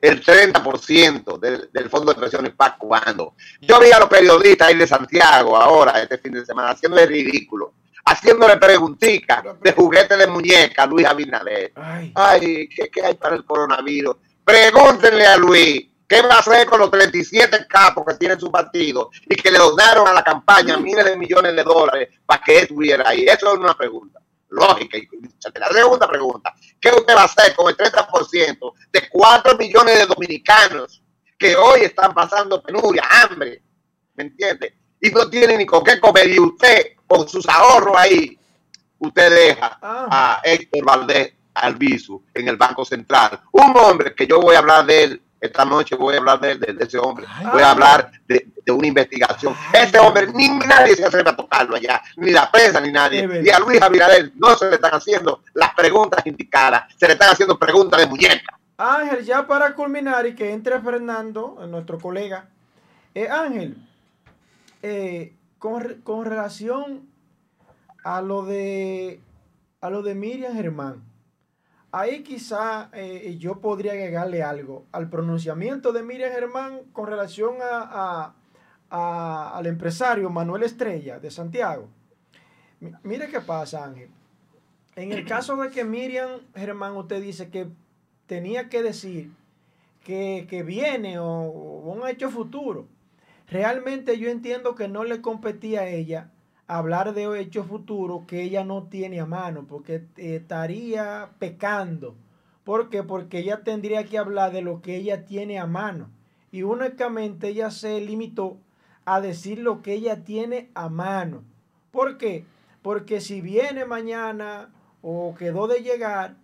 El 0.00 0.20
30% 0.20 1.38
del, 1.38 1.70
del 1.72 1.88
fondo 1.88 2.12
de 2.12 2.20
pensiones 2.20 2.52
para 2.56 2.76
cuándo. 2.76 3.34
Yo 3.60 3.78
vi 3.78 3.92
a 3.92 4.00
los 4.00 4.08
periodistas 4.08 4.68
ahí 4.68 4.76
de 4.76 4.86
Santiago 4.86 5.56
ahora, 5.56 6.02
este 6.02 6.18
fin 6.18 6.32
de 6.32 6.44
semana, 6.44 6.70
haciendo 6.70 6.98
el 6.98 7.08
ridículo, 7.08 7.74
haciéndole 8.04 8.56
preguntitas 8.56 9.44
de 9.60 9.72
juguete 9.72 10.16
de 10.16 10.26
muñeca 10.26 10.82
a 10.82 10.86
Luis 10.86 11.06
Abinader. 11.06 11.72
Ay, 11.76 12.12
Ay, 12.16 12.68
¿qué, 12.68 12.90
qué 12.90 13.04
hay 13.04 13.14
para 13.14 13.36
el 13.36 13.44
coronavirus? 13.44 14.16
Pregúntenle 14.44 15.24
a 15.24 15.36
Luis, 15.36 15.86
¿qué 16.08 16.20
va 16.22 16.34
a 16.34 16.38
hacer 16.40 16.66
con 16.66 16.80
los 16.80 16.90
37 16.90 17.66
capos 17.68 18.04
que 18.04 18.14
tiene 18.14 18.36
su 18.40 18.50
partido 18.50 19.10
y 19.28 19.36
que 19.36 19.52
le 19.52 19.58
donaron 19.58 20.08
a 20.08 20.12
la 20.12 20.24
campaña 20.24 20.78
miles 20.78 21.04
de 21.04 21.16
millones 21.16 21.54
de 21.54 21.62
dólares 21.62 22.08
para 22.26 22.42
que 22.42 22.58
estuviera 22.58 23.08
ahí? 23.08 23.24
Eso 23.24 23.52
es 23.52 23.60
una 23.60 23.74
pregunta 23.74 24.18
lógica. 24.52 24.98
Y 24.98 25.08
La 25.54 25.68
segunda 25.68 26.08
pregunta, 26.08 26.54
¿qué 26.80 26.90
usted 26.90 27.14
va 27.16 27.22
a 27.22 27.24
hacer 27.24 27.54
con 27.54 27.68
el 27.68 27.76
30% 27.76 28.72
de 28.92 29.08
4 29.08 29.56
millones 29.58 29.98
de 29.98 30.06
dominicanos 30.06 31.02
que 31.38 31.56
hoy 31.56 31.80
están 31.82 32.14
pasando 32.14 32.62
penuria, 32.62 33.02
hambre? 33.10 33.62
¿Me 34.14 34.24
entiende? 34.24 34.74
Y 35.00 35.10
no 35.10 35.28
tienen 35.28 35.58
ni 35.58 35.66
con 35.66 35.82
qué 35.82 35.98
comer 35.98 36.28
y 36.30 36.38
usted, 36.38 36.92
con 37.06 37.28
sus 37.28 37.48
ahorros 37.48 37.96
ahí, 37.96 38.38
usted 38.98 39.30
deja 39.34 39.78
Ah. 39.82 40.06
a 40.10 40.40
Héctor 40.44 40.84
Valdés 40.84 41.32
Albizu 41.54 42.22
en 42.34 42.48
el 42.48 42.56
Banco 42.56 42.84
Central. 42.84 43.40
Un 43.52 43.76
hombre 43.76 44.14
que 44.14 44.26
yo 44.26 44.40
voy 44.40 44.54
a 44.54 44.60
hablar 44.60 44.86
de 44.86 45.02
él 45.02 45.21
esta 45.42 45.64
noche, 45.64 45.96
voy 45.96 46.14
a 46.14 46.18
hablar 46.18 46.40
de, 46.40 46.52
él, 46.52 46.60
de- 46.60 46.72
de 46.72 46.84
ese 46.84 46.98
hombre. 46.98 47.26
Voy 47.52 47.60
a 47.62 47.72
hablar 47.72 48.10
de, 48.26 48.46
de 48.64 48.72
una 48.72 48.86
investigación. 48.86 49.54
Ese 49.72 49.98
hombre, 49.98 50.28
ni 50.32 50.48
nadie 50.48 50.94
se 50.96 51.04
atreve 51.04 51.28
a 51.30 51.36
tocarlo 51.36 51.76
allá, 51.76 52.00
ni 52.16 52.30
la 52.30 52.50
prensa, 52.50 52.80
ni 52.80 52.92
nadie. 52.92 53.42
Y 53.44 53.50
a 53.50 53.58
Luis 53.58 53.82
Abinader 53.82 54.32
no 54.36 54.54
se 54.56 54.68
le 54.68 54.76
están 54.76 54.94
haciendo 54.94 55.42
las 55.54 55.74
preguntas 55.74 56.24
indicadas, 56.26 56.84
se 56.96 57.06
le 57.06 57.14
están 57.14 57.30
haciendo 57.30 57.58
preguntas 57.58 58.00
de 58.00 58.06
muñeca. 58.06 58.58
Ángel, 58.78 59.24
ya 59.24 59.46
para 59.46 59.74
culminar 59.74 60.26
y 60.26 60.34
que 60.34 60.52
entre 60.52 60.80
Fernando, 60.80 61.58
nuestro 61.68 61.98
colega. 61.98 62.46
Eh, 63.14 63.28
Ángel, 63.28 63.76
eh, 64.82 65.34
con 65.58 66.24
relación 66.24 67.06
a 68.04 68.20
lo 68.22 68.42
de 68.44 69.20
a 69.80 69.90
lo 69.90 70.02
de 70.02 70.14
Miriam 70.14 70.54
Germán, 70.54 71.02
ahí 71.92 72.22
quizá 72.22 72.90
eh, 72.92 73.36
yo 73.38 73.60
podría 73.60 73.92
agregarle 73.92 74.42
algo 74.42 74.86
al 74.92 75.08
pronunciamiento 75.08 75.92
de 75.92 76.02
Miriam 76.02 76.32
Germán 76.32 76.80
con 76.92 77.06
relación 77.06 77.56
a, 77.62 78.34
a- 78.90 79.56
al 79.56 79.66
empresario 79.66 80.28
Manuel 80.30 80.64
Estrella 80.64 81.18
de 81.18 81.30
Santiago. 81.30 81.88
Mi- 82.80 82.92
mire 83.04 83.28
qué 83.28 83.40
pasa, 83.40 83.84
Ángel. 83.84 84.10
En 84.96 85.12
el 85.12 85.24
caso 85.26 85.56
de 85.56 85.70
que 85.70 85.84
Miriam 85.84 86.40
Germán, 86.54 86.96
usted 86.96 87.22
dice 87.22 87.48
que 87.50 87.68
tenía 88.26 88.68
que 88.68 88.82
decir 88.82 89.30
que, 90.04 90.46
que 90.50 90.62
viene 90.62 91.18
o, 91.18 91.24
o 91.26 91.92
un 91.92 92.06
hecho 92.08 92.30
futuro. 92.30 92.86
Realmente 93.48 94.18
yo 94.18 94.28
entiendo 94.30 94.74
que 94.74 94.88
no 94.88 95.04
le 95.04 95.20
competía 95.22 95.82
a 95.82 95.88
ella 95.88 96.30
hablar 96.66 97.14
de 97.14 97.40
hechos 97.40 97.66
futuros 97.66 98.22
que 98.26 98.42
ella 98.42 98.64
no 98.64 98.84
tiene 98.84 99.20
a 99.20 99.26
mano, 99.26 99.66
porque 99.68 100.06
eh, 100.16 100.36
estaría 100.36 101.30
pecando. 101.38 102.14
¿Por 102.64 102.90
qué? 102.90 103.02
Porque 103.02 103.38
ella 103.38 103.62
tendría 103.64 104.04
que 104.04 104.18
hablar 104.18 104.52
de 104.52 104.62
lo 104.62 104.82
que 104.82 104.96
ella 104.96 105.24
tiene 105.24 105.58
a 105.58 105.66
mano. 105.66 106.10
Y 106.50 106.62
únicamente 106.62 107.48
ella 107.48 107.70
se 107.70 108.00
limitó 108.00 108.56
a 109.04 109.20
decir 109.20 109.58
lo 109.58 109.82
que 109.82 109.94
ella 109.94 110.24
tiene 110.24 110.70
a 110.74 110.88
mano. 110.88 111.42
¿Por 111.90 112.18
qué? 112.18 112.44
Porque 112.82 113.20
si 113.20 113.40
viene 113.40 113.84
mañana 113.84 114.70
o 115.02 115.34
quedó 115.36 115.66
de 115.66 115.82
llegar, 115.82 116.36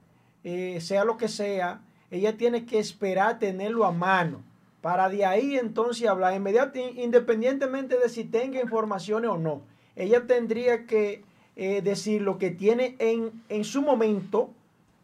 eh, 0.44 0.80
sea 0.80 1.04
lo 1.04 1.16
que 1.16 1.28
sea, 1.28 1.82
ella 2.10 2.36
tiene 2.36 2.64
que 2.64 2.78
esperar 2.78 3.38
tenerlo 3.38 3.84
a 3.84 3.92
mano 3.92 4.42
para 4.80 5.08
de 5.08 5.24
ahí 5.24 5.58
entonces 5.58 6.08
hablar 6.08 6.34
inmediato, 6.34 6.78
independientemente 6.78 7.98
de 7.98 8.08
si 8.08 8.24
tenga 8.24 8.60
informaciones 8.60 9.30
o 9.30 9.38
no. 9.38 9.62
Ella 9.98 10.28
tendría 10.28 10.86
que 10.86 11.24
eh, 11.56 11.82
decir 11.82 12.22
lo 12.22 12.38
que 12.38 12.50
tiene 12.50 12.94
en, 13.00 13.32
en 13.48 13.64
su 13.64 13.82
momento, 13.82 14.50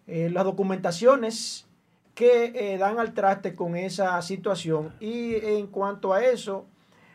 eh, 0.07 0.31
las 0.31 0.45
documentaciones 0.45 1.66
que 2.15 2.53
eh, 2.55 2.79
dan 2.79 3.01
al 3.01 3.12
traste 3.12 3.57
con 3.57 3.77
esa 3.77 4.23
situación. 4.23 4.95
Y 5.01 5.35
en 5.35 5.66
cuanto 5.66 6.12
a 6.12 6.25
eso, 6.25 6.65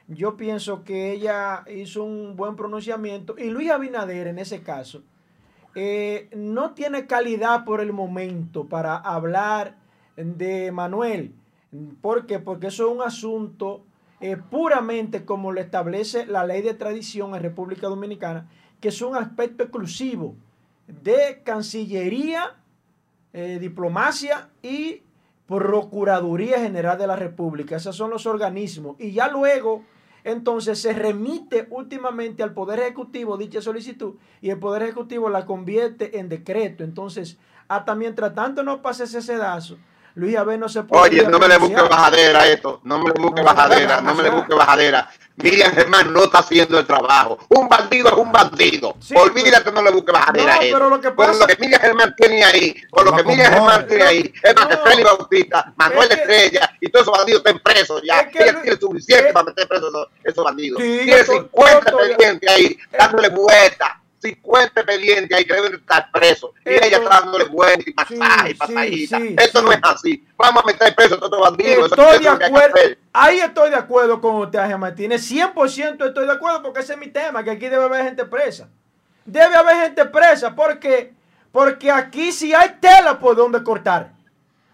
yo 0.09 0.35
pienso 0.35 0.83
que 0.83 1.13
ella 1.13 1.63
hizo 1.73 2.03
un 2.03 2.35
buen 2.35 2.57
pronunciamiento. 2.57 3.35
Y 3.37 3.49
Luis 3.49 3.71
Abinader, 3.71 4.27
en 4.27 4.39
ese 4.39 4.61
caso, 4.61 5.01
no 6.35 6.73
tiene 6.73 7.07
calidad 7.07 7.63
por 7.63 7.79
el 7.79 7.93
momento 7.93 8.65
para 8.65 8.97
hablar 8.97 9.77
de 10.17 10.73
Manuel. 10.73 11.33
¿Por 12.01 12.25
qué? 12.25 12.39
Porque 12.39 12.67
eso 12.67 12.87
es 12.87 12.95
un 12.97 13.01
asunto 13.01 13.85
eh, 14.21 14.37
puramente 14.37 15.25
como 15.25 15.51
lo 15.51 15.61
establece 15.61 16.25
la 16.25 16.45
ley 16.45 16.61
de 16.61 16.73
tradición 16.73 17.35
en 17.35 17.41
República 17.41 17.87
Dominicana, 17.87 18.49
que 18.81 18.89
es 18.89 19.01
un 19.01 19.15
aspecto 19.15 19.63
exclusivo 19.63 20.35
de 20.87 21.41
Cancillería, 21.43 22.55
eh, 23.33 23.59
Diplomacia 23.59 24.49
y 24.61 25.03
Procuraduría 25.45 26.59
General 26.59 26.97
de 26.97 27.07
la 27.07 27.15
República. 27.15 27.77
Esos 27.77 27.95
son 27.95 28.09
los 28.09 28.25
organismos. 28.25 28.95
Y 28.99 29.11
ya 29.11 29.29
luego, 29.29 29.83
entonces, 30.23 30.79
se 30.79 30.93
remite 30.93 31.67
últimamente 31.69 32.43
al 32.43 32.53
Poder 32.53 32.79
Ejecutivo 32.79 33.37
dicha 33.37 33.61
solicitud 33.61 34.15
y 34.41 34.49
el 34.49 34.59
Poder 34.59 34.83
Ejecutivo 34.83 35.29
la 35.29 35.45
convierte 35.45 36.19
en 36.19 36.29
decreto. 36.29 36.83
Entonces, 36.83 37.37
hasta 37.67 37.95
mientras 37.95 38.35
tanto 38.35 38.63
no 38.63 38.81
pase 38.81 39.05
ese 39.05 39.21
sedazo, 39.21 39.77
Luis 40.19 40.35
Abel 40.37 40.59
no 40.59 40.67
se 40.67 40.83
puede. 40.83 41.03
Oye, 41.03 41.23
no 41.27 41.39
me 41.39 41.47
le 41.47 41.57
busque 41.57 41.81
bajadera 41.81 42.41
a 42.41 42.47
esto, 42.47 42.81
no 42.83 42.99
me 42.99 43.05
le 43.11 43.21
busque 43.21 43.41
No, 43.41 43.45
bajadera, 43.47 44.01
no, 44.01 44.09
no 44.09 44.15
me 44.15 44.23
le 44.23 44.29
busque 44.29 44.53
bajadera. 44.53 45.09
Miriam 45.37 45.71
Germán 45.71 46.11
no 46.11 46.23
está 46.25 46.39
haciendo 46.39 46.77
el 46.77 46.85
trabajo. 46.85 47.37
Un 47.47 47.69
bandido 47.69 48.09
es 48.09 48.13
un 48.15 48.29
bandido. 48.29 48.95
Sí, 48.99 49.13
Olvídate, 49.15 49.71
no 49.71 49.81
le 49.81 49.91
busque 49.91 50.11
bajadera 50.11 50.55
No, 50.55 50.59
a 50.59 50.63
él. 50.65 50.73
pero 50.73 50.89
lo 50.89 50.99
que 50.99 51.07
Con 51.07 51.15
pasa- 51.27 51.39
lo 51.39 51.47
que 51.47 51.55
Miriam 51.61 51.79
Germán 51.81 52.13
tiene 52.17 52.43
ahí, 52.43 52.75
con 52.91 53.05
lo 53.05 53.15
que 53.15 53.23
Miriam. 53.23 53.53
Germán 53.53 53.87
tiene 53.87 54.03
ahí, 54.03 54.33
es 54.43 54.55
No. 54.55 54.67
que 54.67 54.77
Félix 54.77 55.03
Bautista, 55.03 55.73
Manuel 55.77 56.09
Es 56.11 56.17
que- 56.17 56.21
Estrella 56.23 56.71
y 56.81 56.89
todos 56.89 57.03
esos 57.07 57.17
bandidos 57.17 57.41
estén 57.45 57.59
presos 57.59 58.01
ya. 58.05 58.19
Es 58.19 58.27
que 58.33 58.43
Ella 58.43 58.61
tiene 58.61 58.77
suficiente 58.77 59.27
es- 59.27 59.33
para 59.33 59.45
meter 59.45 59.67
presos 59.69 59.87
esos, 59.89 60.07
esos 60.25 60.43
bandidos. 60.43 60.81
Sí, 60.81 60.99
tiene 61.05 61.19
yo 61.21 61.25
to- 61.25 61.31
50 61.31 61.91
yo 61.91 61.97
to- 61.97 62.03
expedientes 62.03 62.49
ahí, 62.49 62.77
dándole 62.97 63.29
vueltas. 63.29 63.89
50 64.21 64.81
expedientes 64.81 65.37
ahí 65.37 65.45
que 65.45 65.53
deben 65.53 65.73
estar 65.75 66.11
presos. 66.11 66.51
Y 66.65 66.69
ella 66.71 66.97
está 66.97 67.09
dándole 67.21 67.45
vueltas 67.45 67.85
y 68.09 68.15
Sí, 68.15 68.19
y 68.19 68.47
sí, 68.49 68.53
pasaditas. 68.55 69.21
sí, 69.21 69.35
Esto 69.37 69.59
sí. 69.59 69.65
no 69.65 69.71
es 69.71 69.79
así. 69.83 70.27
Vamos 70.37 70.63
a 70.63 70.67
meter 70.67 70.95
presos 70.95 71.17
a 71.17 71.21
todos 71.21 71.31
los 71.39 71.49
bandidos. 71.49 71.85
Eso- 71.91 71.95
Estoy 71.95 72.05
eso 72.07 72.17
de 72.19 72.29
que 72.31 72.37
que 72.39 72.45
acuerdo. 72.45 72.75
Ahí 73.13 73.39
estoy 73.39 73.69
de 73.69 73.75
acuerdo 73.75 74.21
con 74.21 74.35
usted, 74.35 74.59
Ángel 74.59 74.77
Martínez. 74.77 75.21
100% 75.29 76.05
estoy 76.07 76.25
de 76.25 76.31
acuerdo 76.33 76.61
porque 76.61 76.81
ese 76.81 76.93
es 76.93 76.99
mi 76.99 77.07
tema, 77.07 77.43
que 77.43 77.51
aquí 77.51 77.67
debe 77.69 77.83
haber 77.85 78.03
gente 78.03 78.25
presa. 78.25 78.67
Debe 79.25 79.55
haber 79.55 79.75
gente 79.83 80.05
presa 80.05 80.55
porque, 80.55 81.13
porque 81.51 81.89
aquí 81.91 82.31
sí 82.31 82.53
hay 82.53 82.75
tela 82.79 83.19
por 83.19 83.35
donde 83.35 83.63
cortar. 83.63 84.11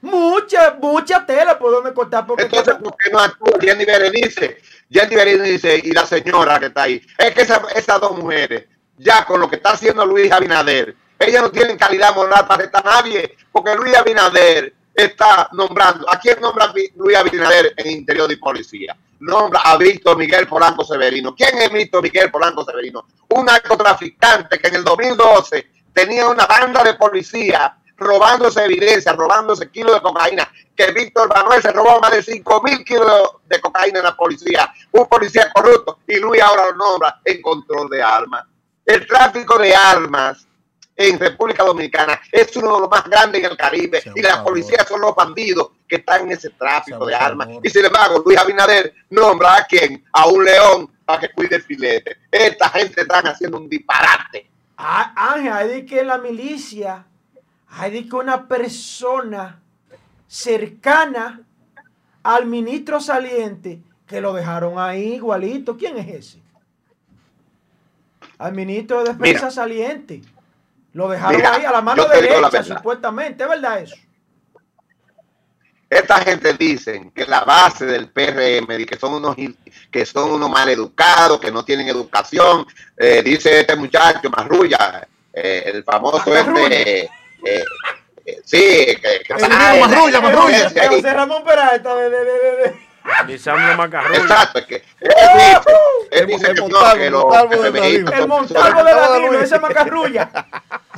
Mucha, 0.01 0.77
mucha 0.79 1.25
tela 1.25 1.57
por 1.57 1.71
donde 1.71 1.93
cortar. 1.93 2.27
Porque 2.27 2.43
Entonces, 2.43 2.75
¿por 2.75 2.95
qué 2.97 3.09
no 3.11 3.19
actúa? 3.19 3.57
Jenny 3.59 3.85
Berenice, 3.85 4.57
Jenny 4.91 5.15
Berenice 5.15 5.81
y 5.83 5.91
la 5.91 6.05
señora 6.05 6.59
que 6.59 6.67
está 6.67 6.83
ahí. 6.83 7.01
Es 7.17 7.33
que 7.33 7.41
esa- 7.41 7.61
esas 7.75 7.99
dos 7.99 8.15
mujeres, 8.17 8.65
ya 8.97 9.25
con 9.25 9.39
lo 9.39 9.49
que 9.49 9.57
está 9.57 9.71
haciendo 9.71 10.05
Luis 10.05 10.31
Abinader, 10.31 10.95
ellas 11.17 11.41
no 11.41 11.51
tienen 11.51 11.77
calidad 11.77 12.13
moral 12.15 12.45
para 12.47 12.63
estar 12.63 12.83
nadie, 12.83 13.35
porque 13.51 13.75
Luis 13.75 13.95
Abinader 13.95 14.73
está 14.93 15.49
nombrando, 15.51 16.09
¿a 16.09 16.19
quién 16.19 16.39
nombra 16.39 16.73
Luis 16.95 17.17
Abinader 17.17 17.73
en 17.77 17.87
Interior 17.91 18.27
de 18.27 18.37
Policía? 18.37 18.95
Nombra 19.19 19.61
a 19.61 19.77
Víctor 19.77 20.17
Miguel 20.17 20.45
Polanco 20.45 20.83
Severino. 20.83 21.33
¿Quién 21.35 21.57
es 21.57 21.71
Víctor 21.71 22.03
Miguel 22.03 22.29
Polanco 22.29 22.65
Severino? 22.65 23.05
Un 23.29 23.45
narcotraficante 23.45 24.59
que 24.59 24.67
en 24.67 24.75
el 24.75 24.83
2012 24.83 25.67
tenía 25.93 26.27
una 26.27 26.45
banda 26.45 26.83
de 26.83 26.95
policía 26.95 27.77
robándose 27.97 28.63
evidencia, 28.65 29.13
robándose 29.13 29.69
kilos 29.69 29.95
de 29.95 30.01
cocaína, 30.01 30.51
que 30.75 30.91
Víctor 30.91 31.29
Manuel 31.33 31.61
se 31.61 31.71
robó 31.71 31.99
más 32.01 32.11
de 32.11 32.21
5 32.21 32.61
mil 32.61 32.83
kilos 32.83 33.37
de 33.45 33.61
cocaína 33.61 33.99
en 33.99 34.05
la 34.05 34.15
policía, 34.15 34.71
un 34.91 35.07
policía 35.07 35.49
corrupto, 35.53 35.99
y 36.07 36.17
Luis 36.17 36.41
ahora 36.41 36.65
lo 36.71 36.75
nombra 36.75 37.21
en 37.23 37.41
control 37.41 37.89
de 37.89 38.03
armas. 38.03 38.45
El 38.85 39.07
tráfico 39.07 39.57
de 39.57 39.75
armas 39.75 40.47
en 40.95 41.19
República 41.19 41.63
Dominicana 41.63 42.21
es 42.31 42.55
uno 42.55 42.75
de 42.75 42.79
los 42.81 42.89
más 42.89 43.03
grandes 43.05 43.43
en 43.43 43.51
el 43.51 43.57
Caribe, 43.57 44.01
y 44.15 44.21
las 44.21 44.37
policías 44.37 44.87
son 44.87 45.01
los 45.01 45.15
bandidos 45.15 45.71
que 45.87 45.97
están 45.97 46.21
en 46.21 46.31
ese 46.31 46.51
tráfico 46.51 47.05
de 47.05 47.15
armas. 47.15 47.49
Y 47.63 47.69
sin 47.69 47.85
embargo, 47.85 48.23
Luis 48.25 48.37
Abinader 48.37 48.93
nombra 49.09 49.57
a 49.57 49.65
quien, 49.65 50.03
a 50.13 50.27
un 50.27 50.45
león 50.45 50.91
para 51.03 51.21
que 51.21 51.31
cuide 51.31 51.57
el 51.57 51.63
filete. 51.63 52.17
Esta 52.31 52.69
gente 52.69 53.01
están 53.01 53.27
haciendo 53.27 53.57
un 53.57 53.69
disparate. 53.69 54.49
Ah, 54.77 55.33
Ángel, 55.33 55.53
hay 55.53 55.67
de 55.69 55.85
que 55.85 56.03
la 56.03 56.17
milicia, 56.17 57.05
hay 57.69 57.91
de 57.91 58.07
que 58.07 58.15
una 58.15 58.47
persona 58.47 59.59
cercana 60.27 61.41
al 62.23 62.45
ministro 62.45 62.99
saliente 62.99 63.79
que 64.07 64.21
lo 64.21 64.33
dejaron 64.33 64.79
ahí 64.79 65.15
igualito. 65.15 65.77
¿Quién 65.77 65.97
es 65.97 66.07
ese? 66.07 66.44
Al 68.37 68.53
ministro 68.53 69.03
de 69.03 69.13
Defensa 69.13 69.45
Mira. 69.45 69.51
saliente. 69.51 70.21
Lo 70.93 71.07
dejaron 71.09 71.35
Mira, 71.37 71.53
ahí 71.55 71.65
a 71.65 71.71
la 71.71 71.81
mano 71.81 72.07
la 72.07 72.13
derecha, 72.13 72.63
supuestamente. 72.63 73.43
¿Es 73.43 73.49
verdad 73.49 73.79
eso? 73.79 73.95
Esta 75.89 76.19
gente 76.21 76.53
dicen 76.53 77.11
que 77.11 77.25
la 77.25 77.41
base 77.43 77.85
del 77.85 78.09
PRM 78.09 78.79
y 78.81 78.85
que 78.85 78.97
son 78.97 79.13
unos 79.13 79.35
que 79.91 80.05
son 80.05 80.31
unos 80.31 80.49
maleducados, 80.49 81.39
que 81.39 81.51
no 81.51 81.63
tienen 81.63 81.87
educación. 81.87 82.65
Eh, 82.97 83.21
dice 83.23 83.59
este 83.61 83.75
muchacho 83.75 84.29
Marrulla, 84.29 85.07
eh, 85.31 85.63
el 85.67 85.83
famoso 85.83 86.35
este, 86.35 87.01
eh, 87.03 87.09
eh, 88.25 88.41
sí, 88.43 88.57
que, 88.57 89.21
que 89.25 89.33
Marrulla, 89.35 90.19
Marrulla. 90.21 90.69
José 90.89 91.13
Ramón 91.13 91.43
Peralta. 91.43 91.95
de- 91.95 92.09
de- 92.09 92.25
de- 92.25 92.84
Lisandro 93.27 93.75
Macarrón. 93.77 94.13
Exacto, 94.15 94.59
es 94.59 94.65
que 94.65 94.75
él 94.75 94.83
dice, 95.35 95.61
él 96.11 96.19
El- 96.21 96.27
dice 96.27 96.47
el 96.47 96.55
que 96.55 96.61
no, 96.61 96.67
Montalvo, 96.69 97.55
los 97.55 97.61
de 97.63 97.71
Danilo. 97.71 98.11
El 98.11 98.17
son 98.19 98.29
Montalvo 98.29 98.77
de 98.79 98.83
personas- 98.83 99.09
Danilo, 99.09 99.39
ese 99.39 99.59
macarrulla. 99.59 100.29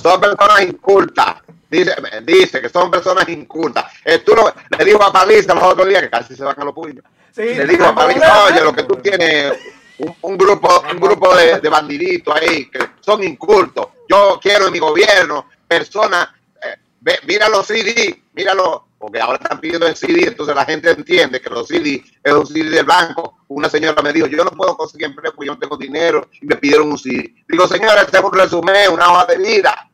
son 0.01 0.21
personas 0.21 0.61
incultas. 0.61 1.35
Dice, 1.69 1.95
dice 2.23 2.61
que 2.61 2.69
son 2.69 2.89
personas 2.89 3.27
incultas. 3.27 3.85
Eh, 4.05 4.19
tú 4.19 4.33
lo- 4.35 4.53
le 4.77 4.85
dijo 4.85 5.03
a 5.03 5.11
Paliza 5.11 5.53
los 5.53 5.63
otros 5.63 5.87
días 5.87 6.01
que 6.01 6.09
casi 6.09 6.35
se 6.35 6.43
van 6.43 6.55
a 6.59 6.63
los 6.63 6.73
puños. 6.73 7.03
Sí, 7.35 7.41
le 7.43 7.65
digo 7.65 7.85
a 7.85 7.93
Paliza, 7.95 8.45
oye, 8.45 8.61
lo 8.61 8.73
que 8.73 8.83
tú 8.83 8.95
tienes 8.95 9.53
un, 9.99 10.15
un 10.21 10.37
grupo, 10.37 10.83
un 10.89 10.99
grupo 10.99 11.35
de, 11.35 11.59
de 11.59 11.69
bandiditos 11.69 12.33
ahí 12.35 12.69
que 12.69 12.79
son 13.01 13.21
incultos. 13.23 13.87
Yo 14.09 14.39
quiero 14.41 14.67
en 14.67 14.73
mi 14.73 14.79
gobierno 14.79 15.49
personas, 15.67 16.29
eh, 16.63 16.75
ve- 17.01 17.19
mira 17.25 17.49
los 17.49 17.67
CD, 17.67 18.23
míralo, 18.33 18.86
porque 18.97 19.19
ahora 19.19 19.37
están 19.41 19.59
pidiendo 19.59 19.85
el 19.85 19.95
CD, 19.95 20.27
entonces 20.27 20.55
la 20.55 20.65
gente 20.65 20.89
entiende 20.89 21.39
que 21.39 21.49
los 21.49 21.67
CD 21.67 22.03
es 22.23 22.33
un 22.33 22.47
CD 22.47 22.69
del 22.69 22.85
banco. 22.85 23.37
Una 23.47 23.69
señora 23.69 24.01
me 24.01 24.11
dijo, 24.11 24.27
yo 24.27 24.43
no 24.43 24.51
puedo 24.51 24.75
conseguir 24.75 25.07
empleo 25.07 25.33
porque 25.33 25.47
yo 25.47 25.53
no 25.53 25.59
tengo 25.59 25.77
dinero 25.77 26.29
y 26.41 26.45
me 26.47 26.55
pidieron 26.55 26.91
un 26.91 26.97
CD. 26.97 27.33
Digo, 27.47 27.67
señora, 27.67 28.01
este 28.01 28.17
es 28.17 28.23
un 28.23 28.33
resumen, 28.33 28.91
una 28.91 29.11
hoja 29.11 29.25
de 29.25 29.37
vida. 29.37 29.89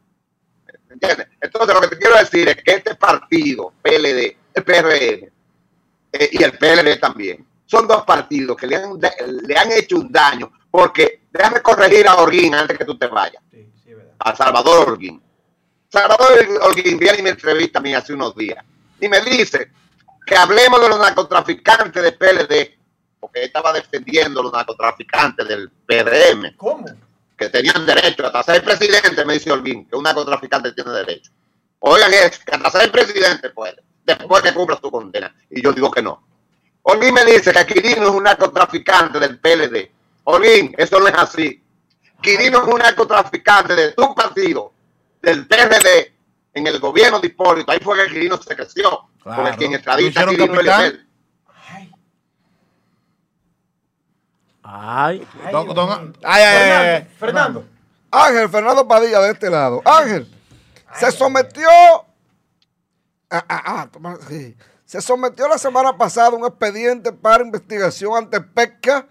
¿Entiendes? 0.89 1.27
Entonces, 1.41 1.75
lo 1.75 1.81
que 1.81 1.87
te 1.87 1.97
quiero 1.97 2.17
decir 2.17 2.47
es 2.47 2.55
que 2.63 2.71
este 2.71 2.95
partido, 2.95 3.73
PLD, 3.81 4.37
el 4.53 4.63
PRM 4.63 4.91
eh, 4.91 6.29
y 6.31 6.43
el 6.43 6.57
PLD 6.57 6.99
también, 6.99 7.45
son 7.65 7.87
dos 7.87 8.03
partidos 8.03 8.55
que 8.55 8.67
le 8.67 8.75
han, 8.77 8.99
le 8.99 9.57
han 9.57 9.71
hecho 9.71 9.97
un 9.97 10.11
daño. 10.11 10.51
Porque 10.71 11.23
déjame 11.31 11.61
corregir 11.61 12.07
a 12.07 12.15
Orguín 12.15 12.55
antes 12.55 12.77
que 12.77 12.85
tú 12.85 12.97
te 12.97 13.07
vayas, 13.07 13.43
Sí, 13.51 13.69
sí, 13.83 13.93
verdad. 13.93 14.13
a 14.19 14.35
Salvador 14.35 14.91
Orguín. 14.91 15.21
Salvador 15.89 16.47
Orguín 16.61 16.97
viene 16.97 17.19
y 17.19 17.21
me 17.21 17.29
entrevista 17.31 17.79
a 17.79 17.81
mí 17.81 17.93
hace 17.93 18.13
unos 18.13 18.35
días 18.35 18.63
y 18.99 19.07
me 19.07 19.21
dice 19.21 19.71
que 20.25 20.35
hablemos 20.35 20.81
de 20.81 20.89
los 20.89 20.99
narcotraficantes 20.99 22.01
del 22.01 22.17
PLD, 22.17 22.77
porque 23.19 23.43
estaba 23.43 23.73
defendiendo 23.73 24.39
a 24.39 24.43
los 24.43 24.53
narcotraficantes 24.53 25.47
del 25.47 25.69
PRM 25.69 26.55
¿Cómo? 26.57 26.85
que 27.37 27.49
tenían 27.49 27.85
derecho 27.85 28.25
hasta 28.25 28.43
ser 28.43 28.63
presidente, 28.63 29.25
me 29.25 29.33
dice 29.33 29.51
Holguín, 29.51 29.87
que 29.87 29.95
un 29.95 30.03
narcotraficante 30.03 30.71
tiene 30.71 30.91
derecho. 30.91 31.31
Oigan, 31.79 32.13
es 32.13 32.39
que 32.39 32.55
hasta 32.55 32.71
ser 32.71 32.91
presidente 32.91 33.49
puede, 33.49 33.83
después 34.05 34.41
que 34.41 34.53
cumpla 34.53 34.79
su 34.81 34.89
condena. 34.89 35.35
Y 35.49 35.61
yo 35.61 35.73
digo 35.73 35.91
que 35.91 36.01
no. 36.01 36.25
Holguín 36.83 37.13
me 37.13 37.25
dice 37.25 37.51
que 37.51 37.65
Quirino 37.65 38.03
es 38.03 38.11
un 38.11 38.23
narcotraficante 38.23 39.19
del 39.19 39.39
PLD. 39.39 39.91
Holguín, 40.25 40.73
eso 40.77 40.99
no 40.99 41.07
es 41.07 41.15
así. 41.15 41.61
Quirino 42.21 42.61
es 42.61 42.73
un 42.73 42.79
narcotraficante 42.79 43.75
de 43.75 43.91
tu 43.91 44.13
partido, 44.15 44.71
del 45.21 45.45
PRD, 45.47 46.12
en 46.53 46.67
el 46.67 46.79
gobierno 46.79 47.19
de 47.19 47.27
Hipólito. 47.27 47.71
Ahí 47.71 47.79
fue 47.79 47.97
que 47.97 48.13
Quirino 48.13 48.37
se 48.41 48.55
creció. 48.55 49.07
Claro. 49.21 49.43
Porque 49.43 49.57
quien 49.57 49.71
Lo 49.71 49.77
extradita 49.77 50.19
a 50.19 50.23
hicieron 50.31 50.35
Quirino 50.35 50.81
él. 50.83 51.07
Ay, 51.67 51.91
Ay, 54.65 55.27
ay, 55.45 55.51
Don- 55.51 55.73
don- 55.75 56.17
ay, 56.23 57.07
Fernando. 57.19 57.65
Ángel 58.09 58.47
Fernando 58.49 58.87
Padilla 58.87 59.19
de 59.21 59.31
este 59.31 59.49
lado. 59.49 59.81
Ángel, 59.85 60.31
se 60.95 61.11
sometió. 61.11 61.67
Ah, 63.29 63.43
ah, 63.49 63.63
ah, 63.65 63.87
toma- 63.91 64.17
sí. 64.29 64.55
Se 64.85 65.01
sometió 65.01 65.47
la 65.47 65.57
semana 65.57 65.97
pasada 65.97 66.29
un 66.29 66.45
expediente 66.45 67.11
para 67.11 67.43
investigación 67.43 68.15
ante 68.15 68.39
PECA 68.39 69.07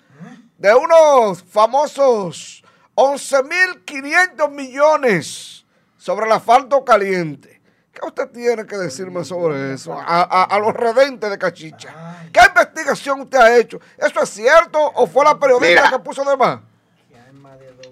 de 0.56 0.72
unos 0.74 1.42
famosos 1.42 2.62
11.500 2.94 4.48
millones 4.50 5.61
sobre 6.02 6.26
el 6.26 6.32
asfalto 6.32 6.84
caliente. 6.84 7.62
¿Qué 7.92 8.00
usted 8.04 8.28
tiene 8.30 8.66
que 8.66 8.76
decirme 8.76 9.24
sobre 9.24 9.74
eso? 9.74 9.92
A, 9.92 10.22
a- 10.22 10.44
a 10.44 10.58
los 10.58 10.74
redentes 10.74 11.30
de 11.30 11.38
Cachicha. 11.38 11.94
¿Qué 12.32 12.40
investigación 12.44 13.20
usted 13.20 13.38
ha 13.38 13.56
hecho? 13.56 13.78
¿Eso 13.96 14.20
es 14.20 14.28
cierto 14.30 14.80
o 14.80 15.06
fue 15.06 15.24
la 15.24 15.38
periodista 15.38 15.82
Mira. 15.84 15.90
que 15.90 15.98
puso 16.00 16.24
de 16.24 16.36
más? 16.36 16.58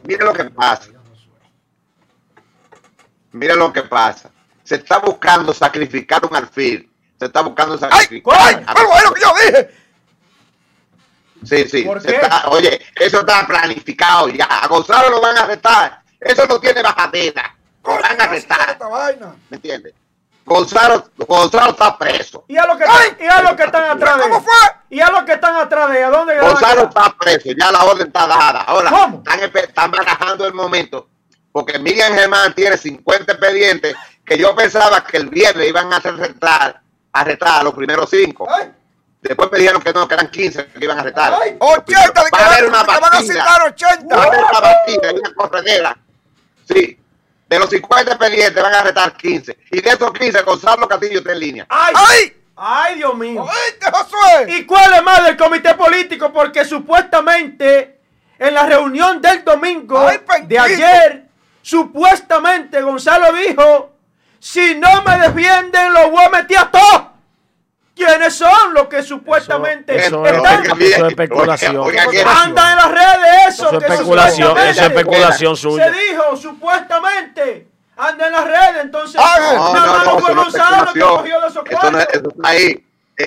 Mira 0.03 0.25
lo 0.25 0.33
que 0.33 0.45
pasa. 0.47 0.89
Mira 3.33 3.55
lo 3.55 3.73
que 3.73 3.83
pasa. 3.83 4.31
Se 4.65 4.75
está 4.77 4.99
buscando 4.99 5.53
sacrificar 5.53 6.25
un 6.27 6.35
alfil. 6.35 6.91
Se 7.19 7.27
está 7.27 7.43
buscando 7.43 7.75
¡Ay! 7.75 7.79
sacrificar. 7.79 8.35
¡Ay! 8.41 8.65
¡Algo 8.67 8.97
es 8.97 9.05
lo 9.05 9.13
que 9.15 9.21
yo 9.21 9.33
dije! 9.47 9.71
Sí, 11.45 11.69
sí. 11.69 11.83
¿Por 11.85 12.03
qué? 12.03 12.17
está- 12.17 12.49
oye, 12.49 12.81
eso 12.97 13.21
está 13.21 13.47
planificado 13.47 14.29
ya. 14.31 14.47
A 14.47 14.67
Gonzalo 14.67 15.11
lo 15.11 15.21
van 15.21 15.37
a 15.39 15.43
arrestar. 15.43 16.03
Eso 16.19 16.47
no 16.47 16.59
tiene 16.59 16.83
bajadera. 16.83 17.55
Lo 17.85 17.93
van 17.95 18.05
a 18.05 18.09
esta 18.13 18.25
arrestar. 18.25 18.79
vaina! 18.91 19.35
¿Me 19.49 19.57
entiendes? 19.57 19.95
Gonzalo, 20.45 21.05
Gonzalo 21.17 21.71
está 21.71 21.97
preso. 21.97 22.45
¿Y 22.49 22.57
a 22.57 22.67
los 22.67 22.77
que, 22.77 22.85
¡Ay! 22.85 23.17
y 23.21 23.27
a 23.27 23.43
los 23.43 23.53
que 23.53 23.63
están 23.65 23.85
atrás 23.91 24.17
de 24.17 24.23
¿Cómo 24.23 24.43
fue? 24.43 24.53
¿Y 24.91 25.01
a 25.01 25.11
los 25.11 25.23
que 25.25 25.33
están 25.33 25.55
atrás 25.57 25.91
de 25.91 25.99
él? 25.99 26.05
¿A 26.05 26.11
dónde 26.11 26.39
Gonzalo 26.41 26.83
está 26.89 27.15
preso, 27.19 27.51
ya 27.57 27.71
la 27.71 27.85
orden 27.85 28.07
está 28.09 28.27
dada. 28.27 28.63
Ahora 28.63 28.91
¿Cómo? 28.91 29.23
están, 29.27 29.41
están 29.65 29.91
barajando 29.93 30.47
el 30.47 30.55
momento, 30.55 31.09
porque 31.53 31.79
Miriam 31.79 32.13
Germán 32.15 32.55
tiene 32.55 32.77
50 32.77 33.33
expedientes 33.33 33.95
que 34.25 34.39
yo 34.39 34.55
pensaba 34.57 35.05
que 35.05 35.19
el 35.19 35.29
viernes 35.29 35.69
iban 35.69 35.93
a 35.93 35.97
arrestar, 35.97 36.81
arrestar 37.13 37.61
a 37.61 37.63
los 37.63 37.75
primeros 37.75 38.11
cinco. 38.11 38.49
¡Ay! 38.51 38.73
Después 39.23 39.51
me 39.53 39.59
dijeron 39.59 39.83
que 39.83 39.93
no, 39.93 40.09
que 40.09 40.15
eran 40.15 40.31
15 40.31 40.67
que 40.67 40.85
iban 40.85 40.97
a 40.99 41.03
arrestar. 41.03 41.35
¡Ay! 41.43 41.57
¡80! 41.61 41.85
De 41.87 41.93
que, 41.93 42.31
Va 42.33 42.39
a 42.39 42.47
haber 42.55 42.71
van, 42.71 42.91
a 42.91 42.99
batida. 43.01 43.21
citar 43.21 43.61
Va 43.61 43.65
a 43.65 43.69
80. 43.69 44.23
haber 44.23 44.41
una 44.45 44.61
batida, 44.61 45.13
una 45.13 45.35
corredera. 45.35 45.99
Sí. 46.67 46.97
De 47.51 47.59
los 47.59 47.69
50 47.69 48.13
expedientes 48.13 48.63
van 48.63 48.73
a 48.73 48.79
arrestar 48.79 49.17
15. 49.17 49.59
Y 49.73 49.81
de 49.81 49.91
esos 49.91 50.13
15, 50.13 50.43
Gonzalo 50.43 50.87
Castillo 50.87 51.19
está 51.19 51.33
en 51.33 51.39
línea. 51.41 51.67
¡Ay! 51.69 51.95
¡Ay! 51.97 52.37
¡Ay, 52.55 52.95
Dios 52.95 53.13
mío! 53.17 53.43
¡Oíste, 53.43 53.91
Josué! 53.91 54.57
¿Y 54.57 54.65
cuál 54.67 54.95
es 54.95 55.03
más 55.03 55.25
del 55.25 55.37
comité 55.37 55.75
político? 55.75 56.33
Porque 56.33 56.65
supuestamente 56.65 57.99
en 58.39 58.55
la 58.55 58.67
reunión 58.67 59.21
del 59.21 59.43
domingo 59.43 59.99
Ay, 59.99 60.19
penquito. 60.19 60.47
de 60.49 60.59
ayer, 60.61 61.25
supuestamente 61.61 62.83
Gonzalo 62.83 63.33
dijo, 63.33 63.97
si 64.39 64.77
no 64.77 65.03
me 65.03 65.19
defienden 65.19 65.93
los 65.93 66.09
voy 66.09 66.23
a 66.25 66.29
meter 66.29 66.59
a 66.59 66.71
todos. 66.71 67.03
¿Quiénes 67.95 68.35
son 68.35 68.75
los 68.75 68.87
que 68.87 69.03
supuestamente 69.03 69.97
eso, 69.97 70.25
están? 70.25 70.65
eso 70.65 71.07
es 71.07 71.11
especulación. 71.11 71.77
Oiga, 71.79 72.07
oiga, 72.07 72.23
Especulación. 72.23 72.49
Andan 72.49 72.71
en 72.71 72.77
las 72.77 72.91
redes 72.91 73.49
eso, 73.49 73.67
Eso 73.69 73.79
es 73.79 73.85
que 73.85 73.93
especulación, 73.93 74.59
eso 74.59 74.69
es 74.71 74.79
especulación 74.79 75.57
suya. 75.57 75.85
Se 75.85 75.91
dijo 75.93 76.37
supuestamente 76.37 77.71
anda 78.01 78.27
en 78.27 78.33
las 78.33 78.45
redes, 78.45 78.85
entonces. 78.85 79.21
Ángel. 79.21 79.57
No, 79.57 79.75
nada 79.75 79.87
no, 79.87 79.93
más 79.93 80.05
no, 80.07 80.19
fue 80.19 80.33
eso 80.33 80.95
no 80.95 81.17
cogió 81.17 81.41
de 81.41 81.47
esos 81.49 81.65
Eso, 81.67 81.91
no 81.91 82.49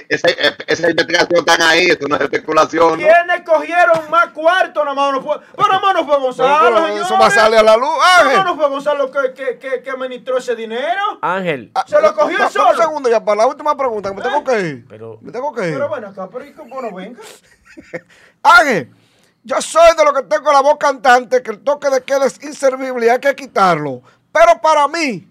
Esa, 0.10 0.28
e- 0.30 0.56
esa 0.68 0.90
investigación 0.90 1.40
están 1.40 1.62
ahí, 1.62 1.88
no 2.08 2.16
es 2.16 2.22
especulación. 2.22 2.92
¿no? 2.92 2.98
¿Quiénes 2.98 3.42
cogieron 3.46 4.10
más 4.10 4.28
cuartos? 4.30 4.84
Nada 4.84 4.96
más 4.96 5.12
no 5.14 5.22
fue. 5.22 5.38
Pero 5.56 5.68
nada 5.68 5.80
más 5.82 5.94
no 5.96 6.06
fue 6.06 6.20
Gonzalo. 6.20 6.88
eso 6.88 7.18
va 7.20 7.28
a 7.28 7.32
salir 7.32 7.60
a 7.60 7.64
la 7.64 7.78
luz. 7.78 7.90
Nada 7.90 8.24
más 8.24 8.26
Ángel. 8.34 8.44
no 8.46 8.56
fue 8.56 8.70
Gonzalo 8.70 9.12
que, 9.12 9.34
que, 9.34 9.58
que, 9.60 9.82
que 9.84 9.90
administró 9.90 10.38
ese 10.38 10.56
dinero. 10.56 11.20
Ángel, 11.22 11.72
Ah, 11.76 11.84
Se 11.88 12.02
lo 12.02 12.14
cogió 12.16 12.30
él 12.30 12.38
dame 12.38 12.46
Un 12.48 12.52
solo. 12.52 12.82
segundo 12.82 13.10
ya 13.10 13.24
para 13.24 13.38
la 13.42 13.48
última 13.48 13.76
pregunta, 13.78 14.10
que 14.10 14.16
me 14.16 14.22
tengo 14.22 14.44
que 14.44 14.60
ir. 14.60 14.86
pero 14.88 15.18
Me 15.22 15.32
tengo 15.32 15.54
que 15.54 15.68
ir. 15.68 15.74
Pero 15.74 15.90
bueno, 15.90 16.08
acá, 16.10 16.30
pero 16.32 16.46
¿y 16.46 16.54
cómo 16.54 16.82
no 16.82 16.94
venga? 16.94 17.20
Ángel, 18.44 18.90
yo 19.44 19.62
soy 19.62 19.96
de 19.98 20.04
los 20.04 20.14
que 20.14 20.24
tengo 20.24 20.52
la 20.52 20.62
voz 20.62 20.78
cantante, 20.78 21.42
que 21.42 21.52
el 21.52 21.60
toque 21.64 21.90
de 21.90 22.02
queda 22.04 22.26
es 22.26 22.42
inservible 22.44 23.06
y 23.06 23.10
hay 23.10 23.20
que 23.20 23.36
quitarlo. 23.36 24.02
Pero 24.32 24.60
para 24.62 24.88
mí, 24.88 25.28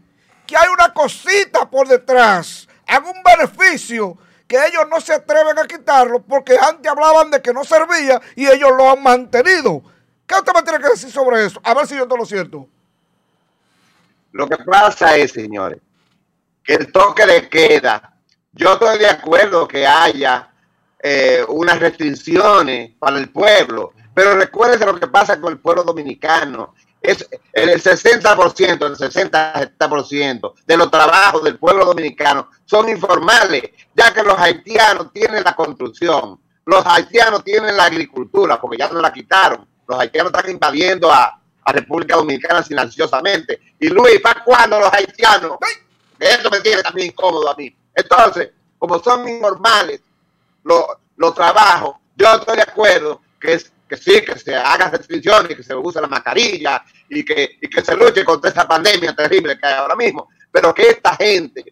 que 0.46 0.56
hay 0.56 0.68
una 0.68 0.92
cosita 0.92 1.68
por 1.68 1.88
detrás, 1.88 2.68
algún 2.86 3.22
beneficio 3.24 4.16
que 4.52 4.66
ellos 4.66 4.86
no 4.90 5.00
se 5.00 5.14
atreven 5.14 5.58
a 5.58 5.66
quitarlo 5.66 6.20
porque 6.20 6.58
antes 6.60 6.86
hablaban 6.92 7.30
de 7.30 7.40
que 7.40 7.54
no 7.54 7.64
servía 7.64 8.20
y 8.36 8.46
ellos 8.46 8.70
lo 8.76 8.90
han 8.90 9.02
mantenido. 9.02 9.82
¿Qué 10.26 10.34
usted 10.34 10.52
me 10.54 10.62
tiene 10.62 10.78
que 10.78 10.90
decir 10.90 11.10
sobre 11.10 11.46
eso? 11.46 11.58
A 11.64 11.72
ver 11.72 11.86
si 11.86 11.96
yo 11.96 12.02
estoy 12.02 12.18
lo 12.18 12.26
cierto. 12.26 12.68
Lo 14.32 14.46
que 14.46 14.58
pasa 14.58 15.16
es, 15.16 15.32
señores, 15.32 15.78
que 16.62 16.74
el 16.74 16.92
toque 16.92 17.24
de 17.24 17.48
queda, 17.48 18.14
yo 18.52 18.74
estoy 18.74 18.98
de 18.98 19.08
acuerdo 19.08 19.66
que 19.66 19.86
haya 19.86 20.50
eh, 21.02 21.42
unas 21.48 21.80
restricciones 21.80 22.90
para 22.98 23.16
el 23.16 23.30
pueblo, 23.30 23.94
pero 24.12 24.34
recuérdense 24.34 24.84
lo 24.84 25.00
que 25.00 25.06
pasa 25.06 25.40
con 25.40 25.54
el 25.54 25.60
pueblo 25.60 25.82
dominicano. 25.82 26.74
Es 27.02 27.28
el 27.52 27.82
60%, 27.82 28.86
el 28.86 28.96
60% 28.96 30.54
de 30.64 30.76
los 30.76 30.90
trabajos 30.90 31.42
del 31.42 31.58
pueblo 31.58 31.84
dominicano 31.84 32.48
son 32.64 32.88
informales, 32.88 33.70
ya 33.94 34.14
que 34.14 34.22
los 34.22 34.38
haitianos 34.38 35.12
tienen 35.12 35.42
la 35.42 35.54
construcción, 35.56 36.40
los 36.64 36.86
haitianos 36.86 37.42
tienen 37.42 37.76
la 37.76 37.84
agricultura, 37.84 38.60
porque 38.60 38.78
ya 38.78 38.88
no 38.88 39.00
la 39.00 39.12
quitaron. 39.12 39.66
Los 39.88 39.98
haitianos 39.98 40.32
están 40.32 40.50
invadiendo 40.50 41.12
a, 41.12 41.40
a 41.64 41.72
República 41.72 42.16
Dominicana 42.16 42.62
silenciosamente. 42.62 43.60
Y 43.80 43.88
Luis, 43.88 44.20
¿para 44.20 44.42
cuándo 44.44 44.78
los 44.78 44.92
haitianos? 44.92 45.58
Esto 46.18 46.50
me 46.50 46.60
tiene 46.60 46.82
también 46.82 47.08
incómodo 47.08 47.50
a 47.50 47.56
mí. 47.56 47.74
Entonces, 47.94 48.50
como 48.78 49.02
son 49.02 49.28
informales 49.28 50.00
los, 50.64 50.84
los 51.16 51.34
trabajos, 51.34 51.96
yo 52.16 52.32
estoy 52.34 52.56
de 52.56 52.62
acuerdo 52.62 53.20
que, 53.40 53.54
es, 53.54 53.71
que 53.92 53.98
sí, 53.98 54.22
que 54.22 54.38
se 54.38 54.54
hagan 54.54 54.90
restricciones, 54.90 55.54
que 55.54 55.62
se 55.62 55.74
use 55.74 56.00
la 56.00 56.08
mascarilla 56.08 56.82
y 57.10 57.22
que, 57.22 57.58
y 57.60 57.68
que 57.68 57.82
se 57.82 57.94
luche 57.94 58.24
contra 58.24 58.48
esta 58.48 58.66
pandemia 58.66 59.14
terrible 59.14 59.58
que 59.58 59.66
hay 59.66 59.74
ahora 59.74 59.94
mismo. 59.94 60.30
Pero 60.50 60.72
que 60.72 60.88
esta 60.88 61.14
gente, 61.14 61.62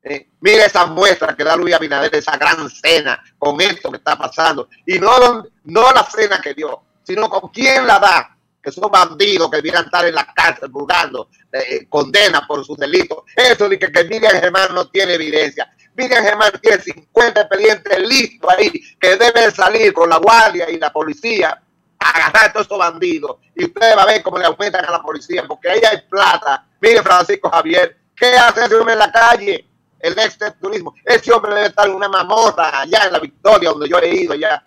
eh, 0.00 0.28
mire 0.40 0.66
esa 0.66 0.86
muestra 0.86 1.34
que 1.34 1.42
da 1.42 1.56
Luis 1.56 1.74
Abinader, 1.74 2.14
esa 2.14 2.36
gran 2.36 2.70
cena 2.70 3.20
con 3.36 3.60
esto 3.60 3.90
que 3.90 3.96
está 3.96 4.16
pasando. 4.16 4.68
Y 4.86 5.00
no, 5.00 5.44
no 5.64 5.92
la 5.92 6.04
cena 6.04 6.40
que 6.40 6.54
dio, 6.54 6.82
sino 7.02 7.28
con 7.28 7.50
quién 7.50 7.84
la 7.84 7.98
da. 7.98 8.36
Que 8.62 8.70
son 8.70 8.88
bandidos 8.88 9.50
que 9.50 9.56
debieran 9.56 9.86
estar 9.86 10.06
en 10.06 10.14
la 10.14 10.32
cárcel 10.32 10.70
purgando 10.70 11.30
eh, 11.52 11.86
condena 11.88 12.46
por 12.46 12.64
sus 12.64 12.76
delitos. 12.76 13.24
Eso 13.34 13.68
de 13.68 13.76
que, 13.76 13.90
que 13.90 14.04
Miriam 14.04 14.40
Germán 14.40 14.72
no 14.72 14.88
tiene 14.88 15.14
evidencia. 15.14 15.68
Miriam 15.96 16.22
Germán 16.22 16.52
tiene 16.60 16.78
50 16.78 17.40
expedientes 17.40 17.98
listos 18.08 18.50
ahí 18.52 18.70
que 19.00 19.16
deben 19.16 19.50
salir 19.52 19.92
con 19.92 20.08
la 20.10 20.18
guardia 20.18 20.68
y 20.70 20.78
la 20.78 20.92
policía 20.92 21.60
a 21.98 22.10
agarrar 22.10 22.50
a 22.50 22.52
todos 22.52 22.64
estos 22.64 22.78
bandidos. 22.78 23.36
Y 23.54 23.64
usted 23.64 23.96
va 23.96 24.02
a 24.02 24.06
ver 24.06 24.22
cómo 24.22 24.38
le 24.38 24.44
aumentan 24.44 24.84
a 24.84 24.90
la 24.90 25.02
policía, 25.02 25.44
porque 25.48 25.70
ahí 25.70 25.80
hay 25.90 26.02
plata. 26.08 26.66
Mire, 26.80 27.02
Francisco 27.02 27.48
Javier, 27.50 27.96
¿qué 28.14 28.36
hace 28.36 28.64
ese 28.64 28.74
hombre 28.74 28.92
en 28.92 28.98
la 28.98 29.10
calle? 29.10 29.66
El 29.98 30.18
ex 30.18 30.38
turismo. 30.60 30.94
Ese 31.04 31.32
hombre 31.32 31.54
debe 31.54 31.66
estar 31.68 31.88
en 31.88 31.94
una 31.94 32.08
mamorra 32.08 32.80
allá 32.80 33.06
en 33.06 33.12
la 33.12 33.18
Victoria, 33.18 33.70
donde 33.70 33.88
yo 33.88 33.98
he 33.98 34.14
ido 34.14 34.34
ya. 34.34 34.62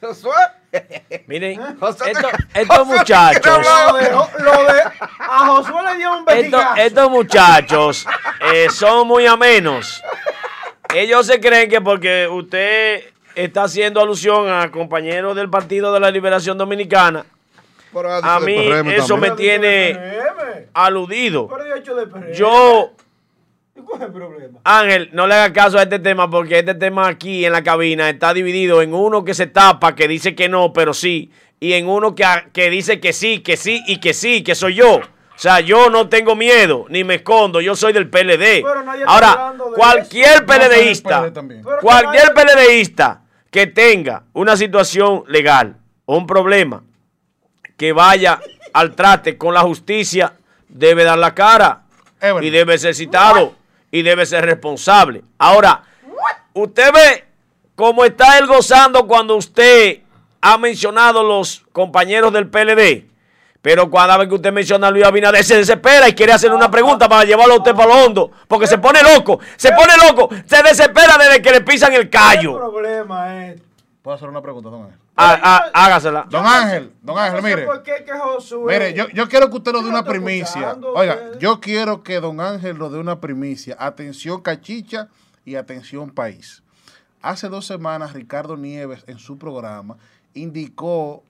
Josué. 0.00 0.32
Miren, 1.26 1.78
José, 1.78 2.12
estos, 2.54 2.86
muchachos, 2.86 3.40
quiero 3.40 3.56
hablar. 3.56 3.92
Lo 3.92 3.98
de, 3.98 4.10
lo 4.44 4.72
de- 4.72 4.82
a 5.18 5.46
Josué 5.46 5.82
le 5.84 5.96
dio 5.96 6.10
un 6.12 6.18
estos, 6.18 6.34
vertigazo. 6.34 6.74
estos 6.76 7.10
muchachos 7.10 8.06
eh, 8.52 8.66
son 8.70 9.06
muy 9.06 9.26
amenos. 9.26 10.02
Ellos 10.94 11.26
se 11.26 11.40
creen 11.40 11.68
que 11.70 11.80
porque 11.80 12.28
usted 12.30 13.04
está 13.34 13.64
haciendo 13.64 14.00
alusión 14.00 14.48
a 14.48 14.70
compañeros 14.70 15.34
del 15.36 15.50
Partido 15.50 15.92
de 15.92 16.00
la 16.00 16.10
Liberación 16.10 16.56
Dominicana, 16.58 17.24
a 18.22 18.40
mí 18.40 18.68
eso 18.94 19.16
me 19.16 19.30
tiene 19.32 19.98
aludido. 20.74 21.48
Pero 21.48 21.64
de 21.64 21.78
hecho 21.78 21.94
de 21.94 22.06
PRM. 22.06 22.32
Yo, 22.32 22.92
¿Y 23.76 23.80
cuál 23.80 24.00
es 24.00 24.06
el 24.06 24.12
problema? 24.12 24.60
Ángel, 24.64 25.10
no 25.12 25.26
le 25.26 25.34
haga 25.34 25.52
caso 25.52 25.78
a 25.78 25.82
este 25.82 25.98
tema 25.98 26.30
porque 26.30 26.58
este 26.58 26.74
tema 26.74 27.08
aquí 27.08 27.44
en 27.44 27.52
la 27.52 27.62
cabina 27.62 28.08
está 28.08 28.32
dividido 28.32 28.82
en 28.82 28.94
uno 28.94 29.24
que 29.24 29.34
se 29.34 29.46
tapa, 29.46 29.94
que 29.94 30.08
dice 30.08 30.34
que 30.34 30.48
no, 30.48 30.72
pero 30.72 30.94
sí, 30.94 31.30
y 31.60 31.74
en 31.74 31.88
uno 31.88 32.14
que, 32.14 32.24
que 32.52 32.70
dice 32.70 33.00
que 33.00 33.12
sí, 33.12 33.40
que 33.40 33.56
sí 33.56 33.82
y 33.86 33.98
que 33.98 34.14
sí, 34.14 34.42
que 34.42 34.54
soy 34.54 34.74
yo. 34.74 34.96
O 35.36 35.38
sea, 35.38 35.60
yo 35.60 35.90
no 35.90 36.08
tengo 36.08 36.34
miedo, 36.34 36.86
ni 36.88 37.04
me 37.04 37.16
escondo, 37.16 37.60
yo 37.60 37.76
soy 37.76 37.92
del 37.92 38.08
PLD. 38.08 38.64
Ahora, 39.06 39.54
cualquier 39.74 40.46
PLDista, 40.46 41.30
PLD 41.30 41.62
cualquier 41.82 42.32
PLDista 42.32 43.20
que 43.50 43.66
tenga 43.66 44.24
una 44.32 44.56
situación 44.56 45.24
legal 45.28 45.76
o 46.06 46.16
un 46.16 46.26
problema, 46.26 46.82
que 47.76 47.92
vaya 47.92 48.40
al 48.72 48.94
trate 48.94 49.36
con 49.36 49.52
la 49.52 49.60
justicia, 49.60 50.32
debe 50.68 51.04
dar 51.04 51.18
la 51.18 51.34
cara 51.34 51.82
y 52.40 52.48
debe 52.48 52.78
ser 52.78 52.94
citado 52.94 53.54
y 53.96 54.02
debe 54.02 54.26
ser 54.26 54.44
responsable. 54.44 55.22
Ahora, 55.38 55.82
usted 56.52 56.92
ve 56.92 57.24
cómo 57.74 58.04
está 58.04 58.36
él 58.36 58.46
gozando 58.46 59.06
cuando 59.06 59.36
usted 59.36 60.00
ha 60.42 60.58
mencionado 60.58 61.22
los 61.22 61.64
compañeros 61.72 62.30
del 62.30 62.46
PLD. 62.46 63.06
Pero 63.62 63.90
cada 63.90 64.18
vez 64.18 64.28
que 64.28 64.34
usted 64.34 64.52
menciona 64.52 64.88
a 64.88 64.90
Luis 64.90 65.06
Abinader, 65.06 65.42
se 65.42 65.56
desespera 65.56 66.10
y 66.10 66.14
quiere 66.14 66.34
hacerle 66.34 66.56
una 66.56 66.70
pregunta 66.70 67.08
para 67.08 67.24
llevarlo 67.24 67.54
a 67.54 67.56
usted 67.56 67.74
para 67.74 67.88
lo 67.88 68.04
hondo. 68.04 68.30
Porque 68.46 68.66
se 68.66 68.76
pone 68.76 69.00
loco, 69.02 69.40
se 69.56 69.72
pone 69.72 69.94
loco, 70.06 70.28
se 70.44 70.62
desespera 70.62 71.16
desde 71.16 71.40
que 71.40 71.52
le 71.52 71.62
pisan 71.62 71.94
el 71.94 72.10
callo. 72.10 72.54
problema 72.54 73.46
es. 73.46 73.62
¿Puedo 74.02 74.14
hacer 74.14 74.28
una 74.28 74.42
pregunta, 74.42 74.68
don 74.68 75.05
Há- 75.16 75.40
há- 75.72 75.84
hágasela. 75.84 76.26
Don 76.30 76.44
Ángel, 76.44 76.92
don 77.02 77.18
Ángel, 77.18 77.42
mire. 77.42 77.64
por 77.64 77.82
qué 77.82 78.04
que 78.04 78.12
Josué. 78.12 78.72
Mire, 78.72 78.92
yo, 78.94 79.08
yo 79.08 79.28
quiero 79.28 79.48
que 79.50 79.56
usted 79.56 79.72
nos 79.72 79.82
dé 79.84 79.88
una 79.88 80.02
lo 80.02 80.04
primicia. 80.04 80.76
Oiga, 80.94 81.18
yo 81.38 81.58
quiero 81.60 82.02
que 82.02 82.20
don 82.20 82.40
Ángel 82.40 82.76
nos 82.78 82.92
dé 82.92 82.98
una 82.98 83.18
primicia. 83.20 83.76
Atención 83.78 84.42
cachicha 84.42 85.08
y 85.44 85.54
atención 85.54 86.10
país. 86.10 86.62
Hace 87.22 87.48
dos 87.48 87.66
semanas 87.66 88.12
Ricardo 88.12 88.56
Nieves 88.56 89.04
en 89.06 89.18
su 89.18 89.38
programa 89.38 89.96
indicó 90.34 91.22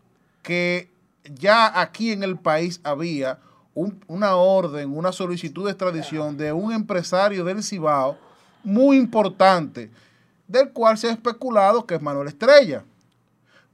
que 0.42 0.90
ya 1.34 1.80
aquí 1.80 2.12
en 2.12 2.22
el 2.22 2.36
país 2.36 2.80
había 2.82 3.38
un- 3.74 4.02
una 4.08 4.34
orden, 4.36 4.96
una 4.96 5.12
solicitud 5.12 5.64
de 5.64 5.70
extradición 5.70 6.36
de 6.36 6.52
un 6.52 6.72
empresario 6.72 7.44
del 7.44 7.62
Cibao 7.62 8.16
muy 8.64 8.96
importante, 8.96 9.90
del 10.48 10.70
cual 10.70 10.98
se 10.98 11.08
ha 11.08 11.12
especulado 11.12 11.86
que 11.86 11.94
es 11.94 12.02
Manuel 12.02 12.28
Estrella. 12.28 12.82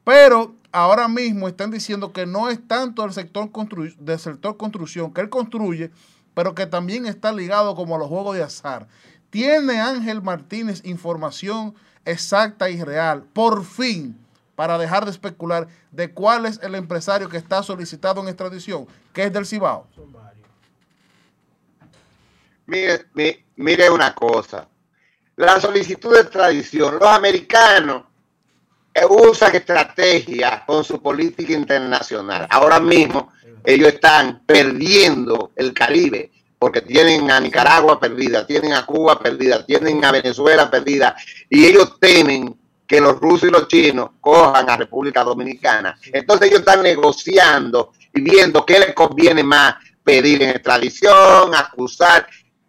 Pero 0.05 0.55
ahora 0.73 1.07
mismo 1.09 1.49
están 1.49 1.71
diciendo 1.71 2.13
que 2.13 2.27
no 2.27 2.49
es 2.49 2.67
tanto 2.67 3.05
el 3.05 3.13
sector 3.13 3.51
constru- 3.51 3.95
del 3.97 4.19
sector 4.19 4.57
construcción 4.57 5.13
que 5.13 5.21
él 5.21 5.29
construye, 5.29 5.91
pero 6.35 6.55
que 6.55 6.67
también 6.67 7.07
está 7.07 7.33
ligado 7.33 7.75
como 7.75 7.95
a 7.95 7.99
los 7.99 8.09
juegos 8.09 8.37
de 8.37 8.43
azar. 8.43 8.89
¿Tiene 9.31 9.81
Ángel 9.81 10.23
Martínez 10.23 10.83
información 10.85 11.75
exacta 12.05 12.69
y 12.69 12.83
real, 12.83 13.23
por 13.33 13.65
fin, 13.65 14.19
para 14.57 14.77
dejar 14.77 15.05
de 15.05 15.11
especular 15.11 15.69
de 15.93 16.11
cuál 16.13 16.47
es 16.47 16.59
el 16.63 16.75
empresario 16.75 17.29
que 17.29 17.37
está 17.37 17.63
solicitado 17.63 18.21
en 18.21 18.29
extradición, 18.29 18.87
que 19.13 19.25
es 19.25 19.33
del 19.33 19.47
Cibao? 19.47 19.87
Mire, 22.67 23.07
mi- 23.15 23.37
mire 23.57 23.91
una 23.91 24.15
cosa. 24.15 24.69
La 25.37 25.61
solicitud 25.61 26.15
de 26.15 26.21
extradición, 26.21 26.95
los 26.99 27.09
americanos 27.09 28.05
usan 29.09 29.55
estrategia 29.55 30.65
con 30.67 30.85
su 30.85 31.01
política 31.01 31.53
internacional. 31.53 32.47
Ahora 32.51 32.81
mismo 32.81 33.33
ellos 33.65 33.89
están 33.89 34.43
perdiendo 34.45 35.53
el 35.57 35.73
Caribe 35.73 36.31
porque 36.59 36.83
tienen 36.83 37.31
a 37.31 37.41
Nicaragua 37.41 37.99
perdida, 37.99 38.47
tienen 38.47 38.73
a 38.73 38.87
Cuba 38.87 39.19
perdida, 39.19 39.65
tienen 39.67 40.05
a 40.05 40.13
Venezuela 40.13 40.71
perdida 40.71 41.17
y 41.49 41.67
ellos 41.67 41.99
temen 41.99 42.57
que 42.87 43.01
los 43.01 43.19
rusos 43.19 43.49
y 43.49 43.53
los 43.53 43.69
chinos 43.69 44.11
cojan 44.21 44.69
a 44.69 44.77
República 44.77 45.25
Dominicana. 45.25 45.99
Entonces 46.13 46.49
ellos 46.49 46.61
están 46.61 46.83
negociando 46.83 47.93
y 48.15 48.21
viendo 48.21 48.67
qué 48.67 48.79
les 48.79 48.95
conviene 48.95 49.43
más 49.43 49.77
pedir 50.05 50.43
en 50.43 50.51
extradición, 50.51 51.55
acusar. 51.55 52.27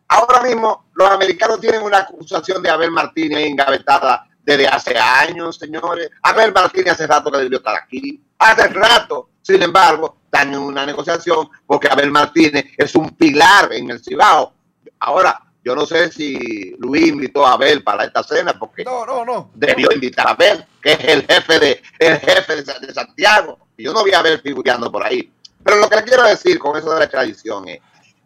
Ahora 0.07 0.41
mismo 0.41 0.85
los 0.93 1.09
americanos 1.09 1.59
tienen 1.59 1.81
una 1.81 1.99
acusación 1.99 2.63
de 2.63 2.69
Abel 2.69 2.91
Martínez 2.91 3.45
engavetada 3.45 4.27
desde 4.43 4.67
hace 4.67 4.97
años, 4.97 5.57
señores. 5.57 6.09
Abel 6.21 6.51
Martínez 6.53 6.93
hace 6.93 7.07
rato 7.07 7.31
que 7.31 7.37
debió 7.39 7.57
estar 7.59 7.75
aquí. 7.75 8.21
Hace 8.39 8.67
rato. 8.69 9.29
Sin 9.41 9.61
embargo, 9.61 10.17
están 10.25 10.53
en 10.53 10.59
una 10.59 10.85
negociación 10.85 11.49
porque 11.65 11.87
Abel 11.89 12.11
Martínez 12.11 12.65
es 12.77 12.95
un 12.95 13.09
pilar 13.11 13.71
en 13.73 13.89
el 13.89 14.03
Cibao. 14.03 14.53
Ahora, 14.99 15.39
yo 15.63 15.75
no 15.75 15.85
sé 15.85 16.11
si 16.11 16.75
Luis 16.79 17.07
invitó 17.07 17.45
a 17.45 17.53
Abel 17.53 17.83
para 17.83 18.05
esta 18.05 18.23
cena 18.23 18.57
porque 18.57 18.83
No, 18.83 19.05
no, 19.05 19.23
no. 19.25 19.51
debió 19.53 19.89
invitar 19.93 20.27
a 20.27 20.31
Abel, 20.31 20.65
que 20.81 20.93
es 20.93 20.99
el 21.05 21.25
jefe 21.25 21.59
de, 21.59 21.81
el 21.99 22.19
jefe 22.19 22.55
de, 22.57 22.63
de 22.87 22.93
Santiago. 22.93 23.59
Y 23.77 23.83
yo 23.83 23.93
no 23.93 24.03
vi 24.03 24.11
a 24.13 24.19
Abel 24.19 24.39
figurando 24.41 24.91
por 24.91 25.03
ahí. 25.05 25.31
Pero 25.63 25.77
lo 25.77 25.89
que 25.89 25.95
le 25.97 26.03
quiero 26.03 26.23
decir 26.23 26.59
con 26.59 26.77
eso 26.77 26.91
de 26.91 26.99
la 26.99 27.05
extradición 27.05 27.67
es 27.69 27.79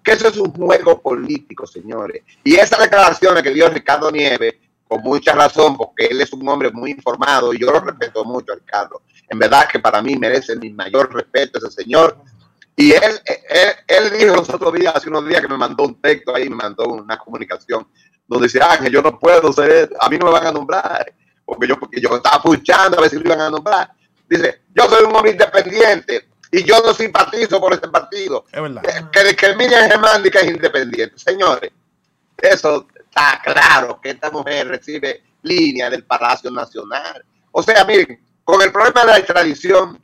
que 0.03 0.14
eso 0.14 0.27
es 0.30 0.38
un 0.38 0.52
juego 0.53 1.02
político, 1.02 1.68
señores. 1.68 2.23
Y 2.44 2.56
esas 2.56 2.80
declaraciones 2.80 3.44
que 3.44 3.52
dio 3.52 3.69
Ricardo 3.69 4.10
Nieves, 4.11 4.56
con 4.88 5.01
mucha 5.01 5.34
razón, 5.34 5.76
porque 5.76 6.05
él 6.05 6.22
es 6.22 6.31
un 6.34 6.47
hombre 6.47 6.72
muy 6.72 6.91
informado 6.91 7.53
y 7.53 7.59
yo 7.59 7.72
lo 7.72 7.80
respeto 7.80 8.23
mucho, 8.23 8.55
Ricardo. 8.55 9.01
En 9.30 9.39
verdad 9.39 9.68
que 9.69 9.80
para 9.80 10.01
mí 10.01 10.15
merece 10.15 10.55
mi 10.55 10.72
mayor 10.72 11.14
respeto 11.14 11.59
ese 11.59 11.72
señor. 11.84 12.18
Y 12.76 12.91
él, 12.91 13.19
él, 13.26 13.72
él 13.88 14.18
dijo 14.18 14.35
los 14.35 14.49
otros 14.49 14.73
días, 14.73 14.95
hace 14.95 15.09
unos 15.09 15.27
días 15.27 15.41
que 15.41 15.47
me 15.47 15.57
mandó 15.57 15.84
un 15.84 15.99
texto 15.99 16.35
ahí, 16.35 16.47
me 16.49 16.55
mandó 16.55 16.85
una 16.85 17.18
comunicación, 17.18 17.88
donde 18.27 18.47
dice, 18.47 18.61
Ángel, 18.61 18.91
yo 18.91 19.01
no 19.01 19.18
puedo 19.18 19.51
ser, 19.51 19.91
a 19.99 20.09
mí 20.09 20.18
no 20.18 20.27
me 20.27 20.31
van 20.34 20.47
a 20.47 20.51
nombrar, 20.51 21.14
porque 21.43 21.68
yo, 21.68 21.80
porque 21.80 21.99
yo 21.99 22.15
estaba 22.15 22.41
puchando 22.41 22.97
a 22.97 23.01
ver 23.01 23.09
si 23.09 23.18
lo 23.18 23.26
iban 23.26 23.41
a 23.41 23.49
nombrar. 23.49 23.91
Dice, 24.30 24.61
yo 24.76 24.84
soy 24.89 25.05
un 25.05 25.15
hombre 25.15 25.31
independiente 25.31 26.27
y 26.51 26.64
yo 26.64 26.80
no 26.81 26.93
simpatizo 26.93 27.59
por 27.59 27.73
este 27.73 27.88
partido. 27.88 28.45
Es 28.51 28.61
verdad. 28.61 28.81
Que, 29.11 29.23
que, 29.23 29.35
que 29.35 29.55
Miriam 29.55 29.89
Germán 29.89 30.23
que 30.23 30.38
es 30.38 30.47
independiente. 30.47 31.18
Señores, 31.18 31.72
eso 32.38 32.85
está 33.18 33.41
claro 33.41 33.99
que 33.99 34.11
esta 34.11 34.30
mujer 34.30 34.68
recibe 34.68 35.23
línea 35.41 35.89
del 35.89 36.03
Palacio 36.03 36.52
Nacional. 36.52 37.26
O 37.52 37.64
sea, 37.64 37.84
miren, 37.85 38.22
con 38.44 38.61
el 38.61 38.72
problema 38.72 39.02
de 39.02 39.07
la 39.07 39.18
extradición, 39.18 39.99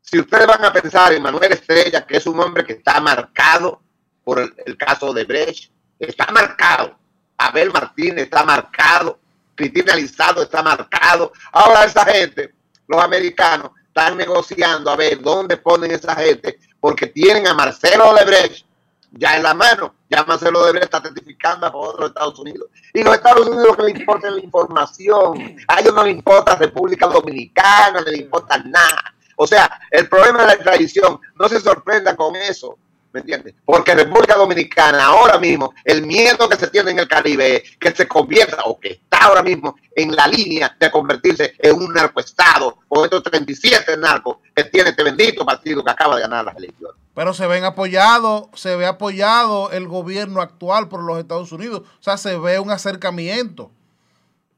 si 0.00 0.18
ustedes 0.18 0.46
van 0.46 0.64
a 0.64 0.72
pensar 0.72 1.12
en 1.12 1.22
Manuel 1.22 1.52
Estrella, 1.52 2.04
que 2.04 2.16
es 2.16 2.26
un 2.26 2.40
hombre 2.40 2.64
que 2.64 2.74
está 2.74 3.00
marcado 3.00 3.80
por 4.24 4.40
el, 4.40 4.76
caso 4.76 5.12
de 5.12 5.24
Brecht, 5.24 5.70
está 5.98 6.26
marcado. 6.32 6.98
Abel 7.38 7.70
Martínez 7.72 8.24
está 8.24 8.44
marcado. 8.44 9.20
Cristina 9.54 9.94
Lizardo 9.94 10.42
está 10.42 10.62
marcado. 10.62 11.32
Ahora 11.52 11.84
esa 11.84 12.04
gente, 12.04 12.52
los 12.88 13.02
americanos, 13.02 13.70
están 13.86 14.16
negociando 14.16 14.90
a 14.90 14.96
ver 14.96 15.22
dónde 15.22 15.56
ponen 15.56 15.92
esa 15.92 16.14
gente, 16.16 16.58
porque 16.80 17.06
tienen 17.06 17.46
a 17.46 17.54
Marcelo 17.54 18.12
Lebrecht 18.14 18.66
ya 19.12 19.36
en 19.36 19.42
la 19.42 19.54
mano. 19.54 19.94
Ya 20.08 20.24
Marcelo 20.24 20.64
Lebrecht 20.64 20.84
está 20.84 21.02
testificando 21.02 21.66
a 21.66 21.70
favor 21.70 22.04
Estados 22.06 22.38
Unidos. 22.38 22.68
Y 22.92 23.02
los 23.02 23.14
Estados 23.14 23.46
Unidos 23.48 23.76
que 23.76 23.82
le 23.82 23.90
importa 23.90 24.30
la 24.30 24.40
información. 24.40 25.56
A 25.68 25.80
ellos 25.80 25.94
no 25.94 26.04
les 26.04 26.16
importa 26.16 26.56
República 26.56 27.06
Dominicana, 27.06 28.00
no 28.00 28.10
les 28.10 28.20
importa 28.20 28.58
nada. 28.58 29.14
O 29.36 29.46
sea, 29.46 29.80
el 29.90 30.08
problema 30.08 30.40
de 30.40 30.46
la 30.46 30.52
extradición, 30.54 31.20
no 31.38 31.48
se 31.48 31.60
sorprenda 31.60 32.16
con 32.16 32.34
eso. 32.36 32.78
¿Me 33.16 33.20
entiendes? 33.20 33.54
Porque 33.64 33.94
República 33.94 34.34
Dominicana 34.34 35.06
ahora 35.06 35.38
mismo, 35.38 35.72
el 35.84 36.06
miedo 36.06 36.50
que 36.50 36.56
se 36.56 36.66
tiene 36.66 36.90
en 36.90 36.98
el 36.98 37.08
Caribe 37.08 37.56
es 37.56 37.76
que 37.78 37.90
se 37.90 38.06
convierta 38.06 38.64
o 38.66 38.78
que 38.78 38.90
está 38.90 39.24
ahora 39.24 39.42
mismo 39.42 39.74
en 39.94 40.14
la 40.14 40.28
línea 40.28 40.76
de 40.78 40.90
convertirse 40.90 41.54
en 41.58 41.76
un 41.76 41.94
narcoestado 41.94 42.76
con 42.86 43.04
estos 43.04 43.22
37 43.22 43.96
narcos 43.96 44.36
que 44.54 44.64
tiene 44.64 44.90
este 44.90 45.02
bendito 45.02 45.46
partido 45.46 45.82
que 45.82 45.90
acaba 45.90 46.16
de 46.16 46.20
ganar 46.20 46.44
las 46.44 46.58
elecciones. 46.58 46.94
Pero 47.14 47.32
se 47.32 47.46
ven 47.46 47.64
apoyados, 47.64 48.48
se 48.52 48.76
ve 48.76 48.84
apoyado 48.84 49.70
el 49.70 49.88
gobierno 49.88 50.42
actual 50.42 50.90
por 50.90 51.02
los 51.02 51.18
Estados 51.18 51.50
Unidos. 51.52 51.84
O 51.98 52.02
sea, 52.02 52.18
se 52.18 52.36
ve 52.36 52.58
un 52.58 52.70
acercamiento. 52.70 53.70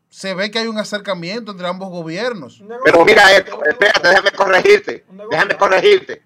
Se 0.08 0.34
ve 0.34 0.50
que 0.50 0.58
hay 0.58 0.66
un 0.66 0.78
acercamiento 0.78 1.52
entre 1.52 1.68
ambos 1.68 1.90
gobiernos. 1.90 2.60
Pero 2.84 3.04
mira 3.04 3.30
esto, 3.36 3.64
espérate, 3.64 4.08
déjame 4.08 4.32
corregirte, 4.32 5.04
déjame 5.30 5.56
corregirte. 5.56 6.22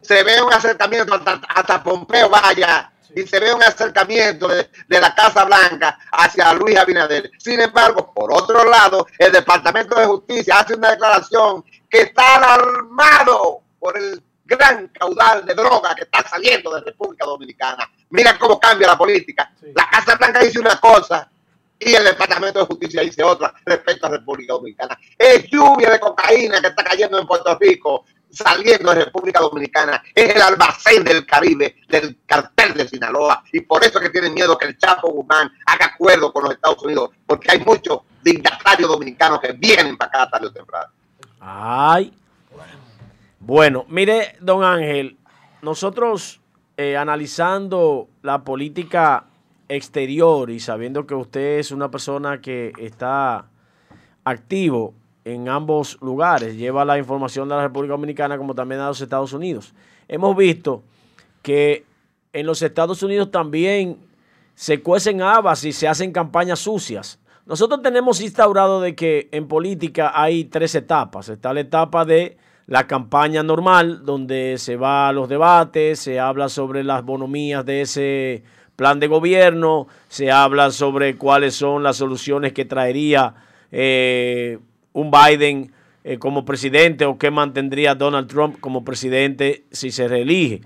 Se 0.00 0.22
ve 0.22 0.42
un 0.42 0.52
acercamiento 0.52 1.14
hasta, 1.14 1.40
hasta 1.48 1.82
Pompeo 1.82 2.28
vaya 2.28 2.92
y 3.14 3.26
se 3.26 3.40
ve 3.40 3.52
un 3.52 3.62
acercamiento 3.62 4.48
de, 4.48 4.70
de, 4.88 5.00
la 5.00 5.14
Casa 5.14 5.44
Blanca 5.44 5.98
hacia 6.12 6.54
Luis 6.54 6.76
Abinader. 6.76 7.30
Sin 7.38 7.60
embargo, 7.60 8.12
por 8.14 8.32
otro 8.32 8.64
lado, 8.64 9.06
el 9.18 9.32
Departamento 9.32 9.96
de 9.96 10.06
Justicia 10.06 10.60
hace 10.60 10.74
una 10.74 10.90
declaración 10.92 11.64
que 11.88 12.02
está 12.02 12.36
alarmado 12.36 13.62
por 13.78 13.96
el 13.98 14.22
gran 14.44 14.88
caudal 14.88 15.44
de 15.44 15.54
droga 15.54 15.94
que 15.94 16.02
está 16.02 16.28
saliendo 16.28 16.74
de 16.74 16.82
República 16.82 17.24
Dominicana. 17.24 17.88
Mira 18.10 18.38
cómo 18.38 18.58
cambia 18.58 18.88
la 18.88 18.98
política. 18.98 19.52
Sí. 19.60 19.66
La 19.74 19.88
Casa 19.88 20.16
Blanca 20.16 20.40
dice 20.40 20.58
una 20.58 20.78
cosa 20.78 21.30
y 21.78 21.94
el 21.94 22.04
Departamento 22.04 22.60
de 22.60 22.66
Justicia 22.66 23.00
dice 23.02 23.22
otra 23.22 23.54
respecto 23.64 24.06
a 24.06 24.10
República 24.10 24.52
Dominicana. 24.52 24.98
Es 25.16 25.48
lluvia 25.50 25.90
de 25.90 26.00
cocaína 26.00 26.60
que 26.60 26.66
está 26.68 26.84
cayendo 26.84 27.18
en 27.18 27.26
Puerto 27.26 27.56
Rico, 27.58 28.04
saliendo 28.30 28.94
de 28.94 29.04
República 29.04 29.40
Dominicana. 29.40 30.02
Es 30.14 30.34
el 30.34 30.42
albacén 30.42 31.04
del 31.04 31.26
Caribe, 31.26 31.76
del 31.88 32.18
cartel 32.26 32.74
de 32.74 32.88
Sinaloa. 32.88 33.42
Y 33.52 33.60
por 33.60 33.84
eso 33.84 33.98
es 33.98 34.04
que 34.04 34.10
tienen 34.10 34.34
miedo 34.34 34.56
que 34.56 34.66
el 34.66 34.78
Chapo 34.78 35.10
Guzmán 35.10 35.50
haga 35.66 35.86
acuerdo 35.86 36.32
con 36.32 36.44
los 36.44 36.54
Estados 36.54 36.82
Unidos, 36.82 37.10
porque 37.26 37.52
hay 37.52 37.60
muchos 37.60 38.00
dignatarios 38.22 38.88
dominicanos 38.88 39.40
que 39.40 39.52
vienen 39.52 39.96
para 39.96 40.08
acá 40.08 40.30
tarde 40.30 40.46
o 40.46 40.52
temprano. 40.52 40.92
Ay. 41.40 42.12
Bueno, 43.38 43.86
mire, 43.88 44.36
don 44.40 44.62
Ángel, 44.62 45.16
nosotros 45.62 46.40
eh, 46.76 46.96
analizando 46.96 48.08
la 48.22 48.44
política 48.44 49.24
exterior 49.68 50.50
y 50.50 50.60
sabiendo 50.60 51.06
que 51.06 51.14
usted 51.14 51.58
es 51.58 51.70
una 51.70 51.90
persona 51.90 52.40
que 52.40 52.72
está 52.78 53.46
activo 54.24 54.94
en 55.24 55.48
ambos 55.48 55.98
lugares, 56.00 56.56
lleva 56.56 56.84
la 56.84 56.98
información 56.98 57.48
de 57.48 57.54
la 57.54 57.62
República 57.62 57.92
Dominicana 57.92 58.38
como 58.38 58.54
también 58.54 58.80
a 58.80 58.88
los 58.88 59.00
Estados 59.00 59.32
Unidos. 59.32 59.74
Hemos 60.08 60.36
visto 60.36 60.82
que 61.42 61.84
en 62.32 62.46
los 62.46 62.62
Estados 62.62 63.02
Unidos 63.02 63.30
también 63.30 63.98
se 64.54 64.82
cuecen 64.82 65.22
habas 65.22 65.64
y 65.64 65.72
se 65.72 65.88
hacen 65.88 66.12
campañas 66.12 66.60
sucias. 66.60 67.18
Nosotros 67.46 67.82
tenemos 67.82 68.20
instaurado 68.20 68.80
de 68.80 68.94
que 68.94 69.28
en 69.32 69.48
política 69.48 70.12
hay 70.14 70.44
tres 70.44 70.74
etapas. 70.74 71.28
Está 71.28 71.52
la 71.52 71.60
etapa 71.60 72.04
de 72.04 72.36
la 72.66 72.86
campaña 72.86 73.42
normal, 73.42 74.04
donde 74.04 74.56
se 74.58 74.76
va 74.76 75.08
a 75.08 75.12
los 75.12 75.28
debates, 75.28 75.98
se 75.98 76.20
habla 76.20 76.48
sobre 76.48 76.84
las 76.84 77.04
bonomías 77.04 77.66
de 77.66 77.80
ese 77.80 78.44
plan 78.76 79.00
de 79.00 79.08
gobierno, 79.08 79.88
se 80.08 80.30
habla 80.30 80.70
sobre 80.70 81.16
cuáles 81.16 81.54
son 81.54 81.82
las 81.82 81.96
soluciones 81.96 82.52
que 82.52 82.64
traería 82.64 83.34
eh, 83.72 84.58
un 84.92 85.10
Biden 85.10 85.72
eh, 86.02 86.18
como 86.18 86.44
presidente 86.44 87.04
o 87.04 87.18
qué 87.18 87.30
mantendría 87.30 87.94
Donald 87.94 88.28
Trump 88.28 88.58
como 88.60 88.84
presidente 88.84 89.64
si 89.70 89.90
se 89.90 90.08
reelige. 90.08 90.62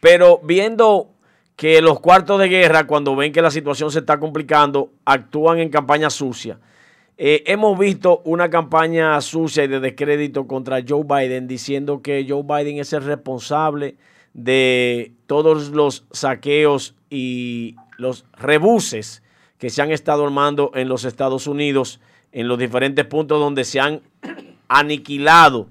Pero 0.00 0.40
viendo 0.42 1.10
que 1.56 1.80
los 1.80 2.00
cuartos 2.00 2.38
de 2.38 2.48
guerra, 2.48 2.86
cuando 2.86 3.16
ven 3.16 3.32
que 3.32 3.40
la 3.40 3.50
situación 3.50 3.90
se 3.90 4.00
está 4.00 4.20
complicando, 4.20 4.90
actúan 5.04 5.58
en 5.58 5.70
campaña 5.70 6.10
sucia. 6.10 6.58
Eh, 7.18 7.44
hemos 7.46 7.78
visto 7.78 8.20
una 8.24 8.50
campaña 8.50 9.18
sucia 9.22 9.64
y 9.64 9.68
de 9.68 9.80
descrédito 9.80 10.46
contra 10.46 10.82
Joe 10.86 11.04
Biden 11.04 11.48
diciendo 11.48 12.02
que 12.02 12.26
Joe 12.28 12.42
Biden 12.42 12.78
es 12.78 12.92
el 12.92 13.04
responsable 13.04 13.96
de 14.34 15.12
todos 15.26 15.70
los 15.70 16.04
saqueos 16.10 16.94
y 17.08 17.74
los 17.96 18.26
rebuses 18.34 19.22
que 19.56 19.70
se 19.70 19.80
han 19.80 19.92
estado 19.92 20.24
armando 20.24 20.72
en 20.74 20.88
los 20.88 21.06
Estados 21.06 21.46
Unidos 21.46 22.00
en 22.36 22.48
los 22.48 22.58
diferentes 22.58 23.06
puntos 23.06 23.40
donde 23.40 23.64
se 23.64 23.80
han 23.80 24.02
aniquilado 24.68 25.68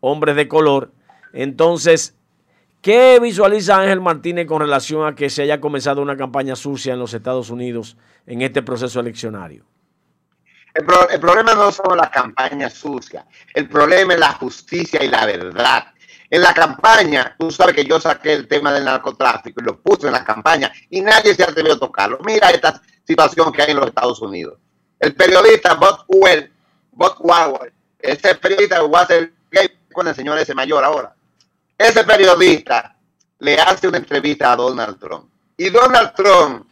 hombres 0.00 0.36
de 0.36 0.46
color. 0.46 0.92
Entonces, 1.32 2.14
¿qué 2.82 3.18
visualiza 3.18 3.80
Ángel 3.80 4.02
Martínez 4.02 4.46
con 4.46 4.60
relación 4.60 5.06
a 5.06 5.14
que 5.14 5.30
se 5.30 5.40
haya 5.40 5.58
comenzado 5.58 6.02
una 6.02 6.18
campaña 6.18 6.54
sucia 6.54 6.92
en 6.92 6.98
los 6.98 7.14
Estados 7.14 7.48
Unidos 7.48 7.96
en 8.26 8.42
este 8.42 8.60
proceso 8.60 9.00
eleccionario? 9.00 9.64
El, 10.74 10.84
pro, 10.84 11.08
el, 11.08 11.18
problema 11.18 11.54
no 11.54 11.72
son 11.72 11.96
las 11.96 12.10
campañas 12.10 12.74
sucias, 12.74 13.24
el 13.54 13.66
problema 13.66 14.12
es 14.12 14.20
la 14.20 14.32
justicia 14.34 15.02
y 15.02 15.08
la 15.08 15.24
verdad. 15.24 15.86
En 16.28 16.42
la 16.42 16.52
campaña, 16.52 17.34
tú 17.38 17.50
sabes 17.50 17.74
que 17.74 17.86
yo 17.86 17.98
saqué 17.98 18.34
el 18.34 18.46
tema 18.48 18.70
del 18.70 18.84
narcotráfico 18.84 19.62
y 19.62 19.64
lo 19.64 19.80
puse 19.80 20.08
en 20.08 20.12
la 20.12 20.24
campaña 20.24 20.70
y 20.90 21.00
nadie 21.00 21.34
se 21.34 21.42
atrevió 21.42 21.72
a 21.72 21.78
tocarlo. 21.78 22.18
Mira 22.26 22.50
esta 22.50 22.82
situación 23.02 23.50
que 23.50 23.62
hay 23.62 23.70
en 23.70 23.78
los 23.78 23.86
Estados 23.86 24.20
Unidos. 24.20 24.58
El 25.02 25.16
periodista 25.16 25.74
Bob 25.74 26.04
Well, 26.06 26.52
Bob 26.92 27.16
Wauer, 27.18 27.72
ese 27.98 28.36
periodista 28.36 28.84
Watergate 28.84 29.80
con 29.92 30.06
el 30.06 30.14
señor 30.14 30.38
ese 30.38 30.54
mayor 30.54 30.84
ahora. 30.84 31.12
Ese 31.76 32.04
periodista 32.04 32.94
le 33.40 33.58
hace 33.58 33.88
una 33.88 33.98
entrevista 33.98 34.52
a 34.52 34.56
Donald 34.56 35.00
Trump 35.00 35.28
y 35.56 35.70
Donald 35.70 36.12
Trump 36.14 36.68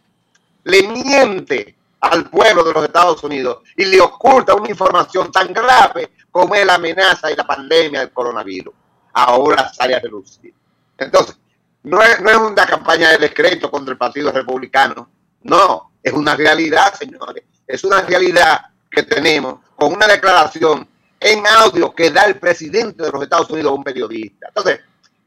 le 0.63 0.81
miente 0.87 1.75
al 1.99 2.29
pueblo 2.29 2.63
de 2.63 2.71
los 2.71 2.85
Estados 2.85 3.21
Unidos 3.25 3.63
y 3.75 3.83
le 3.83 3.99
oculta 3.99 4.55
una 4.55 4.69
información 4.69 5.29
tan 5.29 5.51
grave 5.51 6.13
como 6.31 6.55
es 6.55 6.65
la 6.65 6.75
amenaza 6.75 7.29
y 7.29 7.35
la 7.35 7.45
pandemia 7.45 7.99
del 7.99 8.13
coronavirus. 8.13 8.73
Ahora 9.11 9.73
sale 9.73 9.95
a 9.95 9.99
relucir. 9.99 10.53
Entonces, 10.97 11.37
no 11.83 12.01
es, 12.01 12.21
no 12.21 12.29
es 12.29 12.37
una 12.37 12.65
campaña 12.65 13.09
de 13.09 13.17
decreto 13.17 13.69
contra 13.69 13.91
el 13.91 13.97
Partido 13.97 14.31
Republicano, 14.31 15.09
no, 15.43 15.91
es 16.01 16.13
una 16.13 16.33
realidad, 16.37 16.93
señores, 16.93 17.43
es 17.71 17.83
una 17.83 18.01
realidad 18.01 18.61
que 18.89 19.03
tenemos 19.03 19.59
con 19.75 19.93
una 19.93 20.07
declaración 20.07 20.87
en 21.19 21.45
audio 21.47 21.93
que 21.93 22.09
da 22.11 22.23
el 22.25 22.39
presidente 22.39 23.03
de 23.03 23.11
los 23.11 23.21
Estados 23.23 23.49
Unidos 23.49 23.71
a 23.71 23.75
un 23.75 23.83
periodista. 23.83 24.47
Entonces, 24.47 24.79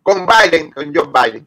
con 0.03 0.27
Biden, 0.27 0.71
con 0.71 0.93
Joe 0.95 1.09
Biden, 1.13 1.47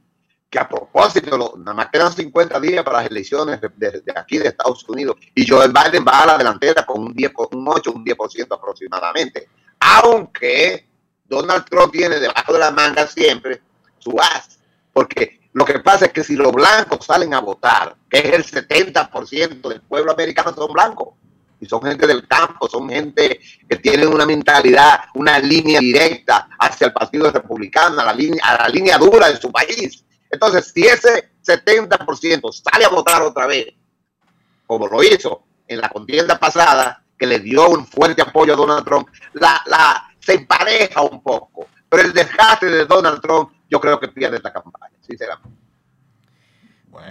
que 0.50 0.60
a 0.60 0.68
propósito, 0.68 1.54
nada 1.58 1.74
más 1.74 1.90
quedan 1.92 2.12
50 2.14 2.60
días 2.62 2.84
para 2.84 3.00
las 3.02 3.12
elecciones 3.12 3.60
de, 3.62 4.04
aquí 4.16 4.38
de 4.38 4.48
Estados 4.48 4.84
Unidos 4.88 5.18
y 5.36 5.46
Joe 5.46 5.68
Biden 5.68 6.06
va 6.08 6.22
a 6.24 6.26
la 6.26 6.38
delantera 6.38 6.86
con 6.86 7.02
un 7.02 7.14
10, 7.14 7.32
por- 7.32 7.50
un 7.54 7.68
8, 7.68 7.92
un 7.92 8.06
10% 8.06 8.48
aproximadamente. 8.56 9.50
Aunque 9.80 10.88
Donald 11.26 11.66
Trump 11.66 11.92
tiene 11.92 12.20
debajo 12.20 12.54
de 12.54 12.60
la 12.60 12.72
manga 12.72 13.06
siempre 13.08 13.62
su 14.00 14.16
as, 14.20 14.58
porque 14.94 15.37
lo 15.58 15.66
que 15.66 15.80
pasa 15.80 16.06
es 16.06 16.14
que 16.14 16.24
si 16.24 16.36
los 16.36 16.52
blancos 16.52 17.04
salen 17.04 17.34
a 17.34 17.40
votar, 17.40 17.96
que 18.08 18.20
es 18.20 18.26
el 18.26 18.46
70% 18.46 19.68
del 19.68 19.82
pueblo 19.82 20.12
americano 20.12 20.54
son 20.54 20.72
blancos, 20.72 21.16
y 21.60 21.66
son 21.66 21.82
gente 21.82 22.06
del 22.06 22.28
campo, 22.28 22.70
son 22.70 22.88
gente 22.88 23.40
que 23.68 23.78
tienen 23.78 24.10
una 24.10 24.28
mentalidad, 24.28 25.06
una 25.16 25.40
línea 25.40 25.80
directa 25.80 26.48
hacia 26.60 26.86
el 26.86 26.94
Partido 26.94 27.32
Republicano, 27.32 28.00
a 28.00 28.06
la 28.06 28.14
línea, 28.14 28.46
a 28.46 28.66
la 28.66 28.70
línea 28.70 29.00
dura 29.00 29.30
de 29.32 29.38
su 29.38 29.52
país. 29.52 30.06
Entonces, 30.30 30.72
si 30.72 30.86
ese 30.86 31.32
70% 31.44 32.52
sale 32.52 32.86
a 32.86 32.90
votar 32.90 33.24
otra 33.24 33.48
vez, 33.48 33.66
como 34.68 34.88
lo 34.88 35.02
hizo 35.02 35.42
en 35.68 35.82
la 35.82 35.90
contienda 35.90 36.38
pasada, 36.38 37.04
que 37.18 37.26
le 37.26 37.40
dio 37.40 37.68
un 37.68 37.88
fuerte 37.88 38.22
apoyo 38.22 38.54
a 38.54 38.58
Donald 38.58 38.86
Trump, 38.86 39.08
la, 39.34 39.60
la, 39.66 40.08
se 40.20 40.36
empareja 40.36 41.02
un 41.02 41.24
poco. 41.24 41.66
Pero 41.90 42.04
el 42.04 42.14
desgaste 42.14 42.68
de 42.68 42.86
Donald 42.86 43.22
Trump, 43.22 43.54
yo 43.68 43.82
creo 43.82 44.00
que 44.00 44.10
pierde 44.10 44.38
esta 44.38 44.54
campaña, 44.54 44.97
sinceramente. 45.08 45.58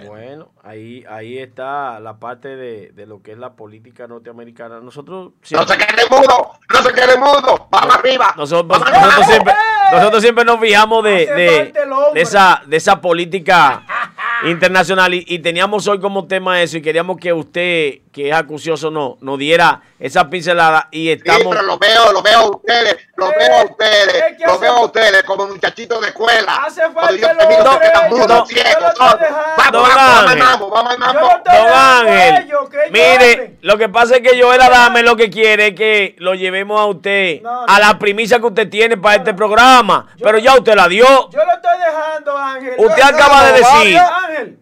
Bueno, 0.07 0.51
ahí, 0.65 1.05
ahí 1.09 1.39
está 1.39 2.01
la 2.01 2.19
parte 2.19 2.57
de, 2.57 2.91
de 2.93 3.07
lo 3.07 3.23
que 3.23 3.33
es 3.33 3.39
la 3.39 3.53
política 3.55 4.09
norteamericana. 4.09 4.81
Nosotros 4.81 5.33
No 5.53 5.67
se 5.67 5.77
quede 5.79 6.09
mudo, 6.11 6.53
no 6.73 6.83
se 6.83 6.93
quede 6.93 7.17
mudo, 7.19 7.69
vamos 7.71 7.95
arriba. 7.95 8.35
Nosotros, 8.37 8.67
vamos 8.67 8.89
nosotros 8.91 9.13
arriba. 9.13 9.27
siempre, 9.27 9.55
nosotros 9.93 10.23
siempre 10.23 10.45
nos 10.45 10.59
fijamos 10.61 11.05
de, 11.05 11.11
de- 11.27 11.73
de 12.15 12.21
esa, 12.21 12.63
de 12.67 12.77
esa 12.79 13.01
política 13.01 13.85
internacional 14.47 15.15
y, 15.15 15.25
y 15.29 15.39
teníamos 15.39 15.87
hoy 15.87 16.01
como 16.01 16.27
tema 16.27 16.61
eso 16.63 16.79
y 16.79 16.83
queríamos 16.83 17.19
que 17.19 17.33
usted, 17.33 18.01
que 18.13 18.31
es 18.31 18.35
acucioso, 18.35 18.91
no, 18.91 19.19
nos 19.21 19.39
diera 19.39 19.83
esa 20.01 20.29
pincelada 20.29 20.89
y 20.91 21.05
Sí, 21.07 21.11
estamos... 21.13 21.47
pero 21.55 21.63
lo 21.63 21.79
veo, 21.79 22.13
lo 22.13 22.23
veo 22.23 22.39
a 22.41 22.51
ustedes, 22.51 22.97
lo 23.17 23.29
veo 23.29 23.53
a 23.55 23.63
es 23.63 23.71
ustedes, 23.71 24.37
que 24.37 24.47
lo 24.47 24.59
veo 24.59 24.73
a 24.73 24.85
ustedes 24.85 25.23
como 25.25 25.47
muchachitos 25.47 26.01
de 26.03 26.09
escuela. 26.09 26.57
Hace 26.65 26.83
yo 26.83 26.93
falta 26.93 27.37
te 27.37 27.43
el 27.43 27.49
miro 27.49 27.71
hombre, 27.71 27.79
que 27.81 27.87
están 27.87 28.11
yo 28.11 28.17
mudos, 28.17 28.29
lo- 28.29 28.47
ciegos, 28.47 28.95
yo 28.99 29.19
dejando. 29.19 29.57
Vamos, 29.57 29.73
Don 29.73 29.83
vamos, 29.83 29.97
vamos 29.97 30.19
al 30.21 30.29
Ángel. 30.29 30.39
mambo, 30.45 30.71
vamos 30.71 30.97
Yo 30.97 31.53
Don 31.53 31.73
Ángel, 31.73 32.45
ellos, 32.45 32.69
que 32.69 32.77
ellos 32.77 32.91
mire, 32.93 33.57
lo 33.63 33.79
que 33.79 33.89
pasa 33.89 34.17
es 34.17 34.21
que 34.21 34.41
Joel 34.43 34.61
Adame 34.61 35.03
lo 35.03 35.17
que 35.17 35.31
quiere 35.31 35.69
es 35.69 35.75
que 35.75 36.15
lo 36.19 36.35
llevemos 36.35 36.81
a 36.81 36.85
usted 36.87 37.41
No, 37.43 37.63
a 37.67 37.67
no. 37.67 37.79
la 37.79 37.99
primicia 37.99 38.39
que 38.39 38.47
usted 38.47 38.69
tiene 38.69 38.97
para 38.97 39.17
este 39.17 39.33
programa, 39.35 40.09
Yo- 40.17 40.25
pero 40.27 40.39
ya 40.39 40.55
usted 40.55 40.75
la 40.75 40.87
dio. 40.89 41.07
Yo 41.31 41.39
lo 41.45 41.53
estoy 41.55 41.79
dejando, 41.79 42.37
Ángel. 42.37 42.75
Usted 42.79 43.03
Yo- 43.03 43.07
acaba 43.07 43.45
de 43.47 43.53
decir, 43.53 43.99
Ángel. 43.99 44.59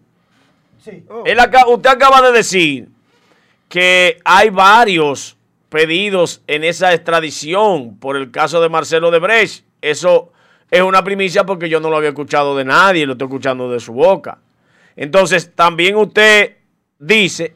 Sí. 0.83 1.03
él 1.25 1.39
aca- 1.39 1.67
usted 1.67 1.89
acaba 1.89 2.21
de 2.21 2.31
decir 2.31 2.87
que 3.67 4.19
hay 4.23 4.49
varios 4.49 5.35
pedidos 5.75 6.41
en 6.47 6.63
esa 6.63 6.93
extradición 6.93 7.97
por 7.99 8.15
el 8.15 8.31
caso 8.31 8.61
de 8.61 8.69
Marcelo 8.69 9.11
de 9.11 9.19
Brecht. 9.19 9.65
Eso 9.81 10.31
es 10.71 10.81
una 10.81 11.03
primicia 11.03 11.45
porque 11.45 11.67
yo 11.67 11.81
no 11.81 11.89
lo 11.89 11.97
había 11.97 12.11
escuchado 12.11 12.55
de 12.55 12.63
nadie, 12.63 13.05
lo 13.05 13.11
estoy 13.11 13.25
escuchando 13.25 13.69
de 13.69 13.81
su 13.81 13.91
boca. 13.91 14.37
Entonces, 14.95 15.51
también 15.53 15.97
usted 15.97 16.55
dice 16.97 17.55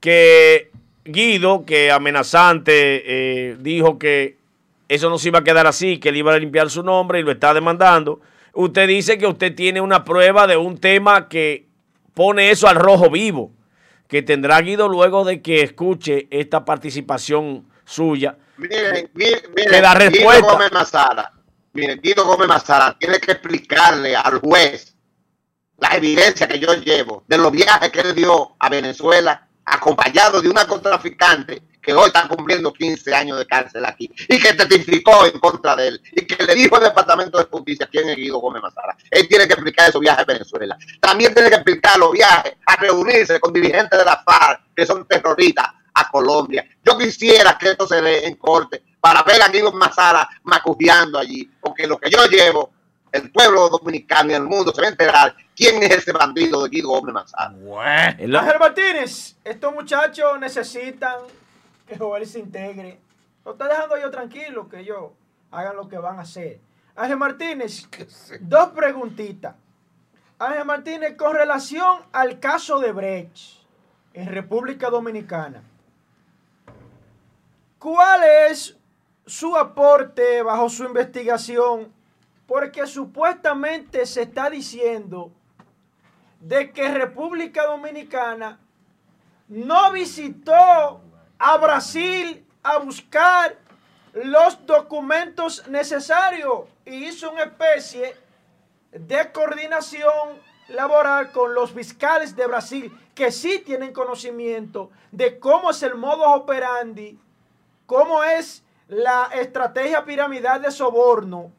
que 0.00 0.70
Guido, 1.04 1.66
que 1.66 1.90
amenazante, 1.90 3.02
eh, 3.04 3.56
dijo 3.60 3.98
que 3.98 4.38
eso 4.88 5.10
no 5.10 5.18
se 5.18 5.28
iba 5.28 5.40
a 5.40 5.44
quedar 5.44 5.66
así, 5.66 5.98
que 5.98 6.08
él 6.08 6.16
iba 6.16 6.32
a 6.32 6.38
limpiar 6.38 6.70
su 6.70 6.82
nombre 6.82 7.20
y 7.20 7.24
lo 7.24 7.30
está 7.30 7.52
demandando. 7.52 8.22
Usted 8.54 8.88
dice 8.88 9.18
que 9.18 9.26
usted 9.26 9.54
tiene 9.54 9.82
una 9.82 10.02
prueba 10.02 10.46
de 10.46 10.56
un 10.56 10.78
tema 10.78 11.28
que 11.28 11.66
pone 12.14 12.50
eso 12.50 12.68
al 12.68 12.76
rojo 12.76 13.10
vivo, 13.10 13.52
que 14.08 14.22
tendrá 14.22 14.60
Guido 14.60 14.88
luego 14.88 15.24
de 15.24 15.42
que 15.42 15.62
escuche 15.62 16.26
esta 16.30 16.64
participación 16.64 17.68
suya. 17.84 18.36
Miren, 18.56 19.10
miren, 19.14 19.40
miren, 19.54 19.70
Que 19.70 19.76
Guido 19.76 19.94
respuesta. 19.94 20.52
Gómez 20.52 20.72
Mazara, 20.72 21.32
miren, 21.74 22.00
Guido 22.00 22.24
Gómez 22.24 22.48
Mazara 22.48 22.96
tiene 22.98 23.20
que 23.20 23.32
explicarle 23.32 24.16
al 24.16 24.40
juez 24.40 24.96
la 25.78 25.94
evidencia 25.94 26.48
que 26.48 26.58
yo 26.58 26.74
llevo 26.74 27.22
de 27.28 27.38
los 27.38 27.52
viajes 27.52 27.90
que 27.90 28.00
él 28.00 28.14
dio 28.14 28.56
a 28.58 28.68
Venezuela 28.68 29.46
acompañado 29.64 30.40
de 30.40 30.48
una 30.48 30.66
contraficante 30.66 31.62
que 31.88 31.94
hoy 31.94 32.08
está 32.08 32.28
cumpliendo 32.28 32.70
15 32.70 33.14
años 33.14 33.38
de 33.38 33.46
cárcel 33.46 33.82
aquí 33.86 34.10
y 34.28 34.38
que 34.38 34.52
testificó 34.52 35.24
en 35.24 35.38
contra 35.38 35.74
de 35.74 35.88
él 35.88 36.02
y 36.12 36.26
que 36.26 36.42
le 36.44 36.54
dijo 36.54 36.76
al 36.76 36.82
Departamento 36.82 37.38
de 37.38 37.44
Justicia 37.44 37.88
quién 37.90 38.10
es 38.10 38.16
Guido 38.16 38.36
Gómez 38.40 38.60
Mazara. 38.60 38.94
Él 39.10 39.26
tiene 39.26 39.46
que 39.46 39.54
explicar 39.54 39.88
esos 39.88 39.98
viajes 40.02 40.20
a 40.22 40.26
Venezuela. 40.26 40.76
También 41.00 41.32
tiene 41.32 41.48
que 41.48 41.54
explicar 41.54 41.98
los 41.98 42.12
viajes 42.12 42.52
a 42.66 42.76
reunirse 42.76 43.40
con 43.40 43.54
dirigentes 43.54 43.98
de 43.98 44.04
la 44.04 44.22
FARC 44.22 44.60
que 44.76 44.84
son 44.84 45.06
terroristas 45.08 45.66
a 45.94 46.10
Colombia. 46.10 46.68
Yo 46.84 46.98
quisiera 46.98 47.56
que 47.56 47.70
esto 47.70 47.86
se 47.88 48.02
dé 48.02 48.26
en 48.26 48.34
corte 48.34 48.82
para 49.00 49.22
ver 49.22 49.40
a 49.40 49.48
Guido 49.48 49.72
Mazara 49.72 50.28
macujeando 50.42 51.18
allí, 51.18 51.50
porque 51.58 51.86
lo 51.86 51.96
que 51.96 52.10
yo 52.10 52.26
llevo, 52.26 52.70
el 53.12 53.30
pueblo 53.32 53.70
dominicano 53.70 54.30
y 54.30 54.34
el 54.34 54.42
mundo 54.42 54.74
se 54.74 54.82
va 54.82 54.88
a 54.88 54.90
enterar 54.90 55.34
quién 55.56 55.82
es 55.82 55.90
ese 55.90 56.12
bandido 56.12 56.64
de 56.64 56.68
Guido 56.68 56.88
Gómez 56.90 57.14
Mazara. 57.14 57.54
Es 58.18 58.28
lo- 58.28 58.40
Ángel 58.40 58.58
Martínez, 58.58 59.36
estos 59.42 59.72
muchachos 59.72 60.38
necesitan 60.38 61.14
que 61.88 61.98
Joel 61.98 62.26
se 62.26 62.38
integre. 62.38 63.00
Lo 63.44 63.52
está 63.52 63.66
dejando 63.66 63.96
yo 63.96 64.10
tranquilo, 64.10 64.68
que 64.68 64.80
ellos 64.80 65.10
hagan 65.50 65.76
lo 65.76 65.88
que 65.88 65.98
van 65.98 66.18
a 66.18 66.22
hacer. 66.22 66.60
Ángel 66.94 67.16
Martínez, 67.16 67.88
dos 68.40 68.68
preguntitas. 68.68 69.56
Ángel 70.38 70.64
Martínez, 70.64 71.16
con 71.16 71.34
relación 71.34 72.02
al 72.12 72.38
caso 72.38 72.78
de 72.78 72.92
Brecht 72.92 73.62
en 74.12 74.28
República 74.28 74.90
Dominicana, 74.90 75.62
¿cuál 77.78 78.20
es 78.48 78.76
su 79.26 79.56
aporte 79.56 80.42
bajo 80.42 80.68
su 80.68 80.84
investigación? 80.84 81.92
Porque 82.46 82.86
supuestamente 82.86 84.06
se 84.06 84.22
está 84.22 84.48
diciendo 84.48 85.32
de 86.40 86.72
que 86.72 86.88
República 86.88 87.66
Dominicana 87.66 88.60
no 89.48 89.92
visitó 89.92 91.02
a 91.38 91.56
Brasil 91.56 92.44
a 92.62 92.78
buscar 92.78 93.56
los 94.12 94.66
documentos 94.66 95.66
necesarios 95.68 96.64
y 96.84 97.06
hizo 97.06 97.30
una 97.30 97.44
especie 97.44 98.16
de 98.90 99.32
coordinación 99.32 100.40
laboral 100.68 101.30
con 101.32 101.54
los 101.54 101.72
fiscales 101.72 102.34
de 102.34 102.46
Brasil 102.46 102.92
que 103.14 103.30
sí 103.30 103.62
tienen 103.64 103.92
conocimiento 103.92 104.90
de 105.12 105.38
cómo 105.38 105.70
es 105.70 105.82
el 105.82 105.94
modo 105.94 106.24
operandi, 106.34 107.18
cómo 107.86 108.22
es 108.24 108.62
la 108.88 109.30
estrategia 109.34 110.04
piramidal 110.04 110.62
de 110.62 110.70
soborno. 110.70 111.52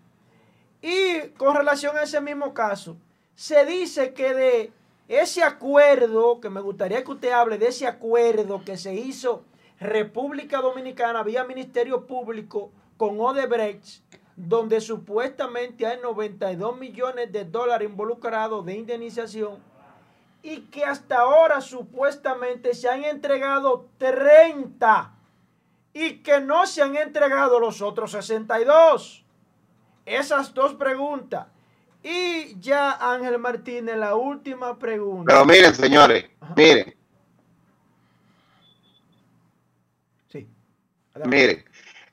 Y 0.82 1.30
con 1.38 1.56
relación 1.56 1.98
a 1.98 2.04
ese 2.04 2.22
mismo 2.22 2.54
caso, 2.54 2.98
se 3.36 3.66
dice 3.66 4.14
que 4.14 4.34
de 4.34 4.74
ese 5.08 5.44
acuerdo, 5.44 6.40
que 6.40 6.50
me 6.50 6.62
gustaría 6.62 7.04
que 7.04 7.12
usted 7.12 7.32
hable 7.32 7.58
de 7.58 7.68
ese 7.68 7.88
acuerdo 7.88 8.64
que 8.64 8.78
se 8.78 8.94
hizo 8.94 9.44
República 9.80 10.62
Dominicana 10.62 11.24
vía 11.24 11.44
Ministerio 11.44 12.06
Público 12.06 12.72
con 12.98 13.20
Odebrecht, 13.20 14.04
donde 14.36 14.82
supuestamente 14.82 15.86
hay 15.86 16.00
92 16.02 16.78
millones 16.78 17.32
de 17.32 17.46
dólares 17.46 17.90
involucrados 17.90 18.66
de 18.66 18.76
indemnización 18.76 19.58
y 20.42 20.62
que 20.62 20.86
hasta 20.86 21.20
ahora 21.20 21.62
supuestamente 21.62 22.74
se 22.74 22.90
han 22.90 23.04
entregado 23.04 23.88
30 23.98 25.14
y 25.94 26.20
que 26.20 26.40
no 26.40 26.66
se 26.66 26.82
han 26.82 26.96
entregado 26.96 27.60
los 27.60 27.82
otros 27.82 28.12
62. 28.12 29.26
Esas 30.06 30.54
dos 30.54 30.74
preguntas. 30.76 31.48
Y 32.02 32.58
ya 32.60 32.94
Ángel 33.14 33.38
Martínez, 33.40 33.98
la 33.98 34.16
última 34.16 34.80
pregunta. 34.80 35.34
Pero 35.34 35.46
miren, 35.46 35.76
señores, 35.76 36.30
miren, 36.56 36.96
Sí. 40.32 40.48
Miren, 41.26 41.64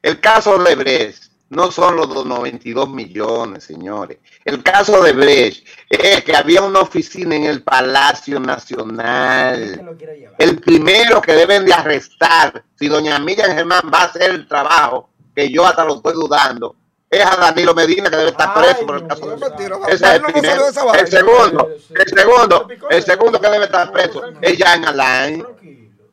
el 0.03 0.20
caso 0.20 0.59
de 0.59 0.74
Brecht 0.74 1.24
no 1.49 1.70
son 1.70 1.97
los 1.97 2.09
92 2.24 2.89
millones, 2.89 3.65
señores. 3.65 4.19
El 4.45 4.62
caso 4.62 5.03
de 5.03 5.12
Brecht 5.12 5.66
es 5.89 6.24
que 6.24 6.37
había 6.37 6.62
una 6.62 6.81
oficina 6.81 7.37
en 7.37 7.45
el 7.45 7.62
Palacio 7.62 8.41
Nacional. 8.41 9.97
El 10.39 10.61
primero 10.61 11.20
que 11.20 11.33
deben 11.33 11.65
de 11.65 11.73
arrestar, 11.73 12.65
si 12.78 12.89
doña 12.89 13.19
Miriam 13.19 13.53
Germán 13.55 13.91
va 13.93 14.03
a 14.03 14.05
hacer 14.05 14.31
el 14.31 14.49
trabajo, 14.49 15.11
que 15.35 15.51
yo 15.51 15.66
hasta 15.66 15.85
lo 15.85 15.97
estoy 15.97 16.15
dudando, 16.15 16.74
es 17.09 17.24
a 17.24 17.37
Danilo 17.37 17.74
Medina 17.74 18.11
que 18.11 18.16
debe 18.16 18.31
estar 18.31 18.53
Ay, 18.55 18.62
preso 18.65 18.87
por 18.87 18.97
el 18.97 19.07
caso 19.07 19.27
de 19.27 19.37
ese 19.37 19.95
es 19.95 20.03
el 20.03 20.23
primero. 20.23 20.66
El 20.66 21.09
segundo, 21.09 21.70
el 21.95 22.09
segundo, 22.09 22.69
el 22.91 23.03
segundo 23.03 23.41
que 23.41 23.49
debe 23.49 23.65
estar 23.66 23.93
preso 23.93 24.23
es 24.41 24.59
Jan 24.59 24.85
Alain. 24.85 25.45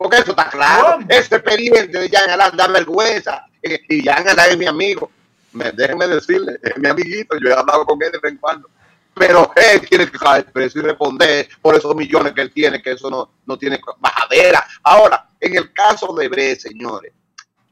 Porque 0.04 0.18
eso 0.18 0.32
está 0.32 0.50
claro. 0.50 0.96
¿Cómo? 0.96 1.06
Ese 1.08 1.36
expediente 1.38 1.98
de 1.98 2.10
Jan 2.10 2.30
Alain 2.30 2.58
da 2.58 2.68
vergüenza 2.68 3.46
y 3.62 4.04
ya 4.04 4.16
es 4.16 4.58
mi 4.58 4.66
amigo. 4.66 5.10
Me, 5.54 5.72
déjenme 5.72 6.08
decirle, 6.08 6.60
es 6.62 6.78
mi 6.78 6.90
amiguito, 6.90 7.38
yo 7.38 7.50
he 7.50 7.54
hablado 7.54 7.86
con 7.86 7.98
él 8.04 8.12
de 8.12 8.20
vez 8.20 8.34
en 8.34 8.38
cuando. 8.38 8.70
Pero 9.16 9.50
él 9.56 9.88
tiene 9.88 10.12
que 10.12 10.18
caer 10.18 10.52
preso 10.52 10.80
y 10.80 10.82
responder 10.82 11.48
por 11.62 11.74
esos 11.76 11.96
millones 11.96 12.34
que 12.34 12.42
él 12.42 12.52
tiene, 12.52 12.82
que 12.82 12.92
eso 12.92 13.10
no, 13.10 13.32
no 13.46 13.58
tiene 13.58 13.80
bajadera. 14.00 14.68
Ahora, 14.84 15.26
en 15.40 15.56
el 15.56 15.72
caso 15.72 16.14
de 16.14 16.28
Bre, 16.28 16.58
señores, 16.58 17.14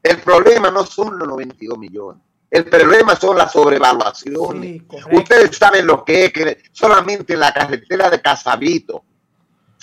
el 0.02 0.16
problema 0.18 0.70
no 0.70 0.86
son 0.86 1.18
los 1.18 1.28
92 1.28 1.76
millones. 1.76 2.22
El 2.50 2.64
problema 2.64 3.14
son 3.14 3.36
las 3.36 3.52
sobrevaluaciones. 3.52 4.84
Ustedes 5.10 5.54
saben 5.54 5.86
lo 5.86 6.02
que 6.02 6.26
es 6.26 6.32
que 6.32 6.62
solamente 6.72 7.34
en 7.34 7.40
la 7.40 7.52
carretera 7.52 8.08
de 8.08 8.22
Casabito 8.22 9.04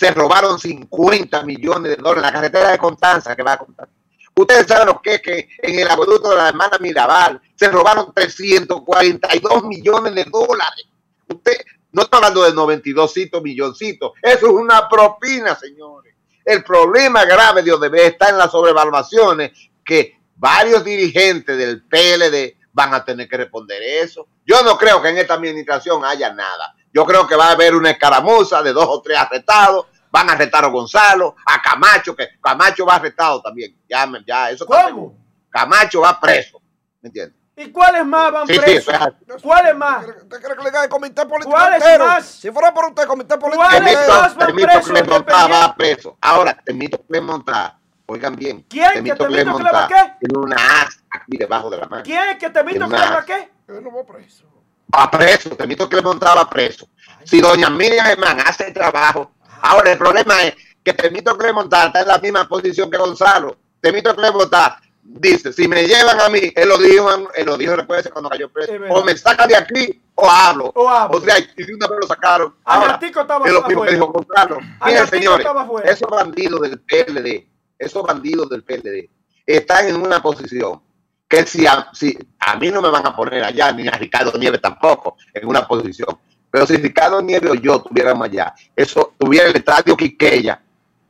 se 0.00 0.10
robaron 0.12 0.58
50 0.58 1.42
millones 1.42 1.94
de 1.94 1.96
dólares. 1.96 2.22
La 2.22 2.32
carretera 2.32 2.70
de 2.70 2.78
Constanza 2.78 3.36
que 3.36 3.42
va 3.42 3.52
a 3.52 3.58
contar. 3.58 3.86
Ustedes 4.34 4.66
saben 4.66 4.86
lo 4.86 5.02
que 5.02 5.16
es 5.16 5.20
que 5.20 5.48
en 5.58 5.78
el 5.78 5.90
acueducto 5.90 6.30
de 6.30 6.36
la 6.36 6.48
hermana 6.48 6.78
Mirabal 6.80 7.38
se 7.54 7.68
robaron 7.68 8.10
342 8.14 9.64
millones 9.64 10.14
de 10.14 10.24
dólares. 10.24 10.86
Usted 11.28 11.52
no 11.92 12.00
está 12.00 12.16
hablando 12.16 12.42
de 12.44 12.54
92 12.54 13.14
milloncitos. 13.42 14.12
Eso 14.22 14.46
es 14.46 14.52
una 14.54 14.88
propina, 14.88 15.54
señores. 15.54 16.14
El 16.46 16.64
problema 16.64 17.26
grave 17.26 17.62
de 17.62 17.72
Odebrecht 17.72 18.12
está 18.12 18.30
en 18.30 18.38
las 18.38 18.50
sobrevaluaciones 18.50 19.50
que 19.84 20.18
varios 20.34 20.82
dirigentes 20.82 21.58
del 21.58 21.82
PLD 21.82 22.56
van 22.72 22.94
a 22.94 23.04
tener 23.04 23.28
que 23.28 23.36
responder 23.36 23.82
eso. 23.82 24.28
Yo 24.46 24.62
no 24.62 24.78
creo 24.78 25.02
que 25.02 25.10
en 25.10 25.18
esta 25.18 25.34
administración 25.34 26.02
haya 26.06 26.32
nada. 26.32 26.74
Yo 26.92 27.04
creo 27.04 27.26
que 27.26 27.36
va 27.36 27.48
a 27.48 27.52
haber 27.52 27.74
una 27.74 27.90
escaramuza 27.90 28.62
de 28.62 28.72
dos 28.72 28.86
o 28.88 29.00
tres 29.00 29.18
arrestados. 29.18 29.86
Van 30.10 30.28
a 30.28 30.32
arrestar 30.32 30.64
a 30.64 30.68
Gonzalo, 30.68 31.36
a 31.46 31.62
Camacho, 31.62 32.16
que 32.16 32.28
Camacho 32.40 32.84
va 32.84 32.96
arrestado 32.96 33.40
también. 33.42 33.76
Ya, 33.88 34.10
ya, 34.26 34.50
eso 34.50 34.66
¿Cómo? 34.66 35.16
Camacho 35.48 36.00
va 36.00 36.18
preso. 36.18 36.60
¿Me 37.00 37.08
entiendes? 37.08 37.36
¿Y 37.56 37.70
cuáles 37.70 38.06
más 38.06 38.32
van 38.32 38.46
presos? 38.46 38.94
¿Cuáles 39.42 39.76
más? 39.76 40.06
¿Usted 40.06 40.40
cree 40.42 40.56
que 40.56 40.64
le 40.64 40.72
cae 40.72 40.84
el 40.84 40.90
comité 40.90 41.26
político 41.26 41.50
¿Cuáles 41.50 41.98
más? 41.98 42.26
Si 42.26 42.50
fuera 42.50 42.72
por 42.72 42.86
usted, 42.86 43.06
comité 43.06 43.36
político 43.36 43.64
¿Cuáles 43.64 44.08
más 44.08 44.36
van 44.36 44.54
presos? 44.54 44.86
que 44.86 45.02
le 45.02 45.26
va 45.28 45.74
preso. 45.76 46.16
Ahora, 46.20 46.56
Temito 46.64 47.04
que 47.06 47.20
montar 47.20 47.80
Oigan 48.10 48.34
bien. 48.34 48.66
¿Quién 48.68 48.88
que 48.88 49.14
Temito 49.14 49.26
Clemente 49.26 49.62
qué? 49.86 50.12
Tiene 50.18 50.38
una 50.38 50.56
as 50.56 51.00
aquí 51.10 51.36
debajo 51.36 51.70
de 51.70 51.76
la 51.76 51.86
mano. 51.86 52.02
¿Quién 52.02 52.38
que 52.38 52.50
Temito 52.50 52.88
Clemente 52.88 53.24
qué? 53.24 53.50
Él 53.68 53.84
no 53.84 53.94
va 53.94 54.04
preso. 54.04 54.46
Va 54.92 55.08
preso. 55.08 55.50
Temito 55.50 55.88
Clemente 55.88 56.24
estaba 56.24 56.50
preso. 56.50 56.88
Si 57.22 57.40
doña 57.40 57.70
Miriam 57.70 58.04
Germán 58.04 58.40
hace 58.40 58.66
el 58.66 58.74
trabajo. 58.74 59.30
Ahora 59.62 59.92
el 59.92 59.98
problema 59.98 60.42
es 60.42 60.54
que 60.82 60.92
Temito 60.92 61.36
Clemente 61.36 61.76
está 61.76 62.00
en 62.00 62.08
la 62.08 62.18
misma 62.18 62.48
posición 62.48 62.90
que 62.90 62.96
Gonzalo. 62.96 63.56
Temito 63.80 64.14
Clemente 64.14 64.56
dice, 65.02 65.52
si 65.52 65.66
me 65.66 65.86
llevan 65.86 66.20
a 66.20 66.28
mí, 66.28 66.52
él 66.54 66.68
lo 66.68 66.78
dijo, 66.78 67.08
él 67.34 67.46
lo 67.46 67.56
dijo 67.56 67.76
después 67.76 68.08
cuando 68.12 68.30
cayó 68.30 68.48
preso, 68.48 68.72
o 68.90 69.04
me 69.04 69.16
sacan 69.16 69.48
de 69.48 69.56
aquí 69.56 70.02
o 70.14 70.30
hablo. 70.30 70.72
O, 70.74 70.88
hablo. 70.88 71.18
o 71.18 71.20
sea, 71.20 71.38
y 71.38 71.64
de 71.64 71.74
una 71.74 71.86
vez 71.86 71.98
lo 72.02 72.06
sacaron. 72.06 72.54
Ahora, 72.64 72.98
estaba 73.02 73.46
es 73.46 73.52
lo 73.52 73.62
mismo 73.62 73.82
que 73.84 73.92
dijo 73.92 74.06
Gonzalo. 74.06 74.58
Miren, 74.84 75.06
señores, 75.08 75.46
esos 75.84 76.10
bandidos 76.10 76.60
del 76.62 76.80
PLD 76.80 77.50
esos 77.80 78.02
bandidos 78.02 78.48
del 78.50 78.62
PLD 78.62 79.08
están 79.46 79.88
en 79.88 79.96
una 79.96 80.22
posición 80.22 80.80
que 81.26 81.46
si 81.46 81.66
a, 81.66 81.88
si 81.92 82.16
a 82.38 82.56
mí 82.56 82.70
no 82.70 82.82
me 82.82 82.90
van 82.90 83.06
a 83.06 83.16
poner 83.16 83.42
allá, 83.42 83.72
ni 83.72 83.88
a 83.88 83.92
Ricardo 83.92 84.36
Nieves 84.38 84.60
tampoco, 84.60 85.16
en 85.32 85.46
una 85.48 85.66
posición. 85.66 86.18
Pero 86.50 86.66
si 86.66 86.76
Ricardo 86.76 87.22
Nieves 87.22 87.50
o 87.50 87.54
yo 87.54 87.80
tuviéramos 87.80 88.26
allá, 88.26 88.54
eso 88.74 89.14
tuviera 89.18 89.48
el 89.48 89.56
estadio 89.56 89.96
Quiqueya, 89.96 90.60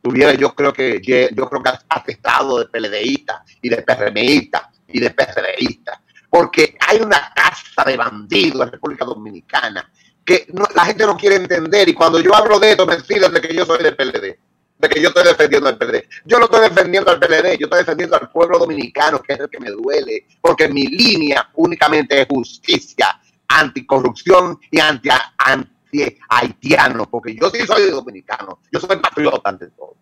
tuviera 0.03 0.35
yo 0.35 0.55
creo 0.55 0.73
que 0.73 1.01
yo 1.03 1.49
creo 1.49 1.62
que 1.62 1.71
atestado 1.89 2.59
de 2.59 2.67
PLDista 2.67 3.45
y 3.62 3.69
de 3.69 3.83
PRMista 3.83 4.71
y 4.89 5.01
de 5.01 5.11
PRDista, 5.11 6.01
porque 6.29 6.77
hay 6.87 7.01
una 7.01 7.33
casa 7.35 7.85
de 7.87 7.97
bandidos 7.97 8.67
en 8.67 8.73
República 8.73 9.05
Dominicana 9.05 9.91
que 10.25 10.47
la 10.75 10.85
gente 10.85 11.07
no 11.07 11.17
quiere 11.17 11.37
entender. 11.37 11.89
Y 11.89 11.95
cuando 11.95 12.21
yo 12.21 12.35
hablo 12.35 12.61
de 12.61 12.73
esto 12.73 12.87
me 12.87 12.97
deciden 12.97 13.33
de 13.33 13.41
que 13.41 13.55
yo 13.55 13.65
soy 13.65 13.83
de 13.83 13.93
PLD 13.93 14.39
de 14.81 14.89
que 14.89 15.01
yo 15.01 15.09
estoy 15.09 15.25
defendiendo 15.25 15.69
al 15.69 15.77
PLD. 15.77 16.09
Yo 16.25 16.39
no 16.39 16.47
estoy 16.47 16.62
defendiendo 16.62 17.11
al 17.11 17.21
PLD, 17.21 17.59
yo 17.59 17.67
estoy 17.67 17.81
defendiendo 17.81 18.17
al 18.17 18.31
pueblo 18.31 18.59
dominicano, 18.59 19.21
que 19.21 19.35
es 19.35 19.41
el 19.41 19.51
que 19.51 19.61
me 19.61 19.71
duele, 19.71 20.27
porque 20.41 20.69
mi 20.69 20.87
línea 20.87 21.51
únicamente 21.55 22.23
es 22.23 22.27
justicia, 22.27 23.19
anticorrupción 23.51 24.60
y 24.70 24.81
anti, 24.81 25.09
anti 25.39 26.18
haitiano, 26.28 27.06
porque 27.10 27.35
yo 27.35 27.51
sí 27.51 27.66
soy 27.66 27.90
dominicano, 27.90 28.60
yo 28.70 28.78
soy 28.78 28.97
patriota 28.97 29.51
ante 29.51 29.68
todo. 29.68 29.97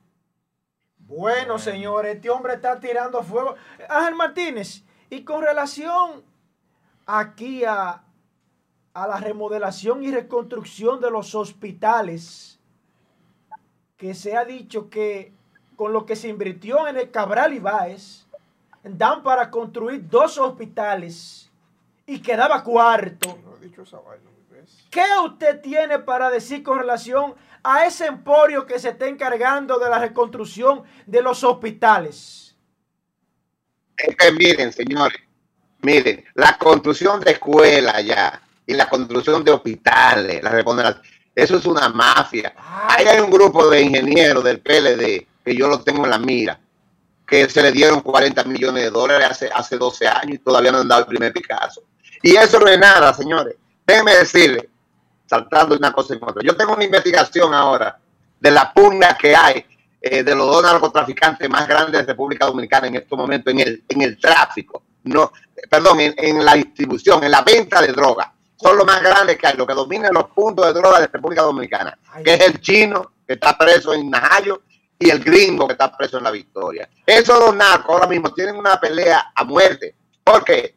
Bueno, 0.98 1.58
señores, 1.58 2.16
este 2.16 2.28
hombre 2.28 2.54
está 2.54 2.78
tirando 2.78 3.22
fuego. 3.22 3.54
Ángel 3.88 4.14
Martínez, 4.14 4.84
y 5.08 5.22
con 5.22 5.42
relación 5.42 6.22
aquí 7.06 7.64
a, 7.64 8.02
a 8.92 9.08
la 9.08 9.16
remodelación 9.16 10.04
y 10.04 10.10
reconstrucción 10.10 11.00
de 11.00 11.10
los 11.10 11.34
hospitales, 11.34 12.60
que 13.96 14.14
se 14.14 14.36
ha 14.36 14.44
dicho 14.44 14.90
que 14.90 15.32
con 15.76 15.92
lo 15.92 16.04
que 16.04 16.16
se 16.16 16.28
invirtió 16.28 16.86
en 16.86 16.98
el 16.98 17.10
Cabral 17.10 17.54
Ibáez, 17.54 18.26
dan 18.82 19.22
para 19.22 19.50
construir 19.50 20.06
dos 20.08 20.36
hospitales 20.36 21.47
y 22.08 22.20
quedaba 22.20 22.64
cuarto. 22.64 23.38
¿Qué 24.90 25.04
usted 25.24 25.60
tiene 25.60 25.98
para 25.98 26.30
decir 26.30 26.62
con 26.62 26.78
relación 26.78 27.34
a 27.62 27.84
ese 27.84 28.06
emporio 28.06 28.66
que 28.66 28.78
se 28.78 28.88
está 28.88 29.06
encargando 29.06 29.78
de 29.78 29.90
la 29.90 29.98
reconstrucción 29.98 30.82
de 31.06 31.20
los 31.20 31.44
hospitales? 31.44 32.56
Es 33.96 34.16
que 34.16 34.32
miren, 34.32 34.72
señores, 34.72 35.20
miren, 35.82 36.24
la 36.34 36.56
construcción 36.56 37.20
de 37.20 37.32
escuelas 37.32 38.02
ya 38.04 38.40
y 38.66 38.72
la 38.72 38.88
construcción 38.88 39.44
de 39.44 39.52
hospitales, 39.52 40.42
la 40.42 40.50
eso 41.34 41.56
es 41.56 41.66
una 41.66 41.88
mafia. 41.90 42.54
Ahí 42.88 43.06
hay 43.06 43.20
un 43.20 43.30
grupo 43.30 43.68
de 43.68 43.82
ingenieros 43.82 44.42
del 44.42 44.60
PLD, 44.60 45.26
que 45.44 45.54
yo 45.54 45.68
lo 45.68 45.82
tengo 45.82 46.04
en 46.04 46.10
la 46.10 46.18
mira, 46.18 46.58
que 47.26 47.48
se 47.50 47.62
le 47.62 47.70
dieron 47.70 48.00
40 48.00 48.42
millones 48.44 48.84
de 48.84 48.90
dólares 48.90 49.28
hace, 49.30 49.50
hace 49.54 49.76
12 49.76 50.08
años 50.08 50.34
y 50.36 50.38
todavía 50.38 50.72
no 50.72 50.78
han 50.78 50.88
dado 50.88 51.02
el 51.02 51.06
primer 51.06 51.32
Picasso. 51.32 51.82
Y 52.22 52.36
eso 52.36 52.58
no 52.58 52.68
es 52.68 52.78
nada, 52.78 53.12
señores. 53.14 53.56
Déjenme 53.86 54.16
decirle, 54.16 54.68
saltando 55.26 55.76
una 55.76 55.92
cosa 55.92 56.14
en 56.14 56.20
otra. 56.22 56.42
Yo 56.44 56.56
tengo 56.56 56.74
una 56.74 56.84
investigación 56.84 57.54
ahora 57.54 57.98
de 58.40 58.50
la 58.50 58.72
pugna 58.72 59.16
que 59.16 59.34
hay 59.34 59.64
eh, 60.00 60.22
de 60.22 60.34
los 60.34 60.46
dos 60.46 60.62
narcotraficantes 60.62 61.48
más 61.48 61.66
grandes 61.66 62.00
de 62.00 62.06
República 62.06 62.46
Dominicana 62.46 62.86
en 62.86 62.96
estos 62.96 63.18
momentos 63.18 63.52
en 63.52 63.60
el, 63.60 63.84
en 63.88 64.02
el 64.02 64.18
tráfico, 64.18 64.82
no, 65.04 65.32
perdón, 65.68 66.00
en, 66.00 66.14
en 66.16 66.44
la 66.44 66.54
distribución, 66.54 67.24
en 67.24 67.30
la 67.30 67.42
venta 67.42 67.80
de 67.80 67.92
drogas 67.92 68.28
son 68.60 68.76
los 68.76 68.86
más 68.86 69.00
grandes 69.00 69.38
que 69.38 69.46
hay, 69.46 69.56
los 69.56 69.66
que 69.66 69.74
dominan 69.74 70.12
los 70.12 70.30
puntos 70.30 70.66
de 70.66 70.72
droga 70.72 71.00
de 71.00 71.06
República 71.06 71.42
Dominicana, 71.42 71.96
que 72.24 72.34
es 72.34 72.40
el 72.40 72.60
chino, 72.60 73.12
que 73.26 73.34
está 73.34 73.56
preso 73.56 73.94
en 73.94 74.10
Najayo, 74.10 74.62
y 74.98 75.10
el 75.10 75.22
gringo, 75.22 75.68
que 75.68 75.74
está 75.74 75.96
preso 75.96 76.18
en 76.18 76.24
La 76.24 76.32
Victoria. 76.32 76.88
Esos 77.06 77.38
dos 77.38 77.54
narcos 77.54 77.94
ahora 77.94 78.08
mismo 78.08 78.32
tienen 78.34 78.56
una 78.56 78.80
pelea 78.80 79.30
a 79.32 79.44
muerte. 79.44 79.94
¿Por 80.24 80.44
qué? 80.44 80.74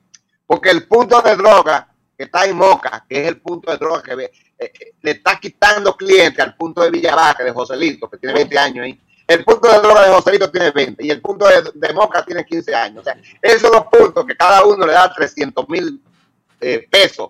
Porque 0.51 0.69
el 0.69 0.85
punto 0.85 1.21
de 1.21 1.37
droga 1.37 1.87
que 2.17 2.25
está 2.25 2.43
en 2.43 2.57
Moca, 2.57 3.05
que 3.07 3.21
es 3.21 3.27
el 3.29 3.39
punto 3.39 3.71
de 3.71 3.77
droga 3.77 4.03
que 4.03 4.25
eh, 4.25 4.31
eh, 4.59 4.93
le 5.01 5.11
está 5.11 5.39
quitando 5.39 5.95
clientes 5.95 6.43
al 6.43 6.57
punto 6.57 6.81
de 6.81 6.91
Villavaca, 6.91 7.41
de 7.41 7.51
Joselito, 7.51 8.09
que 8.09 8.17
tiene 8.17 8.35
20 8.35 8.59
años 8.59 8.83
ahí. 8.83 9.01
El 9.25 9.45
punto 9.45 9.71
de 9.71 9.79
droga 9.79 10.05
de 10.05 10.13
Joselito 10.13 10.51
tiene 10.51 10.71
20 10.71 11.05
y 11.05 11.09
el 11.09 11.21
punto 11.21 11.45
de, 11.47 11.93
Moca 11.93 12.25
tiene 12.25 12.43
15 12.43 12.75
años. 12.75 12.99
O 12.99 13.03
sea, 13.05 13.17
esos 13.41 13.71
dos 13.71 13.85
puntos 13.89 14.25
que 14.25 14.35
cada 14.35 14.65
uno 14.65 14.85
le 14.85 14.91
da 14.91 15.13
300 15.13 15.69
mil 15.69 16.03
eh, 16.59 16.85
pesos 16.91 17.29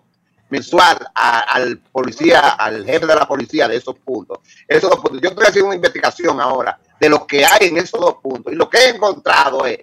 mensual 0.49 0.97
al 1.13 1.77
policía, 1.77 2.39
al 2.39 2.83
jefe 2.87 3.05
de 3.05 3.15
la 3.15 3.27
policía 3.27 3.67
de 3.67 3.75
esos 3.75 3.99
puntos. 3.99 4.39
Esos 4.67 4.89
dos 4.89 4.99
puntos. 4.99 5.21
Yo 5.21 5.29
estoy 5.29 5.45
haciendo 5.45 5.67
una 5.67 5.75
investigación 5.75 6.41
ahora 6.41 6.79
de 6.99 7.07
lo 7.07 7.27
que 7.27 7.45
hay 7.45 7.67
en 7.67 7.77
esos 7.77 8.01
dos 8.01 8.15
puntos 8.15 8.51
y 8.51 8.55
lo 8.55 8.67
que 8.67 8.79
he 8.79 8.89
encontrado 8.89 9.63
es 9.67 9.77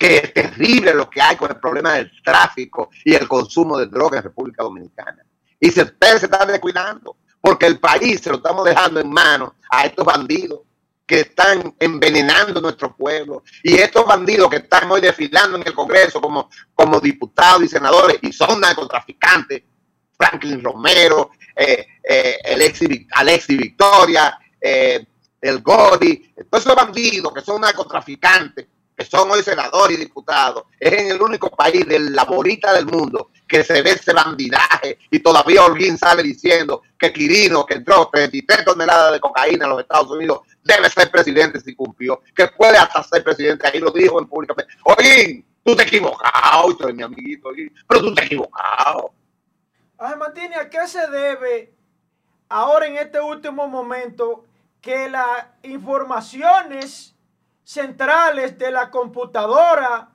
que 0.00 0.16
es 0.16 0.32
terrible 0.32 0.94
lo 0.94 1.10
que 1.10 1.20
hay 1.20 1.36
con 1.36 1.50
el 1.50 1.58
problema 1.58 1.92
del 1.92 2.10
tráfico 2.24 2.88
y 3.04 3.12
el 3.12 3.28
consumo 3.28 3.76
de 3.76 3.84
drogas 3.84 4.16
en 4.16 4.24
República 4.24 4.62
Dominicana. 4.62 5.22
Y 5.60 5.70
se, 5.70 5.84
se 5.84 6.24
están 6.24 6.48
descuidando 6.48 7.18
porque 7.38 7.66
el 7.66 7.78
país 7.78 8.22
se 8.22 8.30
lo 8.30 8.36
estamos 8.36 8.64
dejando 8.64 8.98
en 8.98 9.10
manos 9.10 9.52
a 9.68 9.84
estos 9.84 10.06
bandidos 10.06 10.60
que 11.06 11.20
están 11.20 11.74
envenenando 11.78 12.62
nuestro 12.62 12.96
pueblo 12.96 13.42
y 13.62 13.74
estos 13.74 14.06
bandidos 14.06 14.48
que 14.48 14.56
están 14.56 14.90
hoy 14.90 15.02
desfilando 15.02 15.58
en 15.58 15.66
el 15.66 15.74
Congreso 15.74 16.18
como, 16.18 16.48
como 16.74 16.98
diputados 16.98 17.64
y 17.64 17.68
senadores 17.68 18.16
y 18.22 18.32
son 18.32 18.58
narcotraficantes 18.58 19.64
Franklin 20.16 20.62
Romero, 20.62 21.32
eh, 21.54 21.86
eh, 22.02 22.38
Alexi, 23.12 23.56
Victoria, 23.56 24.38
eh, 24.58 25.04
el 25.42 25.60
Godi, 25.60 26.32
todos 26.50 26.64
esos 26.64 26.74
bandidos 26.74 27.34
que 27.34 27.42
son 27.42 27.60
narcotraficantes, 27.60 28.66
son 29.04 29.30
hoy 29.30 29.42
senadores 29.42 29.96
y 29.96 30.00
diputados, 30.00 30.64
es 30.78 30.92
en 30.92 31.10
el 31.10 31.22
único 31.22 31.50
país 31.50 31.86
de 31.86 31.98
la 31.98 32.24
bolita 32.24 32.72
del 32.72 32.86
mundo 32.86 33.30
que 33.46 33.64
se 33.64 33.82
ve 33.82 33.92
ese 33.92 34.12
bandidaje 34.12 34.98
y 35.10 35.18
todavía 35.20 35.64
Holguín 35.64 35.98
sale 35.98 36.22
diciendo 36.22 36.82
que 36.98 37.12
Quirino, 37.12 37.66
que 37.66 37.74
entró 37.74 38.08
33 38.12 38.64
toneladas 38.64 39.12
de 39.12 39.20
cocaína 39.20 39.64
en 39.64 39.70
los 39.70 39.80
Estados 39.80 40.10
Unidos, 40.10 40.40
debe 40.62 40.88
ser 40.90 41.10
presidente 41.10 41.60
si 41.60 41.74
cumplió, 41.74 42.22
que 42.34 42.48
puede 42.48 42.76
hasta 42.76 43.02
ser 43.02 43.24
presidente, 43.24 43.66
ahí 43.66 43.80
lo 43.80 43.90
dijo 43.90 44.20
en 44.20 44.26
público. 44.26 44.54
Holguín, 44.84 45.44
Tú 45.62 45.76
te 45.76 45.82
equivocado, 45.82 46.74
tú 46.76 46.84
eres 46.84 46.96
mi 46.96 47.02
amiguito, 47.02 47.50
pero 47.86 48.00
tú 48.00 48.14
te 48.14 48.24
equivocado. 48.24 49.12
Ángel 49.98 50.18
Martínez, 50.18 50.58
¿a 50.58 50.70
qué 50.70 50.86
se 50.88 51.06
debe 51.08 51.74
ahora 52.48 52.86
en 52.86 52.96
este 52.96 53.20
último 53.20 53.68
momento 53.68 54.46
que 54.80 55.10
las 55.10 55.46
informaciones 55.62 57.14
centrales 57.64 58.58
de 58.58 58.70
la 58.70 58.90
computadora 58.90 60.08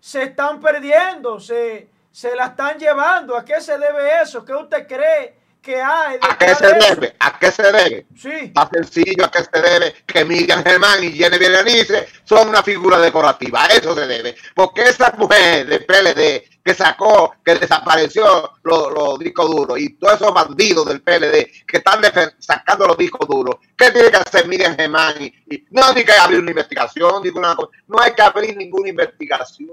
se 0.00 0.24
están 0.24 0.60
perdiendo, 0.60 1.40
se, 1.40 1.90
se 2.10 2.34
la 2.36 2.46
están 2.46 2.78
llevando? 2.78 3.36
¿A 3.36 3.44
qué 3.44 3.60
se 3.60 3.78
debe 3.78 4.20
eso? 4.22 4.44
¿Qué 4.44 4.54
usted 4.54 4.86
cree 4.86 5.37
que 5.62 5.80
hay? 5.80 6.18
¿A 6.22 6.38
qué 6.38 6.54
se 6.54 6.66
de 6.66 6.72
debe? 6.74 7.16
¿A 7.20 7.38
qué 7.38 7.50
se 7.50 7.62
debe? 7.62 8.06
Sí. 8.16 8.52
Más 8.54 8.68
sencillo 8.72 9.24
a 9.24 9.30
qué 9.30 9.40
se 9.44 9.60
debe 9.60 9.94
que 10.06 10.24
Miriam 10.24 10.62
Germán 10.64 11.02
y 11.04 11.12
Jenny 11.12 11.38
Berenice 11.38 12.08
son 12.24 12.48
una 12.48 12.62
figura 12.62 12.98
decorativa. 12.98 13.64
A 13.64 13.66
eso 13.68 13.94
se 13.94 14.06
debe. 14.06 14.36
Porque 14.54 14.82
esa 14.82 15.12
mujer 15.18 15.66
del 15.66 15.84
PLD 15.84 16.44
que 16.64 16.74
sacó, 16.74 17.34
que 17.44 17.54
desapareció 17.54 18.52
los, 18.62 18.92
los 18.92 19.18
discos 19.18 19.48
duros 19.50 19.78
y 19.78 19.94
todos 19.94 20.14
esos 20.20 20.34
bandidos 20.34 20.86
del 20.86 21.00
PLD 21.00 21.50
que 21.66 21.78
están 21.78 22.00
sacando 22.38 22.86
los 22.86 22.96
discos 22.98 23.26
duros, 23.26 23.56
¿qué 23.76 23.90
tiene 23.90 24.10
que 24.10 24.16
hacer 24.18 24.46
Miriam 24.46 24.76
Germán? 24.76 25.14
Y, 25.20 25.26
y- 25.54 25.64
no 25.70 25.82
hay 25.84 26.04
que 26.04 26.12
abrir 26.12 26.40
una 26.40 26.50
investigación, 26.50 27.22
digo 27.22 27.38
una 27.38 27.56
cosa. 27.56 27.70
no 27.86 27.98
hay 28.00 28.12
que 28.12 28.22
abrir 28.22 28.56
ninguna 28.56 28.88
investigación. 28.90 29.68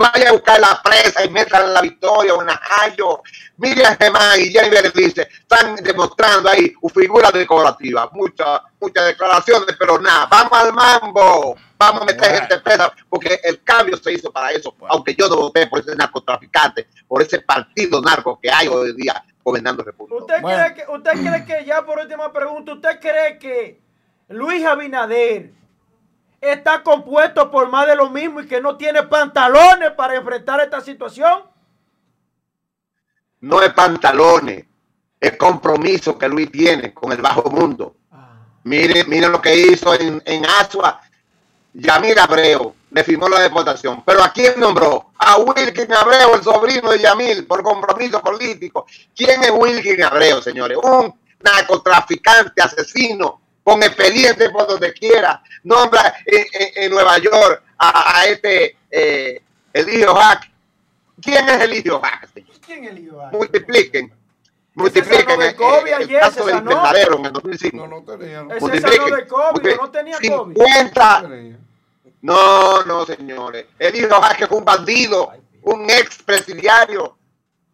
Vaya 0.00 0.30
a 0.30 0.32
buscar 0.32 0.58
la 0.58 0.80
presa 0.82 1.22
y 1.22 1.28
métala 1.28 1.66
en 1.66 1.74
la 1.74 1.82
victoria 1.82 2.34
o 2.34 2.40
en 2.40 2.46
Najayo. 2.46 3.20
Miriam 3.58 3.94
Germán 3.98 4.40
y 4.40 4.44
Jenny 4.50 4.70
Berenice 4.70 5.28
están 5.30 5.76
demostrando 5.76 6.48
ahí 6.48 6.72
figuras 6.94 7.30
decorativas. 7.34 8.08
Muchas, 8.12 8.62
muchas 8.80 9.04
declaraciones, 9.08 9.76
pero 9.78 10.00
nada. 10.00 10.26
Vamos 10.30 10.52
al 10.58 10.72
mambo. 10.72 11.54
Vamos 11.76 12.00
a 12.00 12.04
meter 12.06 12.20
Bueno. 12.20 12.38
gente 12.38 12.58
presa, 12.60 12.92
porque 13.10 13.40
el 13.44 13.62
cambio 13.62 13.98
se 13.98 14.12
hizo 14.14 14.32
para 14.32 14.50
eso. 14.52 14.74
Aunque 14.88 15.14
yo 15.14 15.28
no 15.28 15.36
voté 15.36 15.66
por 15.66 15.80
ese 15.80 15.94
narcotraficante, 15.94 16.88
por 17.06 17.20
ese 17.20 17.40
partido 17.40 18.00
narco 18.00 18.38
que 18.40 18.50
hay 18.50 18.68
hoy 18.68 18.90
en 18.90 18.96
día 18.96 19.22
gobernando 19.44 19.82
República. 19.82 20.16
¿Usted, 20.22 20.40
Bueno. 20.40 20.64
cree 20.64 20.74
que, 20.86 20.92
¿Usted 20.92 21.10
cree 21.12 21.44
que, 21.44 21.64
ya 21.66 21.82
por 21.84 21.98
última 21.98 22.32
pregunta, 22.32 22.72
usted 22.72 23.00
cree 23.00 23.38
que 23.38 23.80
Luis 24.28 24.64
Abinader 24.64 25.50
está 26.40 26.82
compuesto 26.82 27.50
por 27.50 27.68
más 27.68 27.86
de 27.86 27.96
lo 27.96 28.08
mismo 28.10 28.40
y 28.40 28.46
que 28.46 28.60
no 28.60 28.76
tiene 28.76 29.02
pantalones 29.04 29.92
para 29.92 30.16
enfrentar 30.16 30.60
esta 30.60 30.80
situación? 30.80 31.42
No 33.40 33.62
es 33.62 33.72
pantalones, 33.72 34.64
es 35.18 35.36
compromiso 35.36 36.18
que 36.18 36.28
Luis 36.28 36.50
tiene 36.50 36.92
con 36.94 37.12
el 37.12 37.20
bajo 37.20 37.50
mundo. 37.50 37.96
Miren, 38.64 39.08
miren 39.08 39.32
lo 39.32 39.40
que 39.40 39.56
hizo 39.56 39.94
en, 39.94 40.22
en 40.24 40.44
Asua. 40.44 41.00
Yamil 41.72 42.18
Abreu 42.18 42.74
le 42.90 43.04
firmó 43.04 43.28
la 43.28 43.40
deportación. 43.40 44.02
Pero 44.04 44.22
¿a 44.22 44.32
quién 44.32 44.58
nombró? 44.58 45.12
A 45.18 45.38
Wilkin 45.38 45.92
Abreu, 45.92 46.34
el 46.34 46.42
sobrino 46.42 46.90
de 46.90 46.98
Yamil, 46.98 47.46
por 47.46 47.62
compromiso 47.62 48.20
político. 48.20 48.86
¿Quién 49.14 49.42
es 49.42 49.50
Wilkin 49.50 50.02
Abreu, 50.02 50.42
señores? 50.42 50.78
Un 50.82 51.14
narcotraficante, 51.40 52.60
asesino, 52.60 53.40
con 53.70 53.82
expediente 53.82 54.50
por 54.50 54.66
donde 54.66 54.92
quiera. 54.92 55.42
Nombra 55.62 56.14
en, 56.26 56.44
en- 56.52 56.84
en 56.84 56.90
Nueva 56.90 57.18
York 57.18 57.62
a, 57.78 58.18
a 58.20 58.24
este 58.26 58.76
eh, 58.90 59.40
Eligio 59.72 60.14
Hack. 60.14 60.50
¿Quién 61.22 61.48
es 61.48 61.60
Eligio 61.62 62.00
Hack? 62.00 62.28
¿Quién 62.64 62.84
eligió 62.84 63.20
a- 63.20 63.30
multipliquen. 63.30 64.12
Multipliquen 64.74 65.42
el, 65.42 65.56
COVID 65.56 65.86
el 65.88 65.94
ayer, 65.94 66.20
caso 66.20 66.44
del 66.46 66.56
en 66.58 67.24
el 67.26 67.32
2005. 67.32 67.76
No, 67.76 67.86
no 67.88 68.02
tenía. 68.02 68.42
no. 68.42 68.54
Multipliquen. 68.60 69.14
de 69.16 69.26
COVID, 69.26 69.76
no 69.76 69.90
tenía 69.90 70.16
COVID. 70.18 70.54
50. 70.56 71.20
tenía. 71.22 71.56
No, 72.22 72.84
no, 72.84 73.04
señores. 73.06 73.66
El 73.78 73.96
hijo 73.96 74.20
Jaque 74.20 74.46
fue 74.46 74.58
un 74.58 74.64
bandido, 74.64 75.32
un 75.62 75.90
ex 75.90 76.22
presidiario. 76.22 77.16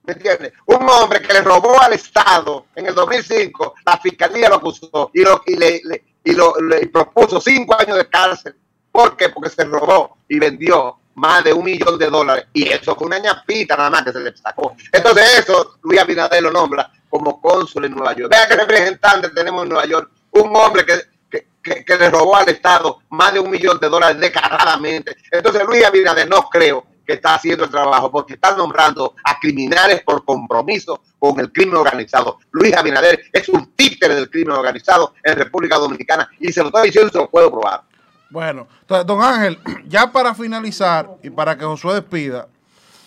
¿Me 0.06 0.12
entiendes? 0.12 0.52
Un 0.66 0.88
hombre 0.88 1.20
que 1.20 1.32
le 1.32 1.40
robó 1.42 1.80
al 1.80 1.92
Estado 1.94 2.66
en 2.74 2.86
el 2.86 2.94
2005. 2.94 3.74
La 3.84 3.98
fiscalía 3.98 4.48
lo 4.48 4.56
acusó 4.56 5.10
y, 5.12 5.22
lo, 5.22 5.42
y, 5.46 5.56
le, 5.56 5.82
y 6.24 6.32
lo, 6.32 6.54
le 6.60 6.86
propuso 6.88 7.40
cinco 7.40 7.74
años 7.78 7.96
de 7.96 8.08
cárcel. 8.08 8.54
¿Por 8.92 9.16
qué? 9.16 9.28
Porque 9.30 9.50
se 9.50 9.64
robó 9.64 10.18
y 10.28 10.38
vendió 10.38 10.98
más 11.16 11.42
de 11.44 11.52
un 11.52 11.64
millón 11.64 11.98
de 11.98 12.06
dólares. 12.08 12.46
Y 12.52 12.68
eso 12.68 12.94
fue 12.94 13.06
una 13.06 13.18
ñapita 13.18 13.76
nada 13.76 13.90
más 13.90 14.02
que 14.04 14.12
se 14.12 14.20
le 14.20 14.36
sacó. 14.36 14.76
Entonces 14.92 15.40
eso, 15.40 15.78
Luis 15.82 16.00
Abinader 16.00 16.42
lo 16.42 16.50
nombra 16.50 16.90
como 17.08 17.40
cónsul 17.40 17.86
en 17.86 17.92
Nueva 17.92 18.14
York. 18.14 18.30
Vea 18.30 18.46
qué 18.48 18.56
representante 18.56 19.30
tenemos 19.30 19.64
en 19.64 19.70
Nueva 19.70 19.86
York. 19.86 20.10
Un 20.32 20.54
hombre 20.56 20.84
que, 20.84 21.00
que, 21.30 21.48
que- 21.62 21.84
que 21.84 21.96
le 21.96 22.10
robó 22.10 22.36
al 22.36 22.48
Estado 22.48 23.00
más 23.10 23.32
de 23.32 23.40
un 23.40 23.50
millón 23.50 23.78
de 23.80 23.88
dólares 23.88 24.20
descaradamente. 24.20 25.16
Entonces 25.30 25.62
Luis 25.66 25.84
Abinader 25.84 26.28
no 26.28 26.48
creo 26.48 26.84
que 27.06 27.14
está 27.14 27.34
haciendo 27.36 27.64
el 27.64 27.70
trabajo 27.70 28.10
porque 28.10 28.34
está 28.34 28.56
nombrando 28.56 29.14
a 29.24 29.38
criminales 29.38 30.02
por 30.02 30.24
compromiso 30.24 31.00
con 31.18 31.38
el 31.40 31.52
crimen 31.52 31.76
organizado. 31.76 32.38
Luis 32.50 32.74
Abinader 32.76 33.20
es 33.32 33.48
un 33.48 33.72
títere 33.74 34.14
del 34.14 34.28
crimen 34.30 34.56
organizado 34.56 35.14
en 35.22 35.36
República 35.36 35.76
Dominicana 35.76 36.28
y 36.40 36.52
se 36.52 36.60
lo 36.60 36.66
estoy 36.68 36.86
diciendo 36.86 37.08
y 37.08 37.12
se 37.12 37.18
lo 37.18 37.30
puedo 37.30 37.50
probar. 37.50 37.82
Bueno, 38.28 38.66
entonces, 38.80 39.06
don 39.06 39.22
Ángel, 39.22 39.58
ya 39.88 40.10
para 40.10 40.34
finalizar 40.34 41.08
y 41.22 41.30
para 41.30 41.56
que 41.56 41.64
Josué 41.64 41.94
despida, 41.94 42.48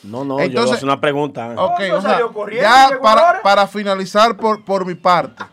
No, 0.02 0.24
no, 0.24 0.38
yo 0.40 0.46
Entonces- 0.46 0.64
voy 0.66 0.72
a 0.72 0.76
hacer 0.76 0.86
una 0.86 1.02
pregunta. 1.02 1.44
Ángel. 1.44 1.60
ok, 1.60 1.98
o 1.98 2.02
sea, 2.02 2.20
ya 2.62 3.00
para, 3.02 3.42
para 3.42 3.68
finalizar 3.68 4.38
por, 4.38 4.64
por 4.64 4.86
mi 4.86 4.96
parte. 4.96 5.44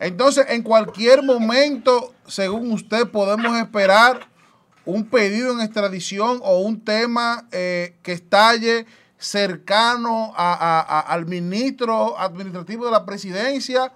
Entonces, 0.00 0.46
en 0.48 0.62
cualquier 0.62 1.22
momento, 1.22 2.12
según 2.26 2.70
usted, 2.72 3.08
podemos 3.08 3.56
esperar 3.58 4.27
un 4.88 5.04
pedido 5.10 5.52
en 5.52 5.60
extradición 5.60 6.40
o 6.42 6.60
un 6.60 6.82
tema 6.82 7.46
eh, 7.52 7.98
que 8.02 8.12
estalle 8.12 8.86
cercano 9.18 10.32
a- 10.34 11.00
al 11.08 11.26
ministro 11.26 12.18
administrativo 12.18 12.86
de 12.86 12.92
la 12.92 13.04
presidencia 13.04 13.92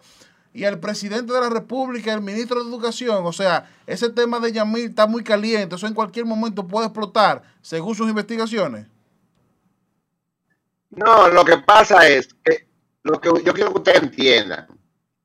y 0.52 0.64
al 0.64 0.80
presidente 0.80 1.32
de 1.32 1.40
la 1.40 1.48
República 1.48 2.12
al 2.12 2.20
ministro 2.20 2.62
de 2.62 2.68
Educación. 2.68 3.24
O 3.24 3.32
sea, 3.32 3.70
ese 3.86 4.10
tema 4.10 4.38
de 4.38 4.52
Yamil 4.52 4.90
está 4.90 5.06
muy 5.06 5.24
caliente, 5.24 5.76
eso 5.76 5.86
en 5.86 5.94
cualquier 5.94 6.26
momento 6.26 6.66
puede 6.68 6.88
explotar, 6.88 7.42
según 7.62 7.94
sus 7.94 8.10
investigaciones. 8.10 8.86
No, 10.90 11.28
lo 11.30 11.42
que 11.42 11.56
pasa 11.56 12.06
es 12.06 12.28
que 12.44 12.68
lo 13.02 13.18
que 13.18 13.30
yo 13.42 13.54
quiero 13.54 13.72
que 13.72 13.78
ustedes 13.78 14.02
entiendan 14.02 14.66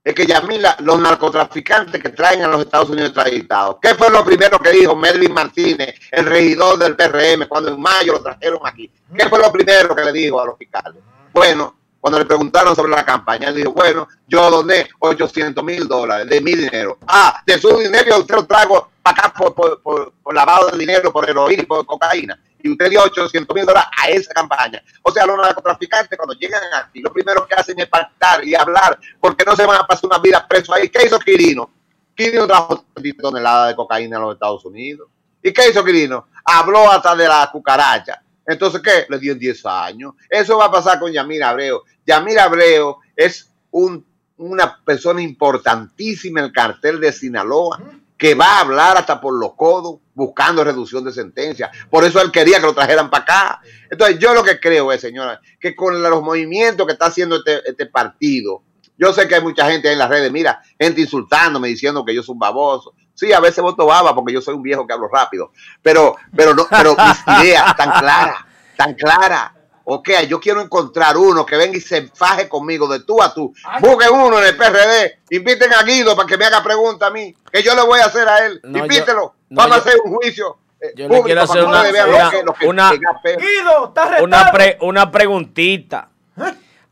es 0.07 0.15
que 0.15 0.25
Yamila, 0.25 0.77
los 0.79 1.01
narcotraficantes 1.01 2.01
que 2.01 2.09
traen 2.11 2.41
a 2.41 2.47
los 2.47 2.61
Estados 2.61 2.89
Unidos 2.89 3.09
extraditados, 3.09 3.75
¿qué 3.81 3.93
fue 3.93 4.09
lo 4.09 4.23
primero 4.23 4.57
que 4.57 4.71
dijo 4.71 4.95
Melvin 4.95 5.33
Martínez, 5.33 5.95
el 6.09 6.25
regidor 6.25 6.77
del 6.77 6.95
PRM, 6.95 7.45
cuando 7.49 7.71
en 7.73 7.81
mayo 7.81 8.13
lo 8.13 8.21
trajeron 8.21 8.61
aquí? 8.63 8.89
¿Qué 9.13 9.27
fue 9.27 9.37
lo 9.37 9.51
primero 9.51 9.93
que 9.93 10.05
le 10.05 10.13
dijo 10.13 10.39
a 10.39 10.45
los 10.45 10.57
fiscales? 10.57 11.03
Bueno, 11.33 11.75
cuando 11.99 12.19
le 12.19 12.25
preguntaron 12.25 12.75
sobre 12.75 12.91
la 12.91 13.05
campaña, 13.05 13.49
él 13.49 13.55
dijo, 13.55 13.73
bueno, 13.73 14.07
yo 14.27 14.49
doné 14.49 14.87
800 14.99 15.63
mil 15.63 15.87
dólares 15.87 16.29
de 16.29 16.41
mi 16.41 16.53
dinero. 16.53 16.97
Ah, 17.07 17.41
de 17.45 17.59
su 17.59 17.75
dinero 17.77 18.19
usted 18.19 18.35
lo 18.35 18.45
trago 18.45 18.91
para 19.01 19.27
acá 19.27 19.33
por, 19.33 20.13
lavado 20.33 20.69
de 20.69 20.77
dinero, 20.77 21.11
por 21.11 21.29
heroína 21.29 21.63
por 21.63 21.85
cocaína. 21.85 22.39
Y 22.61 22.71
usted 22.71 22.89
dio 22.89 23.03
800 23.03 23.55
mil 23.55 23.65
dólares 23.65 23.89
a 23.97 24.09
esa 24.09 24.33
campaña. 24.33 24.81
O 25.01 25.11
sea, 25.11 25.25
los 25.25 25.37
narcotraficantes 25.37 26.17
cuando 26.17 26.33
llegan 26.35 26.61
aquí, 26.75 27.01
lo 27.01 27.11
primero 27.11 27.47
que 27.47 27.55
hacen 27.55 27.79
es 27.79 27.87
pactar 27.87 28.45
y 28.45 28.55
hablar, 28.55 28.99
porque 29.19 29.43
no 29.45 29.55
se 29.55 29.65
van 29.65 29.81
a 29.81 29.87
pasar 29.87 30.05
una 30.05 30.19
vida 30.19 30.45
preso 30.47 30.73
ahí. 30.73 30.89
¿Qué 30.89 31.05
hizo 31.05 31.19
Quirino? 31.19 31.71
Quirino 32.15 32.47
trajo 32.47 32.85
30 32.95 33.21
toneladas 33.21 33.69
de 33.69 33.75
cocaína 33.75 34.17
a 34.17 34.19
los 34.21 34.33
Estados 34.33 34.65
Unidos. 34.65 35.09
¿Y 35.41 35.53
qué 35.53 35.69
hizo 35.69 35.83
Quirino? 35.83 36.27
Habló 36.43 36.89
hasta 36.91 37.15
de 37.15 37.27
la 37.27 37.49
cucaracha. 37.51 38.21
Entonces, 38.47 38.81
¿qué? 38.81 39.05
Le 39.09 39.19
dio 39.19 39.35
10 39.35 39.65
años. 39.65 40.13
Eso 40.29 40.57
va 40.57 40.65
a 40.65 40.71
pasar 40.71 40.99
con 40.99 41.11
Yamir 41.11 41.43
Abreu. 41.43 41.81
Yamir 42.05 42.39
Abreu 42.39 42.97
es 43.15 43.51
un- 43.71 44.05
una 44.37 44.79
persona 44.85 45.21
importantísima 45.21 46.39
en 46.39 46.45
el 46.47 46.51
cartel 46.53 46.99
de 46.99 47.11
Sinaloa 47.11 47.81
que 48.17 48.33
va 48.33 48.57
a 48.57 48.59
hablar 48.61 48.97
hasta 48.97 49.19
por 49.21 49.33
los 49.39 49.53
codos 49.55 49.99
buscando 50.15 50.63
reducción 50.63 51.03
de 51.03 51.11
sentencia. 51.11 51.69
Por 51.89 52.03
eso 52.03 52.19
él 52.21 52.31
quería 52.31 52.59
que 52.59 52.65
lo 52.65 52.73
trajeran 52.73 53.09
para 53.11 53.23
acá. 53.23 53.61
Entonces, 53.91 54.17
yo 54.17 54.33
lo 54.33 54.43
que 54.43 54.59
creo 54.59 54.91
es, 54.91 55.01
señora, 55.01 55.39
que 55.59 55.75
con 55.75 56.01
los 56.01 56.21
movimientos 56.23 56.87
que 56.87 56.93
está 56.93 57.07
haciendo 57.07 57.35
este, 57.37 57.69
este 57.69 57.85
partido, 57.85 58.63
yo 58.97 59.13
sé 59.13 59.27
que 59.27 59.35
hay 59.35 59.41
mucha 59.43 59.69
gente 59.69 59.91
en 59.91 59.99
las 59.99 60.09
redes, 60.09 60.31
mira, 60.31 60.59
gente 60.79 61.01
insultándome, 61.01 61.67
diciendo 61.67 62.03
que 62.03 62.15
yo 62.15 62.23
soy 62.23 62.33
un 62.33 62.39
baboso. 62.39 62.93
Sí, 63.17 63.33
a 63.33 63.39
veces 63.39 63.63
voto 63.63 63.87
baba 63.87 64.13
porque 64.13 64.31
yo 64.31 64.41
soy 64.41 64.53
un 64.53 64.61
viejo 64.61 64.85
que 64.85 64.93
hablo 64.93 65.07
rápido, 65.11 65.51
pero, 65.81 66.15
pero, 66.35 66.53
no, 66.53 66.67
pero 66.69 66.95
mis 66.95 67.17
ideas 67.43 67.75
tan 67.75 67.89
claras, 67.91 68.37
tan 68.77 68.93
claras. 68.93 69.51
Ok, 69.89 70.09
yo 70.27 70.39
quiero 70.39 70.61
encontrar 70.61 71.17
uno 71.17 71.45
que 71.45 71.55
venga 71.55 71.77
y 71.77 71.81
se 71.81 72.09
faje 72.09 72.47
conmigo 72.47 72.87
de 72.87 72.99
tú 73.05 73.23
a 73.23 73.33
tú. 73.33 73.53
Busquen 73.79 74.11
uno 74.13 74.37
en 74.37 74.45
el 74.49 74.55
PRD, 74.57 75.19
inviten 75.31 75.73
a 75.73 75.81
Guido 75.81 76.15
para 76.15 76.27
que 76.27 76.37
me 76.37 76.45
haga 76.45 76.61
pregunta 76.61 77.07
a 77.07 77.09
mí, 77.09 77.33
que 77.51 77.63
yo 77.63 77.73
le 77.73 77.81
voy 77.83 77.99
a 78.01 78.05
hacer 78.05 78.27
a 78.29 78.45
él. 78.45 78.59
No, 78.63 78.77
yo- 78.79 78.83
Invítelo, 78.85 79.33
no, 79.49 79.57
vamos 79.63 79.77
yo- 79.77 79.81
a 79.81 79.85
hacer 79.87 79.99
un 80.03 80.13
juicio. 80.15 80.57
eh, 80.79 80.91
yo 80.95 81.07
le 81.07 81.23
quiero 81.23 81.41
hacer 81.41 81.63
una- 81.63 81.79
una- 81.89 82.05
lo 82.25 82.29
que- 82.29 82.43
lo 82.43 82.53
que 82.53 82.67
una- 82.67 82.91
llega 82.91 83.19
feo. 83.23 83.37
Guido. 83.39 83.93
Una, 84.21 84.51
pre- 84.51 84.77
una 84.81 85.09
preguntita. 85.09 86.09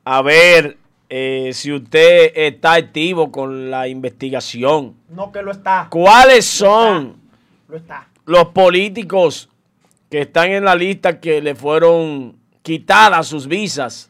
A 0.06 0.22
ver 0.24 0.78
eh, 1.10 1.52
si 1.54 1.72
usted 1.72 2.32
está 2.36 2.74
activo 2.74 3.32
con 3.32 3.70
la 3.70 3.88
investigación. 3.88 4.96
No, 5.10 5.32
que 5.32 5.42
lo 5.42 5.52
está. 5.52 5.88
¿Cuáles 5.90 6.46
son 6.46 7.18
Lo 7.68 7.78
está. 7.78 8.08
los 8.26 8.46
políticos 8.46 9.50
que 10.10 10.22
están 10.22 10.52
en 10.52 10.66
la 10.66 10.76
lista 10.76 11.20
que 11.20 11.42
le 11.42 11.56
fueron 11.56 12.36
quitadas 12.62 13.28
sus 13.28 13.48
visas, 13.48 14.10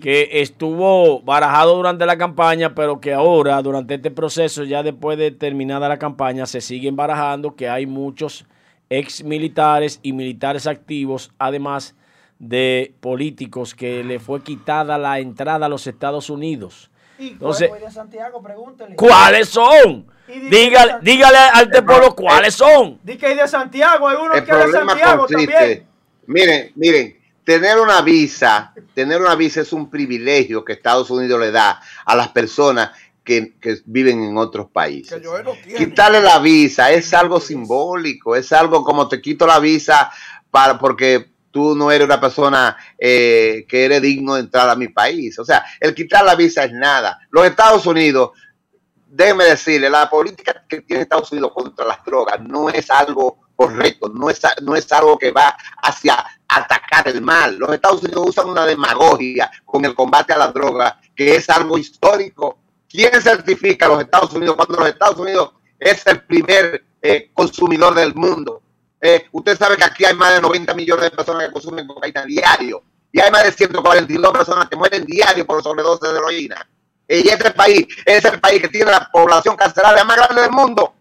que 0.00 0.28
estuvo 0.40 1.20
barajado 1.20 1.76
durante 1.76 2.06
la 2.06 2.16
campaña, 2.16 2.74
pero 2.74 3.00
que 3.00 3.12
ahora, 3.12 3.60
durante 3.60 3.94
este 3.94 4.10
proceso, 4.10 4.64
ya 4.64 4.82
después 4.82 5.18
de 5.18 5.30
terminada 5.30 5.88
la 5.90 5.98
campaña, 5.98 6.46
se 6.46 6.62
siguen 6.62 6.96
barajando 6.96 7.54
que 7.54 7.68
hay 7.68 7.84
muchos 7.84 8.46
ex 8.88 9.22
militares 9.22 10.00
y 10.02 10.12
militares 10.14 10.66
activos, 10.66 11.30
además 11.38 11.94
de 12.40 12.94
políticos 13.00 13.74
que 13.74 14.02
le 14.02 14.18
fue 14.18 14.42
quitada 14.42 14.98
la 14.98 15.20
entrada 15.20 15.66
a 15.66 15.68
los 15.68 15.86
Estados 15.86 16.30
Unidos. 16.30 16.90
Entonces, 17.18 17.70
Santiago, 17.92 18.42
pregúntele. 18.42 18.96
¿cuáles 18.96 19.50
son? 19.50 20.06
Y 20.26 20.40
Dígale, 20.48 20.94
dígale 21.02 21.36
a 21.36 21.62
este 21.62 21.82
pueblo 21.82 22.16
cuáles 22.16 22.54
son. 22.54 22.98
Di 23.02 23.16
que 23.16 23.26
hay 23.26 23.36
de 23.36 23.46
Santiago, 23.46 24.08
hay 24.08 24.16
uno 24.16 24.32
El 24.32 24.44
que 24.44 24.50
es 24.50 24.56
de 24.56 24.62
problema 24.62 24.92
Santiago 24.92 25.26
consiste, 25.26 25.52
también. 25.52 25.86
miren, 26.26 26.72
miren, 26.76 27.20
tener 27.44 27.78
una 27.78 28.00
visa, 28.00 28.72
tener 28.94 29.20
una 29.20 29.34
visa 29.34 29.60
es 29.60 29.72
un 29.74 29.90
privilegio 29.90 30.64
que 30.64 30.72
Estados 30.72 31.10
Unidos 31.10 31.40
le 31.40 31.50
da 31.50 31.82
a 32.06 32.16
las 32.16 32.28
personas 32.28 32.92
que, 33.22 33.54
que 33.60 33.80
viven 33.84 34.24
en 34.24 34.38
otros 34.38 34.70
países. 34.70 35.20
Quitarle 35.76 36.22
la 36.22 36.38
visa 36.38 36.90
es 36.90 37.12
algo 37.12 37.38
simbólico, 37.38 38.34
es 38.34 38.50
algo 38.52 38.82
como 38.82 39.08
te 39.08 39.20
quito 39.20 39.46
la 39.46 39.58
visa 39.58 40.10
para 40.50 40.78
porque 40.78 41.29
tú 41.50 41.74
no 41.74 41.90
eres 41.90 42.06
una 42.06 42.20
persona 42.20 42.76
eh, 42.98 43.64
que 43.68 43.84
eres 43.84 44.02
digno 44.02 44.34
de 44.34 44.40
entrar 44.40 44.68
a 44.68 44.76
mi 44.76 44.88
país. 44.88 45.38
O 45.38 45.44
sea, 45.44 45.64
el 45.78 45.94
quitar 45.94 46.24
la 46.24 46.34
visa 46.34 46.64
es 46.64 46.72
nada. 46.72 47.18
Los 47.30 47.46
Estados 47.46 47.86
Unidos, 47.86 48.30
déjeme 49.06 49.44
decirle, 49.44 49.90
la 49.90 50.08
política 50.08 50.64
que 50.68 50.82
tiene 50.82 51.02
Estados 51.02 51.32
Unidos 51.32 51.52
contra 51.54 51.84
las 51.84 52.04
drogas 52.04 52.40
no 52.40 52.68
es 52.68 52.90
algo 52.90 53.40
correcto, 53.56 54.08
no 54.08 54.30
es, 54.30 54.40
no 54.62 54.74
es 54.74 54.90
algo 54.90 55.18
que 55.18 55.32
va 55.32 55.54
hacia 55.82 56.24
atacar 56.48 57.08
el 57.08 57.20
mal. 57.20 57.58
Los 57.58 57.74
Estados 57.74 58.02
Unidos 58.02 58.28
usan 58.28 58.48
una 58.48 58.64
demagogia 58.64 59.50
con 59.64 59.84
el 59.84 59.94
combate 59.94 60.32
a 60.32 60.38
la 60.38 60.48
droga, 60.48 60.98
que 61.14 61.36
es 61.36 61.50
algo 61.50 61.76
histórico. 61.76 62.58
¿Quién 62.88 63.20
certifica 63.20 63.86
a 63.86 63.90
los 63.90 64.00
Estados 64.00 64.32
Unidos 64.32 64.56
cuando 64.56 64.78
los 64.78 64.88
Estados 64.88 65.18
Unidos 65.18 65.52
es 65.78 66.06
el 66.06 66.22
primer 66.22 66.84
eh, 67.02 67.30
consumidor 67.34 67.94
del 67.94 68.14
mundo? 68.14 68.59
Eh, 69.00 69.26
usted 69.32 69.56
sabe 69.56 69.76
que 69.76 69.84
aquí 69.84 70.04
hay 70.04 70.14
más 70.14 70.34
de 70.34 70.40
90 70.42 70.74
millones 70.74 71.04
de 71.04 71.10
personas 71.10 71.46
que 71.46 71.52
consumen 71.52 71.86
cocaína 71.86 72.24
diario 72.24 72.82
y 73.12 73.20
hay 73.20 73.30
más 73.30 73.44
de 73.44 73.52
142 73.52 74.32
personas 74.32 74.68
que 74.68 74.76
mueren 74.76 75.04
diario 75.04 75.46
por 75.46 75.62
sobredosis 75.62 76.00
de 76.00 76.18
heroína. 76.18 76.68
Y 77.08 77.28
este 77.28 77.50
país 77.50 77.86
es 78.04 78.24
el 78.24 78.40
país 78.40 78.62
que 78.62 78.68
tiene 78.68 78.90
la 78.90 79.08
población 79.10 79.56
carcelaria 79.56 80.04
más 80.04 80.16
grande 80.16 80.42
del 80.42 80.50
mundo. 80.52 80.94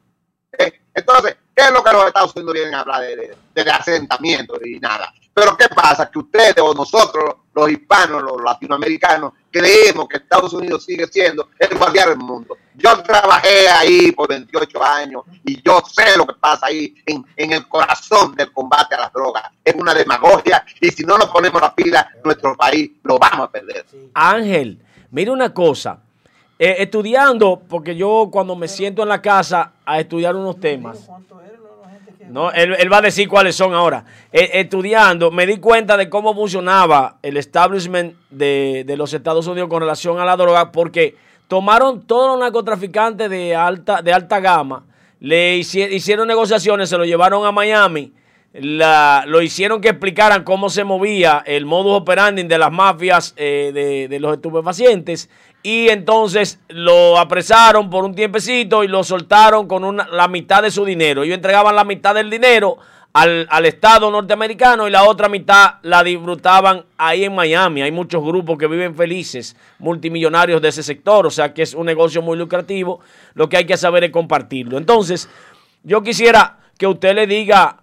Eh, 0.57 0.81
entonces, 0.93 1.38
¿qué 1.55 1.65
es 1.65 1.71
lo 1.71 1.84
que 1.84 1.91
los 1.91 2.07
Estados 2.07 2.35
Unidos 2.35 2.53
vienen 2.53 2.73
a 2.73 2.81
hablar 2.81 3.01
de, 3.01 3.71
asentamiento 3.71 4.59
y 4.65 4.80
nada? 4.80 5.13
Pero 5.34 5.55
¿qué 5.55 5.67
pasa? 5.69 6.09
Que 6.09 6.19
ustedes 6.19 6.57
o 6.59 6.73
nosotros, 6.73 7.35
los 7.53 7.71
hispanos, 7.71 8.21
los 8.23 8.41
latinoamericanos, 8.41 9.34
creemos 9.51 10.07
que 10.07 10.17
Estados 10.17 10.53
Unidos 10.53 10.85
sigue 10.85 11.07
siendo 11.07 11.49
el 11.57 11.77
guardián 11.77 12.09
del 12.09 12.17
mundo. 12.17 12.57
Yo 12.76 13.01
trabajé 13.03 13.67
ahí 13.67 14.11
por 14.11 14.30
28 14.30 14.84
años 14.84 15.23
y 15.43 15.61
yo 15.61 15.81
sé 15.91 16.17
lo 16.17 16.26
que 16.26 16.34
pasa 16.35 16.67
ahí 16.67 16.95
en, 17.05 17.26
en 17.35 17.51
el 17.51 17.67
corazón 17.67 18.35
del 18.35 18.51
combate 18.51 18.95
a 18.95 18.99
las 18.99 19.13
drogas. 19.13 19.43
Es 19.63 19.76
una 19.76 19.93
demagogia 19.93 20.63
y 20.80 20.89
si 20.89 21.03
no 21.03 21.17
nos 21.17 21.30
ponemos 21.30 21.61
la 21.61 21.73
pila, 21.73 22.09
nuestro 22.23 22.55
país 22.55 22.91
lo 23.03 23.19
vamos 23.19 23.47
a 23.47 23.51
perder. 23.51 23.85
Ángel, 24.13 24.80
mira 25.11 25.31
una 25.31 25.53
cosa. 25.53 25.99
Eh, 26.61 26.76
estudiando, 26.80 27.61
porque 27.69 27.95
yo 27.95 28.27
cuando 28.30 28.53
me 28.53 28.67
siento 28.67 29.01
en 29.01 29.07
la 29.07 29.21
casa 29.21 29.76
a 29.85 29.97
estudiar 29.97 30.35
unos 30.35 30.59
temas, 30.59 31.09
no, 32.30 32.51
él, 32.51 32.91
va 32.91 32.97
a 32.97 33.01
decir 33.01 33.27
cuáles 33.27 33.56
son 33.56 33.73
ahora. 33.73 34.06
Eh, 34.31 34.51
estudiando, 34.53 35.31
me 35.31 35.45
di 35.45 35.57
cuenta 35.57 35.97
de 35.97 36.10
cómo 36.10 36.34
funcionaba 36.34 37.18
el 37.22 37.38
establishment 37.38 38.15
de, 38.30 38.84
de 38.85 38.97
los 38.97 39.14
Estados 39.14 39.47
Unidos 39.47 39.69
con 39.69 39.81
relación 39.81 40.19
a 40.19 40.26
la 40.26 40.38
droga, 40.38 40.72
porque 40.72 41.15
tomaron 41.47 42.01
todos 42.06 42.27
los 42.31 42.39
narcotraficantes 42.39 43.30
de 43.30 43.56
alta, 43.56 44.01
de 44.01 44.14
alta 44.14 44.39
gama, 44.39 44.85
le 45.19 45.57
hici- 45.57 45.91
hicieron 45.91 46.27
negociaciones, 46.27 46.89
se 46.89 46.97
lo 46.97 47.06
llevaron 47.06 47.45
a 47.45 47.51
Miami, 47.51 48.14
la- 48.53 49.23
lo 49.27 49.41
hicieron 49.41 49.80
que 49.81 49.89
explicaran 49.89 50.43
cómo 50.43 50.69
se 50.69 50.84
movía 50.84 51.43
el 51.45 51.65
modus 51.65 51.93
operandi 51.97 52.43
de 52.43 52.57
las 52.57 52.72
mafias 52.72 53.34
eh, 53.38 53.72
de, 53.73 54.07
de 54.07 54.19
los 54.19 54.34
estupefacientes 54.34 55.30
y 55.61 55.90
entonces 55.90 56.60
lo 56.69 57.18
apresaron 57.18 57.90
por 57.90 58.06
un 58.06 58.15
tiempecito 58.15 58.84
y 58.84 58.88
lo 58.88 59.03
soltaron 59.03 59.68
con 59.68 59.84
una- 59.84 60.07
la 60.07 60.27
mitad 60.27 60.64
de 60.64 60.72
su 60.72 60.86
dinero. 60.86 61.23
Ellos 61.23 61.36
entregaban 61.36 61.76
la 61.76 61.84
mitad 61.84 62.15
del 62.15 62.30
dinero 62.30 62.77
al, 63.11 63.48
al 63.49 63.65
Estado 63.65 64.10
norteamericano 64.11 64.88
y 64.88 64.91
la 64.91 65.03
otra 65.03 65.27
mitad 65.27 65.76
la 65.81 66.03
disfrutaban 66.03 66.86
ahí 66.98 67.26
en 67.26 67.34
Miami. 67.36 67.81
Hay 67.81 67.91
muchos 67.91 68.23
grupos 68.23 68.57
que 68.57 68.68
viven 68.68 68.95
felices, 68.95 69.56
multimillonarios 69.80 70.61
de 70.61 70.69
ese 70.69 70.84
sector, 70.84 71.26
o 71.26 71.31
sea 71.31 71.53
que 71.53 71.64
es 71.64 71.73
un 71.73 71.88
negocio 71.88 72.22
muy 72.22 72.38
lucrativo. 72.38 72.99
Lo 73.34 73.49
que 73.49 73.57
hay 73.57 73.65
que 73.65 73.77
saber 73.77 74.03
es 74.06 74.11
compartirlo. 74.11 74.77
Entonces, 74.77 75.27
yo 75.84 76.03
quisiera 76.03 76.57
que 76.77 76.88
usted 76.88 77.15
le 77.15 77.27
diga 77.27 77.77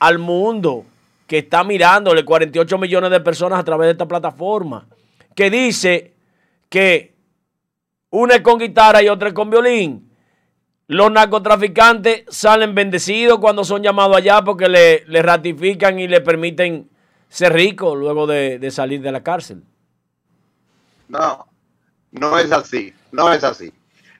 al 0.00 0.18
mundo 0.18 0.84
que 1.26 1.38
está 1.38 1.64
mirándole 1.64 2.24
48 2.24 2.76
millones 2.76 3.10
de 3.10 3.20
personas 3.20 3.58
a 3.58 3.64
través 3.64 3.86
de 3.86 3.92
esta 3.92 4.06
plataforma, 4.06 4.84
que 5.34 5.48
dice 5.48 6.12
que 6.68 7.14
una 8.10 8.36
es 8.36 8.40
con 8.42 8.58
guitarra 8.58 9.02
y 9.02 9.08
otra 9.08 9.28
es 9.28 9.34
con 9.34 9.50
violín. 9.50 10.12
Los 10.88 11.10
narcotraficantes 11.10 12.24
salen 12.28 12.74
bendecidos 12.74 13.38
cuando 13.40 13.64
son 13.64 13.82
llamados 13.82 14.16
allá 14.16 14.42
porque 14.42 14.68
le, 14.68 15.22
ratifican 15.22 15.98
y 15.98 16.06
le 16.06 16.20
permiten 16.20 16.88
ser 17.28 17.52
ricos 17.52 17.98
luego 17.98 18.26
de, 18.26 18.58
de 18.58 18.70
salir 18.70 19.00
de 19.02 19.10
la 19.10 19.22
cárcel. 19.22 19.62
No, 21.08 21.46
no 22.12 22.38
es 22.38 22.52
así, 22.52 22.94
no 23.12 23.32
es 23.32 23.42
así. 23.42 23.72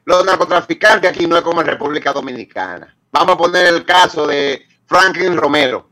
Los 0.04 0.24
narcotraficantes 0.24 1.10
aquí 1.10 1.26
no 1.26 1.36
es 1.36 1.42
como 1.42 1.60
en 1.60 1.66
República 1.66 2.12
Dominicana. 2.12 2.96
Vamos 3.10 3.34
a 3.34 3.38
poner 3.38 3.66
el 3.66 3.84
caso 3.84 4.26
de 4.26 4.66
Franklin 4.86 5.36
Romero, 5.36 5.88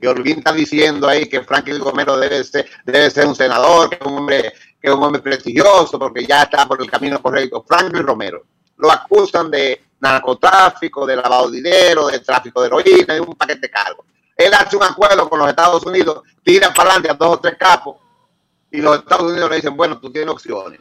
que 0.00 0.08
Olguín 0.08 0.38
está 0.38 0.52
diciendo 0.52 1.08
ahí 1.08 1.26
que 1.26 1.42
Franklin 1.42 1.80
Romero 1.80 2.18
debe 2.18 2.42
ser, 2.44 2.68
debe 2.84 3.10
ser 3.10 3.26
un 3.26 3.34
senador, 3.34 3.88
que 3.88 3.96
es 3.96 4.02
un 4.02 4.18
hombre, 4.18 4.52
que 4.82 4.88
es 4.88 4.94
un 4.94 5.04
hombre 5.04 5.22
prestigioso, 5.22 5.96
porque 5.96 6.26
ya 6.26 6.42
está 6.42 6.66
por 6.66 6.82
el 6.82 6.90
camino 6.90 7.22
correcto. 7.22 7.64
Franklin 7.66 8.04
Romero. 8.04 8.42
Lo 8.78 8.90
acusan 8.90 9.48
de 9.48 9.80
narcotráfico, 10.00 11.06
de 11.06 11.14
lavado 11.14 11.48
de 11.48 11.58
dinero, 11.58 12.08
de 12.08 12.18
tráfico 12.18 12.60
de 12.60 12.66
heroína, 12.66 13.16
y 13.16 13.20
un 13.20 13.34
paquete 13.36 13.60
de 13.60 13.70
cargos. 13.70 14.04
Él 14.36 14.52
hace 14.52 14.76
un 14.76 14.82
acuerdo 14.82 15.28
con 15.30 15.38
los 15.38 15.48
Estados 15.48 15.86
Unidos, 15.86 16.22
tira 16.42 16.74
para 16.74 16.90
adelante 16.90 17.10
a 17.10 17.14
dos 17.14 17.36
o 17.36 17.38
tres 17.38 17.54
capos, 17.56 17.96
y 18.72 18.78
los 18.78 18.98
Estados 18.98 19.30
Unidos 19.30 19.50
le 19.50 19.56
dicen, 19.56 19.76
bueno, 19.76 20.00
tú 20.00 20.10
tienes 20.10 20.30
opciones. 20.30 20.80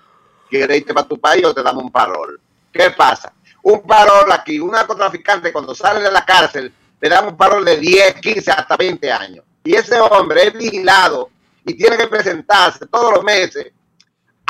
¿Quieres 0.50 0.80
irte 0.80 0.96
para 0.96 1.08
tu 1.08 1.20
país 1.20 1.46
o 1.46 1.54
te 1.54 1.62
damos 1.62 1.84
un 1.84 1.92
parol? 1.92 2.42
¿Qué 2.74 2.90
pasa? 2.90 3.32
Un 3.62 3.84
parol 3.84 4.32
aquí, 4.32 4.60
un 4.60 4.72
narcotraficante 4.72 5.54
cuando 5.54 5.76
sale 5.76 6.02
de 6.02 6.12
la 6.12 6.26
cárcel, 6.26 6.74
le 7.00 7.10
dan 7.10 7.28
un 7.28 7.38
parol 7.38 7.64
de 7.64 7.78
10, 7.78 8.16
15, 8.20 8.52
hasta 8.52 8.76
20 8.76 9.12
años. 9.12 9.46
Y 9.64 9.76
ese 9.76 10.00
hombre 10.00 10.48
es 10.48 10.54
vigilado 10.54 11.30
y 11.64 11.76
tiene 11.76 11.98
que 11.98 12.08
presentarse 12.08 12.88
todos 12.88 13.14
los 13.14 13.24
meses 13.24 13.72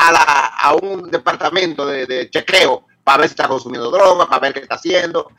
a, 0.08 0.12
la, 0.12 0.76
un 0.82 1.10
departamento 1.10 1.86
de, 1.86 2.30
chequeo 2.30 2.88
para 3.04 3.20
ver 3.20 3.28
si 3.30 3.34
está 3.34 3.48
consumiendo 3.48 3.90
droga, 3.92 4.28
para 4.28 4.40
ver 4.40 4.54
qué 4.54 4.60
está 4.62 4.76
haciendo. 4.76 5.32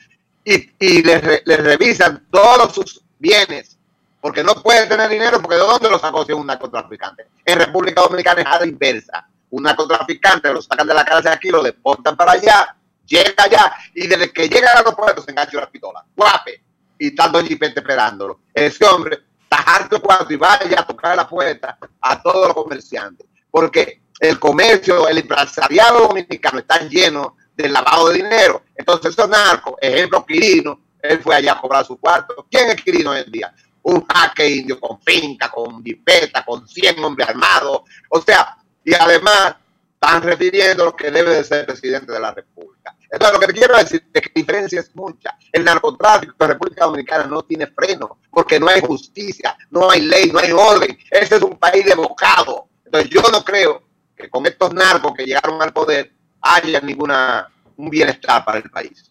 Y, 0.45 0.71
y 0.79 1.03
le, 1.03 1.21
re- 1.21 1.43
le 1.45 1.57
revisan 1.57 2.27
todos 2.31 2.75
sus 2.75 3.03
bienes 3.19 3.79
porque 4.21 4.43
no 4.45 4.55
puede 4.55 4.87
tener 4.87 5.09
dinero, 5.09 5.41
porque 5.41 5.57
¿de 5.57 5.63
dónde 5.63 5.91
lo 5.91 5.99
sacó 5.99 6.25
si 6.25 6.33
es 6.33 6.39
un 6.39 6.47
narcotraficante? 6.47 7.27
En 7.45 7.59
República 7.59 8.03
Dominicana 8.03 8.41
es 8.41 8.47
a 8.47 8.61
la 8.61 8.67
inversa. 8.67 9.29
Un 9.51 9.65
narcotraficante 9.65 10.53
lo 10.53 10.63
sacan 10.63 10.87
de 10.87 10.95
la 10.95 11.05
cárcel 11.05 11.33
aquí, 11.33 11.51
lo 11.51 11.63
deportan 11.63 12.17
para 12.17 12.33
allá, 12.33 12.77
llega 13.07 13.35
allá, 13.37 13.73
y 13.95 14.07
desde 14.07 14.33
que 14.33 14.49
llega 14.49 14.71
al 14.71 14.79
aeropuerto 14.79 15.23
se 15.23 15.31
engancha 15.33 15.57
una 15.59 15.69
pistola. 15.69 16.05
Guape. 16.17 16.63
Y 16.99 17.09
está 17.09 17.29
Don 17.29 17.45
Gipete 17.45 17.81
esperándolo. 17.81 18.41
Ese 18.55 18.85
hombre 18.85 19.19
está 19.43 19.57
harto 19.57 19.97
de 19.97 20.03
cuarto 20.03 20.33
y 20.33 20.37
vaya 20.37 20.81
a 20.81 20.87
tocar 20.87 21.17
la 21.17 21.29
puerta 21.29 21.77
a 22.01 22.23
todos 22.23 22.47
los 22.47 22.55
comerciantes. 22.55 23.27
Porque 23.51 24.02
el 24.23 24.39
comercio, 24.39 25.09
el 25.09 25.19
empresariado 25.19 26.09
dominicano 26.09 26.61
está 26.61 26.79
lleno 26.89 27.37
de 27.57 27.69
lavado 27.69 28.09
de 28.09 28.23
dinero. 28.23 28.63
Entonces, 28.77 29.13
esos 29.13 29.29
narcos, 29.29 29.75
ejemplo, 29.81 30.25
Quirino, 30.25 30.81
él 31.03 31.21
fue 31.21 31.35
allá 31.35 31.53
a 31.53 31.61
cobrar 31.61 31.85
su 31.85 31.99
cuarto. 31.99 32.47
¿Quién 32.49 32.71
es 32.71 32.77
Quirino 32.83 33.11
hoy 33.11 33.23
en 33.27 33.33
día? 33.33 33.55
un 33.85 34.07
jaque 34.07 34.49
indio 34.49 34.79
con 34.79 35.01
finca, 35.03 35.51
con 35.51 35.83
jipeta, 35.83 36.45
con 36.45 36.69
100 36.69 37.03
hombres 37.03 37.29
armados. 37.29 37.83
O 38.11 38.21
sea, 38.21 38.57
y 38.85 38.95
además 38.95 39.57
están 39.95 40.23
refiriendo 40.23 40.85
lo 40.85 40.97
que 40.97 41.11
debe 41.11 41.35
de 41.35 41.45
ser 41.45 41.67
presidente 41.67 42.13
de 42.13 42.21
la 42.21 42.33
República. 42.33 42.97
Entonces, 43.11 43.35
lo 43.35 43.41
que 43.41 43.47
te 43.49 43.53
quiero 43.53 43.77
decir 43.77 44.05
es 44.13 44.23
que 44.23 44.31
la 44.35 44.41
diferencia 44.41 44.81
es 44.81 44.95
mucha. 44.95 45.37
El 45.51 45.65
narcotráfico 45.65 46.35
en 46.39 46.49
República 46.49 46.85
Dominicana 46.85 47.25
no 47.25 47.43
tiene 47.43 47.67
freno, 47.67 48.19
porque 48.31 48.59
no 48.59 48.69
hay 48.69 48.81
justicia, 48.81 49.57
no 49.71 49.91
hay 49.91 50.03
ley, 50.03 50.31
no 50.31 50.39
hay 50.39 50.53
orden. 50.53 50.97
Ese 51.11 51.37
es 51.37 51.43
un 51.43 51.59
país 51.59 51.85
de 51.85 51.95
bocado. 51.95 52.69
Entonces, 52.85 53.11
yo 53.11 53.23
no 53.33 53.45
creo 53.45 53.83
que 54.17 54.29
con 54.31 54.47
estos 54.47 54.73
narcos 54.73 55.13
que 55.17 55.25
llegaron 55.25 55.61
al 55.63 55.73
poder 55.73 56.13
haya 56.41 56.81
ninguna 56.81 57.49
un 57.77 57.91
bienestar 57.91 58.45
para 58.45 58.59
el 58.59 58.71
país. 58.71 59.11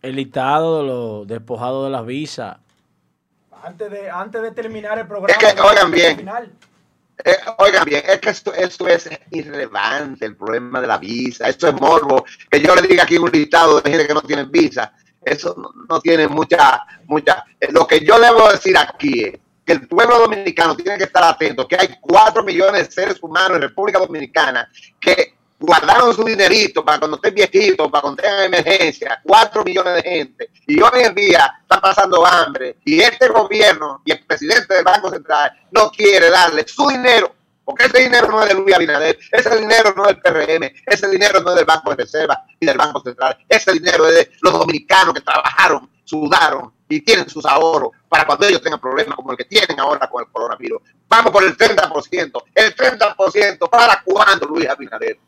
El 0.00 0.16
listado 0.16 0.78
de 0.82 0.86
los 0.88 1.26
despojados 1.28 1.84
de 1.84 1.90
las 1.90 2.04
visas. 2.06 2.56
Antes 3.62 3.90
de, 3.90 4.10
antes 4.10 4.42
de 4.42 4.50
terminar 4.50 4.98
el 4.98 5.06
programa. 5.06 5.28
Es 5.40 5.54
que, 5.54 5.60
oigan 5.60 5.90
bien. 5.90 6.28
Eh, 7.24 7.36
oigan 7.58 7.84
bien, 7.84 8.02
es 8.08 8.18
que 8.18 8.30
esto, 8.30 8.52
esto 8.52 8.88
es 8.88 9.08
irrelevante, 9.30 10.26
el 10.26 10.36
problema 10.36 10.80
de 10.80 10.88
la 10.88 10.98
visa. 10.98 11.48
Esto 11.48 11.68
es 11.68 11.74
morbo. 11.80 12.24
Que 12.50 12.60
yo 12.60 12.74
le 12.74 12.82
diga 12.82 13.04
aquí 13.04 13.16
un 13.18 13.30
listado 13.30 13.80
de 13.80 13.90
gente 13.90 14.06
que 14.08 14.14
no 14.14 14.22
tiene 14.22 14.44
visa. 14.44 14.92
Eso 15.20 15.54
no, 15.56 15.70
no 15.88 16.00
tiene 16.00 16.26
mucha, 16.26 16.82
mucha. 17.06 17.44
eh, 17.60 17.68
Lo 17.70 17.86
que 17.86 18.00
yo 18.04 18.18
le 18.18 18.32
voy 18.32 18.48
a 18.48 18.52
decir 18.52 18.76
aquí 18.76 19.22
es 19.22 19.38
que 19.64 19.72
el 19.72 19.86
pueblo 19.86 20.18
dominicano 20.18 20.76
tiene 20.76 20.98
que 20.98 21.04
estar 21.04 21.22
atento, 21.22 21.68
que 21.68 21.76
hay 21.76 21.96
cuatro 22.00 22.42
millones 22.42 22.88
de 22.88 22.92
seres 22.92 23.22
humanos 23.22 23.56
en 23.56 23.62
República 23.62 23.98
Dominicana 23.98 24.68
que 25.00 25.34
guardaron 25.62 26.14
su 26.14 26.24
dinerito 26.24 26.84
para 26.84 26.98
cuando 26.98 27.16
estén 27.16 27.34
viejitos, 27.34 27.90
para 27.90 28.02
cuando 28.02 28.22
tengan 28.22 28.44
emergencia, 28.44 29.20
cuatro 29.24 29.62
millones 29.62 29.94
de 29.94 30.02
gente, 30.02 30.50
y 30.66 30.80
hoy 30.80 31.02
en 31.04 31.14
día 31.14 31.60
está 31.62 31.80
pasando 31.80 32.26
hambre, 32.26 32.76
y 32.84 33.00
este 33.00 33.28
gobierno 33.28 34.02
y 34.04 34.12
el 34.12 34.24
presidente 34.24 34.74
del 34.74 34.84
Banco 34.84 35.10
Central 35.10 35.52
no 35.70 35.90
quiere 35.90 36.30
darle 36.30 36.66
su 36.66 36.88
dinero, 36.88 37.32
porque 37.64 37.84
ese 37.84 38.00
dinero 38.00 38.28
no 38.28 38.42
es 38.42 38.48
de 38.48 38.54
Luis 38.54 38.74
Abinader, 38.74 39.18
ese 39.30 39.56
dinero 39.56 39.94
no 39.96 40.08
es 40.08 40.16
del 40.16 40.20
PRM, 40.20 40.72
ese 40.84 41.08
dinero 41.08 41.40
no 41.40 41.50
es 41.50 41.56
del 41.56 41.64
Banco 41.64 41.90
de 41.90 41.96
Reserva 41.96 42.44
ni 42.60 42.66
del 42.66 42.76
Banco 42.76 43.00
Central, 43.00 43.38
ese 43.48 43.72
dinero 43.72 44.08
es 44.08 44.14
de 44.16 44.32
los 44.40 44.52
dominicanos 44.52 45.14
que 45.14 45.20
trabajaron, 45.20 45.88
sudaron 46.04 46.72
y 46.96 47.00
tienen 47.00 47.28
sus 47.28 47.46
ahorros 47.46 47.92
para 48.06 48.26
cuando 48.26 48.46
ellos 48.46 48.60
tengan 48.60 48.78
problemas 48.78 49.16
como 49.16 49.30
el 49.30 49.38
que 49.38 49.44
tienen 49.44 49.80
ahora 49.80 50.08
con 50.10 50.22
el 50.22 50.30
coronavirus. 50.30 50.82
Vamos 51.08 51.32
por 51.32 51.42
el 51.42 51.56
30%, 51.56 52.42
el 52.54 52.76
30%, 52.76 53.70
¿para 53.70 54.02
cuándo, 54.04 54.46
Luis 54.46 54.68
Abinader? 54.68 55.18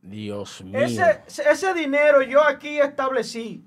Dios 0.00 0.62
mío. 0.62 0.78
Ese, 0.78 1.22
ese 1.26 1.74
dinero 1.74 2.22
yo 2.22 2.42
aquí 2.44 2.78
establecí. 2.78 3.64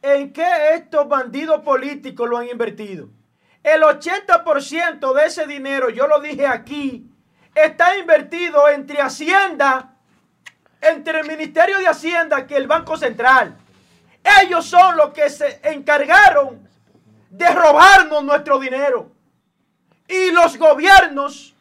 ¿En 0.00 0.32
qué 0.32 0.74
estos 0.74 1.08
bandidos 1.08 1.60
políticos 1.60 2.28
lo 2.28 2.38
han 2.38 2.48
invertido? 2.48 3.08
El 3.62 3.82
80% 3.82 5.14
de 5.14 5.26
ese 5.26 5.46
dinero, 5.46 5.88
yo 5.88 6.08
lo 6.08 6.18
dije 6.18 6.48
aquí, 6.48 7.08
está 7.54 7.96
invertido 7.96 8.68
entre 8.68 9.00
Hacienda, 9.00 9.94
entre 10.80 11.20
el 11.20 11.28
Ministerio 11.28 11.78
de 11.78 11.86
Hacienda 11.86 12.44
que 12.44 12.56
el 12.56 12.66
Banco 12.66 12.96
Central. 12.96 13.56
Ellos 14.42 14.66
son 14.66 14.96
los 14.96 15.12
que 15.12 15.30
se 15.30 15.60
encargaron 15.62 16.71
de 17.32 17.48
robarnos 17.48 18.22
nuestro 18.22 18.58
dinero. 18.58 19.10
Y 20.06 20.30
los 20.32 20.58
gobiernos, 20.58 21.54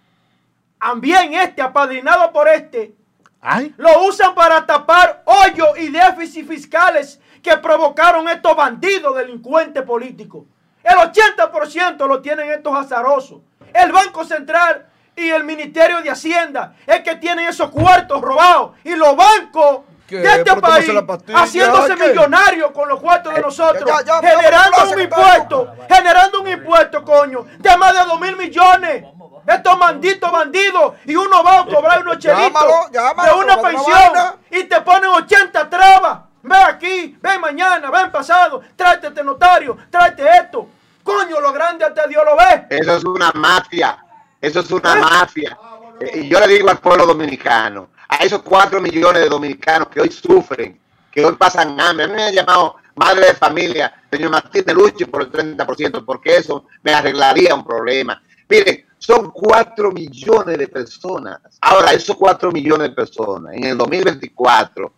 también 0.80 1.34
este, 1.34 1.61
apadrinado 1.61 2.31
por 2.34 2.49
este, 2.49 2.93
Ay, 3.39 3.73
lo 3.77 4.03
usan 4.03 4.35
para 4.35 4.65
tapar 4.65 5.23
hoyos 5.26 5.69
y 5.80 5.88
déficits 5.88 6.48
fiscales 6.48 7.19
que 7.41 7.56
provocaron 7.57 8.27
estos 8.27 8.56
bandidos 8.56 9.15
delincuentes 9.15 9.81
políticos. 9.84 10.43
El 10.84 10.98
80% 10.98 12.06
lo 12.07 12.22
tienen 12.22 12.52
estos 12.52 12.76
azarosos. 12.76 13.41
El 13.73 13.91
Banco 13.91 14.26
Central 14.26 14.85
y 15.15 15.30
el 15.30 15.43
Ministerio 15.43 16.02
de 16.02 16.11
Hacienda 16.11 16.76
es 16.85 16.99
que 17.02 17.15
tienen 17.15 17.48
esos 17.48 17.69
cuartos 17.69 18.22
robados. 18.22 18.72
Y 18.84 18.95
los 18.95 19.15
bancos. 19.15 19.81
De 20.18 20.28
este 20.28 20.56
país 20.58 20.90
haciéndose 21.34 21.96
¿qué? 21.96 22.08
millonarios 22.10 22.72
con 22.72 22.90
los 22.90 23.00
cuartos 23.00 23.34
de 23.34 23.42
nosotros. 23.42 23.84
ya, 23.86 24.04
ya, 24.04 24.22
ya, 24.22 24.30
generando 24.30 24.92
un 24.94 25.00
impuesto, 25.02 25.74
generando 25.90 26.42
un 26.42 26.48
impuesto, 26.48 27.04
coño, 27.04 27.46
de 27.60 27.78
más 27.78 27.94
de 27.94 28.00
dos 28.06 28.20
mil 28.20 28.36
millones. 28.38 29.06
Estos 29.48 29.78
malditos 29.78 30.32
bandidos. 30.32 30.94
Y 31.06 31.16
uno 31.16 31.44
va 31.44 31.60
a 31.62 31.66
cobrar 31.66 32.02
unos 32.02 32.20
chelitos 32.20 32.92
de 32.92 33.34
una 33.34 33.62
pensión 33.62 34.14
y 34.52 34.64
te 34.66 34.82
ponen 34.82 35.10
80 35.10 35.70
trabas. 35.70 36.20
Ve 36.44 36.56
aquí, 36.58 37.18
ve 37.22 37.38
mañana, 37.38 37.92
ven 37.92 38.12
pasado, 38.12 38.62
tráete 38.76 39.08
este 39.08 39.24
notario, 39.24 39.78
tráete 39.90 40.24
esto. 40.38 40.68
Coño, 41.04 41.40
lo 41.40 41.52
grande 41.54 41.86
hasta 41.86 42.08
Dios 42.08 42.24
lo 42.26 42.36
ve. 42.36 42.66
Eso 42.70 42.96
es 42.96 43.04
una 43.04 43.32
mafia. 43.34 43.98
Eso 44.40 44.60
es 44.60 44.72
una 44.72 44.96
mafia. 44.96 45.58
Eh, 46.00 46.22
Y 46.22 46.30
yo 46.30 46.40
le 46.40 46.48
digo 46.48 46.70
al 46.70 46.80
pueblo 46.80 47.06
dominicano, 47.06 47.90
a 48.12 48.18
esos 48.18 48.42
cuatro 48.42 48.82
millones 48.82 49.24
de 49.24 49.30
dominicanos 49.30 49.88
que 49.88 50.02
hoy 50.02 50.12
sufren, 50.12 50.78
que 51.10 51.26
hoy 51.26 51.36
pasan 51.36 51.80
hambre. 51.80 52.06
A 52.06 52.08
me 52.10 52.24
han 52.24 52.34
llamado 52.34 52.76
madre 52.96 53.28
de 53.28 53.34
familia, 53.34 54.04
señor 54.12 54.32
Martínez, 54.32 54.76
luche 54.76 55.08
por 55.08 55.22
el 55.22 55.32
30%, 55.32 56.04
porque 56.06 56.36
eso 56.36 56.66
me 56.84 56.94
arreglaría 56.94 57.56
un 57.56 57.64
problema. 57.64 58.22
Miren, 58.50 58.86
son 58.98 59.32
cuatro 59.32 59.92
millones 59.92 60.58
de 60.58 60.68
personas. 60.68 61.40
Ahora, 61.62 61.94
esos 61.94 62.18
cuatro 62.18 62.52
millones 62.52 62.90
de 62.90 62.96
personas 62.96 63.56
en 63.56 63.64
el 63.64 63.78
2024 63.78 64.94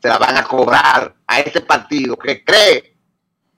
se 0.00 0.08
la 0.08 0.18
van 0.18 0.36
a 0.38 0.44
cobrar 0.44 1.14
a 1.26 1.40
este 1.40 1.60
partido 1.60 2.16
que 2.16 2.42
cree, 2.42 2.96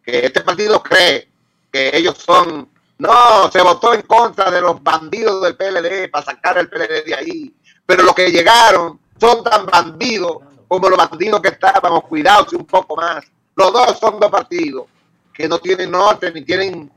que 0.03 0.27
este 0.27 0.41
partido 0.41 0.83
cree 0.83 1.29
que 1.71 1.97
ellos 1.97 2.17
son, 2.19 2.69
no, 2.99 3.51
se 3.53 3.63
votó 3.63 3.95
en 3.95 4.03
contra 4.03 4.51
de 4.51 4.61
los 4.61 4.83
bandidos 4.83 5.41
del 5.43 5.57
PLD 5.57 6.11
para 6.11 6.25
sacar 6.25 6.59
el 6.59 6.69
PLD 6.69 7.05
de 7.07 7.15
ahí, 7.15 7.55
pero 7.89 8.03
los 8.03 8.15
que 8.15 8.31
llegaron 8.31 9.01
son 9.19 9.43
tan 9.43 9.65
bandidos 9.65 10.37
como 10.69 10.91
los 10.91 10.99
bandidos 10.99 11.41
que 11.41 11.49
estábamos, 11.49 12.03
cuidados 12.03 12.53
un 12.53 12.67
poco 12.67 12.95
más. 12.95 13.25
Los 13.57 13.73
dos 13.73 13.99
son 13.99 14.21
dos 14.21 14.31
partidos 14.31 14.85
que 15.33 15.49
no 15.49 15.59
tienen 15.59 15.91
norte 15.91 16.31
ni 16.31 16.43
tienen, 16.43 16.93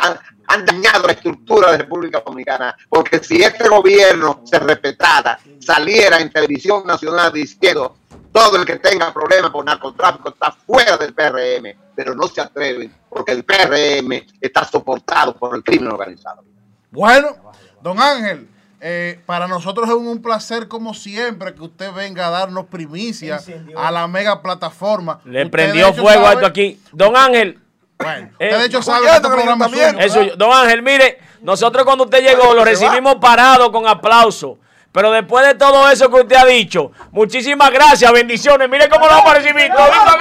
han, 0.00 0.16
han 0.46 0.64
dañado 0.64 1.08
la 1.08 1.14
estructura 1.14 1.72
de 1.72 1.78
República 1.78 2.22
Dominicana, 2.24 2.76
porque 2.88 3.18
si 3.18 3.42
este 3.42 3.68
gobierno 3.68 4.42
se 4.44 4.60
respetara, 4.60 5.36
saliera 5.58 6.20
en 6.20 6.30
televisión 6.30 6.86
nacional 6.86 7.32
diciendo 7.32 7.96
todo 8.30 8.56
el 8.56 8.64
que 8.64 8.76
tenga 8.76 9.12
problemas 9.12 9.50
por 9.50 9.64
narcotráfico 9.64 10.28
está 10.28 10.52
fuera 10.52 10.96
del 10.96 11.12
PRM, 11.12 11.76
pero 11.96 12.14
no 12.14 12.28
se 12.28 12.40
atreven 12.40 12.94
porque 13.08 13.32
el 13.32 13.44
PRM 13.44 14.12
está 14.40 14.62
soportado 14.62 15.36
por 15.36 15.56
el 15.56 15.64
crimen 15.64 15.90
organizado. 15.90 16.44
bueno, 16.92 17.34
don 17.82 17.98
Ángel, 17.98 18.48
eh, 18.88 19.18
para 19.26 19.48
nosotros 19.48 19.88
es 19.88 19.94
un 19.96 20.22
placer 20.22 20.68
como 20.68 20.94
siempre 20.94 21.52
que 21.54 21.62
usted 21.62 21.92
venga 21.92 22.28
a 22.28 22.30
darnos 22.30 22.66
primicia 22.66 23.34
Encendió. 23.36 23.76
a 23.78 23.90
la 23.90 24.06
mega 24.06 24.40
plataforma. 24.42 25.18
Le 25.24 25.40
Usted, 25.40 25.50
prendió 25.50 25.92
fuego 25.92 26.20
a 26.20 26.30
sabe- 26.30 26.34
esto 26.36 26.46
aquí. 26.46 26.80
Don 26.92 27.16
Ángel. 27.16 27.58
Bueno, 27.98 28.28
Eh, 28.38 28.44
usted 28.46 28.58
de 28.60 28.66
hecho 28.66 28.82
sabe 28.82 29.06
que 29.06 29.16
este 29.16 29.28
programa. 29.28 29.68
Eso, 29.98 30.20
don 30.36 30.52
Ángel, 30.52 30.82
mire, 30.82 31.18
nosotros 31.42 31.84
cuando 31.84 32.04
usted 32.04 32.20
llegó 32.22 32.54
lo 32.54 32.64
recibimos 32.64 33.16
parado 33.16 33.72
con 33.72 33.88
aplauso. 33.88 34.58
Pero 34.92 35.10
después 35.10 35.44
de 35.46 35.54
todo 35.54 35.90
eso 35.90 36.08
que 36.08 36.20
usted 36.20 36.36
ha 36.36 36.44
dicho, 36.46 36.92
muchísimas 37.10 37.70
gracias, 37.72 38.10
bendiciones. 38.12 38.68
Mire 38.68 38.88
cómo 38.88 39.06
lo 39.06 39.12
vamos 39.12 39.30
a 39.30 39.34
recibir. 39.34 39.68
todito 39.72 40.16